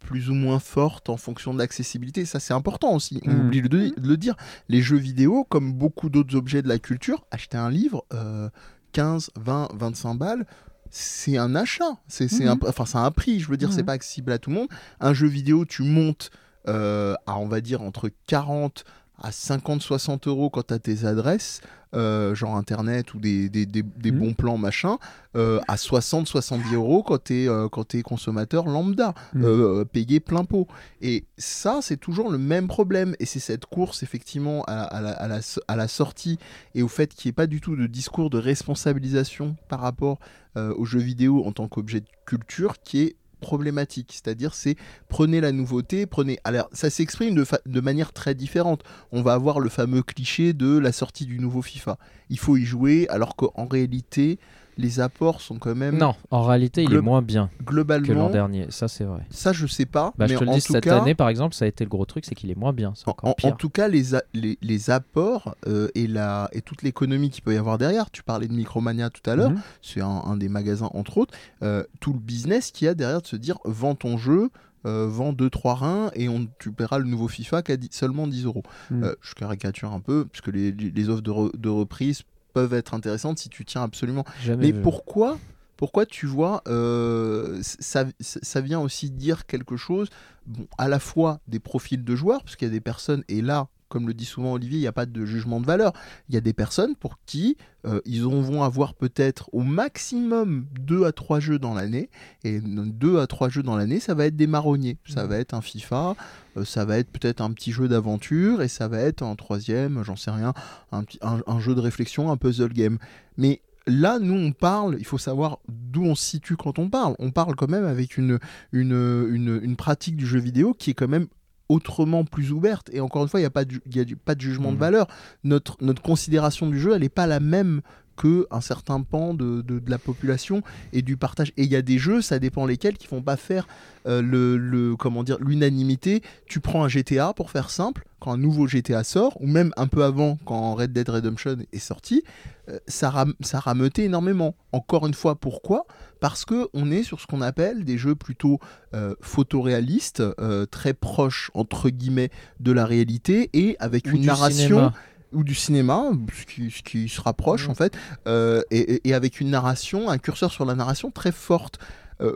plus 0.00 0.28
ou 0.28 0.34
moins 0.34 0.58
forte 0.58 1.08
en 1.08 1.16
fonction 1.16 1.54
de 1.54 1.58
l'accessibilité. 1.58 2.26
Ça, 2.26 2.38
c'est 2.38 2.52
important 2.52 2.94
aussi. 2.94 3.22
On 3.24 3.30
Mm. 3.32 3.46
oublie 3.46 3.62
de, 3.62 3.68
de 3.68 4.06
le 4.08 4.16
dire. 4.18 4.34
Les 4.68 4.82
jeux 4.82 4.98
vidéo, 4.98 5.44
comme 5.48 5.72
beaucoup 5.72 6.10
d'autres 6.10 6.36
objets 6.36 6.60
de 6.60 6.68
la 6.68 6.78
culture, 6.78 7.24
acheter 7.30 7.56
un 7.56 7.70
livre, 7.70 8.04
euh, 8.12 8.50
15, 8.94 9.30
20, 9.36 9.68
25 9.74 10.14
balles, 10.14 10.46
c'est 10.90 11.36
un 11.36 11.54
achat. 11.54 11.98
C'est 12.08 12.28
c'est 12.28 12.44
Mhm. 12.44 12.58
un, 12.62 12.68
enfin, 12.68 12.86
c'est 12.86 12.98
un 12.98 13.10
prix. 13.10 13.40
Je 13.40 13.48
veux 13.48 13.56
dire, 13.58 13.70
c'est 13.72 13.80
Mhm. 13.80 13.86
pas 13.86 13.92
accessible 13.92 14.32
à 14.32 14.38
tout 14.38 14.48
le 14.50 14.56
monde. 14.56 14.68
Un 15.00 15.12
jeu 15.12 15.26
vidéo, 15.26 15.64
tu 15.66 15.82
montes 15.82 16.30
euh, 16.66 17.14
à, 17.26 17.36
on 17.38 17.46
va 17.46 17.60
dire, 17.60 17.82
entre 17.82 18.08
40 18.26 18.84
à 19.22 19.30
50, 19.32 19.80
60 19.82 20.26
euros 20.26 20.50
quand 20.50 20.66
tu 20.68 20.74
as 20.74 20.78
tes 20.78 21.04
adresses, 21.04 21.60
euh, 21.94 22.34
genre 22.34 22.56
internet 22.56 23.14
ou 23.14 23.20
des, 23.20 23.48
des, 23.48 23.66
des- 23.66 23.82
des 23.84 24.10
Mhm. 24.10 24.18
bons 24.18 24.34
plans 24.34 24.58
machin, 24.58 24.98
euh, 25.36 25.60
à 25.68 25.76
60, 25.76 26.26
70 26.26 26.74
euros 26.74 27.04
quand 27.04 27.22
tu 27.22 27.46
es, 27.46 28.02
consommateur 28.02 28.66
lambda, 28.66 29.14
euh, 29.36 29.84
payé 29.84 30.18
plein 30.18 30.44
pot. 30.44 30.66
Et 31.00 31.24
ça, 31.38 31.78
c'est 31.80 31.96
toujours 31.96 32.30
le 32.32 32.38
même 32.38 32.66
problème. 32.66 33.14
Et 33.20 33.26
c'est 33.26 33.38
cette 33.38 33.66
course, 33.66 34.02
effectivement, 34.02 34.64
à, 34.66 34.82
à 34.82 35.00
la, 35.00 35.10
à 35.12 35.28
la 35.28 35.38
à 35.68 35.76
la 35.76 35.86
sortie 35.88 36.38
et 36.74 36.82
au 36.82 36.88
fait 36.88 37.14
qu'il 37.14 37.28
n'y 37.28 37.30
ait 37.30 37.34
pas 37.34 37.46
du 37.46 37.60
tout 37.60 37.76
de 37.76 37.86
discours 37.86 38.30
de 38.30 38.38
responsabilisation 38.38 39.56
par 39.68 39.80
rapport 39.80 40.18
euh, 40.56 40.74
aux 40.76 40.84
jeux 40.84 40.98
vidéo 41.00 41.44
en 41.46 41.52
tant 41.52 41.68
qu'objet 41.68 42.00
de 42.00 42.06
culture 42.26 42.76
qui 42.82 43.00
est 43.02 43.16
problématique. 43.44 44.10
C'est-à-dire, 44.12 44.54
c'est 44.54 44.76
prenez 45.08 45.40
la 45.40 45.52
nouveauté, 45.52 46.06
prenez. 46.06 46.38
Alors, 46.44 46.68
ça 46.72 46.88
s'exprime 46.88 47.34
de, 47.34 47.44
de 47.66 47.80
manière 47.80 48.12
très 48.12 48.34
différente. 48.34 48.82
On 49.12 49.22
va 49.22 49.34
avoir 49.34 49.60
le 49.60 49.68
fameux 49.68 50.02
cliché 50.02 50.54
de 50.54 50.78
la 50.78 50.92
sortie 50.92 51.26
du 51.26 51.38
nouveau 51.38 51.62
FIFA. 51.62 51.98
Il 52.30 52.38
faut 52.38 52.56
y 52.56 52.64
jouer, 52.64 53.06
alors 53.10 53.36
qu'en 53.36 53.66
réalité, 53.66 54.38
les 54.76 55.00
apports 55.00 55.40
sont 55.40 55.58
quand 55.58 55.74
même 55.74 55.96
Non, 55.98 56.14
en 56.30 56.42
réalité, 56.42 56.82
il 56.82 56.92
est 56.94 57.00
moins 57.00 57.22
bien 57.22 57.48
que 57.58 57.62
l'an 57.64 57.64
globalement. 57.70 58.30
dernier. 58.30 58.66
Ça, 58.70 58.88
c'est 58.88 59.04
vrai. 59.04 59.20
Ça, 59.30 59.52
je 59.52 59.66
sais 59.66 59.86
pas. 59.86 60.12
Bah, 60.18 60.26
mais 60.26 60.34
je 60.34 60.38
te 60.38 60.44
le 60.44 60.50
en 60.50 60.54
dis, 60.54 60.62
tout 60.62 60.72
cette 60.72 60.84
cas, 60.84 61.00
année, 61.00 61.14
par 61.14 61.28
exemple, 61.28 61.54
ça 61.54 61.64
a 61.64 61.68
été 61.68 61.84
le 61.84 61.90
gros 61.90 62.04
truc, 62.04 62.24
c'est 62.24 62.34
qu'il 62.34 62.50
est 62.50 62.54
moins 62.58 62.72
bien. 62.72 62.92
En, 63.06 63.10
encore 63.10 63.28
en- 63.28 63.32
en 63.32 63.34
pire. 63.34 63.56
tout 63.56 63.70
cas, 63.70 63.88
les, 63.88 64.02
les, 64.32 64.58
les 64.60 64.90
apports 64.90 65.54
euh, 65.66 65.88
et, 65.94 66.06
la, 66.06 66.48
et 66.52 66.60
toute 66.62 66.82
l'économie 66.82 67.30
qu'il 67.30 67.42
peut 67.44 67.54
y 67.54 67.56
avoir 67.56 67.78
derrière, 67.78 68.10
tu 68.10 68.22
parlais 68.22 68.48
de 68.48 68.52
Micromania 68.54 69.10
tout 69.10 69.28
à 69.28 69.36
l'heure, 69.36 69.50
Mhm. 69.50 69.60
c'est 69.82 70.00
un, 70.00 70.06
un 70.08 70.36
des 70.36 70.48
magasins 70.48 70.90
entre 70.94 71.18
autres, 71.18 71.34
euh, 71.62 71.84
tout 72.00 72.12
le 72.12 72.18
business 72.18 72.70
qu'il 72.70 72.86
y 72.86 72.88
a 72.88 72.94
derrière 72.94 73.22
de 73.22 73.26
se 73.26 73.36
dire 73.36 73.58
vends 73.64 73.94
ton 73.94 74.16
jeu, 74.18 74.50
euh, 74.86 75.06
vends 75.08 75.32
2-3 75.32 75.74
reins 75.74 76.10
et 76.14 76.28
on, 76.28 76.46
tu 76.58 76.70
paieras 76.70 76.98
le 76.98 77.04
nouveau 77.06 77.26
FIFA 77.28 77.62
qui 77.62 77.72
a 77.72 77.76
dix- 77.76 77.88
seulement 77.90 78.26
10 78.26 78.44
euros. 78.44 78.62
Mhm. 78.90 79.14
Je 79.22 79.34
caricature 79.34 79.92
un 79.92 80.00
peu, 80.00 80.26
puisque 80.30 80.48
les, 80.48 80.72
les 80.72 81.08
offres 81.08 81.22
de, 81.22 81.30
re- 81.30 81.56
de 81.56 81.68
reprise 81.70 82.22
peuvent 82.54 82.72
être 82.72 82.94
intéressantes 82.94 83.38
si 83.38 83.50
tu 83.50 83.64
tiens 83.66 83.82
absolument 83.82 84.24
Jamais 84.42 84.66
mais 84.68 84.72
vu. 84.72 84.80
pourquoi 84.80 85.38
pourquoi 85.76 86.06
tu 86.06 86.26
vois, 86.26 86.62
euh, 86.68 87.58
ça, 87.62 88.04
ça 88.20 88.60
vient 88.60 88.78
aussi 88.78 89.10
dire 89.10 89.44
quelque 89.44 89.76
chose, 89.76 90.08
bon, 90.46 90.68
à 90.78 90.88
la 90.88 91.00
fois 91.00 91.40
des 91.48 91.58
profils 91.58 92.02
de 92.02 92.14
joueurs, 92.14 92.44
parce 92.44 92.54
qu'il 92.54 92.68
y 92.68 92.70
a 92.70 92.72
des 92.72 92.80
personnes, 92.80 93.24
et 93.28 93.42
là, 93.42 93.66
comme 93.94 94.08
le 94.08 94.14
dit 94.14 94.24
souvent 94.24 94.54
Olivier, 94.54 94.78
il 94.78 94.80
n'y 94.80 94.88
a 94.88 94.92
pas 94.92 95.06
de 95.06 95.24
jugement 95.24 95.60
de 95.60 95.66
valeur. 95.66 95.92
Il 96.28 96.34
y 96.34 96.38
a 96.38 96.40
des 96.40 96.52
personnes 96.52 96.96
pour 96.96 97.16
qui 97.26 97.56
euh, 97.86 98.00
ils 98.04 98.26
en 98.26 98.40
vont 98.40 98.64
avoir 98.64 98.94
peut-être 98.94 99.48
au 99.52 99.60
maximum 99.60 100.66
2 100.80 101.04
à 101.04 101.12
3 101.12 101.38
jeux 101.38 101.60
dans 101.60 101.74
l'année, 101.74 102.10
et 102.42 102.60
2 102.60 103.20
à 103.20 103.28
3 103.28 103.48
jeux 103.50 103.62
dans 103.62 103.76
l'année, 103.76 104.00
ça 104.00 104.14
va 104.14 104.26
être 104.26 104.34
des 104.34 104.48
marronniers. 104.48 104.98
Ça 105.06 105.28
va 105.28 105.38
être 105.38 105.54
un 105.54 105.60
FIFA, 105.60 106.16
euh, 106.56 106.64
ça 106.64 106.84
va 106.84 106.98
être 106.98 107.08
peut-être 107.08 107.40
un 107.40 107.52
petit 107.52 107.70
jeu 107.70 107.86
d'aventure, 107.86 108.62
et 108.62 108.68
ça 108.68 108.88
va 108.88 108.98
être 108.98 109.22
un 109.22 109.36
troisième, 109.36 110.02
j'en 110.02 110.16
sais 110.16 110.32
rien, 110.32 110.54
un, 110.90 111.04
petit, 111.04 111.20
un, 111.22 111.40
un 111.46 111.60
jeu 111.60 111.76
de 111.76 111.80
réflexion, 111.80 112.32
un 112.32 112.36
puzzle 112.36 112.72
game. 112.72 112.98
Mais 113.36 113.60
là, 113.86 114.18
nous, 114.18 114.34
on 114.34 114.50
parle, 114.50 114.96
il 114.98 115.06
faut 115.06 115.18
savoir 115.18 115.60
d'où 115.68 116.02
on 116.02 116.16
se 116.16 116.24
situe 116.24 116.56
quand 116.56 116.80
on 116.80 116.90
parle. 116.90 117.14
On 117.20 117.30
parle 117.30 117.54
quand 117.54 117.70
même 117.70 117.84
avec 117.84 118.16
une, 118.16 118.40
une, 118.72 119.28
une, 119.30 119.60
une 119.62 119.76
pratique 119.76 120.16
du 120.16 120.26
jeu 120.26 120.40
vidéo 120.40 120.74
qui 120.74 120.90
est 120.90 120.94
quand 120.94 121.06
même 121.06 121.28
autrement 121.68 122.24
plus 122.24 122.52
ouverte. 122.52 122.90
Et 122.92 123.00
encore 123.00 123.22
une 123.22 123.28
fois, 123.28 123.40
il 123.40 123.42
n'y 123.44 123.46
a, 123.46 123.50
pas 123.50 123.64
y 123.92 124.00
a 124.00 124.04
du- 124.04 124.16
pas 124.16 124.34
de 124.34 124.40
jugement 124.40 124.68
de 124.70 124.74
Mhm. 124.74 124.80
valeur. 124.80 125.06
Notre, 125.44 125.76
notre 125.80 126.02
considération 126.02 126.68
du 126.68 126.78
jeu, 126.78 126.94
elle 126.94 127.02
n'est 127.02 127.08
pas 127.08 127.26
la 127.26 127.40
même 127.40 127.80
que 128.16 128.46
un 128.52 128.60
certain 128.60 129.02
pan 129.02 129.34
de, 129.34 129.60
de, 129.62 129.80
de 129.80 129.90
la 129.90 129.98
population 129.98 130.62
et 130.92 131.02
du 131.02 131.16
partage. 131.16 131.48
Et 131.56 131.64
il 131.64 131.70
y 131.72 131.74
a 131.74 131.82
des 131.82 131.98
jeux, 131.98 132.22
ça 132.22 132.38
dépend 132.38 132.64
lesquels, 132.64 132.96
qui 132.96 133.08
vont 133.08 133.22
pas 133.22 133.36
faire 133.36 133.66
euh, 134.06 134.22
le, 134.22 134.56
le- 134.56 134.94
comment 134.94 135.24
dire 135.24 135.36
l'unanimité. 135.40 136.22
Tu 136.46 136.60
prends 136.60 136.84
un 136.84 136.88
GTA 136.88 137.32
pour 137.34 137.50
faire 137.50 137.70
simple, 137.70 138.06
quand 138.20 138.30
un 138.30 138.36
nouveau 138.36 138.68
GTA 138.68 139.02
sort, 139.02 139.36
ou 139.40 139.48
même 139.48 139.72
un 139.76 139.88
peu 139.88 140.04
avant 140.04 140.38
quand 140.44 140.74
Red 140.76 140.92
Dead 140.92 141.08
Redemption 141.08 141.56
est 141.72 141.78
sorti, 141.80 142.22
euh, 142.68 142.78
ça, 142.86 143.10
ram- 143.10 143.34
ça 143.40 143.58
rameutait 143.58 144.04
énormément. 144.04 144.54
Encore 144.70 145.08
une 145.08 145.14
fois, 145.14 145.34
pourquoi? 145.34 145.84
Parce 146.24 146.46
que 146.46 146.68
on 146.72 146.90
est 146.90 147.02
sur 147.02 147.20
ce 147.20 147.26
qu'on 147.26 147.42
appelle 147.42 147.84
des 147.84 147.98
jeux 147.98 148.14
plutôt 148.14 148.58
euh, 148.94 149.14
photoréalistes, 149.20 150.22
euh, 150.40 150.64
très 150.64 150.94
proches 150.94 151.50
entre 151.52 151.90
guillemets 151.90 152.30
de 152.60 152.72
la 152.72 152.86
réalité 152.86 153.50
et 153.52 153.76
avec 153.78 154.06
Ou 154.06 154.16
une 154.16 154.24
narration 154.24 154.66
cinéma. 154.66 154.94
ou 155.34 155.44
du 155.44 155.54
cinéma, 155.54 156.12
ce 156.32 156.46
qui, 156.46 156.70
ce 156.70 156.82
qui 156.82 157.10
se 157.10 157.20
rapproche 157.20 157.68
en 157.68 157.74
fait, 157.74 157.94
euh, 158.26 158.62
et, 158.70 159.12
avec 159.12 159.38
une 159.38 159.50
narration, 159.50 160.08
un 160.08 160.16
curseur 160.16 160.50
sur 160.50 160.64
la 160.64 160.74
narration 160.74 161.10
très 161.10 161.30
forte. 161.30 161.78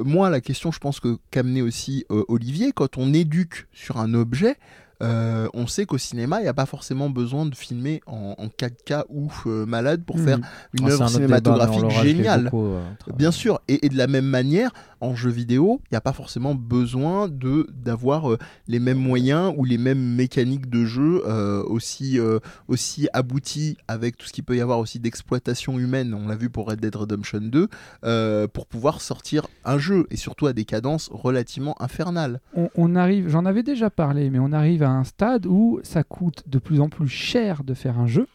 Moi, 0.04 0.28
la 0.28 0.42
question, 0.42 0.70
je 0.70 0.80
pense 0.80 1.00
que 1.00 1.16
qu'amenait 1.30 1.62
aussi 1.62 2.04
Olivier, 2.10 2.72
quand 2.72 2.98
on 2.98 3.14
éduque 3.14 3.68
sur 3.72 3.96
un 3.96 4.12
objet, 4.12 4.58
euh, 5.02 5.46
on 5.54 5.66
sait 5.68 5.86
qu'au 5.86 5.98
cinéma, 5.98 6.40
il 6.40 6.42
n'y 6.42 6.48
a 6.48 6.54
pas 6.54 6.66
forcément 6.66 7.08
besoin 7.08 7.46
de 7.46 7.54
filmer 7.54 8.00
en, 8.06 8.34
en 8.36 8.46
4K 8.46 9.04
ouf 9.08 9.44
euh, 9.46 9.64
malade 9.64 10.02
pour 10.04 10.18
faire 10.18 10.38
une 10.72 10.84
Ah, 10.84 10.86
un 10.86 10.88
œuvre 10.88 10.98
débat, 10.98 11.08
cinématographique 11.08 11.90
géniale. 12.02 12.44
beaucoup, 12.44 12.64
euh, 12.66 12.82
Bien 13.16 13.30
sûr, 13.30 13.60
et, 13.68 13.86
et 13.86 13.88
de 13.88 13.96
la 13.96 14.08
même 14.08 14.24
manière, 14.26 14.72
en 15.00 15.14
jeu 15.14 15.30
vidéo, 15.30 15.80
il 15.84 15.94
n'y 15.94 15.96
a 15.96 16.00
pas 16.00 16.12
forcément 16.12 16.54
besoin 16.54 17.28
de 17.28 17.66
d'avoir 17.72 18.32
euh, 18.32 18.38
les 18.66 18.78
mêmes 18.78 18.98
moyens 18.98 19.52
ou 19.56 19.64
les 19.64 19.78
mêmes 19.78 20.14
mécaniques 20.14 20.68
de 20.68 20.84
jeu 20.84 21.22
euh, 21.26 21.62
aussi 21.64 22.18
euh, 22.18 22.38
aussi 22.68 23.08
abouties 23.12 23.76
avec 23.88 24.16
tout 24.16 24.26
ce 24.26 24.32
qu'il 24.32 24.44
peut 24.44 24.56
y 24.56 24.60
avoir 24.60 24.78
aussi 24.78 24.98
d'exploitation 24.98 25.78
humaine. 25.78 26.14
On 26.14 26.28
l'a 26.28 26.36
vu 26.36 26.50
pour 26.50 26.68
Red 26.68 26.80
Dead 26.80 26.94
Redemption 26.94 27.40
2 27.40 27.68
euh, 28.04 28.48
pour 28.48 28.66
pouvoir 28.66 29.00
sortir 29.00 29.46
un 29.64 29.78
jeu 29.78 30.06
et 30.10 30.16
surtout 30.16 30.46
à 30.46 30.52
des 30.52 30.64
cadences 30.64 31.08
relativement 31.12 31.80
infernales. 31.80 32.40
on 32.54 32.96
arrive, 32.96 33.28
j'en 33.28 33.44
avais 33.44 33.62
déjà 33.62 33.90
parlé, 33.90 34.30
mais 34.30 34.38
on 34.38 34.52
arrive 34.52 34.82
à 34.82 34.90
un 34.90 35.04
stade 35.04 35.46
où 35.46 35.80
ça 35.82 36.02
coûte 36.02 36.44
de 36.46 36.58
plus 36.58 36.80
en 36.80 36.88
plus 36.88 37.08
cher 37.08 37.64
de 37.64 37.74
faire 37.74 37.98
un 37.98 38.06
jeu. 38.06 38.26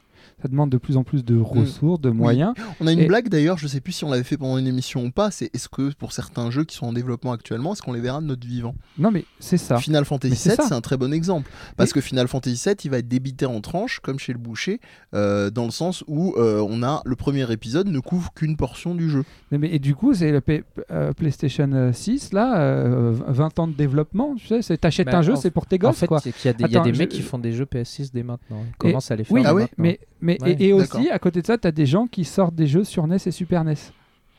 Ça 0.44 0.50
demande 0.50 0.70
de 0.70 0.78
plus 0.78 0.98
en 0.98 1.06
plus 1.06 1.24
de 1.24 1.40
ressources, 1.40 2.02
de 2.02 2.10
moyens. 2.10 2.54
On 2.82 2.88
a 2.88 2.92
une 2.92 3.00
Et- 3.00 3.08
blague 3.08 3.30
d'ailleurs, 3.30 3.58
je 3.58 3.66
sais 3.66 3.80
plus 3.80 3.94
si 3.94 4.04
on 4.04 4.12
l'avait 4.12 4.24
fait 4.26 4.36
pendant 4.38 4.58
une 4.58 4.68
émission 4.68 5.06
ou 5.06 5.10
pas, 5.10 5.32
c'est 5.32 5.50
est-ce 5.56 5.70
que 5.70 5.94
pour 5.94 6.12
certains 6.12 6.52
jeux 6.52 6.66
qui 6.66 6.76
sont 6.76 6.86
en 6.88 6.92
développement 6.92 7.32
actuellement, 7.32 7.72
est-ce 7.72 7.82
qu'on 7.82 7.94
les 7.94 8.02
verra 8.02 8.20
de 8.20 8.26
notre 8.26 8.46
vivant 8.46 8.76
Non, 8.98 9.10
mais 9.10 9.24
c'est 9.40 9.56
ça. 9.58 9.78
Final 9.78 10.04
Fantasy 10.04 10.50
VII, 10.50 10.58
c'est 10.68 10.74
un 10.74 10.82
très 10.82 10.98
bon 10.98 11.14
exemple. 11.14 11.50
Parce 11.78 11.94
que 11.94 12.02
Final 12.02 12.28
Fantasy 12.28 12.62
VII, 12.68 12.76
il 12.84 12.92
va 12.92 12.98
être 12.98 13.08
débité 13.08 13.46
en 13.46 13.62
tranches, 13.62 14.02
comme 14.02 14.20
chez 14.20 14.34
le 14.34 14.40
boucher, 14.40 14.82
euh, 15.14 15.50
dans 15.50 15.64
le 15.64 15.72
sens 15.72 16.04
où 16.08 16.34
euh, 16.38 16.60
on 16.70 16.84
a 16.84 17.02
le 17.06 17.16
premier 17.16 17.50
épisode 17.50 17.88
ne 17.88 18.00
couvre 18.00 18.34
qu'une 18.34 18.58
portion 18.58 18.96
du 18.96 19.10
jeu. 19.10 19.24
Mais, 19.52 19.58
mais- 19.58 19.74
et 19.74 19.80
du 19.80 19.96
coup, 19.96 20.14
c'est 20.14 20.32
le 20.34 20.42
P- 20.42 20.66
euh, 20.92 21.14
PlayStation 21.14 21.70
euh, 21.74 21.94
6, 21.94 22.34
là, 22.34 22.60
euh, 22.60 23.14
20 23.30 23.60
ans 23.60 23.68
de 23.68 23.74
développement, 23.74 24.36
tu 24.36 24.62
sais, 24.62 24.78
t'achètes 24.78 25.08
Bah, 25.08 25.20
un 25.20 25.22
jeu, 25.22 25.34
en- 25.34 25.38
c'est 25.38 25.52
pour 25.52 25.68
tes 25.68 25.78
En 25.78 25.90
gosses, 25.92 26.00
fait, 26.00 26.08
y 26.44 26.50
a 26.50 26.54
des, 26.54 26.64
il 26.66 26.72
y 26.72 26.76
a 26.78 26.82
des 26.82 26.92
mecs 26.92 27.08
qui 27.10 27.22
font 27.22 27.40
des 27.40 27.54
jeux 27.54 27.66
PS6 27.66 28.12
dès 28.14 28.24
maintenant. 28.24 28.64
Ils 28.68 28.76
commencent 28.78 29.10
à 29.12 29.16
les 29.16 29.24
faire. 29.24 29.34
Oui, 29.34 29.44
Ah 29.46 29.54
ouais 29.54 29.62
maintenant. 29.62 29.76
Mais, 29.78 30.00
mais, 30.42 30.50
Ouais, 30.52 30.56
et, 30.60 30.74
aussi, 30.74 31.10
à 31.10 31.20
côté 31.20 31.42
de 31.42 31.46
ça, 31.48 31.58
tu 31.58 31.68
as 31.68 31.72
des 31.72 31.86
gens 31.86 32.08
qui 32.08 32.24
sortent 32.26 32.56
des 32.56 32.68
jeux 32.68 32.84
sur 32.84 33.06
NES 33.08 33.18
et 33.26 33.32
Super 33.32 33.64
NES. 33.64 33.76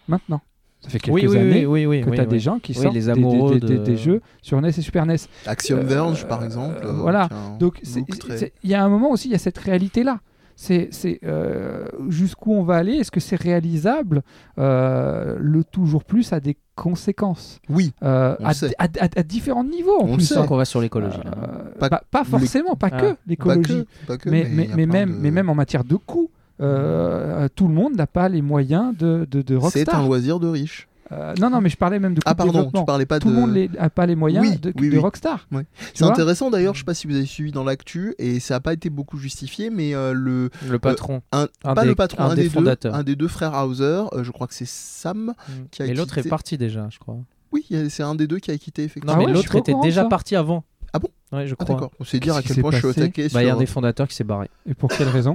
Maintenant. 0.08 0.40
Ça 0.80 0.90
fait 0.90 0.98
quelques 0.98 1.14
oui, 1.14 1.26
oui, 1.26 1.38
années 1.38 1.66
oui, 1.66 2.00
que 2.02 2.10
tu 2.10 2.20
as 2.20 2.26
des 2.26 2.38
gens 2.40 2.58
qui 2.58 2.74
sortent 2.74 2.94
les 2.94 3.00
des- 3.00 3.08
amoureux 3.08 3.58
des, 3.58 3.66
des- 3.68 3.78
de- 3.78 3.84
des 3.84 3.96
jeux 3.96 4.20
sur 4.42 4.60
NES 4.60 4.68
et 4.68 4.72
Super 4.82 5.06
NES. 5.06 5.16
Axiom 5.46 5.78
Euh, 5.78 5.82
Verge, 5.82 6.26
par 6.28 6.44
exemple. 6.44 6.76
euh, 6.84 6.88
euh, 6.88 6.92
voilà. 6.92 7.28
Donc, 7.58 7.80
très- 8.18 8.52
il 8.62 8.70
y 8.70 8.74
a 8.74 8.84
un 8.84 8.88
moment 8.90 9.10
aussi, 9.10 9.28
il 9.28 9.32
y 9.32 9.34
a 9.34 9.38
cette 9.38 9.56
réalité-là. 9.58 10.20
C'est 10.56 10.88
c'est, 10.92 11.18
euh, 11.24 11.86
jusqu'où 12.08 12.52
on 12.52 12.62
va 12.62 12.76
aller? 12.76 12.92
Est-ce 12.94 13.10
que 13.10 13.20
c'est 13.20 13.34
réalisable 13.40 14.22
Euh, 14.58 15.36
Le 15.40 15.64
toujours 15.64 16.04
plus 16.04 16.32
a 16.32 16.40
des 16.40 16.56
conséquences? 16.76 17.58
Oui, 17.68 17.92
euh, 18.02 18.36
On 18.38 18.44
à, 18.44 18.48
le 18.48 18.54
sait. 18.54 18.74
à- 18.78 18.84
à- 19.00 19.08
à 19.18 19.22
différents 19.22 19.64
niveaux 19.64 19.98
en 20.00 20.08
On 20.10 20.14
plus. 20.14 20.24
sait. 20.26 20.36
hein. 20.36 20.42
Donc 20.42 20.50
on 20.52 20.56
va 20.56 20.64
sur 20.64 20.80
l'écologie. 20.80 21.18
Euh, 21.26 21.70
Pas- 21.80 21.88
pas, 21.88 22.02
pas 22.10 22.22
les- 22.22 22.28
forcément, 22.30 22.76
pas 22.76 22.88
Ah. 22.92 23.00
que 23.00 23.06
pas 23.12 23.16
l'écologie, 23.26 23.84
que, 24.06 24.12
que, 24.16 24.30
mais, 24.30 24.44
même, 24.86 25.10
de- 25.10 25.16
mais 25.20 25.30
même 25.32 25.48
en 25.50 25.54
matière 25.54 25.82
de 25.84 25.96
coûts, 25.96 26.30
euh, 26.60 27.48
tout 27.54 27.66
le 27.68 27.74
monde 27.74 27.96
n'a 27.96 28.06
pas 28.06 28.28
les 28.28 28.42
moyens 28.42 28.96
de, 28.96 29.26
de, 29.30 29.42
de 29.42 29.54
C'est 29.58 29.80
Rockstar. 29.80 30.00
un 30.00 30.06
loisir 30.06 30.38
de 30.40 30.46
riche. 30.48 30.88
Euh, 31.14 31.34
non, 31.40 31.48
non, 31.50 31.60
mais 31.60 31.68
je 31.68 31.76
parlais 31.76 31.98
même 31.98 32.14
de 32.14 32.20
Ah 32.24 32.32
de 32.32 32.36
pardon, 32.38 32.70
tu 32.74 32.84
parlais 32.84 33.06
pas 33.06 33.20
Tout 33.20 33.28
de... 33.28 33.34
le 33.34 33.40
monde 33.40 33.56
n'a 33.78 33.90
pas 33.90 34.04
les 34.06 34.16
moyens 34.16 34.44
Oui, 34.46 34.56
de, 34.58 34.72
oui, 34.80 34.88
de 34.90 34.94
oui. 34.96 34.98
Rockstar. 34.98 35.46
C'est 35.94 36.04
intéressant 36.04 36.50
d'ailleurs, 36.50 36.74
je 36.74 36.80
sais 36.80 36.84
pas 36.84 36.94
si 36.94 37.06
vous 37.06 37.14
avez 37.14 37.26
suivi 37.26 37.52
dans 37.52 37.64
l'actu, 37.64 38.14
et 38.18 38.40
ça 38.40 38.54
n'a 38.54 38.60
pas 38.60 38.72
été 38.72 38.90
beaucoup 38.90 39.16
justifié, 39.18 39.70
mais 39.70 39.94
euh, 39.94 40.12
le, 40.12 40.50
Le 40.68 40.78
patron. 40.78 41.22
un, 41.32 41.46
Un 41.64 41.74
pas 41.74 41.82
des- 41.82 41.88
le 41.88 41.94
patron, 41.94 42.22
un 42.24 42.30
un, 42.30 42.34
des 42.34 42.42
des, 42.44 42.48
fondateurs. 42.50 42.92
deux, 42.92 42.98
un 42.98 43.02
des 43.04 43.16
deux 43.16 43.28
frères 43.28 43.52
Hauser, 43.64 43.84
euh, 44.12 44.24
je 44.24 44.30
crois 44.32 44.46
que 44.46 44.54
c'est 44.54 44.66
Sam. 44.68 45.34
qui 45.70 45.82
a 45.82 45.86
Et 45.86 45.94
l'autre 45.94 46.18
est 46.18 46.22
quitté- 46.22 46.30
parti 46.30 46.58
déjà, 46.58 46.88
je 46.90 46.98
crois. 46.98 47.16
Oui, 47.52 47.64
c'est 47.88 48.02
un 48.02 48.16
des 48.16 48.26
deux 48.26 48.38
qui 48.40 48.50
a 48.50 48.58
quitté 48.58 48.82
effectivement. 48.84 49.12
Non, 49.12 49.18
Ah 49.24 49.26
mais 49.30 49.32
ouais, 49.32 49.38
suis 49.40 49.46
l'autre 49.48 49.56
était 49.60 49.72
courant 49.72 49.84
déjà 49.84 50.02
ça. 50.02 50.08
parti 50.08 50.34
avant. 50.34 50.64
Ah 50.92 50.98
bon? 50.98 51.08
Ouais, 51.32 51.46
je 51.46 51.54
Ah 51.58 51.64
crois. 51.64 51.74
d'accord, 51.76 51.90
c'est 52.04 52.18
dire 52.20 52.34
à 52.36 52.42
quel 52.42 52.60
point 52.60 52.70
s'est 52.72 52.76
je 52.76 52.80
suis 52.80 52.86
au 52.86 52.90
passé 52.94 53.00
taquet 53.02 53.28
Bah, 53.32 53.42
il 53.42 53.46
y 53.46 53.50
a 53.50 53.54
un 53.54 53.58
des 53.58 53.66
fondateurs 53.66 54.08
qui 54.08 54.14
s'est 54.14 54.24
barré. 54.24 54.48
Et 54.68 54.74
pour 54.74 54.90
quelle 54.90 55.08
raison? 55.08 55.32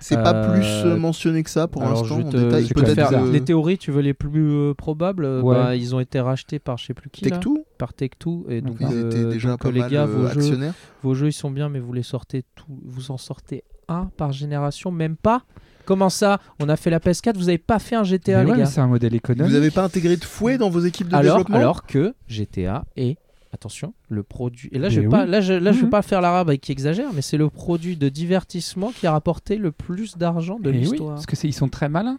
C'est 0.00 0.16
pas 0.22 0.34
Euh, 0.34 0.50
plus 0.52 0.82
euh, 0.84 0.96
mentionné 0.96 1.42
que 1.42 1.50
ça 1.50 1.66
pour 1.68 1.82
l'instant 1.82 2.22
te- 2.22 2.36
faire 2.38 2.94
bizarre. 3.10 3.26
les 3.26 3.40
théories, 3.42 3.78
tu 3.78 3.90
veux 3.90 4.00
les 4.02 4.14
plus 4.14 4.50
euh, 4.50 4.74
probables? 4.74 5.24
Euh, 5.24 5.42
Ouais. 5.42 5.54
bah, 5.56 5.76
Ils 5.76 5.94
ont 5.94 6.00
été 6.00 6.20
rachetés 6.20 6.58
par 6.58 6.76
je 6.78 6.86
sais 6.86 6.94
plus 6.94 7.10
qui. 7.10 7.24
là, 7.28 7.36
Tech2? 7.38 7.54
Par 7.78 7.92
Tech2 7.92 8.48
et 8.50 8.60
donc, 8.60 8.76
Ils 8.80 8.86
euh, 8.86 9.10
étaient 9.10 9.24
déjà 9.24 9.50
donc, 9.50 9.62
pas 9.62 9.70
les 9.70 9.80
gars, 9.82 10.02
euh, 10.02 10.06
vos 10.06 10.26
jeux, 10.26 10.38
actionnaires. 10.40 10.74
vos 11.02 11.14
jeux 11.14 11.28
ils 11.28 11.32
sont 11.32 11.50
bien, 11.50 11.68
mais 11.68 11.80
vous 11.80 11.92
les 11.92 12.02
sortez 12.02 12.44
tout, 12.54 12.78
vous 12.84 13.10
en 13.10 13.16
sortez 13.18 13.64
un 13.88 14.10
par 14.16 14.32
génération, 14.32 14.90
même 14.90 15.16
pas? 15.16 15.42
Comment 15.84 16.10
ça? 16.10 16.38
On 16.60 16.68
a 16.68 16.76
fait 16.76 16.90
la 16.90 16.98
PS4, 17.00 17.36
vous 17.36 17.48
avez 17.48 17.56
pas 17.58 17.78
fait 17.78 17.96
un 17.96 18.04
GTA, 18.04 18.44
Mais 18.44 18.52
les 18.52 18.58
gars 18.58 18.66
c'est 18.66 18.80
un 18.80 18.86
modèle 18.86 19.14
économique. 19.14 19.50
Vous 19.50 19.56
avez 19.56 19.70
pas 19.70 19.82
intégré 19.84 20.16
de 20.16 20.24
fouet 20.24 20.58
dans 20.58 20.68
vos 20.68 20.80
équipes 20.80 21.08
de 21.08 21.16
alors, 21.16 21.38
développement 21.38 21.56
alors 21.56 21.86
que 21.86 22.14
GTA 22.28 22.84
est 22.96 23.16
attention 23.52 23.94
le 24.08 24.22
produit 24.22 24.68
et 24.72 24.78
là 24.78 24.88
je 24.88 24.96
Mais 24.96 25.00
vais 25.02 25.06
oui. 25.06 25.10
pas 25.10 25.26
là 25.26 25.40
je, 25.40 25.52
là 25.54 25.72
je 25.72 25.78
vais 25.78 25.84
Mhm. 25.84 25.90
pas 25.90 26.02
faire 26.02 26.20
l'arabe 26.20 26.54
qui 26.56 26.70
exagère 26.72 27.12
mais 27.14 27.22
c'est 27.22 27.36
le 27.38 27.48
produit 27.48 27.96
de 27.96 28.08
divertissement 28.08 28.92
qui 28.92 29.06
a 29.06 29.12
rapporté 29.12 29.56
le 29.56 29.72
plus 29.72 30.16
d'argent 30.18 30.58
de 30.58 30.70
Eh 30.70 30.74
oui, 30.74 30.78
l'histoire 30.80 31.14
parce 31.14 31.26
que 31.26 31.36
c'est- 31.36 31.48
ils 31.48 31.52
sont 31.52 31.68
très 31.68 31.88
malins. 31.88 32.18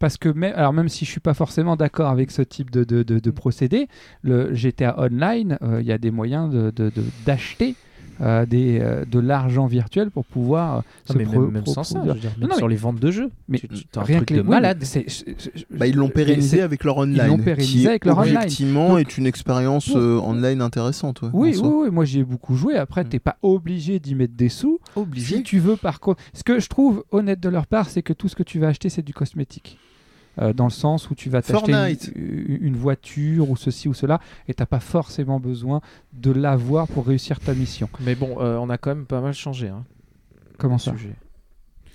Parce 0.00 0.16
que 0.16 0.28
même, 0.28 0.52
alors 0.56 0.72
même 0.72 0.88
si 0.88 1.04
je 1.04 1.10
suis 1.12 1.20
pas 1.20 1.34
forcément 1.34 1.76
d'accord 1.76 2.10
avec 2.10 2.32
ce 2.32 2.42
type 2.42 2.72
de, 2.72 2.82
de, 2.82 3.04
de- 3.04 3.20
de 3.20 3.30
procédé, 3.30 3.86
le 4.22 4.52
GTA 4.52 4.96
Online, 5.00 5.56
euh, 5.62 5.80
il 5.80 5.86
y 5.86 5.92
a 5.92 5.98
des 5.98 6.10
moyens 6.10 6.50
de- 6.52 6.72
d'acheter 7.24 7.76
euh, 8.20 8.46
des, 8.46 8.78
euh, 8.80 9.04
de 9.04 9.18
l'argent 9.18 9.66
virtuel 9.66 10.10
pour 10.10 10.24
pouvoir 10.24 10.78
euh, 10.78 10.80
Ah, 11.08 11.12
se 11.12 11.18
mais 11.18 11.24
pro- 11.24 11.40
même, 11.40 11.50
même 11.50 11.62
pro- 11.64 11.74
sans 11.74 11.84
ça, 11.84 12.00
je 12.04 12.08
veux 12.12 12.14
dire, 12.18 12.30
Non, 12.36 12.40
même 12.42 12.48
non, 12.50 12.56
sur 12.56 12.66
mais- 12.66 12.74
les 12.74 12.78
ventes 12.78 13.00
de 13.00 13.10
jeux 13.10 13.30
Mais 13.48 13.58
tu, 13.58 13.68
tu- 13.68 13.84
un 13.96 14.02
rien 14.02 14.16
truc 14.18 14.28
que 14.28 14.34
les 14.34 14.40
de 14.40 14.44
oui, 14.44 14.50
malade 14.50 14.84
Bah, 15.70 15.86
ils 15.86 15.96
l'ont 15.96 16.08
pérennisé 16.08 16.60
avec 16.62 16.84
leur 16.84 16.96
online. 16.98 17.26
l'ont 17.26 17.38
pérennisé 17.38 17.78
qui, 17.80 17.88
avec 17.88 18.04
leur 18.04 18.18
online. 18.18 18.36
objectivement, 18.36 18.88
Donc- 18.90 19.00
est 19.00 19.18
une 19.18 19.26
expérience 19.26 19.88
Oui. 19.88 19.94
euh, 19.96 20.18
online 20.20 20.60
intéressante. 20.62 21.22
ouais, 21.22 21.28
Oui, 21.32 21.56
oui, 21.62 21.68
oui, 21.84 21.90
moi 21.90 22.04
j'y 22.04 22.20
ai 22.20 22.24
beaucoup 22.24 22.54
joué. 22.54 22.76
Après, 22.76 23.04
Mm. 23.04 23.08
t'es 23.08 23.18
pas 23.18 23.36
obligé 23.42 23.98
d'y 23.98 24.14
mettre 24.14 24.34
des 24.34 24.48
sous. 24.48 24.78
Obligé. 24.96 25.36
Si 25.36 25.42
tu 25.42 25.58
veux, 25.58 25.76
par 25.76 26.00
contre, 26.00 26.22
ce 26.32 26.42
que 26.44 26.58
je 26.60 26.68
trouve 26.68 27.04
honnête 27.10 27.40
de 27.40 27.48
leur 27.48 27.66
part, 27.66 27.88
c'est 27.90 28.02
que 28.02 28.12
tout 28.12 28.28
ce 28.28 28.36
que 28.36 28.42
tu 28.42 28.58
vas 28.58 28.68
acheter, 28.68 28.88
c'est 28.88 29.02
du 29.02 29.12
cosmétique. 29.14 29.78
Euh, 30.40 30.52
dans 30.52 30.64
le 30.64 30.70
sens 30.70 31.10
où 31.10 31.14
tu 31.14 31.30
vas 31.30 31.42
t'acheter 31.42 31.72
une, 32.16 32.58
une 32.60 32.76
voiture 32.76 33.50
ou 33.50 33.56
ceci 33.56 33.88
ou 33.88 33.94
cela, 33.94 34.18
et 34.48 34.54
t'as 34.54 34.66
pas 34.66 34.80
forcément 34.80 35.38
besoin 35.38 35.80
de 36.12 36.32
l'avoir 36.32 36.88
pour 36.88 37.06
réussir 37.06 37.38
ta 37.38 37.54
mission. 37.54 37.88
mais 38.00 38.16
bon 38.16 38.38
euh, 38.40 38.56
on 38.56 38.68
a 38.68 38.76
quand 38.76 38.90
même 38.90 39.06
pas 39.06 39.20
mal 39.20 39.32
changé 39.32 39.68
hein, 39.68 39.84
Comment 40.58 40.74
le 40.74 40.80
ça 40.80 40.90
sujet 40.90 41.14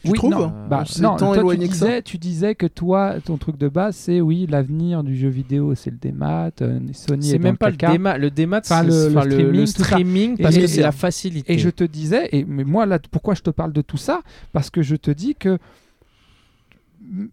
Tu 0.06 0.14
trouves 0.14 0.32
non, 0.32 0.54
Euh, 0.56 0.68
bah, 0.70 0.86
non, 1.02 1.18
tant 1.18 1.34
toi, 1.34 1.54
tu 1.54 1.60
ça 1.62 1.68
disais, 1.68 2.02
tu 2.02 2.18
disais 2.18 2.56
que 2.56 2.66
toi, 2.66 3.16
ton 3.26 3.36
truc 3.38 3.58
de 3.58 3.68
base, 3.68 3.98
c'est 3.98 4.22
oui, 4.22 4.48
l'avenir 4.50 5.04
du 5.04 5.18
jeu 5.18 5.28
vidéo, 5.28 5.76
c'est 5.76 5.92
le 5.92 5.98
démat. 5.98 6.52
euh, 6.62 6.80
Sony 6.94 7.28
est 7.28 7.32
c'est 7.32 7.40
même 7.40 7.58
pas 7.58 7.70
le 7.72 7.76
caca. 7.76 7.92
démat 7.92 8.18
le 8.18 8.32
démat 8.32 8.62
c'est 8.64 8.84
le- 8.84 9.10
le 9.10 9.26
le, 9.38 9.52
le 9.52 9.66
streaming, 9.66 10.38
parce 10.38 10.56
et- 10.56 10.62
que 10.62 10.68
c'est 10.68 10.82
la 10.82 10.94
facilité 10.94 11.52
Et 11.52 11.58
je 11.58 11.70
te 11.70 11.84
disais, 11.84 12.30
et 12.32 12.46
mais 12.46 12.64
moi 12.64 12.86
là, 12.86 13.00
pourquoi 13.12 13.34
je 13.36 13.42
te 13.42 13.50
parle 13.50 13.74
de 13.74 13.82
tout 13.82 13.98
ça? 13.98 14.22
Parce 14.54 14.70
que 14.70 14.82
je 14.82 14.96
te 14.96 15.12
dis 15.12 15.36
que 15.36 15.58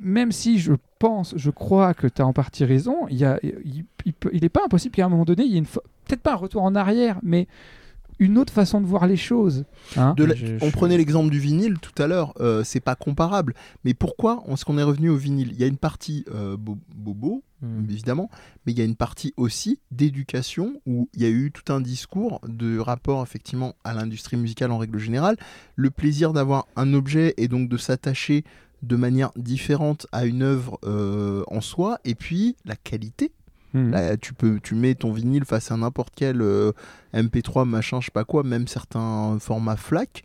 même 0.01 0.33
si 0.33 0.59
je 0.59 0.73
pense, 0.99 1.35
je 1.37 1.51
crois 1.51 1.95
que 1.95 2.07
tu 2.07 2.23
as 2.23 2.27
en 2.27 2.33
partie 2.33 2.65
raison, 2.65 3.07
il 3.11 3.19
n'est 3.21 3.39
il, 3.65 3.85
il 4.05 4.15
il 4.33 4.45
est 4.45 4.49
pas 4.49 4.63
impossible 4.65 4.95
qu'à 4.95 5.05
un 5.07 5.09
moment 5.09 5.25
donné, 5.25 5.45
il 5.45 5.53
y 5.53 5.55
ait 5.57 5.59
une 5.59 5.67
peut-être 5.67 6.23
pas 6.23 6.33
un 6.33 6.37
retour 6.37 6.63
en 6.63 6.75
arrière, 6.75 7.19
mais 7.23 7.47
une 8.19 8.39
autre 8.39 8.53
façon 8.53 8.81
de 8.81 8.87
voir 8.87 9.07
les 9.07 9.17
choses. 9.19 9.65
hein. 9.97 10.15
De 10.17 10.25
la- 10.25 10.35
Je- 10.35 10.57
on 10.63 10.71
prenait 10.71 10.97
l'exemple 10.97 11.29
du 11.29 11.39
vinyle 11.39 11.79
tout 11.79 12.01
à 12.03 12.07
l'heure, 12.07 12.33
euh, 12.41 12.65
c'est 12.65 12.81
pas 12.81 12.95
comparable. 12.95 13.53
Mais 13.85 13.93
pourquoi 13.93 14.43
est-ce 14.49 14.65
qu'on 14.65 14.79
est 14.79 14.83
revenu 14.83 15.11
au 15.11 15.17
vinyle 15.17 15.51
Il 15.53 15.61
y 15.61 15.65
a 15.65 15.67
une 15.67 15.77
partie 15.77 16.25
euh, 16.35 16.57
bo- 16.57 16.79
bobo, 16.95 17.43
Hmm. 17.63 17.85
évidemment, 17.91 18.29
mais 18.67 18.73
il 18.73 18.79
y 18.79 18.83
a 18.83 18.85
une 18.85 18.97
partie 18.97 19.33
aussi 19.39 19.81
d'éducation 19.91 20.75
où 20.87 21.09
il 21.15 21.23
y 21.23 21.25
a 21.25 21.31
eu 21.31 21.51
tout 21.53 21.73
un 21.73 21.81
discours 21.81 22.41
de 22.47 22.79
rapport 22.79 23.23
effectivement 23.23 23.75
à 23.83 23.95
l'industrie 23.95 24.37
musicale 24.37 24.71
en 24.73 24.79
règle 24.79 24.99
générale, 24.99 25.37
le 25.75 25.91
plaisir 25.91 26.35
d'avoir 26.35 26.67
un 26.77 26.93
objet 26.93 27.33
et 27.39 27.49
donc 27.49 27.69
de 27.71 27.77
s'attacher 27.79 28.45
de 28.87 28.97
manière 28.97 29.30
différente 29.37 30.07
à 30.12 30.24
une 30.26 30.43
œuvre 30.43 30.78
euh, 30.84 31.43
en 31.49 31.61
soi, 31.61 31.99
et 32.05 32.14
puis 32.14 32.57
la 32.64 32.76
qualité. 32.76 33.32
Mhm. 33.74 33.91
Là, 33.91 34.16
tu 34.16 34.32
peux, 34.32 34.59
tu 34.62 34.74
mets 34.74 34.95
ton 34.95 35.12
vinyle 35.12 35.45
face 35.45 35.70
à 35.72 35.76
n'importe 35.76 36.12
quel 36.16 36.41
euh, 36.41 36.72
MP3, 37.14 37.68
machin, 37.68 38.01
je 38.01 38.07
sais 38.07 38.11
pas 38.12 38.24
quoi, 38.24 38.43
même 38.43 38.68
certains 38.68 39.37
formats 39.41 39.76
FLAC. 39.76 40.22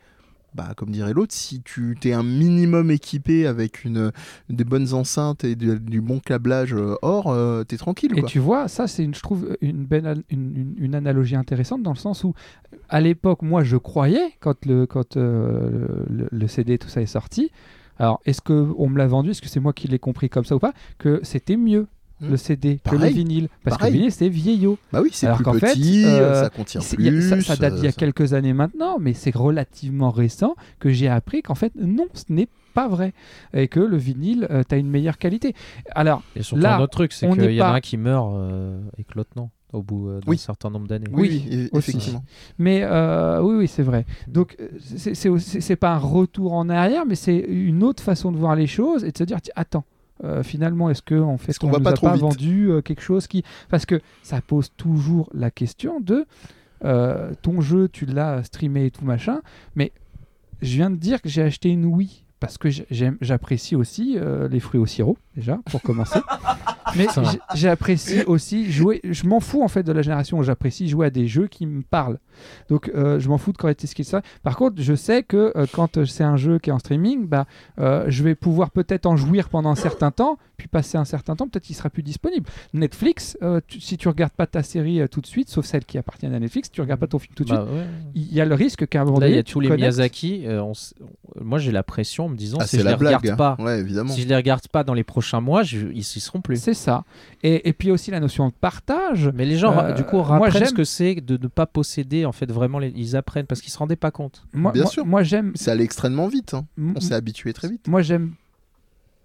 Bah, 0.54 0.74
comme 0.76 0.92
dirait 0.92 1.14
l'autre, 1.14 1.34
si 1.34 1.62
tu 1.62 1.96
t'es 2.00 2.12
un 2.12 2.24
minimum 2.24 2.92
équipé 2.92 3.48
avec 3.48 3.86
une, 3.86 4.12
des 4.50 4.66
bonnes 4.66 4.94
enceintes 4.94 5.46
et 5.46 5.56
du, 5.56 5.80
du 5.80 6.02
bon 6.02 6.20
câblage 6.20 6.74
euh, 6.74 6.96
or, 7.02 7.28
euh, 7.32 7.64
t'es 7.64 7.78
tranquille. 7.78 8.12
Et 8.18 8.24
tu 8.24 8.40
vois, 8.40 8.68
ça, 8.68 8.86
c'est, 8.88 9.06
une, 9.06 9.16
je 9.16 9.22
trouve, 9.22 9.56
une, 9.62 9.86
belle 9.86 10.24
une, 10.30 10.58
une- 10.58 10.76
une 10.78 10.94
analogie 10.94 11.38
intéressante 11.38 11.84
dans 11.84 11.94
le 11.94 11.98
sens 11.98 12.26
où, 12.26 12.34
à 12.90 13.00
l'époque, 13.00 13.44
moi, 13.44 13.64
je 13.64 13.78
croyais, 13.78 14.34
quand 14.42 14.66
le, 14.66 14.86
quand, 14.86 15.16
euh, 15.16 16.04
le, 16.10 16.28
le 16.30 16.48
CD, 16.50 16.78
tout 16.78 16.90
ça 16.90 17.02
est 17.02 17.06
sorti, 17.06 17.50
alors, 18.02 18.20
est-ce 18.26 18.42
qu'on 18.42 18.90
me 18.90 18.98
l'a 18.98 19.08
vendu, 19.08 19.30
est-ce 19.32 19.42
que 19.42 19.48
c'est 19.50 19.60
moi 19.60 19.74
qui 19.74 19.88
l'ai 19.88 20.00
compris 20.00 20.30
comme 20.30 20.46
ça 20.46 20.56
ou 20.56 20.60
pas, 20.60 20.74
que 20.98 21.20
c'était 21.24 21.58
mieux, 21.58 21.88
Hmm. 22.20 22.30
le 22.30 22.38
CD, 22.38 22.80
que 22.88 22.96
le 22.96 23.08
vinyle. 23.08 23.48
Parce 23.64 23.78
Pareil. 23.80 23.94
que 23.94 23.96
le 23.96 24.00
vinyle, 24.02 24.12
c'est 24.12 24.30
vieillot. 24.30 24.78
Bah 24.94 25.02
oui, 25.02 25.10
c'est 25.12 25.26
Alors 25.26 25.38
plus 25.38 25.44
qu'en 25.44 25.54
fait, 25.54 25.74
petit, 25.74 26.06
euh, 26.06 26.44
ça 26.44 26.50
contient 26.52 26.80
plus. 26.80 27.22
ça, 27.28 27.42
ça 27.42 27.56
date 27.56 27.74
d'il 27.74 27.84
y 27.84 27.88
a 27.88 27.90
euh, 27.90 27.94
quelques 27.98 28.34
années 28.34 28.54
maintenant, 28.54 28.98
mais 29.00 29.14
c'est 29.14 29.36
relativement 29.36 30.12
récent 30.12 30.56
que 30.80 30.92
j'ai 30.92 31.08
appris 31.08 31.42
qu'en 31.42 31.56
fait, 31.56 31.74
non, 31.76 32.06
ce 32.14 32.26
n'est 32.30 32.48
pas 32.76 32.88
vrai. 32.88 33.14
Et 33.56 33.68
que 33.68 33.80
le 33.80 33.98
vinyle, 33.98 34.48
tu 34.70 34.76
as 34.76 34.78
une 34.78 34.90
meilleure 34.92 35.18
qualité. 35.18 35.56
Alors, 35.96 36.22
Et 36.36 36.44
surtout 36.44 36.62
Là, 36.62 36.78
un 36.78 36.82
autre 36.82 36.92
truc, 36.92 37.12
c'est 37.12 37.26
on 37.26 37.34
qu'il 37.34 37.52
y 37.54 37.62
en 37.62 37.66
a 37.66 37.70
un 37.72 37.80
qui 37.80 37.98
meurt 37.98 38.32
euh, 38.36 38.80
et 39.00 39.04
que 39.04 39.14
l'autre 39.16 39.32
non, 39.36 39.50
au 39.74 39.82
bout 39.82 40.10
euh, 40.10 40.20
d'un 40.20 40.30
Oui. 40.32 40.38
certain 40.38 40.70
nombre 40.70 40.88
d'années. 40.88 41.08
Oui, 41.12 41.70
effectivement. 41.74 42.24
Mais 42.58 42.82
euh, 42.84 43.42
oui, 43.42 43.56
oui, 43.56 43.68
c'est 43.68 43.84
vrai. 43.84 44.06
Donc, 44.28 44.56
euh, 44.60 44.68
c'est- 44.80 45.76
pas 45.76 45.94
un 45.94 45.98
retour 45.98 46.54
en 46.54 46.70
arrière, 46.70 47.06
mais 47.06 47.16
c'est 47.16 47.38
une 47.38 47.84
autre 47.84 48.04
façon 48.04 48.32
de 48.32 48.38
voir 48.38 48.56
les 48.56 48.68
choses 48.68 49.04
et 49.04 49.12
de 49.12 49.18
se 49.18 49.24
dire 49.24 49.42
tiens, 49.42 49.54
attends, 49.56 49.86
euh, 50.24 50.44
finalement, 50.44 50.90
est-ce 50.90 51.02
que 51.02 51.16
en 51.20 51.38
fait 51.38 51.52
Est-ce 51.52 51.60
qu'on 51.60 51.70
on 51.70 51.72
va 51.72 51.78
nous 51.80 51.84
pas 51.84 51.90
a 51.92 51.94
trop 51.94 52.08
pas 52.08 52.14
vite 52.14 52.22
vendu 52.22 52.70
euh, 52.70 52.82
quelque 52.82 53.02
chose 53.02 53.28
qui 53.28 53.44
parce 53.70 53.86
que 53.86 54.00
ça 54.22 54.42
pose 54.42 54.72
toujours 54.78 55.30
la 55.34 55.50
question 55.50 56.00
de 56.00 56.26
euh, 56.84 57.32
ton 57.42 57.62
jeu, 57.62 57.88
tu 57.88 58.06
l'as 58.06 58.44
streamé 58.44 58.86
et 58.86 58.92
tout 58.92 59.06
machin, 59.06 59.42
mais 59.76 59.92
je 60.62 60.76
viens 60.76 60.90
de 60.92 60.96
dire 60.96 61.22
que 61.22 61.30
j'ai 61.30 61.42
acheté 61.42 61.70
une 61.70 61.86
Wii 61.86 62.24
parce 62.40 62.58
que 62.58 62.70
j'apprécie 63.22 63.76
aussi 63.76 64.16
euh, 64.18 64.48
les 64.48 64.60
fruits 64.60 64.80
au 64.82 64.86
sirop 64.88 65.18
déjà 65.36 65.60
pour 65.72 65.82
commencer. 65.82 66.20
mais 66.96 67.08
j'apprécie 67.56 68.24
aussi 68.24 68.72
jouer. 68.72 69.02
Je 69.04 69.26
m'en 69.28 69.40
fous 69.40 69.64
en 69.64 69.68
fait 69.68 69.84
de 69.84 69.92
la 69.92 70.02
génération 70.02 70.40
où 70.40 70.44
j'apprécie 70.44 70.88
jouer 70.90 71.08
à 71.08 71.10
des 71.10 71.28
jeux 71.28 71.48
qui 71.48 71.66
me 71.66 71.82
parlent. 71.84 72.20
Donc 72.70 72.90
euh, 72.96 73.20
je 73.20 73.30
m'en 73.30 73.38
fous 73.38 73.52
de 73.52 73.58
correcter 73.58 73.88
ce 73.88 73.96
qu'il 73.96 74.06
ça. 74.06 74.22
Par 74.44 74.56
contre, 74.56 74.82
je 74.82 74.96
sais 74.96 75.24
que 75.24 75.52
euh, 75.56 75.66
quand 75.72 75.98
euh, 75.98 76.06
c'est 76.06 76.24
un 76.24 76.38
jeu 76.38 76.60
qui 76.60 76.70
est 76.70 76.74
en 76.74 76.80
streaming, 76.80 77.28
bah 77.28 77.46
euh, 77.80 78.06
je 78.08 78.24
vais 78.24 78.36
pouvoir 78.36 78.72
peut-être 78.72 79.06
en 79.06 79.16
jouir 79.18 79.50
pendant 79.50 79.70
un 79.70 79.76
certain 79.76 80.12
temps, 80.12 80.38
puis 80.58 80.68
passer 80.68 80.98
un 80.98 81.06
certain 81.06 81.36
temps, 81.36 81.48
peut-être 81.48 81.64
qu'il 81.66 81.76
sera 81.76 81.90
plus 81.90 82.04
disponible. 82.04 82.48
Netflix, 82.74 83.38
euh, 83.44 83.60
tu- 83.68 83.80
si 83.80 83.98
tu 83.98 84.08
regardes 84.08 84.32
pas 84.34 84.48
ta 84.48 84.64
série 84.64 85.02
euh, 85.02 85.08
tout 85.08 85.22
de 85.22 85.28
suite, 85.28 85.50
sauf 85.50 85.66
celle 85.66 85.86
qui 85.86 85.98
appartient 85.98 86.26
à 86.26 86.30
Netflix, 86.40 86.72
tu 86.72 86.82
regardes 86.82 87.00
pas 87.00 87.08
ton 87.08 87.20
film 87.20 87.34
tout 87.36 87.44
de 87.44 87.50
Bah, 87.50 87.66
suite, 87.68 87.78
ouais. 87.80 87.86
il 88.16 88.34
y 88.34 88.42
a 88.42 88.46
le 88.46 88.56
risque 88.56 88.88
qu'à 88.88 89.02
un 89.02 89.06
moment 89.06 89.20
Là, 89.20 89.28
il 89.28 89.32
y 89.32 89.34
donné, 89.34 89.40
a 89.40 89.44
tous 89.44 89.60
les 89.60 89.68
connectes- 89.68 89.82
Miyazaki. 89.82 90.44
euh, 90.48 90.64
on 90.64 90.72
s- 90.72 90.94
Moi, 91.40 91.60
j'ai 91.60 91.72
la 91.72 91.84
pression 91.84 92.26
en 92.26 92.30
me 92.30 92.36
disant 92.36 92.58
Ah, 92.60 92.66
si 92.66 92.72
c'est 92.72 92.80
je 92.80 92.84
les 92.84 92.92
la 92.92 92.98
blague. 92.98 93.18
regarde 93.18 93.38
pas, 93.38 93.56
Ouais, 93.60 93.80
évidemment. 93.80 94.12
si 94.14 94.22
je 94.22 94.28
les 94.28 94.36
regarde 94.36 94.68
pas 94.70 94.84
dans 94.84 94.94
les 94.94 95.04
prochains 95.04 95.42
mois, 95.42 95.64
je- 95.64 95.88
ils 95.88 96.00
y 96.00 96.04
seront 96.04 96.42
plus. 96.42 96.58
C'est 96.62 96.74
ça. 96.82 97.04
Et, 97.44 97.70
et 97.70 97.74
puis 97.74 97.92
aussi 97.92 98.12
la 98.12 98.20
notion 98.20 98.48
de 98.48 98.54
partage. 98.54 99.30
Mais 99.34 99.46
les 99.46 99.58
gens, 99.58 99.78
Euh, 99.78 99.94
du 99.94 100.04
coup, 100.04 100.18
j'aime- 100.60 100.68
ce 100.68 100.74
que 100.74 100.84
c'est 100.84 101.16
de 101.16 101.38
ne 101.42 101.48
pas 101.48 101.66
posséder. 101.66 102.26
En 102.26 102.32
fait, 102.32 102.52
vraiment, 102.52 102.80
les- 102.80 102.94
ils 102.96 103.16
apprennent 103.16 103.46
parce 103.46 103.62
qu'ils 103.62 103.72
se 103.72 103.78
rendaient 103.78 103.96
pas 103.96 104.12
compte. 104.12 104.44
Moi, 104.54 104.72
Bien 104.74 104.84
moi- 104.84 104.92
sûr. 104.92 105.06
moi, 105.06 105.24
j'aime. 105.24 105.52
C'est 105.56 105.72
allé 105.72 105.84
extrêmement 105.84 106.28
vite. 106.28 106.54
hein. 106.54 106.66
On 106.96 107.00
s'est 107.00 107.14
habitué 107.14 107.54
très 107.54 107.70
vite. 107.70 107.88
Moi, 107.88 108.02
j'aime. 108.02 108.34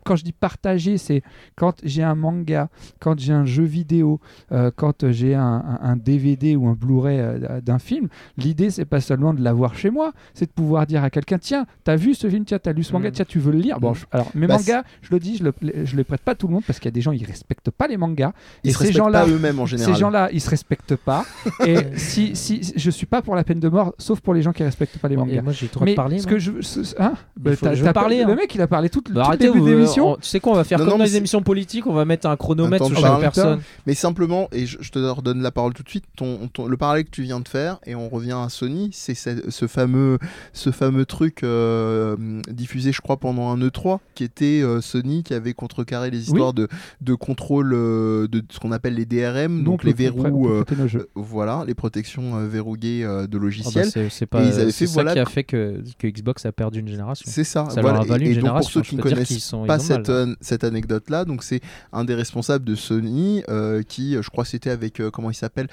Quand 0.06 0.16
je 0.16 0.24
dis 0.24 0.32
partager, 0.32 0.98
c'est 0.98 1.22
quand 1.56 1.74
j'ai 1.84 2.02
un 2.02 2.14
manga, 2.14 2.68
quand 3.00 3.18
j'ai 3.18 3.32
un 3.32 3.44
jeu 3.44 3.64
vidéo, 3.64 4.20
euh, 4.52 4.70
quand 4.74 5.10
j'ai 5.10 5.34
un, 5.34 5.42
un- 5.42 5.78
un 5.82 5.96
DVD 5.96 6.56
ou 6.56 6.68
un 6.68 6.74
Blu-ray 6.74 7.18
euh, 7.20 7.60
d'un 7.60 7.78
film. 7.78 8.08
L'idée, 8.36 8.70
c'est 8.70 8.84
pas 8.84 9.00
seulement 9.00 9.34
de 9.34 9.42
l'avoir 9.42 9.74
chez 9.76 9.90
moi, 9.90 10.12
c'est 10.34 10.46
de 10.46 10.52
pouvoir 10.52 10.86
dire 10.86 11.02
à 11.04 11.10
quelqu'un 11.10 11.38
tiens, 11.38 11.66
t'as 11.84 11.96
vu 11.96 12.14
ce 12.14 12.28
film, 12.30 12.44
tiens, 12.44 12.58
t'as 12.58 12.72
lu 12.72 12.82
ce 12.84 12.92
manga, 12.92 13.08
Mm. 13.08 13.12
tiens, 13.12 13.24
tu 13.28 13.38
veux 13.38 13.52
le 13.52 13.58
lire? 13.58 13.80
Bon, 13.80 13.92
Mm. 13.92 13.94
je- 13.96 14.04
alors 14.12 14.30
mes 14.34 14.46
Bah, 14.46 14.56
mangas, 14.58 14.84
je 15.02 15.08
le 15.10 15.18
dis, 15.18 15.36
je 15.38 15.44
le, 15.44 15.52
je 15.84 15.96
les 15.96 16.04
prête 16.04 16.20
pas 16.22 16.32
à 16.32 16.34
tout 16.34 16.46
le 16.46 16.52
monde 16.54 16.62
parce 16.66 16.78
qu'il 16.78 16.86
y 16.86 16.92
a 16.92 16.96
des 16.96 17.00
gens 17.00 17.12
ils 17.12 17.24
respectent 17.24 17.70
pas 17.70 17.88
les 17.88 17.96
mangas. 17.96 18.32
Ils 18.64 18.70
Et 18.70 18.72
se 18.72 18.84
ces 18.84 18.92
gens-là- 18.92 19.26
eux-mêmes 19.26 19.58
en 19.60 19.66
général. 19.66 19.92
Ces 19.94 20.00
gens-là, 20.00 20.28
ils 20.32 20.40
se 20.40 20.50
respectent 20.50 20.96
pas. 20.96 21.24
et 21.66 21.76
si, 21.96 22.36
si 22.36 22.72
je 22.76 22.90
suis 22.90 23.06
pas 23.06 23.22
pour 23.22 23.34
la 23.34 23.44
peine 23.44 23.60
de 23.60 23.68
mort, 23.68 23.94
sauf 23.98 24.20
pour 24.20 24.34
les 24.34 24.42
gens 24.42 24.52
qui 24.52 24.62
respectent 24.62 24.98
pas 24.98 25.08
les 25.08 25.14
Et 25.14 25.18
mangas. 25.18 25.42
moi, 25.42 25.52
j'ai 25.52 25.66
de 25.68 25.94
parler. 25.94 26.18
ce 26.18 26.26
que 26.26 26.38
je, 26.38 26.52
hein? 26.98 27.14
Bah, 27.36 27.52
je 27.54 27.64
Le 27.84 28.30
hein. 28.32 28.34
mec, 28.36 28.54
il 28.54 28.60
a 28.60 28.66
parlé 28.66 28.88
tout, 28.90 29.02
Bah, 29.06 29.12
le 29.14 29.20
arrêtez, 29.20 29.48
vous- 29.48 29.64
d'émission. 29.96 30.12
on- 30.12 30.16
tu 30.16 30.28
sais 30.28 30.40
quoi, 30.40 30.52
on 30.52 30.56
va 30.56 30.64
faire 30.64 30.78
Non, 30.78 30.84
comme 30.84 30.92
non, 30.94 30.98
dans 30.98 31.04
les 31.04 31.16
émissions 31.16 31.42
politiques, 31.42 31.86
on 31.86 31.92
va 31.92 32.04
mettre 32.04 32.26
un 32.28 32.36
chronomètre 32.36 32.84
Attends, 32.84 32.94
sur 32.94 33.00
chaque 33.06 33.20
personne. 33.20 33.60
Mais 33.86 33.94
simplement, 33.94 34.48
et 34.52 34.66
je, 34.66 34.78
je 34.80 34.90
te 34.90 34.98
redonne 34.98 35.42
la 35.42 35.50
parole 35.50 35.72
tout 35.74 35.82
de 35.82 35.88
suite, 35.88 36.04
ton, 36.16 36.48
ton- 36.52 36.66
le 36.66 36.76
parallèle 36.76 37.04
que 37.04 37.10
tu 37.10 37.22
viens 37.22 37.40
de 37.40 37.48
faire, 37.48 37.78
et 37.86 37.94
on 37.94 38.08
revient 38.08 38.36
à 38.42 38.48
Sony, 38.48 38.90
c'est 38.92 39.14
ce, 39.14 39.50
ce 39.50 39.66
fameux, 39.66 40.18
ce 40.52 40.70
fameux 40.70 41.06
truc 41.06 41.42
euh, 41.42 42.16
diffusé, 42.50 42.92
je 42.92 43.00
crois, 43.00 43.16
pendant 43.18 43.50
un 43.50 43.58
E3, 43.58 43.98
qui 44.14 44.24
était 44.24 44.60
euh, 44.62 44.80
Sony 44.80 45.22
qui 45.22 45.34
avait 45.34 45.54
contrecarré 45.54 46.10
les 46.10 46.22
histoires 46.22 46.52
de, 46.52 46.68
de 47.00 47.14
contrôle 47.14 47.72
euh, 47.74 48.28
de 48.28 48.42
ce 48.50 48.58
qu'on 48.60 48.72
appelle 48.72 48.94
les 48.94 49.06
DRM, 49.06 49.64
donc, 49.64 49.84
les 49.84 49.92
verrous, 49.92 50.48
euh, 50.48 50.64
euh, 50.70 51.04
voilà, 51.14 51.64
les 51.66 51.74
protections 51.74 52.36
euh, 52.36 52.46
verrouillées 52.46 53.04
euh, 53.04 53.26
de 53.26 53.38
bah, 53.38 53.44
logiciels. 53.44 53.90
c'est 53.90 54.08
c'est 54.10 54.26
pas 54.26 54.42
Et 54.42 54.48
ils 54.48 54.52
avaient 54.60 54.70
c'est 54.72 54.84
fait, 54.84 54.86
ça 54.86 54.92
voilà, 54.94 55.12
qui 55.12 55.18
a 55.18 55.24
fait 55.26 55.44
que, 55.44 55.82
que 55.98 56.06
Xbox 56.06 56.46
a 56.46 56.52
perdu 56.52 56.80
une 56.80 56.88
génération. 56.88 57.24
C'est 57.30 57.44
ça, 57.44 57.66
Ça 57.70 57.80
voilà. 57.80 57.98
leur 57.98 58.02
a 58.02 58.04
valu 58.06 58.26
et, 58.26 58.28
une 58.28 58.32
et 58.32 58.34
donc 58.36 58.42
pour 58.42 58.48
génération, 58.62 58.80
ceux 58.82 58.88
qui 58.88 58.96
ne 58.96 59.02
connaissent 59.02 59.38
sont- 59.38 59.66
pas 59.66 59.78
cette, 59.86 60.08
mal. 60.08 60.28
euh, 60.30 60.34
cette 60.40 60.64
anecdote-là, 60.64 61.24
donc 61.24 61.42
c'est 61.42 61.60
un 61.92 62.04
des 62.04 62.14
responsables 62.14 62.64
de 62.64 62.74
Sony 62.74 63.42
euh, 63.48 63.82
qui, 63.82 64.16
euh, 64.16 64.22
je 64.22 64.30
crois, 64.30 64.44
c'était 64.44 64.70
avec 64.70 65.00
euh, 65.00 65.10
comment 65.10 65.30
il 65.30 65.34
s'appelle, 65.34 65.68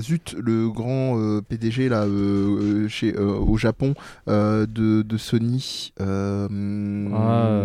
Zut, 0.00 0.34
le 0.38 0.68
grand 0.70 1.40
PDG 1.48 1.88
là 1.88 2.06
chez 2.88 3.16
au 3.16 3.56
Japon 3.56 3.94
de, 4.26 4.66
de 5.02 5.16
Sony. 5.16 5.92
Ah, 6.00 7.64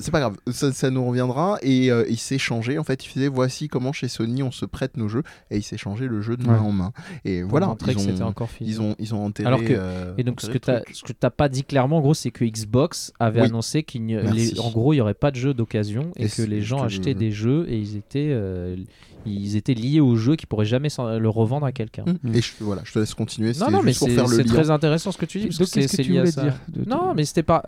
C'est 0.00 0.10
pas 0.10 0.20
grave, 0.20 0.36
ça, 0.50 0.72
ça 0.72 0.90
nous 0.90 1.04
reviendra. 1.06 1.58
Et 1.62 1.86
il 2.08 2.18
s'est 2.18 2.38
changé. 2.38 2.78
En 2.78 2.84
fait, 2.84 3.04
il 3.04 3.08
faisait 3.08 3.28
voici 3.28 3.68
comment 3.68 3.92
chez 3.92 4.08
Sony 4.08 4.42
on 4.42 4.50
se 4.50 4.64
prête 4.64 4.96
nos 4.96 5.08
jeux. 5.08 5.22
Et 5.50 5.58
il 5.58 5.62
s'est 5.62 5.76
changé 5.78 6.06
le 6.08 6.20
jeu 6.20 6.36
de 6.36 6.44
main 6.46 6.54
Ouais. 6.54 6.58
en 6.60 6.72
main. 6.72 6.92
Et 7.24 7.40
pour 7.42 7.50
voilà, 7.50 7.74
ils 7.86 7.94
que 7.94 8.22
ont, 8.22 8.26
encore 8.26 8.48
ils 8.60 8.80
ont, 8.80 8.94
ils 8.98 9.14
ont 9.14 9.24
enterré. 9.24 9.46
Alors 9.46 9.62
que- 9.64 10.14
Et 10.18 10.24
donc, 10.24 10.40
ce 10.40 10.46
que 10.48 10.58
tu 10.58 10.70
que 11.04 11.12
t'as 11.12 11.30
pas 11.30 11.48
dit 11.48 11.64
clairement, 11.64 11.98
en 11.98 12.00
gros, 12.00 12.14
c'est 12.14 12.30
que 12.30 12.44
Xbox 12.44 13.12
avait 13.20 13.40
Oui. 13.42 13.46
annoncé 13.48 13.84
Merci. 14.22 14.54
les- 14.54 14.55
en 14.58 14.70
gros, 14.70 14.92
il 14.92 14.96
y 14.96 15.00
aurait 15.00 15.14
pas 15.14 15.30
de 15.30 15.36
jeux 15.36 15.54
d'occasion 15.54 16.10
et, 16.16 16.24
Et 16.26 16.28
que 16.28 16.42
les 16.42 16.62
gens 16.62 16.82
achetaient 16.82 17.14
des 17.14 17.30
jeux 17.30 17.66
et 17.68 17.78
ils 17.78 17.96
étaient, 17.96 18.28
euh, 18.30 18.76
ils 19.24 19.56
étaient 19.56 19.74
liés 19.74 20.00
au 20.00 20.14
jeu 20.16 20.36
qui 20.36 20.46
pourraient 20.46 20.64
jamais 20.66 20.88
s'en- 20.88 21.18
le 21.18 21.28
revendre 21.28 21.66
à 21.66 21.72
quelqu'un. 21.72 22.04
Hum, 22.06 22.18
Et 22.34 22.40
je, 22.40 22.52
voilà, 22.60 22.82
je 22.84 22.92
te 22.92 22.98
laisse 23.00 23.12
continuer. 23.14 23.52
Non, 23.60 23.70
non, 23.70 23.82
mais 23.82 23.92
c'est 23.92 24.44
très 24.44 24.70
intéressant 24.70 25.10
ce 25.12 25.18
que 25.18 25.26
tu 25.26 25.38
dis. 25.40 25.48
Donc, 25.48 25.58
parce 25.58 25.70
que 25.70 25.80
qu'est-ce 25.80 25.96
c'est 25.96 26.02
que 26.02 26.06
tu 26.06 26.12
lié 26.12 26.18
à 26.18 26.20
voulais 26.22 26.30
ça. 26.32 26.42
dire 26.42 26.60
Non, 26.86 27.12
mais 27.14 27.24
c'était 27.24 27.42
pas. 27.42 27.62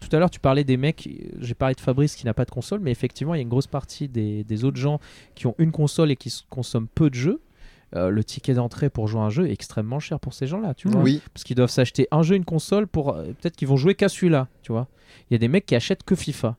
Tout 0.00 0.08
à 0.16 0.18
l'heure, 0.18 0.30
tu 0.30 0.40
parlais 0.40 0.64
des 0.64 0.76
mecs. 0.76 1.08
J'ai 1.40 1.54
parlé 1.54 1.74
de 1.74 1.80
Fabrice 1.80 2.16
qui 2.16 2.24
n'a 2.26 2.34
pas 2.34 2.44
de 2.44 2.50
console, 2.50 2.80
mais 2.80 2.90
effectivement, 2.90 3.34
il 3.34 3.38
y 3.38 3.40
a 3.40 3.42
une 3.42 3.48
grosse 3.48 3.66
partie 3.68 4.08
des, 4.08 4.42
des 4.44 4.64
autres 4.64 4.78
gens 4.78 4.98
qui 5.34 5.46
ont 5.46 5.54
une 5.58 5.70
console 5.72 6.10
et 6.10 6.16
qui 6.16 6.32
consomment 6.50 6.88
peu 6.94 7.10
de 7.10 7.14
jeux. 7.14 7.40
Euh, 7.96 8.10
le 8.10 8.22
ticket 8.22 8.52
d'entrée 8.54 8.90
pour 8.90 9.08
jouer 9.08 9.20
à 9.20 9.24
un 9.24 9.30
jeu 9.30 9.48
est 9.48 9.52
extrêmement 9.52 9.98
cher 9.98 10.20
pour 10.20 10.34
ces 10.34 10.46
gens-là, 10.46 10.74
tu 10.74 10.88
vois. 10.88 11.00
Oui, 11.00 11.22
Parce 11.32 11.42
qu'ils 11.44 11.56
doivent 11.56 11.70
s'acheter 11.70 12.06
un 12.10 12.22
jeu, 12.22 12.36
une 12.36 12.44
console 12.44 12.86
pour. 12.86 13.14
euh, 13.14 13.24
Peut-être 13.40 13.56
qu'ils 13.56 13.68
vont 13.68 13.78
jouer 13.78 13.94
qu'à 13.94 14.08
celui-là, 14.10 14.48
tu 14.62 14.72
vois. 14.72 14.88
Il 15.30 15.34
y 15.34 15.36
a 15.36 15.38
des 15.38 15.48
mecs 15.48 15.64
qui 15.64 15.74
achètent 15.74 16.02
que 16.02 16.14
FIFA. 16.14 16.56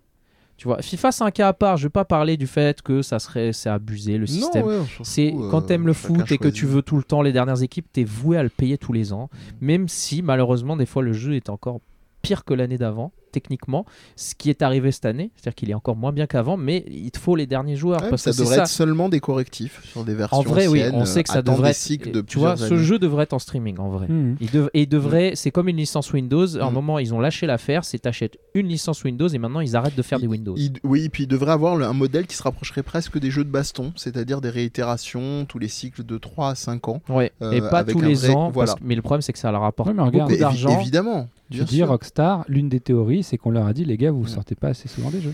Tu 0.57 0.67
vois, 0.67 0.81
FIFA 0.81 1.11
c'est 1.13 1.23
un 1.23 1.31
cas 1.31 1.47
à 1.49 1.53
part. 1.53 1.77
Je 1.77 1.83
vais 1.83 1.89
pas 1.91 2.03
parler 2.03 2.35
du 2.35 2.47
fait 2.47 2.81
que 2.81 3.01
ça 3.01 3.19
serait 3.19 3.53
c'est 3.53 3.69
abusé 3.69 4.17
le 4.17 4.25
système. 4.27 4.65
Ouais, 4.65 4.79
C'est 5.03 5.31
fout, 5.31 5.51
quand 5.51 5.61
euh, 5.63 5.65
t'aimes 5.67 5.85
le 5.87 5.93
foot 5.93 6.29
et 6.31 6.37
que 6.37 6.47
tu 6.49 6.65
veux 6.65 6.81
tout 6.81 6.97
le 6.97 7.03
temps 7.03 7.21
les 7.21 7.31
dernières 7.31 7.61
équipes, 7.61 7.85
t'es 7.93 8.03
voué 8.03 8.35
à 8.35 8.43
le 8.43 8.49
payer 8.49 8.77
tous 8.77 8.91
les 8.91 9.13
ans. 9.13 9.29
Même 9.61 9.87
si 9.87 10.21
malheureusement 10.21 10.75
des 10.75 10.85
fois 10.87 11.01
le 11.03 11.13
jeu 11.13 11.35
est 11.35 11.49
encore 11.49 11.79
pire 12.23 12.43
que 12.43 12.53
l'année 12.53 12.77
d'avant, 12.77 13.13
techniquement. 13.31 13.85
Ce 14.15 14.35
qui 14.35 14.49
est 14.49 14.61
arrivé 14.61 14.91
cette 14.91 15.05
année, 15.05 15.31
c'est-à-dire 15.35 15.55
qu'il 15.55 15.69
est 15.69 15.73
encore 15.73 15.95
moins 15.95 16.11
bien 16.11 16.27
qu'avant, 16.27 16.57
mais 16.57 16.83
il 16.89 17.11
te 17.11 17.19
faut 17.19 17.35
les 17.35 17.47
derniers 17.47 17.75
joueurs 17.75 18.01
Ouais, 18.03 18.09
parce 18.09 18.23
ça 18.23 18.31
que 18.31 18.37
devrait 18.37 18.55
ça. 18.57 18.61
être 18.63 18.67
seulement 18.69 19.09
des 19.09 19.19
correctifs 19.19 19.81
sur 19.85 20.03
des 20.03 20.13
versions 20.15 20.37
En 20.37 20.41
vrai, 20.41 20.67
oui, 20.67 20.83
on 20.93 21.05
sait 21.05 21.23
que 21.23 21.29
ça 21.29 21.41
devrait 21.41 21.71
être. 21.71 21.75
cycles 21.75 22.11
de 22.11 22.21
tu 22.21 22.39
vois, 22.39 22.57
ce 22.57 22.77
jeu 22.77 22.99
devrait 22.99 23.23
être 23.23 23.33
en 23.33 23.39
streaming 23.39 23.77
en 23.79 23.89
vrai. 23.89 24.07
Mhm. 24.07 24.37
Il, 24.41 24.51
dev- 24.51 24.69
et 24.73 24.81
il 24.81 24.89
devrait, 24.89 25.33
c'est 25.35 25.51
comme 25.51 25.67
une 25.69 25.77
licence 25.77 26.11
Windows. 26.13 26.57
À 26.57 26.63
un 26.65 26.71
Mm. 26.71 26.73
moment, 26.73 26.99
ils 26.99 27.13
ont 27.13 27.19
lâché 27.19 27.45
l'affaire. 27.47 27.83
C'est 27.85 27.99
t'achètes 27.99 28.37
une 28.53 28.67
licence 28.67 29.03
Windows 29.03 29.27
et 29.27 29.37
maintenant 29.37 29.59
ils 29.61 29.75
arrêtent 29.75 29.95
de 29.95 30.01
faire 30.01 30.19
des 30.19 30.27
Windows. 30.27 30.55
Il- 30.57 30.73
oui, 30.83 31.09
puis 31.09 31.23
il 31.23 31.27
devrait 31.27 31.51
avoir 31.51 31.73
un 31.81 31.93
modèle 31.93 32.27
qui 32.27 32.35
se 32.35 32.43
rapprocherait 32.43 32.83
presque 32.83 33.19
des 33.19 33.31
jeux 33.31 33.43
de 33.43 33.49
baston, 33.49 33.93
c'est-à-dire 33.95 34.41
des 34.41 34.49
réitérations 34.49 35.45
tous 35.45 35.59
les 35.59 35.67
cycles 35.67 36.03
de 36.03 36.17
3 36.17 36.49
à 36.51 36.55
5 36.55 36.87
ans. 36.87 37.01
Ouais. 37.09 37.31
Euh, 37.41 37.51
et 37.51 37.61
pas 37.61 37.79
avec 37.79 37.95
tous 37.95 38.01
les 38.01 38.13
vrai- 38.15 38.29
ans. 38.33 38.49
voilà. 38.51 38.73
parce 38.73 38.81
mais 38.83 38.95
le 38.95 39.01
problème, 39.01 39.21
c'est 39.21 39.33
que 39.33 39.39
ça 39.39 39.51
leur 39.51 39.61
rapporte 39.61 39.89
Ouais, 39.89 40.11
beaucoup 40.11 40.35
d'argent. 40.37 40.79
évidemment. 40.79 41.27
Tu 41.51 41.63
dis. 41.63 41.83
Rockstar, 41.83 42.45
l'une 42.47 42.69
des 42.69 42.79
théories, 42.79 43.18
c'est 43.23 43.37
qu'on 43.37 43.51
leur 43.51 43.65
a 43.65 43.73
dit 43.73 43.85
les 43.85 43.97
gars, 43.97 44.11
vous 44.11 44.23
Mm. 44.23 44.27
sortez 44.27 44.55
pas 44.55 44.69
assez 44.69 44.87
souvent 44.87 45.09
des 45.11 45.21
jeux. 45.21 45.33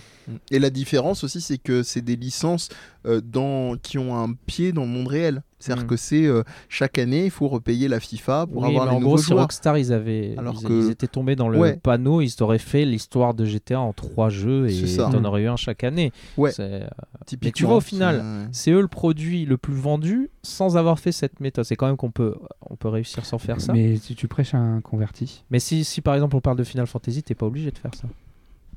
Et 0.51 0.59
la 0.59 0.69
différence 0.69 1.23
aussi, 1.23 1.41
c'est 1.41 1.57
que 1.57 1.83
c'est 1.83 2.01
des 2.01 2.15
licences 2.15 2.69
euh, 3.05 3.21
dans, 3.21 3.77
qui 3.77 3.97
ont 3.97 4.15
un 4.17 4.33
pied 4.33 4.71
dans 4.71 4.81
le 4.83 4.89
monde 4.89 5.07
réel. 5.07 5.43
C'est-à-dire 5.57 5.85
Mm. 5.85 5.87
que 5.87 5.95
c'est 5.95 6.25
euh, 6.25 6.43
chaque 6.67 6.97
année, 6.97 7.25
il 7.25 7.31
faut 7.31 7.47
repayer 7.47 7.87
la 7.87 7.99
FIFA 8.01 8.45
pour 8.45 8.61
Oui, 8.63 8.67
avoir 8.67 8.85
mais 8.85 8.91
les 8.91 8.97
en 8.97 8.99
nouveaux 8.99 9.11
gros, 9.15 9.17
si 9.17 9.27
joueurs. 9.27 9.39
Rockstar, 9.43 9.77
ils 9.77 9.93
avaient, 9.93 10.35
Alors 10.37 10.55
ils, 10.61 10.67
que- 10.67 10.85
ils 10.87 10.91
étaient 10.91 11.07
tombés 11.07 11.35
dans 11.37 11.47
le 11.47 11.57
Ouais. 11.57 11.77
panneau, 11.81 12.19
ils 12.21 12.35
t'auraient 12.35 12.57
fait 12.59 12.83
l'histoire 12.83 13.33
de 13.33 13.45
GTA 13.45 13.79
en 13.79 13.93
trois 13.93 14.29
jeux 14.29 14.69
et 14.69 14.97
t'en 14.97 15.23
aurais 15.23 15.43
eu 15.43 15.47
un 15.47 15.55
chaque 15.55 15.83
année. 15.85 16.11
Ouais. 16.37 16.51
C'est- 16.51 16.61
euh, 16.83 16.87
Typiquement, 17.25 17.47
Mais 17.47 17.51
tu 17.53 17.65
vois, 17.65 17.75
au 17.77 17.81
final, 17.81 18.23
c'est- 18.51 18.65
C'est 18.65 18.71
eux 18.71 18.81
le 18.81 18.87
produit 18.87 19.45
le 19.45 19.57
plus 19.57 19.73
vendu 19.73 20.29
sans 20.43 20.77
avoir 20.77 20.99
fait 20.99 21.11
cette 21.11 21.39
méthode. 21.39 21.63
C'est 21.65 21.75
quand 21.75 21.87
même 21.87 21.97
qu'on 21.97 22.11
peut, 22.11 22.35
on 22.69 22.75
peut 22.75 22.89
réussir 22.89 23.25
sans 23.25 23.37
faire 23.39 23.61
ça. 23.61 23.73
Mais, 23.73 23.87
Mais 23.91 23.95
si 23.97 24.13
tu 24.15 24.27
prêches 24.27 24.53
un 24.53 24.81
converti. 24.81 25.43
si, 25.57 25.83
si 25.85 26.01
par 26.01 26.13
exemple 26.15 26.35
on 26.35 26.41
parle 26.41 26.57
de 26.57 26.63
Final 26.63 26.85
Fantasy, 26.85 27.23
t'es 27.23 27.33
pas 27.33 27.45
obligé 27.45 27.71
de 27.71 27.77
faire 27.77 27.95
ça. 27.95 28.07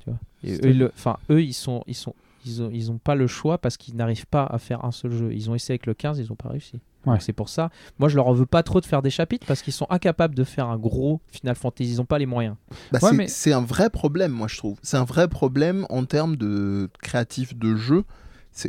Tu 0.01 0.11
vois. 0.11 0.19
Et 0.45 0.55
C'est- 0.55 0.67
eux, 0.69 0.73
le- 0.73 0.93
enfin, 0.97 1.17
eux, 1.31 1.43
ils 1.43 1.53
sont, 1.53 1.83
ils 1.87 1.95
sont, 1.95 2.15
ils 2.49 2.63
ont, 2.63 2.71
ils 2.73 2.91
ont 2.91 2.99
pas 2.99 3.15
le 3.15 3.27
choix 3.27 3.59
parce 3.59 3.77
qu'ils 3.77 3.97
n'arrivent 3.97 4.27
pas 4.27 4.45
à 4.45 4.59
faire 4.59 4.85
un 4.85 4.91
seul 4.91 5.13
jeu. 5.13 5.33
Ils 5.33 5.51
ont 5.51 5.55
essayé 5.55 5.73
avec 5.73 5.87
le 5.87 5.95
15, 5.95 6.19
ils 6.19 6.33
ont 6.33 6.37
pas 6.37 6.49
réussi. 6.49 6.81
Ouais. 7.07 7.19
C'est 7.21 7.33
pour 7.33 7.49
ça. 7.49 7.71
Moi, 7.99 8.09
je 8.09 8.17
leur 8.17 8.27
en 8.27 8.33
veux 8.33 8.45
pas 8.47 8.63
trop 8.63 8.81
de 8.81 8.87
faire 8.87 9.03
des 9.03 9.11
chapitres 9.11 9.47
parce 9.47 9.63
qu'ils 9.63 9.73
sont 9.73 9.87
incapables 9.89 10.35
de 10.35 10.45
faire 10.45 10.67
un 10.69 10.77
gros 10.79 11.21
Final 11.29 11.55
Fantasy. 11.55 11.91
Ils 11.93 12.01
ont 12.01 12.05
pas 12.05 12.19
les 12.19 12.27
moyens. 12.27 12.57
Bah, 12.93 12.99
Ouais, 13.03 13.27
c'est, 13.29 13.51
mais- 13.51 13.55
un 13.57 13.63
vrai 13.63 13.89
problème, 13.91 14.33
moi, 14.33 14.49
je 14.49 14.57
trouve. 14.59 14.79
C'est 14.83 14.97
un 14.97 15.05
vrai 15.05 15.29
problème 15.29 15.87
en 15.91 16.05
termes 16.05 16.37
de 16.37 16.91
créatif 17.03 17.57
de 17.57 17.77
jeu. 17.77 18.05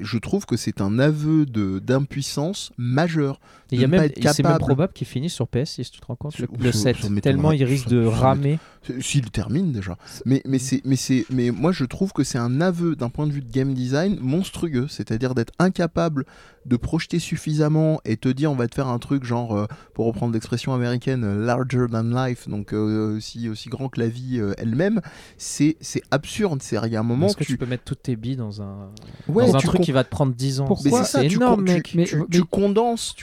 Je 0.01 0.17
trouve 0.19 0.45
que 0.45 0.55
c'est 0.55 0.81
un 0.81 0.99
aveu 0.99 1.45
de, 1.47 1.79
d'impuissance 1.79 2.71
majeure. 2.77 3.39
Et 3.71 3.75
il 3.75 3.81
y 3.81 3.83
a 3.83 3.87
même, 3.87 4.09
c'est 4.33 4.43
même 4.43 4.57
probable 4.57 4.93
qu'il 4.93 5.05
finisse 5.07 5.33
sur 5.33 5.45
PS6, 5.45 5.91
tu 5.91 5.99
te 5.99 6.05
rends 6.05 6.15
compte 6.15 6.37
Le, 6.39 6.47
je- 6.59 6.63
le 6.63 6.71
ça 6.71 6.79
7, 6.79 6.95
m'étonnerait. 6.95 7.21
tellement 7.21 7.51
il 7.51 7.63
risque 7.63 7.87
de 7.87 8.03
ramer. 8.05 8.59
S'il 9.01 9.29
termine 9.29 9.71
déjà. 9.73 9.97
Mais, 10.25 10.41
mais, 10.45 10.57
c'est, 10.57 10.81
mais, 10.85 10.95
c'est, 10.95 11.25
mais 11.29 11.51
moi, 11.51 11.71
je 11.73 11.83
trouve 11.83 12.13
que 12.13 12.23
c'est 12.23 12.37
un 12.37 12.61
aveu 12.61 12.95
d'un 12.95 13.09
point 13.09 13.27
de 13.27 13.31
vue 13.33 13.41
de 13.41 13.51
game 13.51 13.73
design 13.73 14.17
monstrueux. 14.21 14.87
C'est-à-dire 14.89 15.35
d'être 15.35 15.51
incapable 15.59 16.25
de 16.65 16.77
projeter 16.77 17.19
suffisamment 17.19 17.99
et 18.05 18.15
te 18.17 18.29
dire 18.29 18.51
on 18.51 18.55
va 18.55 18.67
te 18.67 18.75
faire 18.75 18.87
un 18.87 18.99
truc 18.99 19.23
genre, 19.23 19.55
euh, 19.57 19.65
pour 19.93 20.05
reprendre 20.05 20.33
l'expression 20.33 20.73
américaine, 20.73 21.23
euh, 21.23 21.45
larger 21.45 21.85
than 21.91 22.03
life, 22.03 22.47
donc 22.47 22.73
euh, 22.73 23.17
aussi, 23.17 23.49
aussi 23.49 23.69
grand 23.69 23.89
que 23.89 23.99
la 23.99 24.07
vie 24.07 24.39
euh, 24.39 24.53
elle-même. 24.57 25.01
C'est, 25.37 25.77
c'est 25.81 26.01
absurde. 26.11 26.61
C'est, 26.61 26.77
il 26.85 26.91
y 26.93 26.95
a 26.95 26.99
un 26.99 27.03
moment 27.03 27.27
Est-ce 27.27 27.37
que 27.37 27.43
tu. 27.43 27.53
tu 27.53 27.57
peux 27.57 27.65
mettre 27.65 27.83
toutes 27.83 28.03
tes 28.03 28.15
billes 28.15 28.35
dans 28.37 28.61
un, 28.61 28.89
Ouais, 29.27 29.45
dans 29.47 29.55
un 29.55 29.59
truc 29.59 29.77
con- 29.77 29.83
qui 29.83 29.91
va 29.91 30.03
te 30.03 30.09
prendre 30.09 30.33
10 30.33 30.61
ans? 30.61 30.65
Pourquoi 30.65 30.99
Mais 30.99 31.05
c'est 31.05 31.11
ça, 31.11 31.21
tu, 31.25 31.35
énorme, 31.35 31.63
mec. 31.63 31.83
tu, 31.83 31.97
Mais- 31.97 32.03
tu- 32.05 32.15
mais- 32.17 32.25
tu 32.31 32.43
condenses, 32.43 33.13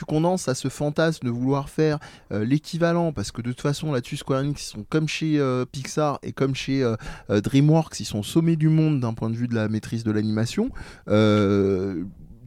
à 0.47 0.55
ce 0.55 0.67
fantasme 0.67 1.25
de 1.25 1.31
vouloir 1.31 1.69
faire 1.69 1.99
euh, 2.31 2.45
l'équivalent, 2.45 3.11
parce 3.11 3.31
que 3.31 3.41
de 3.41 3.49
toute 3.51 3.61
façon 3.61 3.91
là-dessus 3.91 4.17
Square 4.17 4.41
Enix 4.41 4.63
sont 4.63 4.85
comme 4.87 5.07
chez 5.07 5.39
euh, 5.39 5.65
Pixar 5.65 6.19
et 6.21 6.31
comme 6.31 6.53
chez 6.53 6.83
euh, 6.83 6.95
DreamWorks, 7.29 7.99
ils 7.99 8.05
sont 8.05 8.19
au 8.19 8.23
sommet 8.23 8.55
du 8.55 8.69
monde 8.69 8.99
d'un 8.99 9.13
point 9.13 9.29
de 9.29 9.35
vue 9.35 9.47
de 9.47 9.55
la 9.55 9.67
maîtrise 9.67 10.03
de 10.03 10.11
l'animation. 10.11 10.69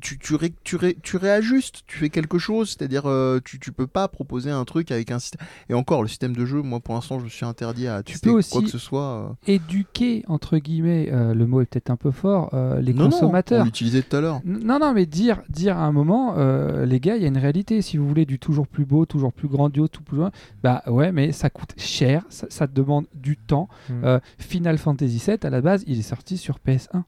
Tu, 0.01 0.19
tu, 0.19 0.35
ré- 0.35 0.55
tu, 0.65 0.77
ré- 0.77 0.97
tu 1.03 1.17
réajustes, 1.17 1.83
tu 1.87 1.99
fais 1.99 2.09
quelque 2.11 2.39
chose, 2.39 2.71
c'est-à-dire 2.71 3.03
euh, 3.09 3.41
tu, 3.45 3.59
tu 3.61 3.73
peux 3.73 3.87
pas 3.87 4.09
proposer 4.09 4.51
un 4.51 4.65
truc 4.65 4.91
avec 4.91 5.11
un 5.11 5.19
système. 5.19 5.47
Et 5.69 5.75
encore, 5.75 6.03
le 6.03 6.09
système 6.09 6.35
de 6.35 6.45
jeu, 6.45 6.63
moi 6.63 6.81
pour 6.81 6.95
l'instant, 6.95 7.19
je 7.19 7.25
me 7.25 7.29
suis 7.29 7.45
interdit 7.47 7.87
à 7.87 8.03
Tu 8.03 8.19
peux 8.19 8.31
quoi 8.31 8.39
aussi- 8.39 8.63
que 8.65 8.69
ce 8.71 8.79
soit. 8.79 9.37
euh. 9.49 9.53
Éduquer, 9.53 10.25
entre 10.29 10.59
guillemets, 10.59 11.09
euh, 11.13 11.35
le 11.35 11.47
mot 11.47 11.61
est 11.61 11.67
peut-être 11.67 11.91
un 11.91 11.97
peu 11.97 12.11
fort, 12.11 12.51
euh, 12.55 12.81
les 12.81 12.93
Non, 12.95 13.05
non, 13.05 13.11
consommateurs. 13.11 13.63
on 13.63 13.65
l'utilisait 13.65 14.03
tout 14.03 14.17
à 14.17 14.21
l'heure. 14.21 14.41
Non, 14.45 14.79
non, 14.79 14.93
mais 14.95 15.07
dire, 15.07 15.43
dire 15.49 15.77
à 15.79 15.83
un 15.85 15.93
moment, 15.93 16.35
euh, 16.39 16.87
les 16.87 17.01
gars, 17.01 17.17
il 17.17 17.23
y 17.23 17.25
a 17.25 17.29
une 17.29 17.39
réalité. 17.39 17.83
Si 17.83 17.97
vous 17.97 18.07
voulez 18.09 18.27
du 18.27 18.39
toujours 18.39 18.67
plus 18.67 18.85
beau, 18.85 19.07
toujours 19.07 19.33
plus 19.33 19.49
grandiose, 19.49 19.91
tout 19.91 20.03
plus 20.03 20.17
loin, 20.17 20.31
bah 20.63 20.83
ouais, 20.87 21.13
mais 21.13 21.33
ça 21.33 21.51
coûte 21.51 21.75
cher, 21.77 22.25
ça, 22.31 22.47
ça 22.51 22.67
te 22.67 22.73
demande 22.73 23.07
du 23.15 23.37
temps. 23.37 23.69
Mm. 23.89 24.05
Euh, 24.05 24.21
Final 24.39 24.79
Fantasy 24.79 25.23
VII, 25.27 25.37
à 25.43 25.51
la 25.51 25.61
base, 25.61 25.85
il 25.87 25.99
est 25.99 26.03
sorti 26.03 26.37
sur 26.37 26.59
PS1. 26.59 27.05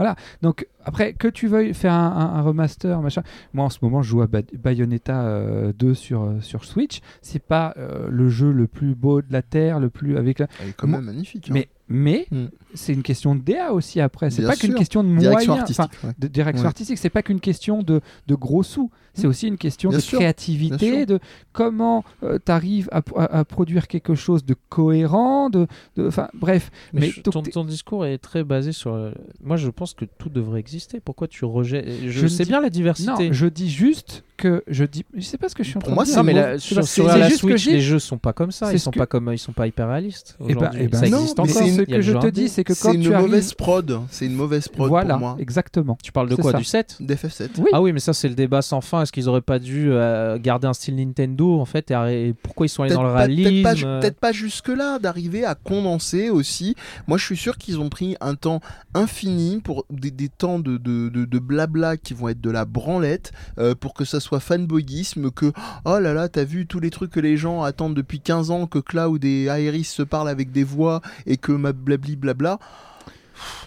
Voilà. 0.00 0.16
Donc, 0.40 0.66
après, 0.86 1.12
que 1.12 1.28
tu 1.28 1.46
veuilles 1.46 1.74
faire 1.74 1.92
un, 1.92 2.08
un- 2.08 2.38
un 2.38 2.40
remaster, 2.40 3.02
machin. 3.02 3.22
Moi, 3.52 3.66
en 3.66 3.68
ce 3.70 3.78
moment, 3.82 4.00
je 4.00 4.08
joue 4.08 4.22
à 4.22 4.26
Ba- 4.26 4.40
Bayonetta 4.58 5.20
euh, 5.26 5.72
2 5.78 5.92
sur, 5.92 6.22
euh, 6.22 6.40
sur 6.40 6.64
Switch. 6.64 7.00
C'est 7.20 7.42
pas 7.42 7.74
euh, 7.76 8.08
le 8.10 8.30
jeu 8.30 8.50
le 8.50 8.66
plus 8.66 8.94
beau 8.94 9.20
de 9.20 9.26
la 9.30 9.42
Terre, 9.42 9.78
le 9.78 9.90
plus 9.90 10.16
avec 10.16 10.38
la. 10.38 10.46
Elle 10.62 10.70
est 10.70 10.72
quand 10.72 10.86
même 10.88 11.02
magnifique. 11.04 11.48
hein. 11.50 11.54
Mais, 11.54 11.68
mais 11.88 12.26
Mm. 12.30 12.44
c'est 12.74 12.94
une 12.94 13.02
question 13.02 13.34
de 13.34 13.40
DA 13.42 13.72
aussi 13.74 14.00
après. 14.00 14.30
C'est 14.30 14.42
pas 14.46 14.56
qu'une 14.56 14.74
question 14.74 15.04
de 15.04 15.08
Direction 15.18 15.52
moyens. 15.56 15.70
enfin, 15.70 15.82
artistique. 15.84 16.04
ouais. 16.04 16.14
de 16.18 16.26
direction 16.28 16.62
Ouais. 16.62 16.66
artistique, 16.68 16.96
c'est 16.98 17.10
pas 17.10 17.22
qu'une 17.22 17.40
question 17.40 17.82
de, 17.82 18.00
de 18.26 18.34
gros 18.34 18.62
sous, 18.62 18.90
c'est 19.14 19.26
aussi 19.26 19.48
une 19.48 19.56
question 19.58 19.90
Bien 19.90 19.98
de 19.98 20.02
sûr, 20.02 20.18
créativité, 20.18 21.06
de 21.06 21.18
comment 21.52 22.04
tu 22.22 22.52
arrives 22.52 22.88
à, 22.92 23.02
à- 23.16 23.38
à 23.40 23.44
produire 23.44 23.88
quelque 23.88 24.14
chose 24.14 24.44
de 24.44 24.54
cohérent, 24.68 25.50
de, 25.50 25.66
de- 25.96 26.06
enfin 26.08 26.28
bref. 26.34 26.70
Mais, 26.92 27.00
Mais 27.00 27.08
je- 27.10 27.20
donc 27.22 27.34
ton, 27.34 27.42
ton 27.42 27.64
discours 27.64 28.06
est 28.06 28.18
très 28.18 28.44
basé 28.44 28.72
sur. 28.72 28.94
euh, 28.94 29.12
Moi, 29.42 29.56
je 29.56 29.68
pense 29.68 29.94
que 29.94 30.04
tout 30.04 30.28
devrait 30.28 30.60
exister. 30.60 31.00
Pourquoi 31.00 31.28
tu 31.28 31.44
rejettes 31.44 31.86
Je, 32.02 32.08
Je 32.10 32.26
sais 32.26 32.44
dis- 32.44 32.50
bien 32.50 32.60
la 32.60 32.66
non, 32.66 32.70
diversité. 32.70 33.28
je 33.32 33.46
dis 33.46 33.70
juste 33.70 34.24
que 34.36 34.62
je 34.68 34.84
dis, 34.84 35.04
je 35.14 35.20
sais 35.20 35.36
pas 35.36 35.48
ce 35.50 35.54
que 35.54 35.62
je 35.62 35.68
suis 35.68 35.76
en 35.76 35.80
train 35.80 35.92
moi, 35.94 36.04
de 36.04 36.08
dire. 36.08 36.16
non, 36.18 36.24
mais 36.24 36.32
c'est 36.58 36.74
la- 36.74 36.82
sur, 36.82 37.06
la 37.06 37.28
juste 37.28 37.42
que 37.42 37.56
Switch, 37.58 37.66
les 37.66 37.80
jeux 37.80 37.98
sont 37.98 38.16
pas 38.16 38.32
comme 38.32 38.52
ça. 38.52 38.72
Ils 38.72 38.80
sont 38.80 38.90
que- 38.90 38.98
pas 38.98 39.06
comme, 39.06 39.30
ils 39.32 39.38
sont 39.38 39.52
pas 39.52 39.66
hyper 39.66 39.88
réalistes. 39.88 40.36
Eh 40.40 40.54
ben- 40.54 40.56
aujourd'hui. 40.56 40.80
eh 40.84 40.88
ben 40.88 40.98
ça 40.98 41.08
non, 41.10 41.18
existe 41.18 41.36
mais 41.38 41.50
encore. 41.50 41.62
une- 41.66 41.74
ce 41.76 41.82
que 41.82 42.00
je 42.00 42.12
te 42.14 42.26
dis, 42.28 42.48
c'est 42.48 42.64
que 42.64 42.72
C'est 42.74 42.82
quand 42.88 42.94
une 42.94 43.02
tu 43.02 43.12
arrives, 43.14 43.26
mauvaise 43.26 43.52
prod. 43.52 44.00
C'est 44.10 44.24
une 44.26 44.34
mauvaise 44.34 44.68
prod 44.68 44.88
voilà, 44.88 45.14
pour 45.14 45.20
moi. 45.20 45.36
exactement. 45.38 45.98
Tu 46.02 46.10
parles 46.12 46.28
de 46.30 46.36
quoi 46.36 46.52
ça. 46.52 46.58
Du 46.58 46.64
7 46.64 46.96
D'FF7. 47.00 47.50
Oui. 47.58 47.68
Ah 47.72 47.82
oui, 47.82 47.92
mais 47.92 48.00
ça 48.00 48.12
c'est 48.14 48.28
le 48.28 48.34
débat 48.34 48.62
sans 48.62 48.80
fin. 48.80 48.99
Est-ce 49.02 49.12
qu'ils 49.12 49.28
auraient 49.28 49.40
pas 49.40 49.58
dû 49.58 49.90
euh, 49.92 50.38
garder 50.38 50.66
un 50.66 50.72
style 50.72 50.96
Nintendo 50.96 51.60
en 51.60 51.64
fait 51.64 51.90
et 51.90 52.34
Pourquoi 52.42 52.66
ils 52.66 52.68
sont 52.68 52.82
allés 52.82 52.94
dans 52.94 53.02
le 53.02 53.12
peut-être 53.44 53.62
pas 53.62 53.74
ju- 53.74 53.86
euh, 53.86 54.00
peut-être 54.00 54.20
pas 54.20 54.32
jusque-là, 54.32 54.98
d'arriver 54.98 55.44
à 55.44 55.54
condenser 55.54 56.30
aussi. 56.30 56.74
Moi, 57.06 57.18
je 57.18 57.24
suis 57.24 57.36
sûr 57.36 57.58
qu'ils 57.58 57.78
ont 57.80 57.88
pris 57.88 58.16
un 58.20 58.34
temps 58.34 58.60
infini 58.94 59.60
pour 59.62 59.84
des, 59.90 60.10
des 60.10 60.28
temps 60.28 60.58
de, 60.58 60.76
de, 60.76 61.08
de- 61.08 61.24
de 61.24 61.38
blabla 61.38 61.96
qui 61.96 62.14
vont 62.14 62.28
être 62.28 62.40
de 62.40 62.50
la 62.50 62.64
branlette, 62.64 63.32
euh, 63.58 63.74
pour 63.74 63.94
que 63.94 64.04
ça 64.04 64.20
soit 64.20 64.40
fanboyisme, 64.40 65.30
que 65.30 65.52
oh 65.84 65.98
là 65.98 66.12
là, 66.14 66.28
t'as 66.28 66.44
vu 66.44 66.66
tous 66.66 66.80
les 66.80 66.90
trucs 66.90 67.10
que 67.10 67.20
les 67.20 67.36
gens 67.36 67.62
attendent 67.62 67.94
depuis 67.94 68.20
15 68.20 68.50
ans, 68.50 68.66
que 68.66 68.78
Cloud 68.78 69.24
et 69.24 69.44
Aeris 69.44 69.84
se 69.84 70.02
parlent 70.02 70.28
avec 70.28 70.52
des 70.52 70.64
voix 70.64 71.00
et 71.26 71.36
que 71.36 71.52
ma 71.52 71.72
blabli 71.72 72.16
blabla. 72.16 72.58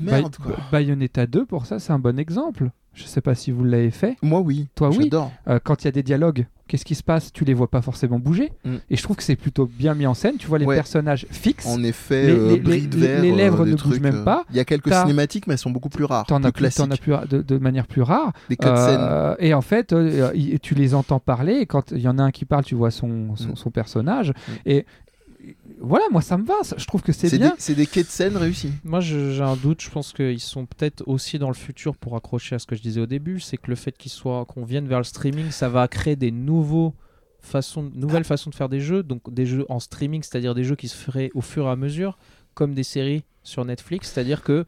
Merde, 0.02 0.36
quoi. 0.38 0.56
Bayonetta 0.72 1.26
2, 1.26 1.46
pour 1.46 1.66
ça, 1.66 1.80
c'est 1.80 1.94
un 1.94 2.00
bon 2.00 2.20
exemple. 2.20 2.70
Je 2.94 3.04
sais 3.06 3.22
pas 3.22 3.34
si 3.36 3.52
vous 3.52 3.64
l'avez 3.64 3.90
fait. 3.92 4.18
Moi, 4.22 4.40
oui. 4.42 4.68
Toi, 4.76 4.90
oui. 4.90 5.04
J'adore. 5.04 5.32
Euh, 5.48 5.60
quand 5.64 5.82
il 5.84 5.86
y 5.86 5.88
a 5.88 5.92
des 5.92 6.04
dialogues, 6.04 6.46
qu'est-ce 6.68 6.86
qui 6.86 6.94
se 6.94 7.02
passe? 7.04 7.34
Tu 7.34 7.44
les 7.44 7.54
vois 7.56 7.70
pas 7.70 7.82
forcément 7.82 8.20
bouger. 8.20 8.52
Mm. 8.66 8.76
Et 8.92 8.96
je 8.96 9.02
trouve 9.04 9.16
que 9.16 9.24
c'est 9.24 9.36
plutôt 9.36 9.66
bien 9.66 9.96
mis 9.96 10.06
en 10.06 10.14
scène. 10.14 10.36
Tu 10.38 10.46
vois 10.48 10.60
les 10.60 10.66
Ouais. 10.66 10.76
personnages 10.76 11.26
fixes. 11.32 11.66
En 11.66 11.82
effet, 11.84 12.28
Les- 12.28 12.32
euh, 12.34 12.50
les- 12.54 12.60
bride 12.60 12.94
les- 12.94 13.08
vert, 13.08 13.22
les 13.24 13.32
euh, 13.32 13.36
lèvres 13.36 13.66
des 13.66 13.72
ne 13.72 13.76
bougent 13.76 13.90
trucs, 13.90 14.02
même 14.02 14.18
euh, 14.18 14.24
pas. 14.24 14.46
Il 14.52 14.56
y 14.56 14.60
a 14.60 14.66
quelques 14.66 14.90
T'as- 14.90 15.02
cinématiques, 15.02 15.48
mais 15.48 15.54
elles 15.54 15.58
sont 15.60 15.72
beaucoup 15.72 15.90
plus 15.90 16.04
rares. 16.06 16.26
T'en 16.28 16.44
as 16.44 16.52
plus 16.52 16.70
t'en 16.76 16.92
as 16.92 16.98
plus 16.98 17.14
de, 17.30 17.42
de 17.42 17.58
manière 17.58 17.88
plus 17.88 18.04
rare. 18.04 18.32
Des. 18.50 18.58
Euh, 18.64 19.36
et 19.40 19.54
en 19.56 19.62
fait, 19.62 19.92
euh, 19.94 20.32
tu 20.62 20.76
les 20.76 20.94
entends 20.94 21.20
parler. 21.20 21.54
Et 21.54 21.66
quand 21.66 21.92
il 21.92 22.00
y 22.00 22.08
en 22.08 22.20
a 22.20 22.24
un 22.24 22.32
qui 22.32 22.46
parle, 22.46 22.64
tu 22.64 22.76
vois 22.76 22.92
son, 22.92 23.36
son, 23.36 23.50
Mm. 23.54 23.56
son 23.56 23.72
personnage. 23.72 24.34
Et 24.68 24.86
voilà, 25.84 26.06
moi 26.12 26.22
ça 26.22 26.38
me 26.38 26.46
va. 26.46 26.56
ça- 26.64 26.76
Je 26.80 26.86
trouve 26.86 27.02
que 27.02 27.12
c'est 27.12 27.30
bien. 27.38 27.50
des, 27.50 27.56
c'est 27.60 27.76
des 27.76 27.86
quais 27.86 28.04
de 28.04 28.08
scène 28.08 28.38
réussis. 28.38 28.72
Moi, 28.84 29.00
je- 29.02 29.32
j'ai 29.32 29.42
un 29.44 29.56
doute. 29.56 29.82
Je 29.82 29.90
pense 29.90 30.14
qu'ils 30.14 30.40
sont 30.40 30.66
peut-être 30.66 31.04
aussi 31.08 31.38
dans 31.40 31.50
le 31.50 31.54
futur 31.54 31.96
pour 31.98 32.16
accrocher 32.16 32.56
à 32.56 32.60
ce 32.60 32.66
que 32.66 32.76
je 32.76 32.82
disais 32.82 33.02
au 33.02 33.06
début. 33.06 33.40
C'est 33.40 33.58
que 33.58 33.70
le 33.70 33.76
fait 33.76 33.96
qu'ils 33.98 34.12
soient, 34.12 34.46
qu'on 34.46 34.64
vienne 34.66 34.88
vers 34.88 34.98
le 35.00 35.04
streaming, 35.04 35.52
ça 35.52 35.70
va 35.70 35.88
créer 35.88 36.16
des 36.16 36.32
nouveaux 36.32 36.94
façons, 37.42 37.92
nouvelles 37.94 38.24
façons 38.24 38.50
de 38.50 38.56
faire 38.56 38.70
des 38.70 38.80
jeux. 38.80 39.04
Donc 39.04 39.34
des 39.34 39.46
jeux 39.46 39.66
en 39.70 39.80
streaming, 39.80 40.24
c'est-à-dire 40.24 40.56
des 40.56 40.64
jeux 40.64 40.76
qui 40.78 40.88
se 40.88 40.96
feraient 40.96 41.30
au 41.36 41.42
fur 41.42 41.66
et 41.68 41.70
à 41.70 41.76
mesure, 41.76 42.18
comme 42.54 42.74
des 42.74 42.84
séries 42.84 43.24
sur 43.44 43.66
Netflix. 43.66 44.12
C'est-à-dire 44.12 44.42
que 44.42 44.66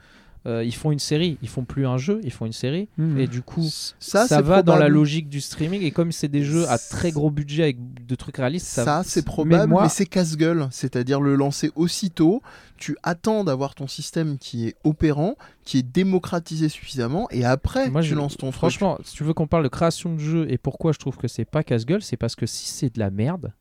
euh, 0.48 0.64
ils 0.64 0.76
font 0.76 0.92
une 0.92 1.00
série, 1.00 1.38
ils 1.42 1.50
font 1.50 1.64
plus 1.64 1.88
un 1.88 1.98
jeu, 1.98 2.20
ils 2.24 2.32
font 2.32 2.46
une 2.46 2.54
série. 2.54 2.88
Mm. 2.98 3.18
Et 3.20 3.28
du 3.28 3.42
coup, 3.42 3.68
Ça, 4.00 4.42
va 4.42 4.62
dans 4.62 4.76
la 4.76 4.90
logique 4.90 5.28
du 5.28 5.42
streaming. 5.42 5.82
Et 5.82 5.92
comme 5.92 6.12
c'est 6.12 6.28
des 6.28 6.44
jeux 6.44 6.70
à 6.70 6.78
très 6.78 7.12
gros 7.12 7.32
budget 7.32 7.64
avec 7.64 8.06
de 8.06 8.16
trucs 8.16 8.38
réalistes, 8.38 8.68
ça, 8.68 8.86
Ça, 8.86 9.02
c'est 9.06 9.26
probable, 9.26 9.64
mais, 9.64 9.68
moi- 9.68 9.90
c'est 9.90 10.06
casse-gueule. 10.06 10.68
C'est-à-dire 10.72 11.20
le 11.22 11.36
lancer 11.36 11.72
aussitôt. 11.76 12.42
Tu 12.78 12.96
attends 13.04 13.44
d'avoir 13.44 13.74
ton 13.74 13.88
système 13.88 14.38
qui 14.38 14.68
est 14.68 14.76
opérant, 14.84 15.36
qui 15.64 15.80
est 15.80 15.84
démocratisé 15.84 16.70
suffisamment, 16.70 17.28
et 17.32 17.46
après, 17.46 17.90
Moi, 17.90 18.02
tu 18.02 18.10
je- 18.10 18.16
lances 18.16 18.38
ton 18.38 18.48
truc. 18.48 18.56
Franchement, 18.58 18.98
si 19.04 19.16
tu 19.16 19.24
veux 19.24 19.34
qu'on 19.34 19.48
parle 19.48 19.64
de 19.64 19.70
création 19.70 20.14
de 20.14 20.20
jeu 20.20 20.46
et 20.50 20.58
pourquoi 20.58 20.92
je 20.92 21.00
trouve 21.00 21.18
que 21.18 21.28
c'est 21.28 21.46
pas 21.46 21.64
casse-gueule, 21.64 22.02
c'est 22.02 22.18
parce 22.18 22.36
que 22.36 22.46
si 22.46 22.68
c'est 22.68 22.94
de 22.94 23.00
la 23.00 23.10
merde, 23.10 23.54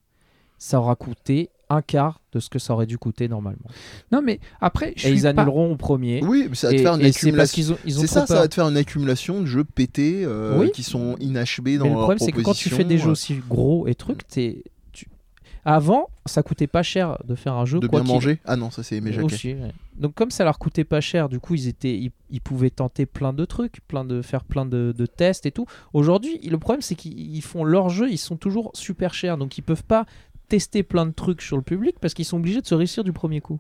ça 0.59 0.79
aura 0.81 0.97
coûté 0.97 1.49
un 1.71 1.83
quart 1.83 2.21
de 2.33 2.41
ce 2.41 2.49
que 2.51 2.59
ça 2.59 2.73
aurait 2.75 2.87
dû 2.87 2.99
coûter 2.99 3.29
normalement. 3.29 3.67
Non, 4.13 4.21
mais 4.23 4.41
après, 4.61 4.93
je 4.97 5.07
Et 5.07 5.11
suis 5.11 5.19
ils 5.21 5.23
pas- 5.23 5.29
annuleront 5.43 5.73
au 5.73 5.77
premier. 5.77 6.23
Oui, 6.25 6.47
mais 6.49 6.55
ça 6.57 6.69
va 6.69 6.75
te 6.75 6.81
faire 6.81 6.95
une 6.95 7.05
accumulation. 7.05 7.55
qu'ils 7.55 7.73
ont, 7.73 7.79
ils 7.85 7.99
ont 7.99 8.01
C'est 8.03 8.07
ça, 8.07 8.27
ça 8.27 8.35
va 8.41 8.49
te 8.49 8.55
faire 8.55 8.69
une 8.69 8.77
accumulation 8.77 9.41
de 9.41 9.47
jeux 9.47 9.65
pétés 9.65 10.25
euh, 10.25 10.59
Oui. 10.59 10.71
qui 10.73 10.83
sont 10.83 11.17
inachevés 11.21 11.79
dans 11.79 11.85
Mais 11.85 11.91
le 11.91 11.97
problème, 11.97 12.19
c'est 12.19 12.33
que 12.33 12.41
quand 12.43 12.55
tu 12.55 12.69
fais 12.71 12.85
des 12.85 12.97
jeux 12.99 13.05
proposition, 13.05 13.37
aussi 13.37 13.43
gros 13.49 13.87
et 13.87 13.95
trucs, 13.95 14.27
t'es- 14.27 14.65
tu... 14.93 15.09
avant, 15.65 16.09
ça 16.27 16.43
coûtait 16.43 16.67
pas 16.67 16.83
cher 16.83 17.19
de 17.27 17.35
faire 17.35 17.55
un 17.55 17.65
jeu. 17.65 17.79
euh, 17.79 17.81
de 17.81 17.87
quoi 17.87 18.01
bien 18.03 18.13
manger? 18.15 18.41
Ah 18.45 18.57
non, 18.57 18.71
ça 18.71 18.83
c'est 18.83 19.01
mes 19.01 19.13
jaquets. 19.13 19.25
Aussi, 19.25 19.55
ouais. 19.55 19.73
Donc 19.97 20.15
comme 20.15 20.31
ça 20.31 20.45
leur 20.45 20.59
coûtait 20.59 20.85
pas 20.85 21.01
cher, 21.01 21.29
du 21.29 21.39
coup 21.39 21.55
ils 21.55 21.69
étaient, 21.69 21.95
ils, 21.97 22.11
ils 22.31 22.41
pouvaient 22.41 22.71
tenter 22.71 23.07
plein 23.07 23.33
de 23.33 23.45
trucs, 23.45 23.81
plein 23.87 24.05
de 24.05 24.23
faire 24.23 24.43
plein 24.45 24.67
de, 24.67 24.93
de 24.97 25.07
tests 25.07 25.47
et 25.47 25.53
tout. 25.53 25.67
Aujourd'hui, 25.93 26.39
le 26.49 26.59
problème 26.59 26.83
c'est 26.83 26.97
qu'ils 26.97 27.37
ils 27.37 27.43
font 27.43 27.63
leur 27.65 27.89
jeu, 27.91 28.11
ils 28.11 28.19
sont 28.19 28.37
toujours 28.37 28.71
super 28.75 29.15
chers, 29.15 29.39
donc 29.39 29.57
ils 29.57 29.63
peuvent 29.63 29.85
pas 29.85 30.05
tester 30.49 30.83
plein 30.83 31.07
de 31.07 31.13
trucs 31.13 31.43
sur 31.43 31.57
le 31.57 31.63
public 31.63 31.97
parce 32.01 32.15
qu'ils 32.15 32.25
sont 32.25 32.37
obligés 32.39 32.61
de 32.61 32.67
se 32.67 32.75
réussir 32.75 33.05
du 33.05 33.13
premier 33.13 33.41
coup. 33.41 33.59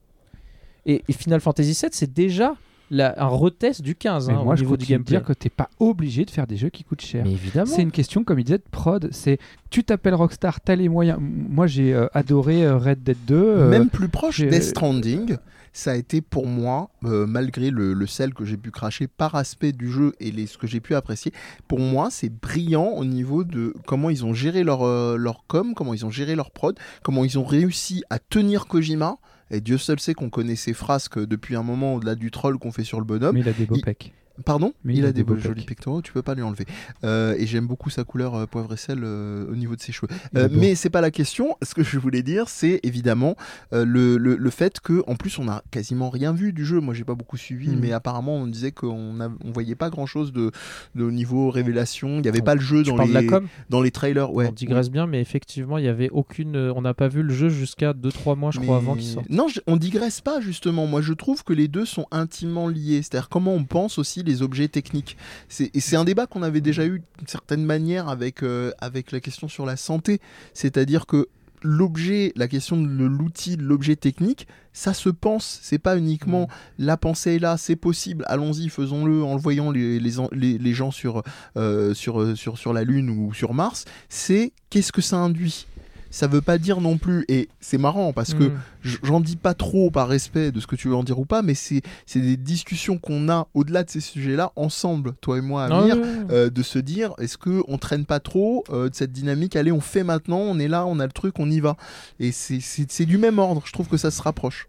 Et, 0.87 1.03
et 1.09 1.12
Final 1.12 1.41
Fantasy 1.41 1.72
VII 1.80 1.91
c'est 1.93 2.12
déjà 2.12 2.55
la- 2.91 3.14
un 3.22 3.26
retest 3.28 3.80
du 3.80 3.95
15 3.95 4.28
Mais 4.28 4.35
hein, 4.35 4.43
moi, 4.45 4.53
au 4.53 4.57
je 4.57 4.62
niveau 4.62 4.76
du 4.76 4.85
gameplay. 4.85 5.16
dire 5.16 5.26
que 5.26 5.32
t'es 5.32 5.49
pas 5.49 5.70
obligé 5.80 6.24
de 6.26 6.30
faire 6.30 6.47
des 6.47 6.57
jeux 6.59 6.68
qui 6.68 6.85
coûtent 6.85 7.01
cher. 7.01 7.24
Mais 7.24 7.32
évidemment. 7.32 7.64
C'est 7.70 7.80
une 7.82 7.91
question, 7.91 8.22
comme 8.24 8.39
il 8.39 8.45
disait, 8.45 8.59
de 8.59 8.62
prod. 8.70 9.09
C'est 9.11 9.39
tu 9.70 9.82
t'appelles 9.85 10.14
Rockstar, 10.14 10.61
t'as 10.61 10.76
les 10.76 10.91
moyens. 10.91 11.18
Moi, 11.20 11.66
j'ai 11.66 11.95
euh, 11.95 12.07
adoré 12.12 12.64
euh, 12.64 12.76
Red 12.76 13.03
Dead 13.03 13.16
2. 13.26 13.35
euh, 13.35 13.70
Même 13.70 13.89
plus 13.89 14.09
proche, 14.09 14.43
Death 14.43 14.62
Stranding, 14.62 15.37
ça 15.75 15.91
a 15.91 15.97
été 15.97 16.22
pour 16.22 16.47
moi, 16.47 16.89
euh, 17.05 17.27
malgré 17.27 17.70
le, 17.70 17.93
le 17.93 18.07
sel 18.07 18.33
que 18.33 18.45
j'ai 18.47 18.57
pu 18.57 18.70
cracher 18.70 19.07
par 19.09 19.35
aspect 19.35 19.72
du 19.72 19.91
jeu 19.91 20.12
et 20.20 20.31
les, 20.31 20.47
ce 20.47 20.57
que 20.57 20.66
j'ai 20.66 20.81
pu 20.81 20.95
apprécier, 20.95 21.33
pour 21.68 21.81
moi 21.81 22.09
c'est 22.11 22.31
brillant 22.31 22.87
au 22.87 23.05
niveau 23.05 23.45
de 23.45 23.75
comment 23.87 24.09
ils 24.09 24.25
ont 24.25 24.33
géré 24.33 24.62
leur, 24.64 24.83
euh, 24.87 25.16
leur 25.18 25.45
com, 25.47 25.75
comment 25.75 25.93
ils 25.93 26.07
ont 26.07 26.11
géré 26.11 26.35
leur 26.37 26.51
prod, 26.53 26.79
comment 27.03 27.25
ils 27.25 27.39
ont 27.39 27.45
réussi 27.45 28.03
à 28.09 28.18
tenir 28.18 28.66
Kojima. 28.66 29.18
Et 29.51 29.61
Dieu 29.61 29.77
seul 29.77 30.01
sait 30.01 30.14
qu'on 30.14 30.31
connaît 30.31 30.57
ses 30.57 30.72
frasques 30.72 31.18
depuis 31.18 31.55
un 31.57 31.62
moment 31.62 31.97
au-delà 31.97 32.14
du 32.14 32.31
troll 32.31 32.59
qu'on 32.59 32.72
fait 32.72 32.85
sur 32.85 32.99
le 32.99 33.05
bonhomme. 33.05 33.35
mais 33.35 33.41
il 33.41 33.49
a 33.49 33.53
des 33.53 33.66
beaux 33.66 33.77
il- 33.77 33.83
pecs. 33.83 34.14
Pardon 34.45 34.72
Mais 34.85 34.95
il, 34.95 35.05
a, 35.07 35.12
des, 35.12 35.22
beaux 35.22 35.37
jolis 35.37 35.64
pectoraux, 35.64 36.03
tu 36.03 36.12
peux 36.12 36.22
pas 36.22 36.35
lui 36.35 36.43
enlever. 36.43 36.66
Euh, 37.05 37.37
et 37.39 37.47
j'aime 37.47 37.66
beaucoup 37.66 37.89
sa 37.91 38.03
couleur 38.05 38.35
euh, 38.35 38.47
poivre 38.47 38.72
et 38.74 38.76
sel 38.76 39.01
euh, 39.05 39.49
au 39.51 39.55
niveau 39.55 39.76
de 39.76 39.80
ses 39.80 39.93
cheveux. 39.93 40.09
Euh, 40.37 40.49
mais 40.51 40.74
c'est 40.74 40.91
pas 40.91 41.01
la 41.01 41.11
question. 41.12 41.57
Ce 41.62 41.74
que 41.74 41.85
je 41.85 41.99
voulais 41.99 42.22
dire, 42.22 42.49
c'est 42.49 42.80
évidemment 42.82 43.37
le, 43.70 44.16
le, 44.16 44.37
le 44.37 44.51
fait 44.51 44.80
que, 44.80 45.03
en 45.07 45.14
plus, 45.14 45.39
on 45.39 45.49
a 45.49 45.62
quasiment 45.70 46.11
rien 46.11 46.32
vu 46.32 46.53
du 46.53 46.64
jeu. 46.64 46.80
Moi, 46.80 46.95
j'ai 46.95 47.05
pas 47.05 47.14
beaucoup 47.14 47.37
suivi, 47.37 47.68
Mhm. 47.68 47.78
mais 47.80 47.93
apparemment, 47.93 48.37
on 48.37 48.47
disait 48.49 48.72
qu'on 48.72 49.20
on 49.20 49.51
voyait 49.53 49.74
pas 49.76 49.89
grand 49.91 50.07
chose 50.07 50.32
de, 50.32 50.51
de 50.97 51.05
au 51.05 51.11
niveau 51.12 51.51
révélation. 51.51 52.18
Il 52.18 52.26
y 52.26 52.28
avait 52.28 52.43
pas 52.43 52.55
le 52.57 52.61
jeu 52.61 52.82
dans 52.82 52.97
les, 52.97 53.12
la 53.12 53.22
com? 53.22 53.47
dans 53.70 53.82
les 53.82 53.91
trailers. 53.93 54.32
Ouais. 54.32 54.49
On 54.49 54.53
digresse 54.53 54.91
bien, 54.91 55.07
mais 55.07 55.20
effectivement, 55.20 55.78
il 55.78 55.85
y 55.85 55.89
avait 55.89 56.11
aucune. 56.11 56.57
On 56.57 56.82
n'a 56.82 56.95
pas 56.95 57.07
vu 57.09 57.22
le 57.22 57.32
jeu 57.32 57.49
jusqu'à 57.51 57.93
2-3 57.93 58.37
mois, 58.37 58.51
je 58.51 58.59
crois, 58.59 58.76
avant 58.78 58.95
qu'il 58.95 59.05
sorte. 59.05 59.30
Non, 59.30 59.47
je- 59.49 59.61
on 59.68 59.76
digresse 59.76 60.20
pas 60.20 60.41
justement. 60.41 60.87
Moi, 60.87 61.03
je 61.03 61.12
trouve 61.12 61.45
que 61.45 61.53
les 61.53 61.68
deux 61.68 61.85
sont 61.85 62.07
intimement 62.11 62.66
liés. 62.68 63.03
C'est-à-dire 63.03 63.28
comment 63.28 63.55
on 63.55 63.64
pense 63.64 63.99
aussi 63.99 64.24
les 64.25 64.43
objets 64.43 64.68
techniques. 64.68 65.16
C'est 65.49 65.70
et 65.75 65.81
c'est 65.81 65.97
un 65.97 66.05
débat 66.05 66.27
qu'on 66.27 66.43
avait 66.43 66.61
déjà 66.61 66.85
eu 66.87 67.03
d'une 67.18 67.29
certaine 67.29 67.64
manière 67.64 68.09
avec 68.09 68.43
euh, 68.43 68.72
avec 68.81 69.12
la 69.12 69.20
question 69.20 69.49
sur 69.49 69.66
la 69.66 69.77
santé. 69.77 70.20
C'est-à-dire 70.53 71.07
que 71.07 71.29
l'objet, 71.66 72.33
la 72.37 72.47
question 72.47 72.77
de 72.81 73.05
l'outil, 73.05 73.57
de 73.57 73.62
l'objet 73.62 73.97
technique, 73.97 74.47
ça 74.75 74.93
se 74.93 75.09
pense. 75.09 75.61
C'est 75.62 75.79
pas 75.79 75.97
uniquement 75.97 76.47
la 76.79 76.99
pensée 76.99 77.37
est 77.37 77.39
là, 77.39 77.57
c'est 77.57 77.77
possible. 77.77 78.22
Allons-y, 78.29 78.68
faisons-le 78.68 79.22
en 79.25 79.37
voyant 79.37 79.70
les, 79.70 79.99
les, 79.99 80.12
les- 80.33 80.59
les 80.59 80.75
gens 80.75 80.91
sur, 80.91 81.22
euh, 81.57 81.95
sur, 81.95 82.37
sur, 82.37 82.59
sur 82.59 82.72
la 82.75 82.85
Lune 82.85 83.09
ou 83.09 83.33
sur 83.33 83.55
Mars. 83.55 83.87
C'est 84.11 84.53
qu'est-ce 84.68 84.93
que 84.93 85.01
ça 85.01 85.16
induit? 85.16 85.66
Ça 86.15 86.27
veut 86.29 86.41
pas 86.41 86.59
dire 86.59 86.81
non 86.81 86.97
plus, 86.97 87.25
et 87.29 87.49
c'est 87.61 87.79
marrant 87.79 88.12
parce 88.12 88.35
que 88.35 88.45
Mm. 88.45 88.59
J- 88.85 88.99
J'en 89.03 89.21
dis 89.21 89.37
pas 89.37 89.55
trop 89.55 89.91
par 89.91 90.07
respect 90.09 90.53
de 90.53 90.61
ce 90.61 90.67
que 90.67 90.77
tu 90.77 90.89
veux 90.89 90.95
en 90.95 91.03
dire 91.03 91.19
ou 91.19 91.25
pas, 91.25 91.43
mais 91.43 91.55
c'est 91.55 91.83
des 92.15 92.37
discussions 92.37 92.99
qu'on 92.99 93.29
a 93.29 93.49
au-delà 93.55 93.83
de 93.83 93.91
ces 93.91 94.01
sujets-là, 94.01 94.53
ensemble, 94.57 95.15
toi 95.21 95.39
et 95.39 95.41
moi, 95.41 95.69
Non, 95.69 95.81
Amir, 95.91 95.97
euh, 96.31 96.51
de 96.51 96.62
se 96.62 96.79
dire 96.79 97.15
est-ce 97.19 97.37
que 97.39 97.62
on 97.67 97.79
traîne 97.79 98.05
pas 98.05 98.21
trop 98.21 98.62
euh, 98.71 98.89
de 98.91 98.95
cette 98.95 99.11
dynamique 99.12 99.57
Allez, 99.57 99.73
on 99.73 99.81
fait 99.81 100.05
maintenant, 100.05 100.39
on 100.39 100.59
est 100.59 100.69
là, 100.69 100.87
on 100.87 101.01
a 101.01 101.07
le 101.07 101.12
truc, 101.12 101.39
on 101.39 101.51
y 101.51 101.61
va. 101.61 101.77
Et 102.21 102.31
c'est 102.33 103.07
du 103.07 103.19
même 103.19 103.39
ordre, 103.39 103.62
je 103.67 103.73
trouve 103.73 103.89
que 103.89 103.97
ça 103.97 104.11
se 104.11 104.23
rapproche. 104.23 104.69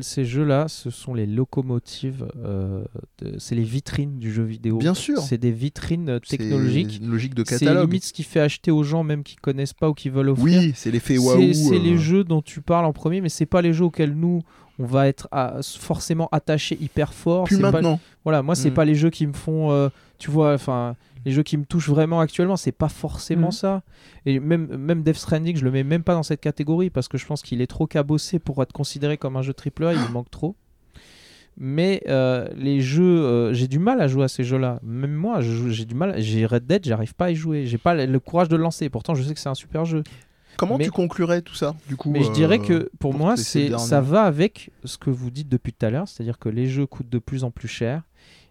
Ces 0.00 0.24
jeux-là, 0.24 0.66
ce 0.68 0.90
sont 0.90 1.14
les 1.14 1.26
locomotives, 1.26 2.26
euh, 2.44 2.84
c'est 3.38 3.54
les 3.54 3.62
vitrines 3.62 4.18
du 4.18 4.32
jeu 4.32 4.42
vidéo. 4.42 4.78
Bien 4.78 4.94
sûr. 4.94 5.18
C'est 5.20 5.38
des 5.38 5.52
vitrines 5.52 6.08
euh, 6.08 6.18
C'est 6.24 6.38
technologiques. 6.38 6.98
une 7.00 7.10
logique 7.10 7.34
de 7.34 7.44
C'est 7.46 7.58
catalogue. 7.60 7.88
limite 7.88 8.04
ce 8.04 8.12
qui 8.12 8.22
fait 8.22 8.40
acheter 8.40 8.70
aux 8.70 8.82
gens, 8.82 9.04
même 9.04 9.22
qui 9.22 9.36
connaissent 9.36 9.72
pas 9.72 9.88
ou 9.90 9.94
qui 9.94 10.08
veulent 10.08 10.30
offrir. 10.30 10.60
Oui, 10.60 10.72
c'est 10.74 10.90
l'effet 10.90 11.14
C'est- 11.14 11.20
waouh. 11.20 11.52
C'est 11.52 11.76
euh, 11.76 11.78
les 11.78 11.96
jeux 11.96 12.24
dont 12.24 12.42
tu 12.42 12.60
parles 12.60 12.84
en 12.86 12.92
premier, 12.92 13.20
mais 13.20 13.28
c'est 13.28 13.46
pas 13.46 13.62
les 13.62 13.72
jeux 13.72 13.84
auxquels 13.84 14.14
nous 14.14 14.42
on 14.78 14.86
va 14.86 15.06
être 15.08 15.28
forcément 15.62 16.28
attaché 16.32 16.76
hyper 16.80 17.12
fort. 17.14 17.44
Plus 17.44 17.56
C'est 17.56 17.62
pas- 17.62 17.70
maintenant. 17.70 18.00
Voilà, 18.24 18.42
moi 18.42 18.54
c'est 18.54 18.70
Mm. 18.70 18.74
pas 18.74 18.84
les 18.84 18.94
jeux 18.94 19.10
qui 19.10 19.26
me 19.26 19.32
font, 19.32 19.70
euh, 19.70 19.88
tu 20.18 20.30
vois, 20.30 20.52
enfin 20.54 20.96
les 21.26 21.32
jeux 21.32 21.42
qui 21.42 21.56
me 21.56 21.64
touchent 21.64 21.88
vraiment 21.88 22.20
actuellement, 22.20 22.56
c'est 22.56 22.72
pas 22.72 22.88
forcément 22.88 23.48
Mm. 23.48 23.52
ça. 23.52 23.82
Et 24.26 24.40
même 24.40 24.76
même 24.76 25.02
Death 25.02 25.16
Stranding, 25.16 25.56
je 25.56 25.64
le 25.64 25.70
mets 25.70 25.84
même 25.84 26.02
pas 26.02 26.14
dans 26.14 26.22
cette 26.22 26.40
catégorie 26.40 26.90
parce 26.90 27.08
que 27.08 27.16
je 27.18 27.24
pense 27.26 27.42
qu'il 27.42 27.60
est 27.62 27.66
trop 27.66 27.86
cabossé 27.86 28.38
pour 28.38 28.62
être 28.62 28.72
considéré 28.72 29.16
comme 29.16 29.36
un 29.36 29.42
jeu 29.42 29.52
AAA, 29.54 29.94
il 29.94 30.12
manque 30.12 30.30
trop. 30.30 30.54
Mais 31.56 32.02
euh, 32.08 32.48
les 32.56 32.80
jeux, 32.80 33.04
euh, 33.24 33.52
j'ai 33.52 33.68
du 33.68 33.78
mal 33.78 34.00
à 34.00 34.08
jouer 34.08 34.24
à 34.24 34.28
ces 34.28 34.42
jeux-là. 34.42 34.80
Même 34.82 35.14
moi, 35.14 35.40
j'ai 35.40 35.84
du 35.84 35.94
mal. 35.94 36.14
J'ai 36.20 36.46
Red 36.46 36.66
Dead, 36.66 36.84
j'arrive 36.84 37.14
pas 37.14 37.26
à 37.26 37.30
y 37.30 37.36
jouer. 37.36 37.64
J'ai 37.66 37.78
pas 37.78 37.94
le- 37.94 38.06
le 38.06 38.18
courage 38.20 38.48
de 38.48 38.56
le 38.56 38.62
lancer. 38.62 38.88
Pourtant, 38.88 39.14
je 39.14 39.22
sais 39.22 39.34
que 39.34 39.38
c'est 39.40 39.48
un 39.48 39.54
super 39.54 39.84
jeu. 39.84 40.02
Comment 40.56 40.78
Mais- 40.78 40.84
tu 40.84 40.90
conclurais 40.90 41.42
tout 41.42 41.54
ça, 41.54 41.74
du 41.88 41.96
coup 41.96 42.10
Mais 42.10 42.22
je 42.22 42.30
euh, 42.30 42.32
dirais 42.32 42.58
que 42.58 42.90
pour, 42.98 43.10
pour 43.10 43.14
moi, 43.14 43.36
c'est 43.36 43.76
ça 43.78 44.00
va 44.00 44.22
avec 44.22 44.70
ce 44.84 44.98
que 44.98 45.10
vous 45.10 45.30
dites 45.30 45.48
depuis 45.48 45.72
tout 45.72 45.86
à 45.86 45.90
l'heure, 45.90 46.08
c'est-à-dire 46.08 46.38
que 46.38 46.48
les 46.48 46.66
jeux 46.66 46.86
coûtent 46.86 47.08
de 47.10 47.18
plus 47.18 47.44
en 47.44 47.50
plus 47.50 47.68
cher 47.68 48.02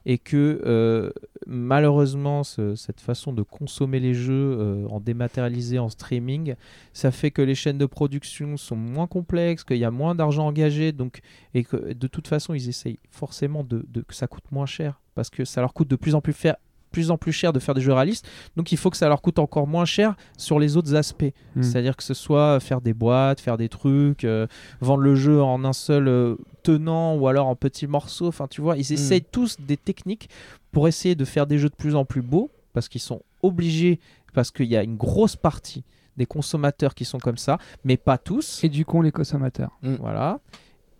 et 0.05 0.17
que 0.17 0.61
euh, 0.65 1.11
malheureusement 1.47 2.43
ce- 2.43 2.75
cette 2.75 2.99
façon 2.99 3.31
de 3.31 3.41
consommer 3.41 3.99
les 4.01 4.13
jeux 4.13 4.57
euh, 4.59 4.85
en 4.89 4.99
dématérialisé, 4.99 5.79
en 5.79 5.87
streaming, 5.89 6.55
ça 6.91 7.09
fait 7.11 7.31
que 7.31 7.41
les 7.41 7.55
chaînes 7.55 7.77
de 7.77 7.85
production 7.85 8.57
sont 8.57 8.75
moins 8.75 9.07
complexes, 9.07 9.63
qu'il 9.63 9.77
y 9.77 9.85
a 9.85 9.91
moins 9.91 10.13
d'argent 10.13 10.47
engagé, 10.47 10.91
donc 10.91 11.21
et 11.53 11.63
que 11.63 11.93
de 11.93 12.07
toute 12.07 12.27
façon 12.27 12.53
ils 12.53 12.67
essayent 12.69 12.99
forcément 13.11 13.63
de, 13.63 13.85
de- 13.87 14.01
que 14.01 14.13
ça 14.13 14.27
coûte 14.27 14.43
moins 14.51 14.65
cher 14.65 14.99
parce 15.15 15.29
que 15.29 15.45
ça 15.45 15.61
leur 15.61 15.73
coûte 15.73 15.87
de 15.87 15.95
plus 15.95 16.15
en 16.15 16.21
plus 16.21 16.33
faire 16.33 16.57
plus 16.93 17.11
en 17.11 17.17
plus 17.17 17.33
cher 17.33 17.51
de 17.51 17.59
faire 17.59 17.73
des 17.73 17.81
jeux 17.81 17.91
réalistes, 17.91 18.25
donc 18.55 18.71
il 18.71 18.77
faut 18.77 18.89
que 18.89 18.95
ça 18.95 19.09
leur 19.09 19.21
coûte 19.21 19.39
encore 19.39 19.67
moins 19.67 19.83
cher 19.83 20.15
sur 20.37 20.59
les 20.59 20.77
autres 20.77 20.95
aspects. 20.95 21.33
Mm. 21.55 21.63
C'est-à-dire 21.63 21.97
que 21.97 22.03
ce 22.03 22.13
soit 22.13 22.61
faire 22.61 22.79
des 22.79 22.93
boîtes, 22.93 23.41
faire 23.41 23.57
des 23.57 23.67
trucs, 23.67 24.23
euh, 24.23 24.47
vendre 24.79 25.01
le 25.01 25.15
jeu 25.15 25.41
en 25.41 25.65
un 25.65 25.73
seul 25.73 26.07
euh, 26.07 26.35
tenant 26.61 27.15
ou 27.15 27.27
alors 27.27 27.47
en 27.47 27.55
petits 27.55 27.87
morceaux. 27.87 28.27
Enfin, 28.27 28.47
tu 28.47 28.61
vois, 28.61 28.77
ils 28.77 28.93
essayent 28.93 29.25
tous 29.29 29.57
des 29.59 29.75
techniques 29.75 30.29
pour 30.71 30.87
essayer 30.87 31.15
de 31.15 31.25
faire 31.25 31.47
des 31.47 31.57
jeux 31.57 31.69
de 31.69 31.75
plus 31.75 31.95
en 31.95 32.05
plus 32.05 32.21
beaux 32.21 32.49
parce 32.71 32.87
qu'ils 32.87 33.01
sont 33.01 33.21
obligés, 33.41 33.99
parce 34.33 34.51
qu'il 34.51 34.67
y 34.67 34.77
a 34.77 34.83
une 34.83 34.95
grosse 34.95 35.35
partie 35.35 35.83
des 36.15 36.25
consommateurs 36.25 36.93
qui 36.93 37.05
sont 37.05 37.17
comme 37.17 37.37
ça, 37.37 37.57
mais 37.83 37.97
pas 37.97 38.17
tous. 38.17 38.63
Éduquons 38.63 39.01
les 39.01 39.11
consommateurs. 39.11 39.77
Voilà. 39.99 40.39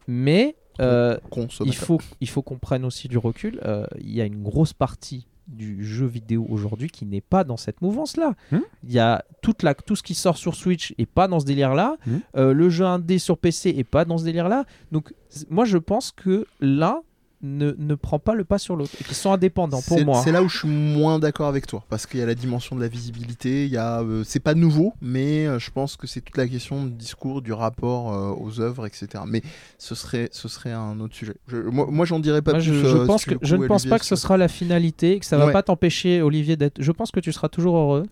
Mais 0.07 0.55
euh, 0.81 1.17
il 1.65 1.75
faut, 1.75 1.99
il 2.19 2.29
faut 2.29 2.41
qu'on 2.41 2.57
prenne 2.57 2.85
aussi 2.85 3.07
du 3.07 3.17
recul. 3.17 3.59
Euh, 3.63 3.85
Il 3.99 4.11
y 4.11 4.21
a 4.21 4.25
une 4.25 4.41
grosse 4.41 4.73
partie 4.73 5.27
du 5.47 5.83
jeu 5.83 6.05
vidéo 6.05 6.45
aujourd'hui 6.49 6.89
qui 6.89 7.05
n'est 7.05 7.21
pas 7.21 7.43
dans 7.43 7.57
cette 7.57 7.81
mouvance-là. 7.81 8.35
Hmm. 8.51 8.59
Il 8.83 8.91
y 8.91 8.99
a 8.99 9.23
toute 9.41 9.63
la, 9.63 9.73
tout 9.73 9.95
ce 9.95 10.03
qui 10.03 10.15
sort 10.15 10.37
sur 10.37 10.55
Switch 10.55 10.93
et 10.97 11.05
pas 11.05 11.27
dans 11.27 11.39
ce 11.39 11.45
délire-là. 11.45 11.97
Hmm. 12.05 12.17
Euh, 12.35 12.53
le 12.53 12.69
jeu 12.69 12.85
indé 12.85 13.19
sur 13.19 13.37
PC 13.37 13.69
est 13.69 13.83
pas 13.83 14.05
dans 14.05 14.17
ce 14.17 14.23
délire-là. 14.23 14.65
Donc 14.91 15.13
moi 15.49 15.65
je 15.65 15.77
pense 15.77 16.11
que 16.11 16.45
l'un 16.59 17.01
ne, 17.43 17.75
ne 17.77 17.95
prend 17.95 18.17
pas 18.19 18.33
le 18.33 18.43
pas 18.45 18.57
sur 18.57 18.75
l'autre 18.75 18.91
et 18.99 19.03
qu'ils 19.03 19.15
sont 19.15 19.31
indépendants 19.31 19.81
pour 19.85 20.03
moi. 20.03 20.21
C'est 20.23 20.31
là 20.31 20.41
où 20.41 20.47
je 20.49 20.59
suis 20.59 20.67
moins 20.67 21.19
d'accord 21.19 21.47
avec 21.47 21.67
toi, 21.67 21.83
parce 21.89 22.05
qu'il 22.07 22.19
y 22.19 22.23
a 22.23 22.25
la 22.25 22.35
dimension 22.35 22.75
de 22.75 22.81
la 22.81 22.87
visibilité, 22.87 23.65
il 23.65 23.71
y 23.71 23.77
a, 23.77 24.01
euh, 24.01 24.23
c'est 24.25 24.39
pas 24.39 24.53
nouveau, 24.55 24.93
mais 25.01 25.45
euh, 25.45 25.59
je 25.59 25.69
pense 25.69 25.97
que 25.97 26.07
c'est 26.07 26.21
toute 26.21 26.37
la 26.37 26.47
question 26.47 26.85
du 26.85 26.91
discours, 26.91 27.41
du 27.41 27.51
rapport 27.53 28.13
euh, 28.13 28.33
aux 28.39 28.61
œuvres, 28.61 28.85
etc. 28.85 29.07
Mais 29.27 29.41
ce 29.77 29.93
serait, 29.93 30.29
ce 30.31 30.47
serait 30.47 30.71
un 30.71 30.99
autre 31.01 31.15
sujet. 31.15 31.35
Je- 31.47 31.57
moi, 31.57 31.85
moi, 31.89 32.05
j'en 32.05 32.19
dirais 32.19 32.41
pas 32.41 32.51
Moi, 32.51 32.61
plus. 32.61 32.73
je, 32.73 32.85
je 32.87 32.97
pense 33.05 33.21
si 33.21 33.27
que, 33.27 33.31
du 33.33 33.37
coup, 33.39 33.45
je 33.45 33.55
ne 33.57 33.67
pense 33.67 33.81
Olivier, 33.81 33.89
pas 33.89 33.99
que 33.99 34.05
ce 34.05 34.15
sera 34.15 34.37
la 34.37 34.47
finalité, 34.47 35.19
que 35.19 35.25
ça 35.25 35.37
va 35.37 35.47
Ouais. 35.47 35.51
pas 35.53 35.63
t'empêcher, 35.63 36.21
Olivier, 36.21 36.55
d'être. 36.55 36.81
Je 36.81 36.91
pense 36.93 37.11
que 37.11 37.19
tu 37.19 37.31
seras 37.33 37.49
toujours 37.49 37.75
heureux, 37.77 38.03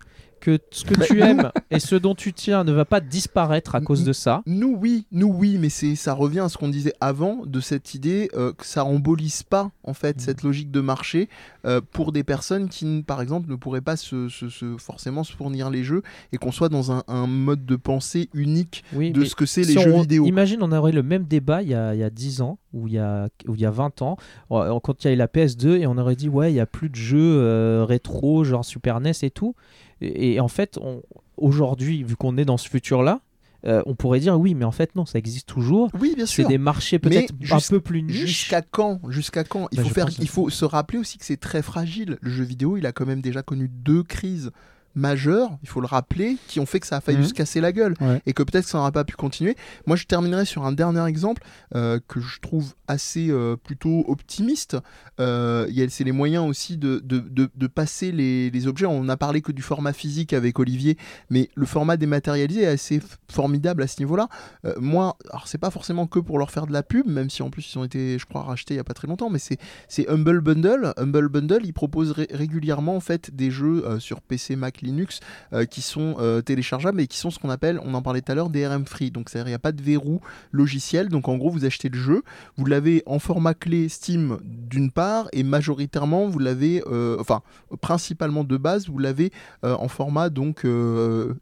que 0.42 0.60
ce 0.72 0.84
que 0.84 0.96
tu 1.06 1.22
aimes 1.22 1.52
et 1.70 1.80
ce 1.80 1.96
dont 1.96 2.16
tu 2.16 2.34
tiens 2.34 2.64
ne 2.66 2.72
va 2.74 2.84
pas 2.84 3.00
disparaître 3.00 3.76
à 3.76 3.80
cause 3.82 4.04
de 4.04 4.12
ça. 4.12 4.42
Nous 4.46 4.76
oui, 4.78 5.06
nous 5.12 5.28
oui, 5.34 5.58
mais 5.60 5.70
c'est 5.70 5.96
ça 5.96 6.14
revient 6.14 6.40
à 6.40 6.50
ce 6.50 6.58
qu'on 6.58 6.68
disait 6.68 6.94
avant 7.00 7.46
de 7.46 7.60
cette 7.62 7.94
idée 7.94 8.30
euh, 8.36 8.52
que 8.52 8.66
ça 8.66 8.84
embolise 8.84 9.44
pas 9.44 9.72
en 9.84 9.94
fait 9.94 10.18
Mm. 10.18 10.20
cette 10.20 10.44
logique 10.44 10.72
de 10.72 10.82
marché 10.82 11.30
euh, 11.66 11.80
pour 11.92 12.12
des 12.12 12.24
personnes 12.24 12.68
qui 12.68 13.04
par 13.08 13.22
exemple 13.22 13.50
ne 13.50 13.56
pourraient 13.56 13.80
pas 13.82 13.96
se, 13.96 14.28
se- 14.30 14.50
se- 14.50 14.76
forcément 14.78 15.24
se 15.24 15.34
fournir 15.34 15.70
les 15.70 15.84
jeux 15.84 16.02
et 16.34 16.38
qu'on 16.38 16.52
soit 16.52 16.70
dans 16.70 16.92
un, 16.92 17.04
un 17.08 17.28
mode 17.28 17.66
de 17.66 17.76
pensée 17.76 18.30
unique 18.34 18.84
Oui, 18.94 19.12
de 19.12 19.24
ce 19.24 19.36
que 19.36 19.46
c'est 19.46 19.64
si 19.64 19.76
les 19.76 19.82
jeux 19.82 19.94
vidéo. 19.94 20.26
Imagine, 20.26 20.64
on 20.64 20.72
aurait 20.72 20.92
le 20.92 21.04
même 21.04 21.24
débat 21.26 21.62
il 21.62 21.70
y 21.70 21.76
a, 21.76 21.94
il 21.94 22.00
y 22.00 22.04
a 22.04 22.10
10 22.10 22.42
ans 22.42 22.58
ou 22.74 22.88
il 22.88 22.94
y 22.96 22.98
a, 23.00 23.28
ou 23.48 23.56
il 23.56 23.62
y 23.62 23.66
a 23.66 23.72
20 23.72 24.02
ans, 24.02 24.18
euh, 24.52 24.80
quand 24.82 25.04
il 25.04 25.08
y 25.08 25.10
a 25.12 25.14
eu 25.14 25.18
la 25.18 25.28
PS2 25.28 25.78
et 25.78 25.88
on 25.88 25.98
aurait 25.98 26.16
dit, 26.16 26.30
ouais, 26.30 26.50
il 26.52 26.56
n'y 26.56 26.60
a 26.60 26.66
plus 26.66 26.90
de 26.90 26.96
jeux 26.96 27.20
euh, 27.20 27.86
rétro, 27.88 28.44
genre 28.44 28.66
Super 28.66 29.00
NES 29.02 29.12
et 29.22 29.30
tout. 29.30 29.56
Et, 30.02 30.34
et 30.34 30.40
en 30.40 30.48
fait, 30.48 30.78
aujourd'hui, 31.38 32.04
vu 32.04 32.16
qu'on 32.16 32.38
est 32.38 32.46
dans 32.46 32.58
ce 32.58 32.70
futur-là, 32.70 33.22
euh, 33.66 33.84
on 33.86 33.94
pourrait 33.94 34.20
dire, 34.20 34.40
oui, 34.40 34.56
mais 34.56 34.66
en 34.66 34.72
fait, 34.72 34.96
non, 34.96 35.06
ça 35.06 35.20
existe 35.20 35.48
toujours. 35.48 35.90
Oui, 36.00 36.14
bien 36.16 36.26
C'est 36.26 36.42
sûr. 36.42 36.48
des 36.48 36.58
marchés 36.58 36.98
peut-être 36.98 37.32
un 37.52 37.60
peu 37.70 37.80
plus 37.80 38.02
niches. 38.02 38.16
Jusqu'à 38.16 38.62
quand 38.64 39.00
Jusqu'à 39.10 39.44
quand? 39.44 39.68
Il 39.72 39.78
Bah, 39.78 39.84
faut, 39.84 39.90
faire, 39.94 40.08
il 40.20 40.28
faut 40.28 40.50
se 40.50 40.66
rappeler 40.66 40.98
aussi 40.98 41.20
que 41.20 41.26
c'est 41.26 41.38
très 41.38 41.62
fragile. 41.62 42.18
Le 42.22 42.32
jeu 42.32 42.44
vidéo, 42.44 42.78
il 42.78 42.86
a 42.88 42.92
quand 42.92 43.06
même 43.06 43.22
déjà 43.22 43.44
connu 43.44 43.68
deux 43.70 44.02
crises 44.04 44.52
majeures, 44.96 45.58
il 45.64 45.70
faut 45.70 45.82
le 45.82 45.88
rappeler, 45.88 46.38
qui 46.48 46.60
ont 46.60 46.66
fait 46.66 46.80
que 46.80 46.88
ça 46.88 46.98
a 46.98 47.02
failli 47.02 47.20
Mhm. 47.20 47.26
se 47.26 47.34
casser 47.34 47.62
la 47.62 47.72
gueule 47.72 47.94
Ouais. 48.02 48.22
et 48.26 48.34
que 48.34 48.44
peut-être 48.44 48.66
ça 48.68 48.78
n'aurait 48.78 48.92
pas 48.92 49.04
pu 49.04 49.16
continuer. 49.16 49.56
Moi, 49.88 49.96
je 49.96 50.06
terminerai 50.06 50.46
sur 50.46 50.66
un 50.66 50.72
dernier 50.72 51.06
exemple 51.06 51.42
euh, 51.76 52.00
que 52.08 52.20
je 52.20 52.40
trouve 52.40 52.74
assez 52.88 53.30
euh, 53.30 53.56
plutôt 53.56 54.04
optimiste. 54.08 54.78
Euh, 55.20 55.68
c'est 55.90 56.04
les 56.04 56.12
moyens 56.12 56.48
aussi 56.48 56.78
de, 56.78 57.00
de, 57.04 57.20
de- 57.20 57.50
de 57.54 57.68
passer 57.68 58.12
les, 58.12 58.50
les 58.50 58.68
objets. 58.68 58.86
On 58.86 59.04
n'a 59.04 59.18
parlé 59.18 59.42
que 59.42 59.52
du 59.52 59.62
format 59.62 59.94
physique 59.94 60.34
avec 60.34 60.60
Olivier, 60.60 60.98
mais 61.30 61.50
le 61.56 61.66
format 61.66 61.98
dématérialisé 61.98 62.62
est 62.64 62.68
assez 62.68 63.02
formidable 63.30 63.84
à 63.84 63.88
ce 63.88 64.00
niveau-là. 64.00 64.28
Euh, 64.66 64.74
moi, 64.80 65.18
alors 65.30 65.48
c'est 65.48 65.58
pas 65.58 65.72
forcément 65.72 66.08
que 66.08 66.20
pour 66.20 66.38
leur 66.40 66.52
faire 66.52 66.68
de 66.68 66.74
la 66.74 66.84
pub, 66.84 67.08
même 67.08 67.30
si 67.30 67.42
en 67.44 67.50
plus 67.50 67.74
ils 67.74 67.78
ont 67.80 67.84
été, 67.84 68.18
je 68.20 68.26
crois, 68.26 68.44
rachetés 68.44 68.74
il 68.74 68.78
y 68.78 68.80
a 68.80 68.84
pas 68.84 68.94
très 68.94 69.08
longtemps, 69.08 69.30
mais 69.30 69.40
c'est 69.40 70.10
Humble 70.10 70.42
Bundle. 70.42 70.94
Humble 70.98 71.30
Bundle, 71.30 71.62
ils 71.64 71.74
proposent 71.74 72.12
ré- 72.12 72.28
régulièrement 72.32 72.96
en 72.96 73.00
fait 73.00 73.36
des 73.36 73.52
jeux 73.52 73.84
sur 74.00 74.22
PC, 74.22 74.56
Mac, 74.56 74.81
Linux 74.82 75.20
euh, 75.54 75.66
qui 75.66 75.82
sont 75.82 76.16
euh, 76.20 76.42
téléchargeables 76.42 77.00
et 77.02 77.08
qui 77.08 77.18
sont 77.18 77.32
ce 77.32 77.40
qu'on 77.40 77.50
appelle, 77.50 77.80
on 77.84 77.94
en 77.94 78.02
parlait 78.02 78.22
tout 78.22 78.32
à 78.32 78.36
l'heure, 78.36 78.50
DRM 78.50 78.86
free. 78.86 79.12
Donc 79.12 79.30
c'est-à-dire 79.30 79.48
il 79.48 79.52
n'y 79.52 79.56
a 79.56 79.60
pas 79.60 79.72
de 79.72 79.82
verrou 79.82 80.22
logiciel. 80.52 81.10
Donc 81.10 81.28
en 81.28 81.38
gros, 81.38 81.50
vous 81.50 81.66
achetez 81.66 81.90
le 81.90 81.98
jeu, 82.00 82.24
vous 82.58 82.66
l'avez 82.66 83.04
en 83.06 83.20
format 83.20 83.54
clé 83.54 83.90
Steam 83.90 84.40
d'une 84.44 84.92
part 84.92 85.28
et 85.34 85.44
majoritairement 85.44 86.28
vous 86.28 86.40
l'avez, 86.40 86.84
euh, 86.88 87.18
enfin 87.20 87.42
principalement 87.82 88.44
de 88.44 88.58
base, 88.58 88.88
vous 88.90 89.00
l'avez 89.00 89.32
en 89.64 89.88
format 89.88 90.30
donc 90.30 90.66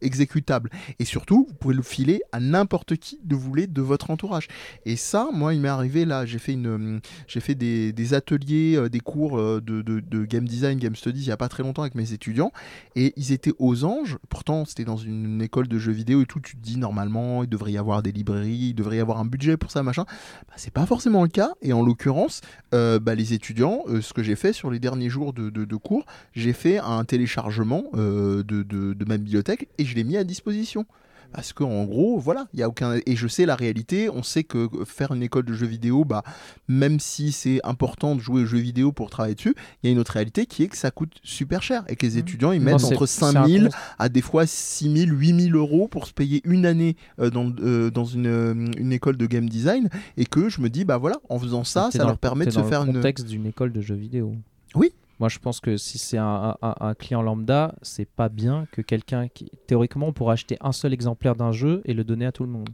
exécutable. 0.02 0.70
Et 1.00 1.06
surtout, 1.06 1.46
vous 1.50 1.56
pouvez 1.56 1.76
le 1.76 1.82
filer 1.82 2.22
à 2.32 2.40
n'importe 2.40 2.96
qui 2.98 3.20
de 3.24 3.36
vous 3.36 3.42
voulez 3.42 3.68
de 3.68 3.82
votre 3.82 4.12
entourage. 4.12 4.48
Et 4.86 4.96
ça, 4.96 5.30
moi, 5.34 5.54
il 5.54 5.62
m'est 5.62 5.68
arrivé 5.70 6.06
là, 6.06 6.26
j'ai 6.26 6.40
fait, 6.40 6.54
une, 6.54 7.02
j'ai 7.28 7.40
fait 7.40 7.56
des, 7.56 7.92
des 7.94 8.14
ateliers, 8.14 8.90
des 8.90 9.00
cours 9.00 9.38
de, 9.38 9.62
de- 9.62 10.00
de 10.00 10.26
game 10.26 10.48
design, 10.48 10.78
game 10.80 10.96
studies 10.96 11.22
il 11.24 11.26
n'y 11.28 11.32
a 11.32 11.38
pas 11.38 11.50
très 11.50 11.64
longtemps 11.64 11.82
avec 11.82 11.96
mes 11.96 12.14
étudiants. 12.14 12.52
Et 12.96 13.14
ils 13.18 13.29
étaient 13.34 13.54
aux 13.60 13.84
anges. 13.86 14.18
Pourtant, 14.30 14.66
c'était 14.66 14.86
dans 14.86 14.98
une 14.98 15.42
école 15.42 15.68
de 15.68 15.78
jeux 15.78 15.92
vidéo 15.92 16.22
et 16.22 16.26
tout. 16.26 16.40
Tu 16.40 16.56
te 16.56 16.62
dis, 16.62 16.78
normalement, 16.78 17.44
il 17.44 17.50
devrait 17.50 17.72
y 17.72 17.78
avoir 17.78 18.02
des 18.02 18.12
librairies, 18.12 18.70
il 18.70 18.74
devrait 18.74 18.98
y 18.98 19.00
avoir 19.00 19.20
un 19.20 19.26
budget 19.26 19.58
pour 19.58 19.72
ça, 19.72 19.84
machin. 19.84 20.06
Bah, 20.48 20.54
c'est 20.58 20.74
pas 20.74 20.86
forcément 20.86 21.24
le 21.24 21.30
cas. 21.30 21.52
Et 21.62 21.74
en 21.74 21.84
l'occurrence, 21.84 22.42
euh, 22.74 23.00
bah, 23.00 23.16
les 23.16 23.34
étudiants, 23.34 23.84
euh, 23.88 24.02
ce 24.02 24.14
que 24.14 24.24
j'ai 24.24 24.36
fait 24.36 24.54
sur 24.54 24.72
les 24.72 24.80
derniers 24.80 25.10
jours 25.10 25.34
de, 25.34 25.76
cours, 25.76 26.06
j'ai 26.34 26.54
fait 26.54 26.78
un 26.78 27.06
téléchargement 27.06 27.86
euh, 27.94 28.44
de- 28.44 28.64
de 28.64 29.06
ma 29.06 29.18
bibliothèque 29.18 29.70
et 29.78 29.86
je 29.86 29.96
l'ai 29.96 30.04
mis 30.04 30.18
à 30.18 30.24
disposition. 30.24 30.86
Parce 31.32 31.54
qu'en 31.54 31.84
gros, 31.86 32.18
voilà, 32.20 32.48
il 32.54 32.60
y 32.60 32.64
a 32.64 32.68
aucun. 32.70 33.00
Et 33.06 33.16
je 33.16 33.28
sais 33.28 33.46
la 33.46 33.56
réalité, 33.56 34.10
on 34.10 34.24
sait 34.24 34.44
que 34.44 34.68
faire 34.86 35.12
une 35.14 35.22
école 35.22 35.46
de 35.46 35.54
jeux 35.54 35.68
vidéo, 35.68 36.04
bah, 36.04 36.24
même 36.68 37.00
si 37.00 37.32
c'est 37.32 37.60
important 37.64 38.16
de 38.16 38.20
jouer 38.20 38.42
aux 38.42 38.46
jeux 38.46 38.58
vidéo 38.58 38.92
pour 38.92 39.10
travailler 39.10 39.36
dessus, 39.36 39.54
il 39.84 39.88
y 39.88 39.90
a 39.90 39.94
une 39.94 40.00
autre 40.00 40.14
réalité 40.14 40.48
qui 40.48 40.64
est 40.64 40.68
que 40.68 40.76
ça 40.78 40.90
coûte 40.92 41.14
super 41.24 41.62
cher 41.62 41.84
et 41.88 41.96
que 41.96 42.06
les 42.06 42.18
étudiants 42.18 42.52
ils 42.52 42.60
Non, 42.60 42.66
mettent 42.66 42.80
c'est- 42.80 42.96
entre 42.96 43.06
c'est 43.06 43.24
un 43.26 43.32
5000 43.34 43.64
cons- 43.70 43.76
à 44.00 44.10
des 44.10 44.22
fois 44.22 44.48
6000, 44.48 45.14
8000 45.14 45.56
euros 45.56 45.88
pour 45.88 46.08
se 46.08 46.14
payer 46.14 46.42
une 46.46 46.66
année 46.66 46.96
euh, 47.20 47.30
dans, 47.30 47.54
euh, 47.62 47.92
dans 47.92 48.06
une, 48.06 48.28
euh, 48.28 48.54
une 48.78 48.92
école 48.92 49.16
de 49.18 49.26
game 49.28 49.48
design 49.48 49.90
et 50.18 50.26
que 50.26 50.50
je 50.50 50.62
me 50.62 50.70
dis, 50.70 50.84
bah 50.84 50.98
voilà, 50.98 51.18
en 51.30 51.38
faisant 51.38 51.64
ça, 51.64 51.90
ça 51.92 52.00
leur 52.00 52.12
le- 52.12 52.16
permet 52.18 52.46
de 52.46 52.52
se 52.52 52.60
dans 52.60 52.66
faire 52.66 52.84
le 52.84 52.90
une. 52.90 52.96
contexte 52.96 53.28
d'une 53.28 53.46
école 53.46 53.72
de 53.72 53.82
jeux 53.82 53.96
vidéo. 53.96 54.34
Oui. 54.76 54.92
Moi, 55.20 55.28
je 55.28 55.40
pense 55.40 55.60
que 55.60 55.76
si 55.76 55.98
c'est 55.98 56.18
un, 56.18 56.56
client 56.98 57.22
lambda, 57.22 57.76
c'est 57.82 58.10
pas 58.10 58.30
bien 58.30 58.68
que 58.72 58.82
quelqu'un 58.82 59.28
qui. 59.28 59.52
Théoriquement, 59.68 60.14
pourrait 60.14 60.34
acheter 60.34 60.58
un 60.62 60.72
seul 60.72 60.94
exemplaire 60.94 61.36
d'un 61.36 61.52
jeu 61.52 61.82
et 61.86 61.94
le 61.94 62.06
donner 62.06 62.26
à 62.26 62.32
tout 62.32 62.44
le 62.44 62.50
monde. 62.50 62.70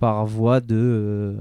Par 0.00 0.24
voie 0.26 0.60
de. 0.60 0.74
euh, 0.76 1.34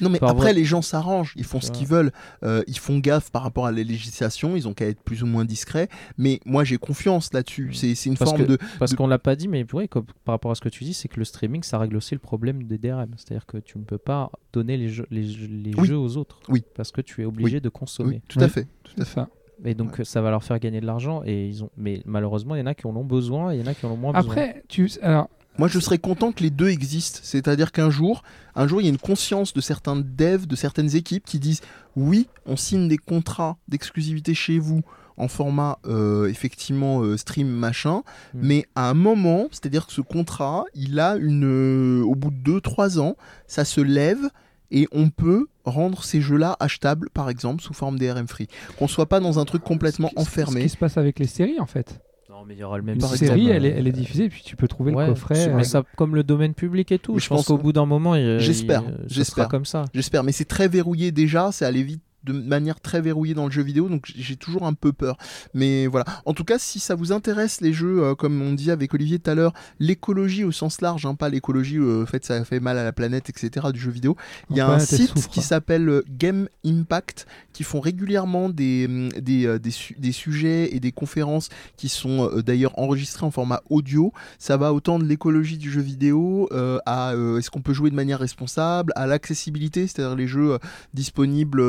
Non, 0.00 0.08
mais 0.10 0.18
Par 0.20 0.30
après, 0.30 0.52
les 0.52 0.64
gens 0.64 0.80
s'arrangent, 0.80 1.32
ils 1.36 1.44
font 1.44 1.60
ce 1.60 1.66
Ouais. 1.66 1.72
qu'ils 1.72 1.86
veulent, 1.88 2.12
euh, 2.44 2.62
ils 2.68 2.78
font 2.78 2.98
gaffe 2.98 3.30
par 3.30 3.42
rapport 3.42 3.66
à 3.66 3.72
la 3.72 3.82
législation, 3.82 4.54
ils 4.56 4.68
ont 4.68 4.74
qu'à 4.74 4.86
être 4.86 5.00
plus 5.02 5.22
ou 5.22 5.26
moins 5.26 5.44
discrets, 5.44 5.88
mais 6.16 6.38
moi 6.46 6.62
j'ai 6.64 6.78
confiance 6.78 7.32
là-dessus. 7.32 7.72
C'est 7.74 7.94
c'est 7.96 8.08
une 8.10 8.16
Parce 8.16 8.30
forme 8.30 8.42
que- 8.44 8.48
de. 8.52 8.58
Parce 8.78 8.92
de- 8.92 8.96
qu'on 8.96 9.06
l'a 9.08 9.18
pas 9.18 9.34
dit, 9.36 9.48
mais 9.48 9.66
ouais, 9.72 9.88
comme- 9.88 10.06
par 10.24 10.34
rapport 10.34 10.52
à 10.52 10.54
ce 10.54 10.60
que 10.60 10.68
tu 10.68 10.84
dis, 10.84 10.94
c'est 10.94 11.08
que 11.08 11.18
le 11.18 11.24
streaming, 11.24 11.62
ça 11.64 11.78
règle 11.78 11.96
aussi 11.96 12.14
le 12.14 12.20
problème 12.20 12.62
des 12.62 12.78
DRM. 12.78 13.10
C'est-à-dire 13.16 13.46
que 13.46 13.58
tu 13.58 13.76
ne 13.78 13.84
peux 13.84 13.98
pas 13.98 14.30
donner 14.52 14.76
les 14.76 14.88
jeux, 14.88 15.06
les, 15.10 15.22
les 15.22 15.74
Oui. 15.76 15.88
jeux 15.88 15.98
aux 15.98 16.16
autres. 16.16 16.38
Oui. 16.48 16.62
Parce 16.76 16.92
que 16.92 17.00
tu 17.00 17.22
es 17.22 17.24
obligé 17.24 17.60
de 17.60 17.68
consommer. 17.68 18.16
Oui, 18.16 18.22
tout 18.28 18.38
à 18.40 18.44
Oui. 18.44 18.50
fait. 18.50 18.68
Tout 18.84 19.00
à 19.02 19.04
fait. 19.04 19.22
Et 19.64 19.74
donc, 19.74 20.00
ça 20.04 20.22
va 20.22 20.30
leur 20.30 20.42
faire 20.42 20.58
gagner 20.58 20.80
de 20.80 20.86
l'argent. 20.86 21.22
Et 21.26 21.46
ils 21.46 21.62
ont... 21.64 21.70
Mais 21.76 22.00
malheureusement, 22.06 22.54
il 22.54 22.60
y 22.60 22.62
en 22.62 22.66
a 22.66 22.74
qui 22.74 22.86
en 22.86 22.96
ont 22.96 23.04
besoin 23.04 23.52
et 23.52 23.56
il 23.56 23.60
y 23.60 23.62
en 23.62 23.66
a 23.66 23.74
qui 23.74 23.84
en 23.84 23.90
ont 23.90 23.96
moins 23.96 24.12
besoin. 24.12 24.30
Après, 24.32 24.62
tu, 24.68 24.90
alors, 25.02 25.28
Moi, 25.60 25.68
je 25.68 25.78
serais 25.78 25.98
content 25.98 26.32
que 26.32 26.42
les 26.42 26.50
deux 26.50 26.70
existent. 26.70 27.20
C'est-à-dire 27.22 27.70
qu'un 27.70 27.90
jour, 27.90 28.22
un 28.56 28.66
jour, 28.66 28.80
il 28.80 28.84
y 28.84 28.86
a 28.88 28.90
une 28.90 28.98
conscience 28.98 29.52
de 29.52 29.60
certains 29.60 29.94
devs, 29.96 30.46
de 30.46 30.56
certaines 30.56 30.96
équipes 30.96 31.24
qui 31.24 31.38
disent 31.38 31.60
oui, 31.96 32.28
on 32.46 32.56
signe 32.56 32.88
des 32.88 32.96
contrats 32.98 33.56
d'exclusivité 33.68 34.32
chez 34.34 34.58
vous 34.58 34.80
en 35.18 35.28
format 35.28 35.78
euh, 35.86 36.28
effectivement 36.28 37.02
euh, 37.02 37.18
stream 37.18 37.46
machin, 37.46 38.02
Mm. 38.32 38.38
mais 38.42 38.66
à 38.74 38.88
un 38.88 38.94
moment, 38.94 39.48
c'est-à-dire 39.50 39.86
que 39.86 39.92
ce 39.92 40.00
contrat, 40.00 40.64
il 40.74 40.98
a 40.98 41.16
une, 41.16 41.44
euh, 41.44 42.02
au 42.04 42.14
bout 42.14 42.30
de 42.30 42.40
2-3 42.58 42.98
ans, 42.98 43.16
ça 43.46 43.66
se 43.66 43.82
lève 43.82 44.30
et 44.70 44.88
on 44.92 45.10
peut 45.10 45.46
rendre 45.66 46.04
ces 46.04 46.22
jeux-là 46.22 46.56
achetables, 46.58 47.10
par 47.10 47.28
exemple, 47.28 47.62
sous 47.62 47.74
forme 47.74 47.98
DRM 47.98 48.28
free. 48.28 48.48
Qu'on 48.78 48.88
soit 48.88 49.06
pas 49.10 49.20
dans 49.20 49.38
un 49.38 49.44
truc 49.44 49.62
complètement 49.62 50.08
ce 50.08 50.14
qui- 50.14 50.22
Ce 50.24 50.26
enfermé. 50.28 50.62
qui 50.62 50.68
se 50.70 50.76
passe 50.78 50.96
avec 50.96 51.18
les 51.18 51.26
séries, 51.26 51.60
en 51.60 51.66
fait. 51.66 52.00
Non, 52.40 52.46
mais 52.46 52.54
il 52.54 52.60
y 52.60 52.64
aura 52.64 52.78
le 52.78 52.82
même 52.82 52.94
Une 52.94 53.00
Par 53.02 53.10
système, 53.10 53.28
série, 53.28 53.50
elle 53.50 53.66
est, 53.66 53.68
elle 53.68 53.86
est 53.86 53.92
diffusée, 53.92 54.30
puis 54.30 54.42
tu 54.42 54.56
peux 54.56 54.66
trouver 54.66 54.94
ouais, 54.94 55.06
le 55.06 55.12
coffret. 55.12 55.48
Mais 55.48 55.60
euh, 55.60 55.64
ça, 55.64 55.82
comme 55.98 56.14
le 56.14 56.24
domaine 56.24 56.54
public 56.54 56.90
et 56.90 56.98
tout, 56.98 57.12
Mais 57.12 57.18
je, 57.18 57.24
je 57.24 57.28
pense 57.28 57.40
pense 57.40 57.46
qu'au 57.48 57.58
bout 57.58 57.74
d'un 57.74 57.84
moment, 57.84 58.14
il, 58.14 58.38
J'espère, 58.38 58.82
j'espère. 59.06 59.48
comme 59.48 59.66
ça. 59.66 59.84
J'espère, 59.94 60.24
mais 60.24 60.32
c'est 60.32 60.46
très 60.46 60.66
verrouillé 60.66 61.12
déjà, 61.12 61.52
c'est 61.52 61.66
allé 61.66 61.82
vite 61.82 62.00
de 62.24 62.32
manière 62.32 62.80
très 62.80 63.00
verrouillée 63.00 63.34
dans 63.34 63.46
le 63.46 63.50
jeu 63.52 63.62
vidéo, 63.62 63.88
donc 63.88 64.12
j'ai 64.14 64.36
toujours 64.36 64.66
un 64.66 64.74
peu 64.74 64.92
peur. 64.92 65.16
Mais 65.54 65.86
voilà. 65.86 66.04
En 66.26 66.34
tout 66.34 66.44
cas, 66.44 66.58
si 66.58 66.78
ça 66.80 66.94
vous 66.94 67.12
intéresse 67.12 67.60
les 67.60 67.72
jeux, 67.72 68.02
euh, 68.02 68.14
comme 68.14 68.40
on 68.42 68.52
dit 68.52 68.70
avec 68.70 68.92
Olivier 68.94 69.18
tout 69.18 69.30
à 69.30 69.34
l'heure, 69.34 69.52
l'écologie 69.78 70.44
au 70.44 70.52
sens 70.52 70.80
large, 70.80 71.06
hein, 71.06 71.14
pas 71.14 71.28
l'écologie, 71.28 71.78
euh, 71.78 72.04
fait 72.06 72.24
ça 72.24 72.44
fait 72.44 72.60
mal 72.60 72.78
à 72.78 72.84
la 72.84 72.92
planète, 72.92 73.30
etc. 73.30 73.68
du 73.72 73.80
jeu 73.80 73.90
vidéo. 73.90 74.16
Il 74.50 74.56
y 74.56 74.60
a 74.60 74.68
un 74.68 74.78
site 74.78 75.10
souffre. 75.10 75.28
qui 75.30 75.40
s'appelle 75.42 75.88
euh, 75.88 76.04
Game 76.10 76.48
Impact, 76.64 77.26
qui 77.52 77.64
font 77.64 77.80
régulièrement 77.80 78.48
des, 78.48 78.86
hum, 78.86 79.08
des, 79.10 79.46
euh, 79.46 79.58
des, 79.58 79.70
su- 79.70 79.96
des 79.98 80.12
sujets 80.12 80.74
et 80.74 80.80
des 80.80 80.92
conférences 80.92 81.48
qui 81.76 81.88
sont 81.88 82.28
euh, 82.30 82.42
d'ailleurs 82.42 82.78
enregistrées 82.78 83.24
en 83.26 83.30
format 83.30 83.62
audio. 83.70 84.12
Ça 84.38 84.56
va 84.56 84.72
autant 84.72 84.98
de 84.98 85.04
l'écologie 85.04 85.58
du 85.58 85.70
jeu 85.70 85.80
vidéo 85.80 86.48
à 86.86 87.14
est-ce 87.38 87.50
qu'on 87.50 87.62
peut 87.62 87.72
jouer 87.72 87.90
de 87.90 87.94
manière 87.94 88.18
responsable, 88.18 88.92
à 88.96 89.06
l'accessibilité, 89.06 89.86
c'est-à-dire 89.86 90.16
les 90.16 90.26
jeux 90.26 90.58
disponibles. 90.94 91.62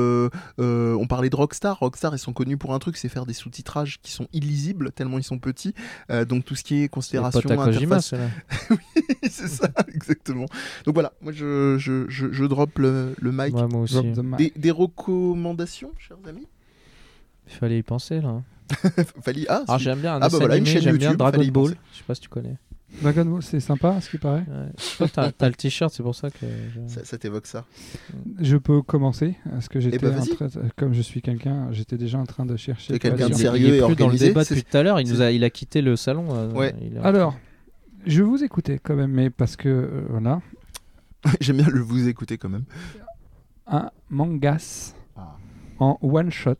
Euh, 0.59 0.93
on 0.99 1.07
parlait 1.07 1.29
de 1.29 1.35
Rockstar. 1.35 1.79
Rockstar, 1.79 2.13
ils 2.15 2.19
sont 2.19 2.33
connus 2.33 2.57
pour 2.57 2.73
un 2.73 2.79
truc, 2.79 2.97
c'est 2.97 3.09
faire 3.09 3.25
des 3.25 3.33
sous-titrages 3.33 3.99
qui 4.01 4.11
sont 4.11 4.27
illisibles 4.33 4.91
tellement 4.91 5.17
ils 5.17 5.23
sont 5.23 5.39
petits. 5.39 5.73
Euh, 6.09 6.25
donc 6.25 6.45
tout 6.45 6.55
ce 6.55 6.63
qui 6.63 6.83
est 6.83 6.87
considération 6.89 7.39
interface 7.49 8.07
ceux-là. 8.07 8.27
c'est 9.23 9.47
ça, 9.47 9.69
exactement. 9.93 10.45
Donc 10.85 10.93
voilà, 10.93 11.13
moi 11.21 11.31
je, 11.31 11.77
je, 11.77 12.05
je, 12.09 12.31
je 12.31 12.45
drop 12.45 12.77
le, 12.79 13.15
le 13.19 13.31
mic. 13.31 13.55
Ouais, 13.55 13.67
moi 13.67 13.81
aussi. 13.81 13.93
Drop 13.95 14.13
the 14.13 14.19
mic. 14.23 14.37
Des, 14.37 14.53
des 14.55 14.71
recommandations, 14.71 15.91
chers 15.97 16.17
amis 16.27 16.47
Il 17.47 17.53
fallait 17.53 17.79
y 17.79 17.83
penser 17.83 18.21
là. 18.21 18.41
Fallait... 19.21 19.45
Ah, 19.49 19.63
Ah, 19.67 19.77
j'aime 19.77 19.99
bien 19.99 20.15
un 20.15 20.21
Ah, 20.21 20.29
bah 20.29 20.37
voilà, 20.37 20.55
une 20.55 20.65
chaîne 20.65 20.81
j'aime 20.81 20.97
bien 20.97 21.09
YouTube, 21.09 21.17
Dragon 21.19 21.45
Ball. 21.51 21.75
Je 21.91 21.97
sais 21.97 22.03
pas 22.07 22.15
si 22.15 22.21
tu 22.21 22.29
connais. 22.29 22.55
Dragon 23.01 23.25
Ball, 23.25 23.41
c'est 23.41 23.59
sympa, 23.59 23.95
à 23.95 24.01
ce 24.01 24.09
qui 24.09 24.17
paraît. 24.17 24.43
Ouais. 24.99 25.07
T'as 25.13 25.47
le 25.47 25.53
t-shirt, 25.53 25.93
c'est 25.93 26.03
pour 26.03 26.13
ça 26.15 26.29
que. 26.29 26.45
ça, 26.87 27.03
ça 27.05 27.17
t'évoque 27.17 27.47
ça. 27.47 27.65
Je 28.39 28.57
peux 28.57 28.81
commencer, 28.81 29.35
parce 29.49 29.67
que 29.69 29.79
j'étais 29.79 29.97
bah, 29.99 30.09
en 30.09 30.19
vas-y. 30.19 30.35
train- 30.35 30.49
comme 30.75 30.93
je 30.93 31.01
suis 31.01 31.21
quelqu'un, 31.21 31.71
j'étais 31.71 31.97
déjà 31.97 32.17
en 32.19 32.25
train 32.25 32.45
de 32.45 32.55
chercher. 32.57 32.99
Quelqu'un 32.99 33.11
de 33.11 33.15
dire. 33.17 33.27
Il 33.29 33.33
est- 33.33 33.35
sérieux 33.37 33.67
il 33.67 33.73
est 33.73 33.77
et 33.77 33.79
plus 33.79 33.81
dans 33.81 33.87
le 33.87 34.03
organisé, 34.03 34.27
débat 34.27 34.43
depuis 34.43 34.63
tout 34.63 34.77
à 34.77 34.83
l'heure. 34.83 34.99
Il 34.99 35.07
nous 35.09 35.21
a, 35.21 35.31
il 35.31 35.43
a 35.43 35.49
quitté 35.49 35.81
le 35.81 35.95
salon. 35.95 36.27
euh, 36.31 36.51
Ouais. 36.51 36.75
il 36.81 36.97
est- 36.97 36.99
Alors, 36.99 37.35
je 38.05 38.21
vais 38.21 38.27
vous 38.29 38.43
écouter 38.43 38.79
quand 38.81 38.95
même, 38.95 39.11
mais 39.11 39.29
parce 39.29 39.55
que 39.55 39.69
euh, 39.69 40.01
voilà, 40.09 40.41
J'aime 41.39 41.57
bien 41.57 41.67
le 41.69 41.81
vous 41.81 42.07
écouter 42.07 42.37
quand 42.37 42.49
même. 42.49 42.65
un 43.67 43.89
mangas 44.09 44.95
Ah. 45.15 45.37
en 45.79 45.97
one 46.01 46.31
shot 46.31 46.55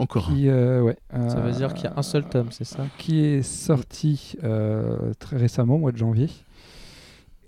Encore 0.00 0.30
un. 0.30 0.34
qui, 0.34 0.48
euh, 0.48 0.82
ouais, 0.82 0.96
Ça 1.12 1.40
veut 1.40 1.50
euh, 1.52 1.56
dire 1.56 1.74
qu'il 1.74 1.84
y 1.84 1.86
a 1.88 1.94
un 1.96 2.02
seul 2.02 2.24
tome, 2.28 2.48
c'est 2.50 2.64
ça 2.64 2.84
qui 2.98 3.20
est 3.24 3.42
sorti 3.42 4.34
euh, 4.44 5.12
très 5.18 5.36
récemment, 5.36 5.74
au 5.76 5.78
mois 5.78 5.92
de 5.92 5.96
janvier. 5.98 6.28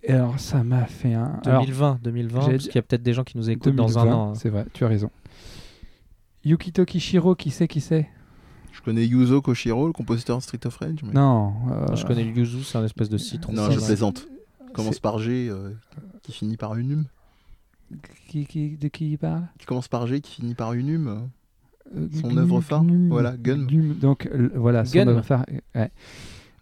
Et 0.04 0.12
alors, 0.12 0.38
ça 0.40 0.62
m'a 0.64 0.84
fait 0.86 1.14
un. 1.14 1.40
alors, 1.46 1.62
2020, 1.62 1.98
2020, 2.02 2.40
j'allais 2.40 2.52
parce 2.54 2.64
qu'il 2.64 2.74
y 2.74 2.78
a 2.78 2.82
peut-être 2.82 3.02
des 3.02 3.12
gens 3.14 3.24
qui 3.24 3.36
nous 3.38 3.48
écoutent 3.50 3.74
dans 3.76 3.98
un 3.98 4.02
2020, 4.02 4.16
an. 4.16 4.30
hein. 4.30 4.34
C'est 4.34 4.48
vrai, 4.50 4.66
tu 4.72 4.84
as 4.84 4.88
raison. 4.88 5.10
Yukito 6.44 6.84
Kishiro, 6.84 7.34
qui 7.34 7.50
c'est 7.50 7.68
qui 7.68 7.80
c'est? 7.80 8.08
Je 8.72 8.80
connais 8.80 9.06
Yuzo 9.06 9.40
Koshiro, 9.42 9.86
le 9.86 9.92
compositeur 9.92 10.38
de 10.38 10.42
Street 10.42 10.58
of 10.66 10.76
Rage. 10.78 11.02
mais- 11.04 11.12
Non. 11.12 11.52
euh, 11.70 11.94
Je 11.94 12.04
connais 12.06 12.24
le 12.24 12.30
Yuzu, 12.36 12.64
c'est 12.64 12.78
un 12.78 12.84
espèce 12.84 13.08
de 13.08 13.18
citron. 13.18 13.52
Non, 13.52 13.70
je 13.70 13.78
plaisante. 13.78 14.26
Commence 14.72 14.98
par 14.98 15.18
G, 15.18 15.48
euh, 15.50 15.70
qui 16.22 16.32
finit 16.32 16.56
par 16.56 16.74
une 16.76 16.90
hume. 16.90 17.04
Qui, 18.28 18.46
qui- 18.46 18.76
de 18.78 18.88
qui 18.88 19.10
il 19.12 19.18
parle? 19.18 19.46
Qui 19.58 19.66
commence 19.66 19.88
par 19.88 20.06
G, 20.06 20.20
qui 20.22 20.32
finit 20.40 20.54
par 20.54 20.72
une 20.72 20.88
hume. 20.88 21.08
euh. 21.08 21.16
Euh, 21.16 21.18
Son 22.20 22.28
Gnum, 22.28 22.38
œuvre 22.38 22.60
phare, 22.60 22.84
Gnum, 22.84 23.08
voilà, 23.08 23.34
Gun. 23.36 23.66
Gnum, 23.66 23.94
donc 23.94 24.26
euh, 24.26 24.50
voilà, 24.54 24.84
son 24.84 24.94
Gun. 24.98 25.08
œuvre 25.08 25.22
phare, 25.22 25.44
ouais. 25.74 25.90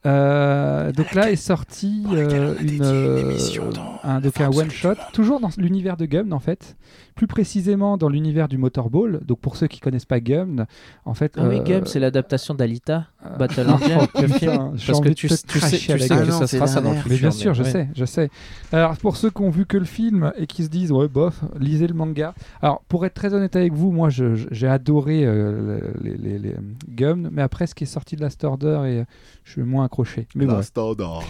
Euh, 0.06 0.92
donc 0.92 1.12
là 1.14 1.30
est 1.30 1.36
sorti 1.36 2.04
euh, 2.10 2.54
une, 2.62 2.68
une 2.76 2.82
euh, 2.82 3.18
émission 3.18 3.68
dans 3.68 4.00
un, 4.02 4.20
donc 4.22 4.40
un 4.40 4.48
one 4.48 4.70
shot, 4.70 4.94
toujours 5.12 5.40
dans 5.40 5.50
l'univers 5.58 5.98
de 5.98 6.06
Gum 6.06 6.32
en 6.32 6.38
fait, 6.38 6.74
plus 7.20 7.26
précisément 7.26 7.98
dans 7.98 8.08
l'univers 8.08 8.48
du 8.48 8.56
Motorball. 8.56 9.20
Donc 9.26 9.40
pour 9.40 9.56
ceux 9.56 9.66
qui 9.66 9.78
connaissent 9.78 10.06
pas 10.06 10.20
Gum, 10.20 10.64
en 11.04 11.12
fait. 11.12 11.34
Ah 11.36 11.46
oui, 11.46 11.58
euh, 11.58 11.62
Game, 11.62 11.84
c'est 11.84 12.00
l'adaptation 12.00 12.54
d'Alita, 12.54 13.08
euh, 13.26 13.36
Battle 13.36 13.68
Angel, 13.68 13.98
oh, 14.00 14.20
le 14.22 14.28
film. 14.28 14.72
j'ai 14.76 14.86
Parce 14.86 15.00
que 15.02 15.10
tu, 15.10 15.28
sais, 15.28 15.36
tu 15.46 15.60
sais 15.60 15.78
que 15.98 16.30
ça 16.30 16.46
sera 16.46 16.66
ça 16.66 16.80
dans 16.80 16.92
le 16.92 16.96
futur. 16.96 17.10
Mais 17.10 17.18
bien 17.18 17.30
sûr, 17.30 17.52
je 17.52 17.62
ouais. 17.62 17.70
sais, 17.70 17.88
je 17.94 18.06
sais. 18.06 18.30
Alors, 18.72 18.96
pour 18.96 19.18
ceux 19.18 19.28
qui 19.28 19.42
ont 19.42 19.50
vu 19.50 19.66
que 19.66 19.76
le 19.76 19.84
film 19.84 20.32
et 20.38 20.46
qui 20.46 20.64
se 20.64 20.70
disent, 20.70 20.92
ouais, 20.92 21.08
bof, 21.08 21.44
lisez 21.58 21.88
le 21.88 21.92
manga. 21.92 22.32
Alors, 22.62 22.80
pour 22.88 23.04
être 23.04 23.12
très 23.12 23.34
honnête 23.34 23.54
avec 23.54 23.74
vous, 23.74 23.92
moi, 23.92 24.08
j'ai 24.08 24.66
adoré 24.66 25.26
euh, 25.26 25.92
les, 26.02 26.16
les, 26.16 26.38
les, 26.38 26.54
Gum, 26.88 27.28
mais 27.30 27.42
après, 27.42 27.66
ce 27.66 27.74
qui 27.74 27.84
est 27.84 27.86
sorti 27.86 28.16
de 28.16 28.22
Last 28.22 28.44
Order, 28.44 28.80
et, 28.86 29.04
je 29.44 29.52
suis 29.52 29.62
moins 29.62 29.84
accroché. 29.84 30.26
Mais 30.34 30.46
La 30.46 30.54
bon. 30.54 31.20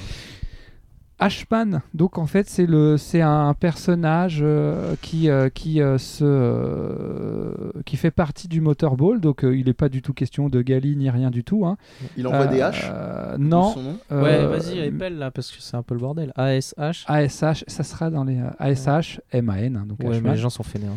Ashman, 1.21 1.83
donc 1.95 2.19
en 2.19 2.27
fait 2.27 2.49
c'est 2.49 2.67
le 2.67 2.97
c'est 2.97 3.21
un 3.21 3.55
personnage 3.55 4.41
euh, 4.43 4.95
qui 5.03 5.29
euh, 5.29 5.49
qui 5.51 5.81
euh, 5.83 5.99
se 5.99 6.25
euh, 6.25 7.73
qui 7.85 7.97
fait 7.97 8.11
partie 8.11 8.49
du 8.49 8.61
Motorball, 8.61 9.21
donc 9.21 9.45
euh, 9.45 9.57
il 9.57 9.67
n'est 9.67 9.73
pas 9.73 9.89
du 9.89 10.03
tout 10.03 10.13
question 10.13 10.49
de 10.49 10.63
Gali 10.63 10.97
ni 10.97 11.11
rien 11.11 11.31
du 11.31 11.45
tout. 11.45 11.67
Hein. 11.67 11.77
Il 12.17 12.27
envoie 12.27 12.47
des 12.47 12.61
Euh, 12.61 12.69
haches 12.69 12.91
Non. 13.39 13.73
son 13.73 13.83
nom 13.83 13.97
Ouais, 14.11 14.39
euh, 14.41 14.49
vas-y, 14.49 14.79
épelle 14.81 15.19
là, 15.19 15.31
parce 15.31 15.51
que 15.51 15.61
c'est 15.63 15.77
un 15.77 15.83
peu 15.83 15.95
le 15.95 16.01
bordel. 16.01 16.33
ASH. 16.37 17.05
ASH, 17.07 17.65
ça 17.67 17.83
sera 17.83 18.11
dans 18.11 18.25
les 18.25 18.39
euh, 18.39 18.51
ASH, 18.59 19.21
MAN, 19.35 19.77
hein, 19.77 19.85
donc 19.87 20.01
Ouais, 20.01 20.07
Ashman. 20.11 20.23
mais 20.23 20.31
les 20.33 20.37
gens 20.39 20.51
sont 20.51 20.63
fainéants. 20.63 20.97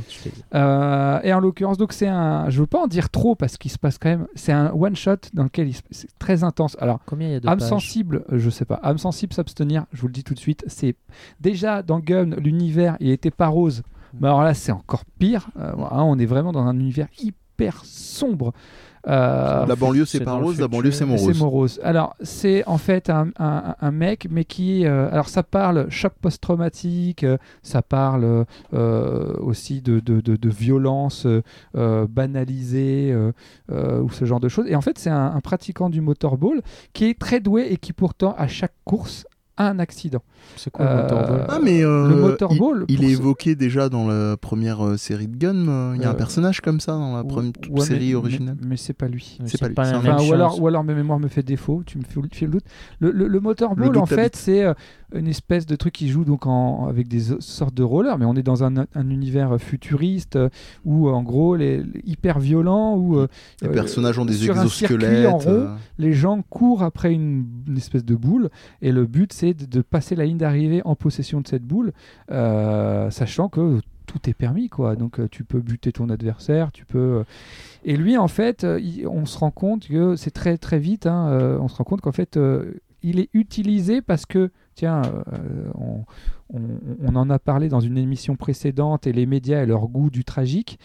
Euh, 0.55 1.19
et 1.23 1.33
en 1.33 1.39
l'occurrence, 1.39 1.77
donc 1.77 1.93
c'est 1.93 2.07
un. 2.07 2.49
Je 2.49 2.59
veux 2.61 2.67
pas 2.67 2.79
en 2.79 2.87
dire 2.87 3.09
trop 3.09 3.35
parce 3.35 3.57
qu'il 3.57 3.71
se 3.71 3.77
passe 3.77 3.97
quand 3.97 4.09
même. 4.09 4.27
C'est 4.35 4.51
un 4.51 4.71
one 4.71 4.95
shot 4.95 5.15
dans 5.33 5.43
lequel 5.43 5.67
il 5.67 5.73
se- 5.73 5.81
c'est 5.91 6.07
très 6.19 6.43
intense. 6.43 6.75
Alors, 6.79 6.99
Combien 7.05 7.27
il 7.29 7.33
y 7.33 7.35
a 7.35 7.39
de 7.39 7.47
âme 7.47 7.59
pages 7.59 7.67
sensible, 7.69 8.23
je 8.31 8.49
sais 8.49 8.65
pas. 8.65 8.79
Âme 8.83 8.97
sensible, 8.97 9.33
s'abstenir. 9.33 9.85
Je 9.93 10.01
vous 10.01 10.07
le 10.13 10.19
dis 10.19 10.23
tout 10.23 10.33
de 10.35 10.39
suite. 10.39 10.63
C'est 10.67 10.95
déjà 11.41 11.81
dans 11.81 11.99
Gun, 11.99 12.35
l'univers, 12.37 12.95
il 12.99 13.09
était 13.09 13.31
pas 13.31 13.47
rose. 13.47 13.81
Mais 14.19 14.27
alors 14.27 14.43
là, 14.43 14.53
c'est 14.53 14.71
encore 14.71 15.03
pire. 15.19 15.47
Euh, 15.59 15.71
voilà, 15.75 16.03
on 16.03 16.17
est 16.19 16.27
vraiment 16.27 16.51
dans 16.51 16.65
un 16.67 16.77
univers 16.79 17.07
hyper 17.19 17.81
sombre. 17.83 18.53
Euh, 19.05 19.65
La 19.65 19.75
banlieue, 19.75 20.05
c'est 20.05 20.21
pas 20.23 20.35
rose, 20.35 20.57
la 20.61 20.69
banlieue, 20.69 20.91
c'est 20.91 21.05
morose. 21.05 21.37
morose. 21.39 21.79
Alors, 21.83 22.15
c'est 22.21 22.65
en 22.67 22.77
fait 22.77 23.09
un, 23.09 23.29
un- 23.37 23.75
un 23.81 23.91
mec, 23.91 24.27
mais 24.31 24.45
qui. 24.45 24.85
euh, 24.85 25.09
alors, 25.11 25.27
ça 25.27 25.43
parle 25.43 25.89
choc 25.89 26.13
post-traumatique, 26.21 27.25
ça 27.63 27.81
parle 27.81 28.45
euh, 28.73 29.33
aussi 29.41 29.81
de, 29.81 29.99
de, 29.99 30.21
de- 30.21 30.37
de 30.37 30.49
violence 30.49 31.27
banalisée 32.07 33.11
euh, 33.11 33.31
euh, 33.71 34.01
ou 34.01 34.09
ce 34.11 34.25
genre 34.25 34.39
de 34.39 34.47
choses. 34.49 34.67
Et 34.67 34.75
en 34.75 34.81
fait, 34.81 34.97
c'est 34.99 35.09
un, 35.09 35.33
un 35.35 35.41
pratiquant 35.41 35.89
du 35.89 36.01
motorball 36.01 36.61
qui 36.93 37.05
est 37.05 37.19
très 37.19 37.39
doué 37.39 37.67
et 37.71 37.77
qui, 37.77 37.93
pourtant, 37.93 38.35
à 38.37 38.47
chaque 38.47 38.73
course, 38.85 39.25
a 39.25 39.32
un 39.57 39.77
accident. 39.79 40.21
C'est 40.55 40.71
quoi 40.71 40.85
le 40.85 40.91
Euh, 40.91 41.01
motorball 41.03 41.45
Ah, 41.49 41.59
mais 41.63 41.83
euh, 41.83 42.07
le 42.09 42.15
motorball, 42.15 42.85
il, 42.87 42.99
il 42.99 43.05
est 43.05 43.13
ce- 43.13 43.19
évoqué 43.19 43.55
déjà 43.55 43.87
dans 43.89 44.07
la 44.07 44.35
première 44.35 44.83
euh, 44.85 44.97
série 44.97 45.27
de 45.27 45.37
Gun. 45.37 45.93
Il 45.95 46.01
y 46.01 46.05
a 46.05 46.09
un 46.09 46.13
personnage 46.15 46.59
comme 46.61 46.79
ça 46.79 46.93
dans 46.93 47.15
la 47.15 47.23
première 47.23 47.51
Ouais, 47.69 47.81
série 47.81 48.09
mais- 48.09 48.15
originale. 48.15 48.57
Mais, 48.61 48.77
c'est 48.77 48.93
pas 48.93 49.07
lui. 49.07 49.37
C'est 49.45 49.59
pas 49.59 49.67
lui, 49.67 49.75
Enfin, 49.77 50.17
ou, 50.27 50.33
alors, 50.33 50.61
ou 50.61 50.67
alors 50.67 50.83
ma 50.83 50.93
mémoire 50.93 51.19
me 51.19 51.27
fait 51.27 51.43
défaut, 51.43 51.83
tu 51.85 51.97
me 51.97 52.03
fais, 52.03 52.19
tu 52.31 52.39
fais 52.39 52.45
le 52.45 52.51
doute. 52.53 52.65
Le, 52.99 53.11
le, 53.11 53.27
le 53.27 53.39
motorball, 53.39 53.95
en 53.97 54.05
fait, 54.05 54.35
c'est 54.35 54.65
une 55.15 55.27
espèce 55.27 55.67
de 55.67 55.75
truc 55.75 55.93
qui 55.93 56.09
joue 56.09 56.25
donc 56.25 56.47
en, 56.47 56.87
avec 56.87 57.07
des 57.07 57.21
sortes 57.39 57.75
de 57.75 57.83
rollers, 57.83 58.17
mais 58.17 58.25
on 58.25 58.33
est 58.35 58.41
dans 58.43 58.63
un, 58.63 58.75
un 58.95 59.09
univers 59.11 59.57
futuriste 59.61 60.39
où, 60.85 61.07
en 61.09 61.21
gros, 61.21 61.55
les, 61.55 61.77
les 61.83 62.01
hyper 62.05 62.39
violent, 62.39 62.97
où 62.97 63.19
Les 63.61 63.67
euh, 63.67 63.71
personnages 63.71 64.17
ont 64.17 64.25
des 64.25 64.33
sur 64.33 64.57
un 64.57 64.67
circuit 64.67 64.95
exosquelettes. 64.95 65.27
en 65.27 65.37
rond, 65.37 65.49
euh, 65.51 65.67
les 65.99 66.13
gens 66.13 66.41
courent 66.49 66.81
après 66.83 67.13
une, 67.13 67.45
une 67.67 67.77
espèce 67.77 68.03
de 68.03 68.15
boule, 68.15 68.49
et 68.81 68.91
le 68.91 69.05
but, 69.05 69.31
c'est 69.33 69.42
de, 69.51 69.81
passer 69.81 70.15
la 70.15 70.25
ligne 70.25 70.37
d'arrivée 70.37 70.81
en 70.85 70.95
possession 70.95 71.41
de 71.41 71.47
cette 71.47 71.63
boule, 71.63 71.91
euh, 72.31 73.11
sachant 73.11 73.49
que 73.49 73.81
tout 74.05 74.29
est 74.29 74.33
permis, 74.33 74.69
quoi. 74.69 74.95
Donc, 74.95 75.19
euh, 75.19 75.27
tu 75.29 75.43
peux 75.43 75.59
buter 75.59 75.91
ton 75.91 76.09
adversaire, 76.09 76.71
tu 76.71 76.85
peux. 76.85 76.97
euh, 76.97 77.23
Et 77.83 77.97
lui, 77.97 78.17
en 78.17 78.29
fait, 78.29 78.65
on 79.05 79.25
se 79.25 79.37
rend 79.37 79.51
compte 79.51 79.87
que 79.87 80.15
c'est 80.15 80.31
très 80.31 80.57
très 80.57 80.79
vite. 80.79 81.07
hein, 81.07 81.57
on 81.59 81.67
se 81.67 81.75
rend 81.75 81.83
compte 81.83 82.01
qu'en 82.01 82.13
fait, 82.13 82.39
il 83.01 83.19
est 83.19 83.29
utilisé 83.33 84.01
parce 84.01 84.25
que, 84.25 84.51
tiens, 84.75 85.01
euh, 85.05 85.69
on, 85.75 86.03
on- 86.53 86.79
on 87.01 87.15
en 87.15 87.29
a 87.31 87.39
parlé 87.39 87.67
dans 87.67 87.79
une 87.79 87.97
émission 87.97 88.35
précédente 88.35 89.07
et 89.07 89.11
les 89.13 89.25
médias 89.25 89.63
et 89.63 89.65
leur 89.65 89.87
goût 89.87 90.09
du 90.11 90.23
tragique, 90.23 90.77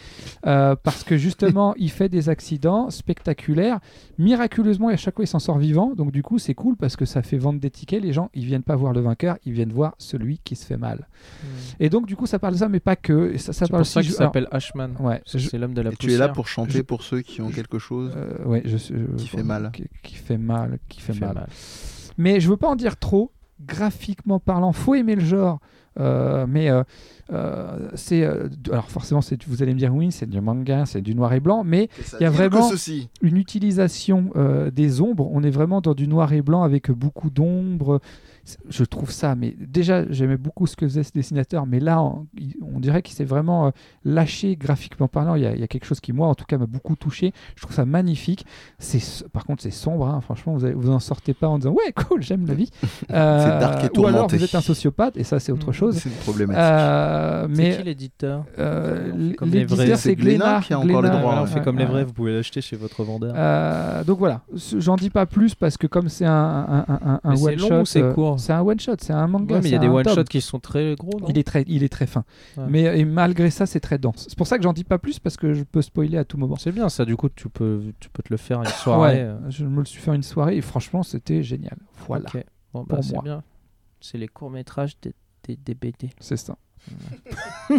euh, 0.46 0.74
parce 0.82 1.04
que 1.04 1.16
justement, 1.16 1.74
il 1.76 1.90
fait 1.90 2.08
des 2.08 2.28
accidents 2.30 2.88
spectaculaires. 2.90 3.80
Miraculeusement, 4.18 4.88
et 4.90 4.94
à 4.94 4.96
chaque 4.96 5.16
fois, 5.16 5.24
il 5.24 5.28
s'en 5.28 5.38
sort 5.38 5.58
vivant. 5.58 5.94
Donc 5.94 6.10
du 6.10 6.22
coup, 6.22 6.38
c'est 6.38 6.54
cool 6.54 6.76
parce 6.76 6.96
que 6.96 7.04
ça 7.04 7.22
fait 7.22 7.38
vendre 7.38 7.60
des 7.60 7.70
tickets. 7.70 8.02
Les 8.02 8.12
gens, 8.12 8.30
ils 8.34 8.44
viennent 8.46 8.62
pas 8.62 8.76
voir 8.76 8.92
le 8.92 9.00
vainqueur, 9.00 9.36
ils 9.44 9.52
viennent 9.52 9.72
voir 9.72 9.94
celui 9.98 10.38
qui 10.38 10.56
se 10.56 10.64
fait 10.66 10.76
mal. 10.78 11.06
Et 11.80 11.90
donc 11.90 12.06
du 12.06 12.16
coup, 12.16 12.26
ça 12.26 12.38
parle 12.38 12.54
de 12.54 12.58
ça, 12.58 12.68
mais 12.68 12.80
pas 12.80 12.96
que. 12.96 13.32
Et 13.34 13.38
ça, 13.38 13.52
ça 13.52 13.66
C'est 13.66 13.70
parle 13.70 13.82
pour 13.82 13.86
ça 13.86 14.02
qu'il 14.02 14.12
s'appelle 14.12 14.48
Ashman. 14.50 14.94
Ouais. 15.00 15.22
Je- 15.26 15.38
C'est 15.38 15.58
l'homme 15.58 15.74
de 15.74 15.82
la 15.82 15.90
Et 15.90 15.96
poussière. 15.96 16.10
tu 16.10 16.14
es 16.14 16.18
là 16.18 16.28
pour 16.28 16.48
chanter 16.48 16.72
Je- 16.78 16.82
pour 16.82 17.02
ceux 17.02 17.20
qui 17.20 17.40
ont 17.42 17.50
quelque 17.50 17.78
chose. 17.78 18.12
euh, 18.16 18.44
ouais, 18.44 18.62
je, 18.64 18.76
je- 18.78 19.16
Qui 19.16 19.28
fait 19.28 19.42
mal. 19.42 19.70
Qui, 19.72 19.84
qui 20.02 20.14
fait 20.14 20.38
mal, 20.38 20.78
qui 20.88 21.00
fait, 21.00 21.12
Fait 21.12 21.24
mal. 21.26 21.34
mal. 21.34 21.46
Mais 22.16 22.40
je 22.40 22.48
veux 22.48 22.56
pas 22.56 22.68
en 22.68 22.76
dire 22.76 22.96
trop. 22.96 23.32
Graphiquement 23.66 24.38
parlant, 24.38 24.72
faut 24.72 24.94
aimer 24.94 25.14
le 25.14 25.24
genre. 25.24 25.58
Euh, 26.00 26.46
mais 26.48 26.70
euh, 26.70 26.84
euh, 27.32 27.88
c'est 27.94 28.24
alors 28.70 28.88
forcément, 28.88 29.20
c'est- 29.20 29.44
vous 29.48 29.62
allez 29.64 29.74
me 29.74 29.78
dire 29.80 29.92
oui, 29.92 30.12
c'est 30.12 30.26
du 30.30 30.40
manga, 30.40 30.86
c'est 30.86 31.00
du 31.00 31.12
noir 31.14 31.32
et 31.32 31.40
blanc, 31.40 31.64
mais 31.64 31.88
il 32.20 32.22
y 32.22 32.26
a 32.26 32.30
vraiment- 32.30 32.60
une 33.20 33.36
utilisation 33.36 34.30
des 34.72 35.00
ombres. 35.00 35.28
On 35.32 35.42
est 35.42 35.50
vraiment 35.50 35.80
dans 35.80 35.94
du 35.94 36.06
noir 36.06 36.32
et 36.32 36.42
blanc 36.42 36.62
avec 36.62 36.90
beaucoup 36.92 37.30
d'ombres. 37.30 38.00
C'est- 38.48 38.58
Je 38.70 38.84
trouve 38.84 39.10
ça, 39.10 39.34
mais 39.34 39.54
déjà, 39.58 40.10
j'aimais 40.10 40.38
beaucoup 40.38 40.66
ce 40.66 40.74
que 40.74 40.86
faisait 40.86 41.02
ce 41.02 41.12
dessinateur, 41.12 41.66
mais 41.66 41.80
là, 41.80 42.00
on, 42.02 42.26
dirait 42.80 43.02
qu'il 43.02 43.14
s'est 43.14 43.24
vraiment 43.24 43.66
euh, 43.66 43.70
lâché 44.04 44.56
graphiquement 44.56 45.06
parlant. 45.06 45.34
Il 45.34 45.42
y, 45.42 45.46
a, 45.46 45.52
il 45.54 45.60
y 45.60 45.62
a 45.62 45.66
quelque 45.66 45.84
chose 45.84 46.00
qui, 46.00 46.12
moi, 46.14 46.28
en 46.28 46.34
tout 46.34 46.46
cas, 46.46 46.56
m'a 46.56 46.64
beaucoup 46.66 46.96
touché. 46.96 47.32
Je 47.56 47.62
trouve 47.62 47.74
ça 47.74 47.84
magnifique. 47.84 48.46
C'est, 48.78 49.02
par 49.28 49.44
contre, 49.44 49.62
c'est 49.62 49.70
sombre. 49.70 50.08
hein. 50.08 50.20
Franchement, 50.22 50.54
vous, 50.54 50.64
avez- 50.64 50.72
vous 50.74 50.88
en 50.90 50.98
sortez 50.98 51.34
pas 51.34 51.48
en 51.48 51.58
disant 51.58 51.72
ouais, 51.72 51.92
cool, 51.92 52.22
j'aime 52.22 52.46
la 52.46 52.54
vie. 52.54 52.70
Euh, 53.10 53.60
dark 53.60 53.84
et 53.84 53.98
ou 53.98 54.06
alors 54.06 54.12
tourmenté. 54.28 54.36
vous 54.38 54.44
êtes 54.44 54.54
un 54.54 54.60
sociopathe 54.60 55.16
et 55.16 55.24
ça, 55.24 55.38
c'est 55.40 55.50
autre 55.52 55.70
Mm. 55.70 55.72
chose. 55.72 55.96
C'est 55.98 56.08
une 56.08 56.14
problématique. 56.16 56.62
Euh, 56.62 57.46
C'est 57.52 57.62
mais 57.62 57.76
qui 57.76 57.82
l'éditeur 57.82 58.44
euh, 58.58 59.12
l'éditeur, 59.40 59.76
vrais. 59.76 59.86
c'est 59.88 59.96
C'est 59.96 60.14
Glénat 60.16 60.60
qui 60.64 60.72
a 60.72 60.78
encore 60.78 61.02
les 61.02 61.10
droits, 61.10 61.42
on 61.42 61.46
fait 61.46 61.60
comme 61.62 61.78
les 61.78 61.84
vrais, 61.84 62.04
vous 62.04 62.12
pouvez 62.12 62.32
l'acheter 62.34 62.60
chez 62.60 62.76
votre 62.76 63.02
vendeur. 63.04 63.34
Euh, 63.36 64.04
donc 64.04 64.18
voilà, 64.18 64.40
j'en 64.78 64.96
dis 64.96 65.10
pas 65.10 65.26
plus 65.26 65.54
parce 65.54 65.76
que 65.76 65.86
comme 65.86 66.08
c'est 66.08 66.24
un, 66.26 66.32
un, 66.88 67.20
un, 67.24 67.36
c'est 67.36 67.42
one 67.44 67.56
long 67.56 67.68
shot, 67.68 67.80
ou 67.80 67.84
c'est 67.86 68.02
euh, 68.02 68.12
court 68.12 68.37
c'est 68.38 68.52
un 68.52 68.60
one 68.62 68.78
shot, 68.80 68.94
c'est 69.00 69.12
un 69.12 69.26
manga. 69.26 69.56
Ouais, 69.56 69.60
mais 69.62 69.68
il 69.68 69.72
y 69.72 69.74
a 69.74 69.78
des 69.78 69.88
one 69.88 70.08
shots 70.08 70.24
qui 70.24 70.40
sont 70.40 70.58
très 70.60 70.94
gros. 70.96 71.18
non 71.20 71.26
Il 71.28 71.36
est 71.38 71.44
très, 71.46 71.64
il 71.66 71.82
est 71.82 71.88
très 71.88 72.06
fin. 72.06 72.24
Ouais. 72.56 72.64
Mais 72.68 72.98
et 73.00 73.04
malgré 73.04 73.50
ça, 73.50 73.66
c'est 73.66 73.80
très 73.80 73.98
dense. 73.98 74.26
C'est 74.28 74.36
pour 74.38 74.46
ça 74.46 74.56
que 74.56 74.62
j'en 74.64 74.72
dis 74.72 74.84
pas 74.84 74.98
plus 74.98 75.18
parce 75.18 75.36
que 75.36 75.52
je 75.54 75.62
peux 75.64 75.82
spoiler 75.82 76.16
à 76.18 76.24
tout 76.24 76.38
moment. 76.38 76.56
C'est 76.56 76.72
bien 76.72 76.88
ça, 76.88 77.04
du 77.04 77.16
coup, 77.16 77.28
tu 77.28 77.48
peux, 77.48 77.82
tu 78.00 78.08
peux 78.10 78.22
te 78.22 78.32
le 78.32 78.36
faire 78.38 78.60
une 78.60 78.66
soirée. 78.66 79.16
ouais, 79.16 79.20
euh, 79.22 79.38
je 79.50 79.64
me 79.66 79.80
le 79.80 79.84
suis 79.84 80.00
fait 80.00 80.14
une 80.14 80.22
soirée 80.22 80.56
et 80.56 80.60
franchement, 80.60 81.02
c'était 81.02 81.42
génial. 81.42 81.76
Voilà. 82.06 82.26
Bon, 82.72 82.84
bah, 82.84 82.96
Pour 82.96 83.04
c'est 83.04 83.14
moi. 83.14 83.22
bien. 83.22 83.42
C'est 84.00 84.18
les 84.18 84.28
courts-métrages 84.28 84.96
des, 85.02 85.12
des, 85.44 85.56
des 85.56 85.74
BD. 85.74 86.10
c'est 86.20 86.36
ça. 86.36 86.56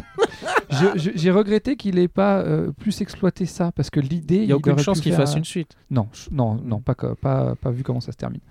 J'ai 1.16 1.32
regretté 1.32 1.76
qu'il 1.76 1.98
ait 2.00 2.08
pas 2.08 2.40
euh, 2.42 2.72
plus 2.72 3.02
exploité 3.02 3.46
ça 3.46 3.72
parce 3.72 3.90
que 3.90 4.00
l'idée. 4.00 4.38
Il 4.38 4.46
n'y 4.48 4.52
a 4.52 4.58
aucune 4.58 4.78
chance 4.78 5.00
qu'il 5.02 5.14
fasse 5.14 5.34
un- 5.34 5.38
une 5.38 5.46
suite. 5.46 5.76
Non, 5.90 6.08
non, 6.32 6.56
non, 6.56 6.80
pas, 6.82 6.96
pas, 6.96 7.56
pas 7.56 7.72
vu 7.72 7.84
comment 7.84 8.02
ça 8.02 8.12
se 8.12 8.18
termine. 8.18 8.42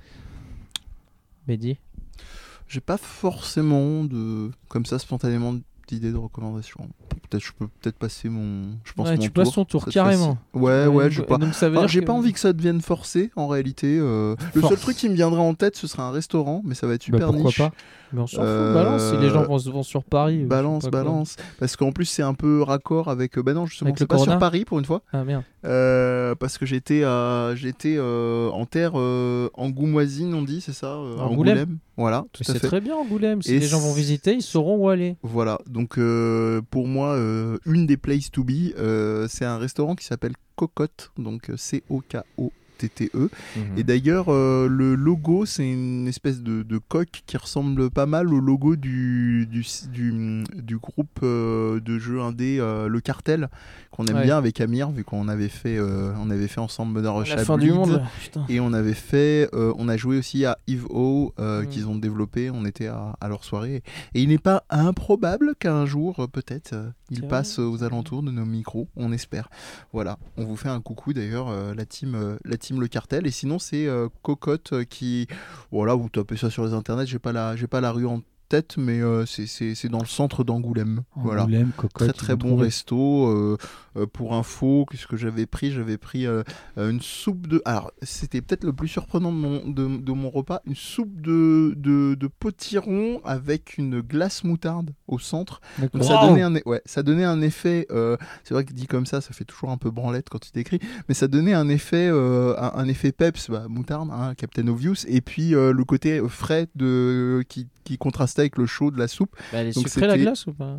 Mehdi 1.47 1.79
J'ai 2.69 2.81
pas 2.81 2.99
forcément 2.99 4.05
de 4.05 4.51
comme 4.69 4.85
ça 4.87 4.99
spontanément 4.99 5.55
d'idées 5.89 6.13
de 6.13 6.17
recommandations. 6.19 6.87
Peut-être 7.31 7.43
je 7.45 7.53
peux 7.59 7.67
peut-être 7.67 7.97
passer 7.97 8.29
mon 8.29 8.65
je 8.85 8.93
pense 8.93 9.09
Ouais, 9.09 9.17
mon 9.17 9.23
tu 9.23 9.31
passes 9.31 9.53
ton 9.53 9.65
tour, 9.65 9.87
carrément. 9.87 10.39
fois-ci. 10.53 10.65
Ouais 10.65 10.87
ouais, 10.87 11.05
Euh, 11.05 11.11
je 11.11 11.21
sais 11.23 11.27
pas. 11.27 11.39
Donc 11.39 11.55
ça 11.55 11.71
veut 11.71 11.79
Enfin, 11.79 11.87
j'ai 11.87 12.01
que- 12.01 12.05
pas 12.07 12.13
envie 12.13 12.33
que 12.35 12.41
ça 12.41 12.53
devienne 12.53 12.81
forcé 12.83 13.31
en 13.37 13.49
réalité. 13.49 13.99
euh, 13.99 14.35
Le 14.55 14.61
seul 14.63 14.79
truc 14.79 14.97
qui 14.99 15.09
me 15.09 15.15
viendrait 15.15 15.41
en 15.41 15.55
tête, 15.55 15.77
ce 15.77 15.87
serait 15.87 16.03
un 16.03 16.11
restaurant, 16.11 16.61
mais 16.65 16.75
ça 16.75 16.87
va 16.87 16.93
être 16.95 17.09
Bah, 17.11 17.17
super 17.19 17.29
pourquoi 17.29 17.45
niche. 17.49 17.59
pas 17.59 17.71
Mais 18.13 18.21
on 18.21 18.27
s'en 18.27 18.37
fout, 18.37 18.45
Euh, 18.47 18.75
balance. 18.75 19.03
Si 19.11 19.17
les 19.19 19.29
gens 19.31 19.45
vont, 19.45 19.83
sur 19.83 20.03
Paris. 20.05 20.41
sais 20.41 20.47
Balance, 20.47 20.83
quoi. 20.83 20.91
balance. 20.91 21.37
Parce 21.59 21.77
qu'en 21.77 21.93
plus, 21.93 22.05
c'est 22.07 22.23
un 22.23 22.33
peu 22.35 22.63
raccord 22.63 23.09
avec. 23.09 23.37
euh, 23.39 23.43
Bah 23.43 23.53
non, 23.55 23.65
justement, 23.67 23.93
c'est 23.97 24.07
pas 24.07 24.19
sur 24.19 24.39
Paris 24.39 24.65
pour 24.67 24.79
une 24.79 24.85
fois. 24.87 25.03
Ah 25.13 25.25
merde. 25.25 25.43
Euh, 25.65 26.35
parce 26.35 26.57
que 26.59 26.67
j'étais 26.67 27.03
à... 27.05 27.55
j'étais 27.57 27.97
euh, 27.99 28.49
en 28.51 28.65
terre 28.67 28.93
euh, 28.95 29.51
angoumoisine, 29.55 30.33
on 30.35 30.43
dit, 30.43 30.61
c'est 30.61 30.73
ça 30.73 30.95
euh, 30.95 31.19
Angoulême. 31.19 31.79
Voilà, 31.97 32.25
tout 32.33 32.45
C'est 32.45 32.61
très 32.61 32.81
bien 32.81 32.95
Angoulême. 32.95 33.43
Si 33.43 33.55
Et 33.55 33.59
les 33.59 33.67
gens 33.67 33.81
vont 33.81 33.93
visiter, 33.93 34.35
ils 34.35 34.43
sauront 34.43 34.77
où 34.77 34.89
aller. 34.89 35.17
Voilà, 35.23 35.59
donc 35.67 35.99
pour 36.71 36.87
moi, 36.87 37.17
une 37.67 37.87
des 37.87 37.97
places 37.97 38.31
to 38.31 38.45
be, 38.45 38.73
c'est 39.29 39.45
un 39.45 39.59
restaurant 39.59 39.95
qui 39.95 40.05
s'appelle 40.05 40.35
Cocotte, 40.59 41.13
donc 41.17 41.51
euh, 41.51 41.57
C-O-K-O-T-T-E. 42.79 43.31
Mhm. 43.57 43.79
Et 43.79 43.85
d'ailleurs, 43.85 44.27
euh, 44.29 44.69
le 44.69 44.95
logo, 44.95 45.47
c'est 45.47 45.71
une 45.71 46.07
espèce 46.09 46.41
de, 46.43 46.63
de 46.63 46.79
coque 46.79 47.23
qui 47.27 47.37
ressemble 47.37 47.91
pas 47.91 48.07
mal 48.07 48.33
au 48.33 48.41
logo 48.41 48.77
du, 48.77 49.47
du, 49.47 49.65
du, 49.93 50.45
du 50.55 50.79
groupe 50.79 51.21
euh, 51.23 51.81
de 51.81 51.99
jeux 51.99 52.21
indé 52.21 52.59
euh, 52.61 52.89
Le 52.89 53.01
Cartel, 53.01 53.49
qu'on 53.91 54.05
aime 54.07 54.19
Ouais. 54.19 54.25
bien 54.25 54.37
avec 54.39 54.61
Amir, 54.61 54.91
vu 54.91 55.05
qu'on 55.05 55.29
avait 55.29 55.49
fait, 55.49 55.77
euh, 55.79 56.13
on 56.19 56.31
avait 56.31 56.49
fait 56.49 56.61
ensemble 56.61 56.93
Mother 56.95 57.15
Russia 57.15 57.37
La 57.37 57.45
fin 57.45 57.57
du 57.59 57.71
monde. 57.73 58.03
Putain. 58.21 58.45
Et 58.49 58.59
on 58.59 58.73
avait 58.73 58.95
fait, 58.95 59.49
on 59.55 59.89
a 59.89 59.97
joué 59.97 60.19
aussi 60.19 60.45
à 60.45 60.59
Eve 60.67 60.87
O 60.91 61.33
Mm. 61.39 61.67
qu'ils 61.69 61.87
ont 61.89 61.97
développé. 61.97 62.51
On 62.51 62.65
était 62.65 62.87
à, 62.89 63.17
à 63.21 63.29
leur 63.29 63.45
soirée. 63.45 63.83
Et 64.15 64.23
il 64.23 64.29
n'est 64.29 64.39
pas 64.39 64.65
improbable 64.71 65.55
qu'un 65.59 65.87
jour, 65.87 66.27
peut-être, 66.33 66.75
il 67.11 67.23
passe 67.29 67.59
aux 67.59 67.85
alentours 67.85 68.23
de 68.23 68.31
nos 68.31 68.45
micros. 68.45 68.89
On 68.97 69.13
espère. 69.13 69.49
Voilà. 69.93 70.19
On 70.37 70.45
vous 70.45 70.57
fait 70.57 70.69
un 70.69 70.81
coucou 70.81 71.13
d'ailleurs, 71.13 71.51
la 71.75 71.85
team, 71.87 72.17
la 72.45 72.57
team 72.57 72.68
Le 72.77 72.89
Cartel. 72.89 73.27
Et 73.27 73.31
sinon, 73.31 73.59
c'est 73.59 73.87
euh, 73.87 74.09
Cocotte 74.23 74.73
euh, 74.75 74.85
qui, 74.85 75.27
voilà, 75.73 75.95
vous 75.95 76.09
tapez 76.09 76.37
ça 76.37 76.51
sur 76.51 76.67
les 76.67 76.75
internets. 76.75 77.07
J'ai 77.07 77.19
pas 77.19 77.33
la, 77.33 77.55
pas 77.71 77.81
la 77.81 77.93
rue 77.93 78.07
en 78.07 78.23
tête, 78.49 78.77
mais 78.79 79.01
euh, 79.01 79.25
c'est- 79.27 79.87
dans 79.89 80.01
le 80.01 80.07
centre 80.07 80.45
d'Angoulême. 80.45 81.03
Voilà. 81.17 81.43
Angoulême, 81.43 81.71
cocotte, 81.77 82.09
Très 82.09 82.13
très 82.13 82.37
bon 82.37 82.49
trouver. 82.49 82.65
resto. 82.65 83.27
euh, 83.29 83.57
euh, 83.97 84.07
pour 84.07 84.35
info, 84.35 84.87
qu'est-ce 84.91 85.07
que 85.07 85.17
j'avais 85.17 85.47
pris? 85.47 85.71
J'avais 85.73 85.99
pris 85.99 86.27
euh, 86.27 86.43
une 86.77 87.01
soupe 87.01 87.47
de. 87.47 87.61
Alors, 87.65 87.91
c'était 88.03 88.41
peut-être 88.41 88.65
le 88.65 88.73
plus 88.73 88.89
surprenant 88.89 89.33
de 89.33 89.37
mon, 89.37 89.69
de, 89.69 89.99
de 90.01 90.13
mon 90.13 90.31
repas 90.31 90.61
une 90.67 90.75
soupe 90.77 91.21
de, 91.21 91.75
de, 91.77 92.15
de 92.15 92.27
potiron 92.27 93.21
avec 93.25 93.77
une 93.79 94.01
glace 94.01 94.45
moutarde 94.45 94.91
au 95.07 95.19
centre. 95.19 95.61
Donc, 95.79 96.03
ça, 96.05 96.19
donnait 96.27 96.43
un, 96.43 96.55
e- 96.57 96.63
ouais, 96.67 96.83
ça 96.87 97.03
donnait 97.03 97.25
un 97.25 97.41
effet. 97.41 97.87
c'est 98.45 98.55
vrai 98.55 98.65
que 98.65 98.73
dit 98.73 98.87
comme 98.87 99.07
ça, 99.07 99.21
ça 99.21 99.33
fait 99.33 99.45
toujours 99.45 99.71
un 99.71 99.79
peu 99.79 99.91
branlette 99.91 100.29
quand 100.29 100.39
tu 100.41 100.51
t'écris, 100.53 100.79
mais 101.09 101.15
ça 101.15 101.29
donnait 101.29 101.55
un 101.55 101.69
effet, 101.69 102.09
un, 102.09 102.55
un 102.75 102.89
effet 102.89 103.13
peps, 103.13 103.51
bah, 103.51 103.67
moutarde, 103.69 104.11
hein, 104.13 104.35
Captain 104.37 104.67
Obvious, 104.69 105.07
et 105.07 105.21
puis 105.21 105.51
le 105.51 105.83
côté 105.85 106.21
frais 106.29 106.69
de, 106.75 107.43
qui, 107.49 107.69
qui 107.85 107.99
contrastait 107.99 108.38
avec 108.41 108.57
le 108.59 108.67
chaud 108.67 108.91
de 108.91 108.99
la 108.99 109.09
soupe. 109.09 109.35
Bah, 109.53 109.59
elle 109.59 109.69
est 109.69 109.75
Donc, 109.75 109.89
sucrée 109.89 110.07
la 110.07 110.19
glace 110.19 110.47
ou 110.47 110.53
pas? 110.53 110.79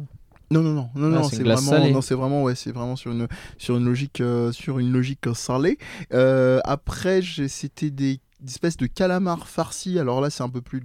Non, 0.51 0.61
non, 0.63 0.73
non, 0.73 0.89
non, 0.95 1.07
Ah, 1.15 1.21
non, 1.21 1.23
c'est 1.23 1.43
vraiment, 1.43 1.89
non, 1.89 2.01
c'est 2.01 2.15
vraiment, 2.15 2.43
ouais, 2.43 2.55
c'est 2.55 2.71
vraiment 2.71 2.95
sur 2.95 3.11
une, 3.11 3.27
sur 3.59 3.77
une 3.77 3.85
logique, 3.85 4.19
euh, 4.19 4.51
sur 4.51 4.79
une 4.79 4.91
logique 4.91 5.27
euh, 5.27 5.35
salée. 5.35 5.77
Euh, 6.11 6.59
après, 6.63 7.21
c'était 7.47 7.91
des 7.91 8.19
espèces 8.47 8.77
de 8.77 8.87
calamars 8.87 9.47
farcis. 9.47 9.99
Alors 9.99 10.21
là, 10.21 10.31
c'est 10.31 10.41
un 10.41 10.49
peu 10.49 10.61
plus 10.61 10.81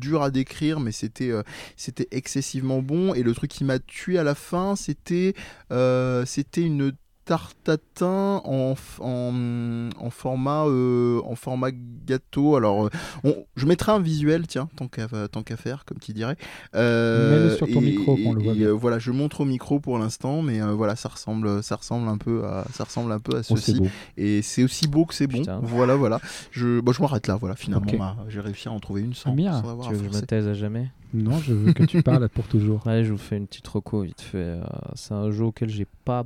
dur 0.00 0.22
à 0.22 0.30
décrire, 0.30 0.80
mais 0.80 0.90
c'était, 0.90 1.30
euh, 1.30 1.42
c'était 1.76 2.08
excessivement 2.10 2.82
bon. 2.82 3.14
Et 3.14 3.22
le 3.22 3.32
truc 3.32 3.50
qui 3.50 3.62
m'a 3.62 3.78
tué 3.78 4.18
à 4.18 4.24
la 4.24 4.34
fin, 4.34 4.74
c'était, 4.74 5.34
euh, 5.70 6.26
c'était 6.26 6.62
une 6.62 6.92
tartatin 7.26 8.40
en, 8.44 8.72
f- 8.74 9.00
en, 9.00 9.90
en 10.04 10.10
format 10.10 10.64
euh, 10.66 11.20
en 11.24 11.34
format 11.34 11.70
gâteau 12.06 12.56
alors 12.56 12.86
euh, 12.86 12.90
on- 13.24 13.44
je 13.56 13.66
mettrai 13.66 13.92
un 13.92 14.00
visuel 14.00 14.46
tiens 14.46 14.68
tant 14.76 14.88
qu'à 14.88 15.06
tant 15.30 15.42
qu'à 15.42 15.56
faire 15.56 15.84
comme 15.84 15.98
tu 15.98 16.12
dirais 16.12 16.36
Euh, 16.74 17.30
Mets-le 17.30 17.56
sur 17.56 17.68
ton 17.70 17.80
micro, 17.80 18.16
qu'on 18.16 18.32
le 18.32 18.40
voit 18.42 18.52
et, 18.54 18.56
bien. 18.56 18.68
euh, 18.68 18.72
voilà 18.72 18.98
je 18.98 19.10
montre 19.10 19.42
au 19.42 19.44
micro 19.44 19.80
pour 19.80 19.98
l'instant 19.98 20.42
mais 20.42 20.60
euh, 20.62 20.72
voilà 20.72 20.96
ça 20.96 21.08
ressemble 21.08 21.62
ça 21.62 21.76
ressemble 21.76 22.08
un 22.08 22.18
peu 22.18 22.44
à 22.46 22.66
ça 22.72 22.84
ressemble 22.84 23.12
un 23.12 23.20
peu 23.20 23.36
à 23.36 23.40
Oh, 23.50 23.56
c'est 23.56 23.72
ceci 23.72 23.80
et 24.16 24.40
c'est 24.42 24.64
aussi 24.64 24.86
beau 24.88 25.04
que 25.04 25.14
c'est 25.14 25.26
bon 25.26 25.38
Putain. 25.38 25.60
voilà 25.62 25.94
voilà 25.94 26.20
je 26.50 26.80
bon, 26.80 26.92
je 26.92 27.02
m'arrête 27.02 27.26
là 27.26 27.36
voilà 27.36 27.54
finalement 27.56 28.16
j'ai 28.28 28.40
réussi 28.40 28.68
à 28.68 28.72
en 28.72 28.80
trouver 28.80 29.02
une 29.02 29.14
sans, 29.14 29.36
sans 29.36 29.68
avoir 29.70 29.88
Tu 29.88 29.94
veux 29.94 30.04
forcer. 30.04 30.26
taise 30.26 30.48
à 30.48 30.54
jamais? 30.54 30.90
Non, 31.14 31.38
je 31.38 31.54
veux 31.54 31.72
que 31.72 31.84
tu 31.84 32.02
parles 32.02 32.28
pour 32.28 32.46
toujours. 32.48 32.82
Allez, 32.86 33.04
je 33.04 33.12
vous 33.12 33.18
fais 33.18 33.36
une 33.36 33.46
petite 33.46 33.66
reco 33.68 34.02
vite 34.02 34.20
fait. 34.20 34.58
C'est 34.94 35.14
un 35.14 35.30
jeu 35.30 35.44
auquel 35.44 35.68
j'ai 35.70 35.86
pas 36.04 36.24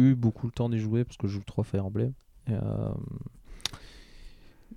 eu 0.00 0.14
beaucoup 0.14 0.46
le 0.46 0.52
temps 0.52 0.68
d'y 0.68 0.78
jouer 0.78 1.04
parce 1.04 1.16
que 1.16 1.26
je 1.28 1.34
joue 1.34 1.42
trop 1.46 1.62
à 1.62 1.64
Fire 1.64 1.84
Emblem. 1.86 2.12
Et, 2.48 2.52
euh, 2.52 2.88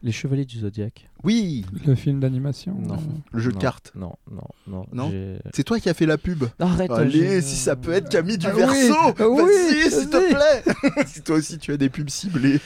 Les 0.01 0.11
Chevaliers 0.11 0.45
du 0.45 0.59
Zodiaque. 0.59 1.09
oui 1.23 1.65
Le 1.87 1.95
film 1.95 2.19
d'animation 2.19 2.75
Non. 2.79 2.97
le 3.31 3.39
jeu 3.39 3.49
de 3.51 3.55
Non, 3.55 3.61
cartes 3.61 3.91
Non, 3.95 4.15
non, 4.29 4.43
non. 4.67 4.85
Non 4.91 5.11
c'est 5.53 5.63
toi 5.63 5.79
qui 5.79 5.87
as 5.89 5.93
fait 5.93 6.05
la 6.05 6.17
pub 6.17 6.43
Arrête. 6.59 6.91
Allez, 6.91 7.11
j'ai- 7.11 7.41
si 7.41 7.55
ça 7.55 7.75
peut 7.77 7.91
être 7.93 8.09
Camille 8.09 8.37
du 8.37 8.47
Ah 8.47 8.51
oui, 8.55 8.63
ah 9.19 9.29
oui, 9.29 9.41
vas-y, 9.43 9.91
s'il 9.91 10.09
te 10.09 10.33
plaît. 10.33 11.05
si 11.07 11.21
toi 11.21 11.37
aussi 11.37 11.57
tu 11.57 11.71
as 11.71 11.77
des 11.77 11.89
pubs 11.89 12.09
ciblées. 12.09 12.59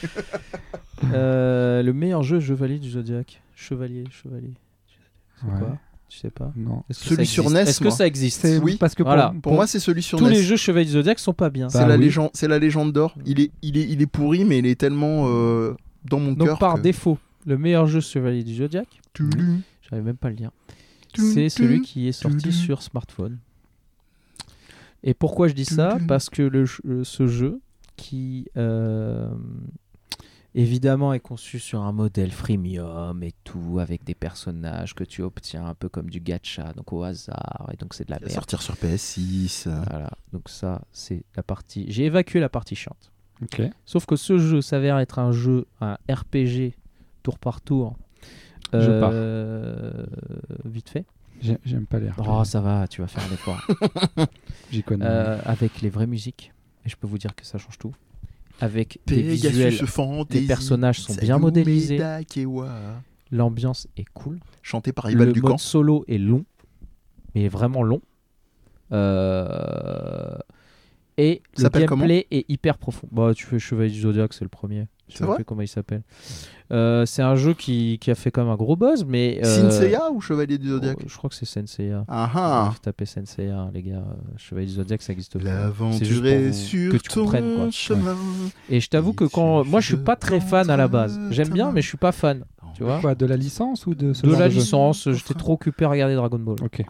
Euh, 1.13 1.83
le 1.83 1.93
meilleur 1.93 2.23
jeu 2.23 2.39
Chevalier 2.39 2.79
du 2.79 2.89
Zodiaque. 2.91 3.41
Chevalier, 3.55 4.05
Chevalier. 4.09 4.53
C'est 5.39 5.45
Ouais. 5.45 5.59
quoi? 5.59 5.77
Tu 6.09 6.19
sais 6.19 6.29
pas 6.29 6.51
Non. 6.55 6.83
Est-ce 6.89 7.01
que 7.01 7.05
Celui 7.09 7.25
ça 7.25 7.31
sur 7.33 7.43
existe 7.43 7.55
NES, 7.63 7.69
Est-ce 7.69 7.79
que 7.79 7.83
moi. 7.85 7.91
ça 7.91 8.07
existe 8.07 8.47
Oui. 8.63 8.77
parce 8.79 8.95
que 8.95 9.03
pour, 9.03 9.09
Voilà. 9.11 9.33
Pour 9.41 9.53
moi, 9.53 9.67
c'est 9.67 9.79
celui 9.79 10.01
sur 10.01 10.17
Tous 10.17 10.25
NES. 10.25 10.31
les 10.35 10.43
jeux 10.43 10.55
Chevalier 10.55 10.85
du 10.85 10.91
Zodiaque 10.93 11.19
sont 11.19 11.33
pas 11.33 11.49
bien. 11.49 11.67
Bah, 11.67 11.71
c'est 11.81 11.87
la 11.87 11.95
oui. 11.95 12.01
légende, 12.05 12.29
c'est 12.33 12.47
la 12.47 12.59
légende 12.59 12.93
d'or. 12.93 13.13
Il 13.25 13.41
est, 13.41 13.51
il 13.61 13.77
est, 13.77 13.83
il 13.89 14.01
est 14.01 14.05
pourri, 14.07 14.45
mais 14.45 14.59
il 14.59 14.65
est 14.65 14.79
tellement 14.79 15.25
euh, 15.27 15.73
dans 16.05 16.19
mon 16.19 16.31
Donc 16.31 16.47
cœur. 16.47 16.59
par 16.59 16.75
que- 16.75 16.81
défaut, 16.81 17.17
le 17.45 17.57
meilleur 17.57 17.87
jeu 17.87 17.99
Chevalier 17.99 18.43
du 18.43 18.55
Zodiaque, 18.55 19.01
Tudum, 19.13 19.61
j'arrive 19.89 20.05
même 20.05 20.15
pas 20.17 20.29
à 20.29 20.31
le 20.31 20.37
tudum, 20.37 20.51
c'est 21.33 21.49
celui 21.49 21.81
qui 21.81 22.07
est 22.07 22.11
sorti 22.13 22.51
sur 22.53 22.81
smartphone. 22.81 23.37
Et 25.03 25.13
pourquoi 25.13 25.47
je 25.47 25.53
dis 25.53 25.65
ça. 25.65 25.97
Parce 26.07 26.29
que 26.29 26.41
le, 26.41 26.65
euh, 26.87 27.03
ce 27.03 27.27
jeu, 27.27 27.59
qui 27.97 28.45
euh, 28.57 29.29
évidemment 30.57 31.13
est 31.13 31.19
conçu 31.19 31.59
sur 31.59 31.81
un 31.83 31.91
modèle 31.91 32.31
freemium 32.31 33.21
et 33.23 33.33
tout, 33.43 33.77
avec 33.79 34.03
des 34.03 34.15
personnages 34.15 34.93
que 34.95 35.03
tu 35.03 35.21
obtiens 35.21 35.65
un 35.65 35.73
peu 35.75 35.87
comme 35.87 36.09
du 36.09 36.19
gacha, 36.19 36.73
donc 36.73 36.91
au 36.91 37.03
hasard, 37.03 37.69
et 37.71 37.77
donc 37.77 37.93
c'est 37.93 38.05
de 38.05 38.11
la 38.11 38.19
merde. 38.19 38.31
sortir 38.31 38.61
sur 38.61 38.73
PS6. 38.75 39.67
euh. 39.67 39.81
Voilà, 39.89 40.09
donc 40.33 40.49
ça, 40.49 40.81
c'est 40.91 41.23
la 41.35 41.43
partie. 41.43 41.85
J'ai 41.89 42.05
évacué 42.05 42.39
la 42.39 42.49
partie 42.49 42.75
chiante. 42.75 43.11
Ok. 43.41 43.61
Sauf 43.85 44.05
que 44.05 44.15
ce 44.15 44.37
jeu 44.39 44.61
s'avère 44.61 44.97
être 44.97 45.19
un 45.19 45.31
jeu, 45.31 45.65
un 45.79 45.97
RPG 46.09 46.73
tour 47.23 47.37
par 47.39 47.61
tour. 47.61 47.95
Je 48.73 48.99
pars. 48.99 49.11
euh, 49.13 50.05
Vite 50.65 50.89
fait. 50.89 51.05
J'ai- 51.39 51.59
J'aime 51.63 51.85
pas 51.85 51.99
l'air. 51.99 52.15
Oh, 52.27 52.43
ça 52.43 52.61
va, 52.61 52.87
tu 52.87 53.01
vas 53.01 53.07
faire 53.07 53.23
un 53.29 53.33
effort. 53.33 53.61
J'y 54.71 54.81
connais. 54.83 55.05
Euh, 55.05 55.39
avec 55.45 55.81
les 55.81 55.89
vraies 55.89 56.07
musiques. 56.07 56.51
Et 56.83 56.89
je 56.89 56.95
peux 56.97 57.05
vous 57.07 57.17
dire 57.19 57.35
que 57.35 57.45
ça 57.45 57.57
change 57.59 57.77
tout. 57.77 57.93
Avec 58.59 58.99
des 59.05 59.21
visuels. 59.21 59.73
Fantasy. 59.87 60.41
Les 60.41 60.47
personnages 60.47 61.01
sont 61.01 61.13
bien 61.15 61.37
modélisés. 61.37 61.99
L'ambiance 63.31 63.87
est 63.97 64.05
cool. 64.13 64.39
Chanté 64.61 64.93
par 64.93 65.09
Ibal 65.11 65.27
le 65.27 65.33
Ducamp. 65.33 65.49
mode 65.49 65.59
solo 65.59 66.05
est 66.07 66.17
long. 66.17 66.45
Mais 67.35 67.49
vraiment 67.49 67.83
long. 67.83 68.01
Euh, 68.93 70.37
Et 71.17 71.41
le 71.57 71.69
gameplay 71.69 72.25
est 72.31 72.49
hyper 72.49 72.77
profond. 72.77 73.07
Bah, 73.11 73.33
tu 73.35 73.45
fais 73.45 73.59
Chevalier 73.59 73.91
du 73.91 73.99
Zodiac, 74.01 74.33
c'est 74.33 74.45
le 74.45 74.49
premier. 74.49 74.87
Je 75.09 75.17
sais 75.17 75.25
plus 75.35 75.45
comment 75.45 75.61
il 75.61 75.67
s'appelle. 75.67 76.01
Euh, 76.71 77.05
c'est 77.05 77.21
un 77.21 77.35
jeu 77.35 77.53
qui, 77.53 77.97
qui 77.99 78.11
a 78.11 78.15
fait 78.15 78.29
quand 78.29 78.41
même 78.43 78.51
un 78.51 78.57
gros 78.57 78.75
buzz, 78.75 79.05
mais. 79.07 79.39
euh, 79.41 79.45
Sin 79.45 79.71
Seiya 79.71 80.11
ou 80.11 80.19
Chevalier 80.19 80.57
du 80.57 80.67
Zodiac 80.67 80.97
oh, 80.99 81.03
Je 81.07 81.15
crois 81.15 81.29
que 81.29 81.35
c'est 81.35 81.45
Senseiya. 81.45 82.03
Ah 82.09 82.29
ah. 82.35 82.73
Tapez 82.81 83.05
Senseiya, 83.05 83.69
les 83.73 83.83
gars. 83.83 84.03
Chevalier 84.35 84.67
du 84.67 84.73
Zodiac, 84.73 85.01
ça 85.01 85.13
existe 85.13 85.39
pas. 85.41 85.71
C'est 85.93 86.03
juste 86.05 86.21
L'aventure 86.21 86.21
pour 86.21 86.25
est 86.27 86.51
sur 86.51 86.91
que 86.91 86.97
tu 86.97 87.09
comprennes, 87.09 87.55
quoi. 87.55 87.65
ton 87.65 87.71
chemin. 87.71 88.15
Et 88.69 88.81
je 88.81 88.89
t'avoue 88.89 89.13
que 89.13 89.23
quand. 89.23 89.63
Moi, 89.63 89.79
je 89.79 89.87
suis 89.87 89.97
pas 90.03 90.17
très 90.17 90.41
fan 90.41 90.69
à 90.69 90.75
la 90.75 90.89
base. 90.89 91.17
J'aime 91.31 91.49
bien, 91.49 91.71
mais 91.71 91.81
je 91.81 91.87
suis 91.87 91.97
pas 91.97 92.11
fan. 92.11 92.43
Tu 92.75 92.83
vois 92.83 92.99
Quoi, 92.99 93.15
de 93.15 93.25
la 93.25 93.37
licence 93.37 93.87
ou 93.87 93.95
de 93.95 94.13
ce 94.13 94.21
de 94.23 94.29
genre 94.29 94.39
la 94.39 94.47
de 94.49 94.53
jeu 94.53 94.59
licence, 94.59 95.09
j'étais 95.11 95.33
trop 95.33 95.53
occupé 95.53 95.85
à 95.85 95.89
regarder 95.89 96.13
Dragon 96.15 96.37
Ball. 96.37 96.57
Ok. 96.63 96.81
Et, 96.81 96.85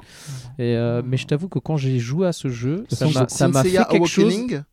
euh, 0.60 1.02
mais 1.06 1.16
je 1.16 1.26
t'avoue 1.28 1.48
que 1.48 1.60
quand 1.60 1.78
j'ai 1.78 1.98
joué 2.00 2.28
à 2.28 2.34
ce 2.34 2.50
jeu, 2.50 2.84
ça 2.90 3.06
m'a- 3.06 3.12
ça 3.14 3.28
Sin 3.30 3.48
m'a 3.50 3.64
fait 3.64 3.72
quelque 3.90 4.06
chose. 4.06 4.26
Awakening 4.34 4.64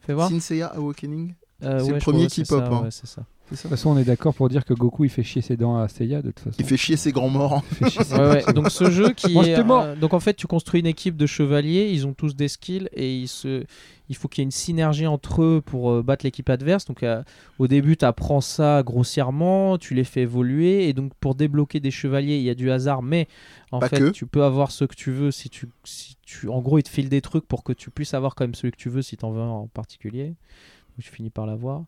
Fais 0.00 0.12
voir. 0.12 0.28
Sin 0.28 0.40
Seiya 0.40 0.66
Awakening 0.66 1.32
c'est 1.60 1.82
ouais, 1.86 1.92
le 1.94 1.98
premier 1.98 2.18
crois, 2.18 2.26
qui 2.28 2.44
c'est 2.44 2.48
pop, 2.48 2.64
ça, 2.64 2.70
hein. 2.72 2.82
ouais, 2.82 2.90
c'est 2.90 3.06
ça. 3.06 3.22
C'est 3.52 3.56
De 3.56 3.60
toute 3.62 3.70
façon, 3.70 3.90
on 3.90 3.98
est 3.98 4.04
d'accord 4.04 4.32
pour 4.32 4.48
dire 4.48 4.64
que 4.64 4.74
Goku 4.74 5.02
il 5.06 5.10
fait 5.10 5.24
chier 5.24 5.42
ses 5.42 5.56
dents 5.56 5.76
à 5.76 5.88
Seiya 5.88 6.22
de 6.22 6.28
toute 6.30 6.38
façon. 6.38 6.56
Il 6.60 6.64
fait 6.64 6.76
chier 6.76 6.96
ses 6.96 7.10
grands 7.10 7.28
morts. 7.30 7.64
Ses- 7.90 8.14
Ouais, 8.14 8.44
ouais. 8.46 8.52
Donc 8.52 8.70
ce 8.70 8.88
jeu 8.92 9.10
qui 9.10 9.36
est 9.36 9.58
euh, 9.58 9.96
donc 9.96 10.14
en 10.14 10.20
fait 10.20 10.34
tu 10.34 10.46
construis 10.46 10.78
une 10.78 10.86
équipe 10.86 11.16
de 11.16 11.26
chevaliers, 11.26 11.90
ils 11.92 12.06
ont 12.06 12.12
tous 12.14 12.36
des 12.36 12.46
skills 12.46 12.88
et 12.92 13.12
ils 13.12 13.26
se 13.26 13.64
il 14.08 14.14
faut 14.16 14.28
qu'il 14.28 14.42
y 14.42 14.44
ait 14.44 14.44
une 14.44 14.50
synergie 14.52 15.08
entre 15.08 15.42
eux 15.42 15.62
pour 15.66 15.90
euh, 15.90 16.02
battre 16.04 16.24
l'équipe 16.24 16.48
adverse. 16.48 16.84
Donc 16.84 17.02
euh, 17.02 17.24
au 17.58 17.66
début 17.66 17.96
tu 17.96 18.04
apprends 18.04 18.40
ça 18.40 18.84
grossièrement, 18.84 19.78
tu 19.78 19.94
les 19.94 20.04
fais 20.04 20.20
évoluer 20.22 20.88
et 20.88 20.92
donc 20.92 21.12
pour 21.18 21.34
débloquer 21.34 21.80
des 21.80 21.90
chevaliers, 21.90 22.36
il 22.36 22.44
y 22.44 22.50
a 22.50 22.54
du 22.54 22.70
hasard 22.70 23.02
mais 23.02 23.26
en 23.72 23.80
Pas 23.80 23.88
fait 23.88 23.98
que. 23.98 24.10
tu 24.10 24.26
peux 24.26 24.44
avoir 24.44 24.70
ce 24.70 24.84
que 24.84 24.94
tu 24.94 25.10
veux 25.10 25.32
si 25.32 25.50
tu 25.50 25.66
si 25.82 26.14
tu 26.24 26.48
en 26.48 26.60
gros 26.60 26.78
ils 26.78 26.84
te 26.84 26.88
filent 26.88 27.08
des 27.08 27.20
trucs 27.20 27.48
pour 27.48 27.64
que 27.64 27.72
tu 27.72 27.90
puisses 27.90 28.14
avoir 28.14 28.36
quand 28.36 28.44
même 28.44 28.54
celui 28.54 28.70
que 28.70 28.76
tu 28.76 28.90
veux 28.90 29.02
si 29.02 29.16
tu 29.16 29.24
en 29.24 29.32
veux 29.32 29.40
un 29.42 29.48
en 29.48 29.66
particulier. 29.66 30.34
Je 31.00 31.10
finis 31.10 31.30
par 31.30 31.46
l'avoir. 31.46 31.82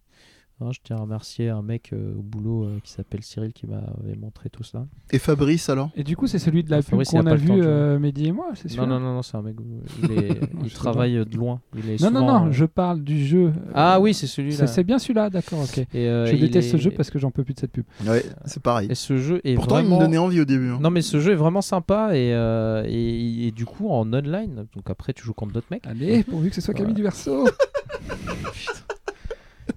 Hein, 0.60 0.68
je 0.70 0.78
tiens 0.84 0.96
à 0.96 1.00
remercier 1.00 1.48
un 1.48 1.62
mec 1.62 1.90
euh, 1.92 2.14
au 2.16 2.22
boulot 2.22 2.64
euh, 2.64 2.78
qui 2.84 2.92
s'appelle 2.92 3.22
Cyril 3.24 3.52
qui 3.52 3.66
m'avait 3.66 4.14
montré 4.20 4.48
tout 4.48 4.62
ça. 4.62 4.86
Et 5.10 5.18
Fabrice 5.18 5.68
alors? 5.68 5.90
Et 5.96 6.04
du 6.04 6.14
coup, 6.16 6.28
c'est 6.28 6.38
celui 6.38 6.62
de 6.62 6.70
la 6.70 6.82
pub 6.82 7.00
a 7.00 7.04
qu'on 7.04 7.20
a 7.26 7.30
temps 7.30 7.36
vu 7.36 7.50
euh, 7.64 7.98
Mehdi 7.98 8.26
et 8.28 8.32
moi, 8.32 8.50
c'est 8.54 8.68
sûr. 8.68 8.86
Non, 8.86 8.94
non, 8.94 9.00
non, 9.00 9.14
non, 9.14 9.22
c'est 9.22 9.36
un 9.36 9.42
mec. 9.42 9.56
Il, 10.04 10.12
est- 10.18 10.40
il 10.62 10.68
Je 10.68 10.74
travaille 10.74 11.14
de 11.14 11.36
loin. 11.36 11.60
Il 11.76 11.90
est 11.90 12.00
Non, 12.00 12.12
non, 12.12 12.20
souvent, 12.20 12.40
non, 12.42 12.46
euh, 12.46 12.52
je 12.52 12.64
parle 12.66 13.02
du 13.02 13.24
jeu. 13.26 13.52
Ah 13.74 13.98
oui, 13.98 14.14
c'est 14.14 14.28
celui-là. 14.28 14.68
c'est 14.68 14.84
bien 14.84 15.00
celui-là, 15.00 15.30
d'accord, 15.30 15.60
ok. 15.64 15.78
Et, 15.78 15.86
euh, 16.06 16.26
je 16.26 16.36
déteste 16.36 16.70
ce 16.70 16.76
jeu 16.76 16.92
parce 16.92 17.10
que 17.10 17.18
j'en 17.18 17.32
peux 17.32 17.42
plus 17.42 17.54
de 17.54 17.60
cette 17.60 17.72
pub. 17.72 17.84
Ouais, 18.06 18.24
c'est 18.44 18.62
pareil. 18.62 18.86
Et 18.88 18.94
ce 18.94 19.16
jeu 19.16 19.40
est 19.42 19.54
Pourtant, 19.56 19.76
vraiment. 19.76 19.96
il 19.96 19.98
me 19.98 20.04
donnait 20.04 20.18
envie 20.18 20.40
au 20.40 20.44
début. 20.44 20.68
hein. 20.70 20.78
Non, 20.80 20.90
mais 20.90 21.02
ce 21.02 21.18
jeu 21.18 21.32
est 21.32 21.36
vraiment 21.36 21.62
sympa 21.62 22.10
et, 22.14 22.32
euh, 22.34 22.84
et, 22.86 23.48
et 23.48 23.50
du 23.50 23.64
coup 23.64 23.88
en 23.88 24.02
online, 24.12 24.66
donc 24.76 24.88
après 24.88 25.12
tu 25.12 25.24
joues 25.24 25.34
contre 25.34 25.54
d'autres 25.54 25.66
mecs. 25.72 25.86
Allez, 25.88 26.22
pourvu 26.22 26.50
que 26.50 26.54
ce 26.54 26.60
soit 26.60 26.74
Camille 26.74 26.94
du 26.94 27.02
Verseau. 27.02 27.48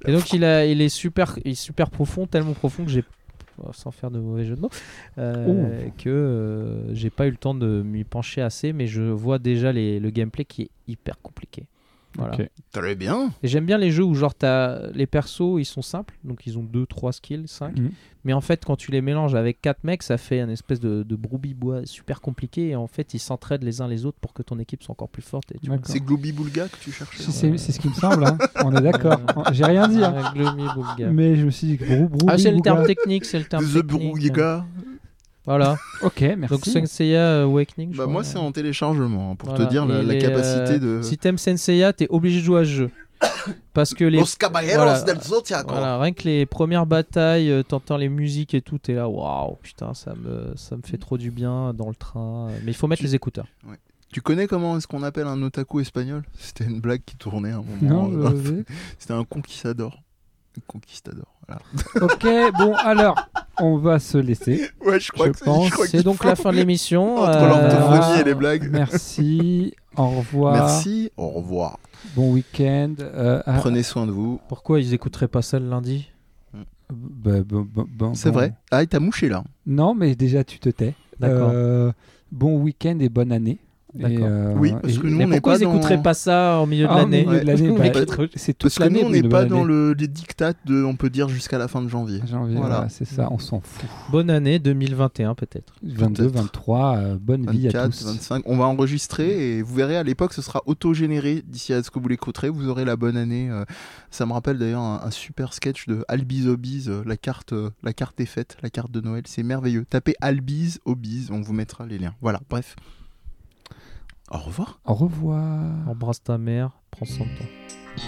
Et 0.07 0.11
donc 0.11 0.33
il, 0.33 0.43
a, 0.43 0.65
il 0.65 0.81
est 0.81 0.89
super, 0.89 1.37
il 1.43 1.51
est 1.51 1.55
super 1.55 1.89
profond, 1.89 2.27
tellement 2.27 2.53
profond 2.53 2.85
que 2.85 2.91
j'ai, 2.91 3.03
sans 3.73 3.91
faire 3.91 4.11
de 4.11 4.19
mauvais 4.19 4.45
jeu 4.45 4.55
de 4.55 4.61
mots, 4.61 4.69
euh, 5.17 5.87
que 5.97 6.09
euh, 6.09 6.93
j'ai 6.93 7.09
pas 7.09 7.27
eu 7.27 7.31
le 7.31 7.37
temps 7.37 7.55
de 7.55 7.81
m'y 7.83 8.03
pencher 8.03 8.41
assez, 8.41 8.73
mais 8.73 8.87
je 8.87 9.01
vois 9.01 9.39
déjà 9.39 9.71
les, 9.71 9.99
le 9.99 10.09
gameplay 10.09 10.45
qui 10.45 10.63
est 10.63 10.69
hyper 10.87 11.19
compliqué. 11.21 11.65
Voilà. 12.17 12.33
Ok. 12.35 12.49
Très 12.71 12.95
bien. 12.95 13.31
Et 13.43 13.47
j'aime 13.47 13.65
bien 13.65 13.77
les 13.77 13.91
jeux 13.91 14.03
où 14.03 14.13
genre 14.15 14.33
t'as 14.35 14.87
les 14.91 15.05
persos 15.05 15.59
ils 15.59 15.65
sont 15.65 15.81
simples, 15.81 16.17
donc 16.23 16.45
ils 16.45 16.57
ont 16.57 16.63
2, 16.63 16.85
3 16.85 17.13
skills, 17.13 17.43
5. 17.47 17.77
Mhm. 17.77 17.91
Mais 18.23 18.33
en 18.33 18.41
fait 18.41 18.65
quand 18.65 18.75
tu 18.75 18.91
les 18.91 19.01
mélanges 19.01 19.35
avec 19.35 19.61
4 19.61 19.83
mecs, 19.83 20.01
ça 20.03 20.17
fait 20.17 20.39
un 20.39 20.49
espèce 20.49 20.79
de, 20.79 21.03
de 21.03 21.15
broubi-bois 21.15 21.85
super 21.85 22.21
compliqué 22.21 22.69
et 22.69 22.75
en 22.75 22.87
fait 22.87 23.13
ils 23.13 23.19
s'entraident 23.19 23.63
les 23.63 23.81
uns 23.81 23.87
les 23.87 24.05
autres 24.05 24.17
pour 24.19 24.33
que 24.33 24.41
ton 24.41 24.57
équipe 24.59 24.81
soit 24.83 24.93
encore 24.93 25.09
plus 25.09 25.21
forte. 25.21 25.53
C'est 25.83 25.99
Glooby 25.99 26.31
Boulga 26.31 26.67
que 26.67 26.77
tu 26.77 26.91
cherchais. 26.91 27.23
Si, 27.23 27.31
C'est 27.31 27.57
c'est 27.57 27.71
ce 27.71 27.79
qui 27.79 27.89
me 27.89 27.93
semble, 27.93 28.25
hein. 28.25 28.37
on 28.63 28.75
est 28.75 28.81
d'accord. 28.81 29.19
J'ai 29.51 29.65
rien 29.65 29.87
dit, 29.87 30.03
hein. 30.03 30.15
Ah, 30.17 30.33
mais 31.11 31.35
je 31.35 31.45
me 31.45 31.51
suis 31.51 31.67
dit, 31.67 31.77
brou, 31.77 32.07
brou, 32.09 32.27
Ah 32.29 32.37
c'est 32.37 32.51
le 32.51 32.61
terme 32.61 32.85
technique, 32.85 33.25
c'est 33.25 33.39
le 33.39 33.45
terme 33.45 33.65
The 33.65 33.85
technique. 33.85 34.33
Voilà. 35.45 35.77
Ok, 36.01 36.21
merci. 36.21 36.47
Donc 36.53 36.65
Senseiya 36.65 37.43
Awakening. 37.43 37.91
je 37.93 37.97
Bah, 37.97 38.03
crois. 38.03 38.13
moi, 38.13 38.23
c'est 38.23 38.37
en 38.37 38.51
téléchargement, 38.51 39.31
hein, 39.31 39.35
pour 39.35 39.49
Voilà. 39.49 39.65
te 39.65 39.69
dire 39.69 39.85
la, 39.85 40.15
capacité 40.17 40.73
euh, 40.83 40.97
de. 40.99 41.01
Si 41.01 41.17
t'aimes 41.17 41.37
Senseiya, 41.37 41.93
t'es 41.93 42.07
obligé 42.09 42.39
de 42.41 42.45
jouer 42.45 42.61
à 42.61 42.63
ce 42.65 42.69
jeu. 42.69 42.89
Parce 43.73 43.93
que 43.93 44.03
les. 44.03 44.19
Los 44.19 44.35
Caballeros 44.37 44.75
voilà. 44.75 45.01
del 45.01 45.21
Zodiaco. 45.21 45.69
Voilà, 45.71 45.99
rien 45.99 46.11
que 46.11 46.23
les 46.23 46.45
premières 46.45 46.85
batailles, 46.85 47.49
euh, 47.49 47.63
t'entends 47.63 47.97
les 47.97 48.09
musiques 48.09 48.53
et 48.53 48.61
tout, 48.61 48.77
t'es 48.77 48.93
là, 48.93 49.07
waouh, 49.07 49.55
putain, 49.61 49.93
ça 49.93 50.13
me, 50.15 50.53
ça 50.55 50.75
me 50.75 50.81
fait 50.81 50.97
trop 50.97 51.17
du 51.17 51.31
bien 51.31 51.73
dans 51.73 51.87
le 51.89 51.95
train. 51.95 52.47
Mais 52.63 52.71
il 52.71 52.75
faut 52.75 52.87
mettre 52.87 52.99
Tu- 53.01 53.05
les 53.07 53.15
écouteurs. 53.15 53.47
Tu 54.11 54.21
connais 54.21 54.47
comment 54.47 54.77
est-ce 54.77 54.87
qu'on 54.87 55.03
appelle 55.03 55.27
un 55.27 55.41
otaku 55.41 55.79
espagnol? 55.81 56.23
C'était 56.37 56.65
une 56.65 56.79
blague 56.81 57.01
qui 57.05 57.15
tournait 57.17 57.51
à 57.51 57.57
un 57.57 57.63
Non, 57.81 58.03
moment. 58.09 58.29
vais. 58.33 58.63
C'était 58.99 59.13
un 59.13 59.23
conquistador. 59.25 60.01
Un 60.57 60.61
conquistador. 60.67 61.34
Voilà. 61.47 61.61
Ok, 62.01 62.25
bon, 62.57 62.75
alors, 62.75 63.15
on 63.59 63.77
va 63.77 63.99
se 63.99 64.17
laisser. 64.17 64.69
Ouais, 64.85 64.99
je 64.99 65.11
crois 65.11 65.27
Je 65.27 65.31
que 65.31 65.87
c'est- 65.87 66.03
donc 66.03 66.17
faut- 66.17 66.27
la 66.27 66.35
fin 66.35 66.51
de 66.51 66.57
l'émission. 66.57 67.17
Entre 67.17 67.29
euh, 67.37 67.47
l'orthophonie 67.49 68.19
et 68.21 68.23
les 68.23 68.33
blagues. 68.33 68.69
Merci, 68.71 69.73
au 69.97 70.07
revoir. 70.09 70.53
Merci, 70.53 71.11
au 71.17 71.29
revoir. 71.29 71.77
Bon 72.15 72.31
week-end. 72.33 72.93
euh, 72.99 73.41
Prenez 73.59 73.83
soin 73.83 74.05
de 74.07 74.11
vous. 74.11 74.39
Pourquoi 74.47 74.79
ils 74.79 74.93
écouteraient 74.93 75.27
pas 75.27 75.41
ça 75.41 75.59
le 75.59 75.69
lundi 75.69 76.09
bah, 76.91 77.41
bon, 77.43 77.67
bon, 77.73 78.13
C'est 78.13 78.29
bon. 78.29 78.35
vrai. 78.39 78.53
Ah, 78.71 78.83
il 78.83 78.87
t'a 78.87 78.99
mouché 78.99 79.27
là. 79.27 79.43
Non, 79.65 79.95
mais 79.95 80.15
déjà, 80.15 80.43
tu 80.43 80.59
te 80.59 80.69
tais. 80.69 80.93
D'accord. 81.19 81.49
Euh, 81.51 81.91
bon 82.31 82.59
week-end 82.59 82.97
et 82.99 83.09
bonne 83.09 83.31
année. 83.31 83.57
Et, 83.99 84.17
euh, 84.21 84.53
Oui, 84.57 84.73
parce 84.81 84.97
que 84.97 85.07
nous, 85.07 85.17
Mais 85.17 85.23
on 85.23 85.27
n'est 85.29 85.35
pourquoi 85.35 85.53
pas 85.53 85.59
ils 85.59 85.63
écouteraient 85.63 85.95
dans- 85.97 86.01
pas 86.03 86.13
ça 86.13 86.59
au 86.59 86.65
milieu 86.65 86.85
de 86.85 86.89
Ah, 86.91 86.97
l'année 86.97 87.25
milieu 87.25 87.39
de 87.39 87.45
l'année, 87.45 87.71
bah, 87.77 87.89
Parce- 87.91 88.05
trop- 88.07 88.23
c'est 88.35 88.53
toute 88.53 88.73
Parce 88.75 88.89
que 88.89 88.93
nous, 88.93 88.99
on 89.05 89.09
n'est 89.09 89.23
pas 89.23 89.39
l'année. 89.43 89.49
dans 89.51 89.63
le, 89.63 89.93
les 89.93 90.07
dictats 90.07 90.53
de, 90.65 90.83
on 90.83 90.95
peut 90.95 91.09
dire, 91.09 91.29
jusqu'à 91.29 91.57
la 91.57 91.67
fin 91.67 91.81
de 91.81 91.87
janvier. 91.87 92.19
Janvier, 92.29 92.57
Voilà. 92.57 92.75
voilà, 92.75 92.89
c'est 92.89 93.05
ça, 93.05 93.29
on 93.31 93.39
s'en 93.39 93.61
fout. 93.61 93.89
Bonne 94.11 94.29
année 94.29 94.59
2021 94.59 95.33
peut-être. 95.35 95.73
22, 95.83 96.23
Peut-être. 96.25 96.35
23, 96.41 96.97
euh, 96.97 97.17
bonne 97.19 97.49
vie 97.49 97.67
à 97.69 97.71
24, 97.71 97.91
tous. 97.91 98.05
25. 98.05 98.43
On 98.47 98.57
va 98.57 98.65
enregistrer 98.65 99.57
et 99.57 99.61
vous 99.61 99.73
verrez 99.75 99.95
à 99.97 100.03
l'époque, 100.03 100.33
ce 100.33 100.41
sera 100.41 100.61
auto-généré 100.65 101.41
d'ici 101.47 101.71
à 101.73 101.81
ce 101.81 101.89
que 101.89 101.99
vous 101.99 102.07
l'écouterez. 102.09 102.49
Vous 102.49 102.67
aurez 102.67 102.83
la 102.85 102.95
bonne 102.97 103.15
année. 103.17 103.49
euh, 103.49 103.63
Ça 104.11 104.25
me 104.25 104.33
rappelle 104.33 104.57
d'ailleurs 104.57 104.81
un, 104.81 105.01
un 105.05 105.11
super 105.11 105.53
sketch 105.53 105.87
de 105.87 106.03
Albiz 106.07 106.47
Obiz. 106.47 106.89
euh, 106.89 107.01
La 107.05 107.15
carte, 107.17 107.53
la 107.83 107.93
carte 107.93 108.19
est 108.19 108.25
faite, 108.25 108.57
la 108.61 108.69
carte 108.69 108.91
de 108.91 108.99
Noël. 109.01 109.23
C'est 109.25 109.43
merveilleux. 109.43 109.85
Tapez 109.89 110.15
Albiz 110.21 110.79
Obiz, 110.85 111.29
on 111.31 111.39
vous 111.41 111.53
mettra 111.53 111.85
les 111.85 111.97
liens. 111.97 112.13
Voilà, 112.21 112.41
bref. 112.49 112.75
Au 114.31 114.37
revoir. 114.37 114.79
Au 114.85 114.93
revoir. 114.93 115.63
Embrasse 115.87 116.23
ta 116.23 116.37
mère, 116.37 116.71
prends 116.91 117.05
soin 117.05 117.25
de 117.25 117.37
toi. 117.37 117.45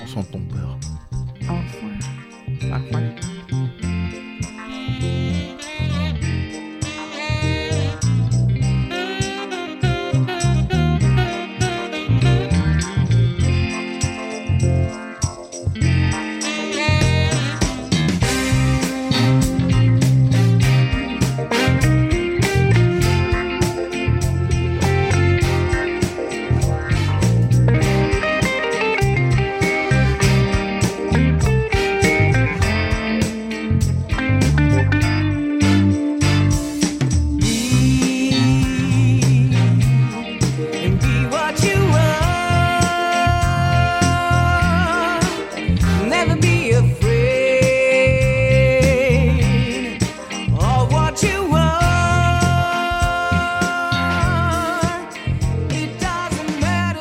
On 0.03 0.07
sent 0.07 0.27
ton 0.31 0.41
peur. 0.47 0.77
and 2.59 2.97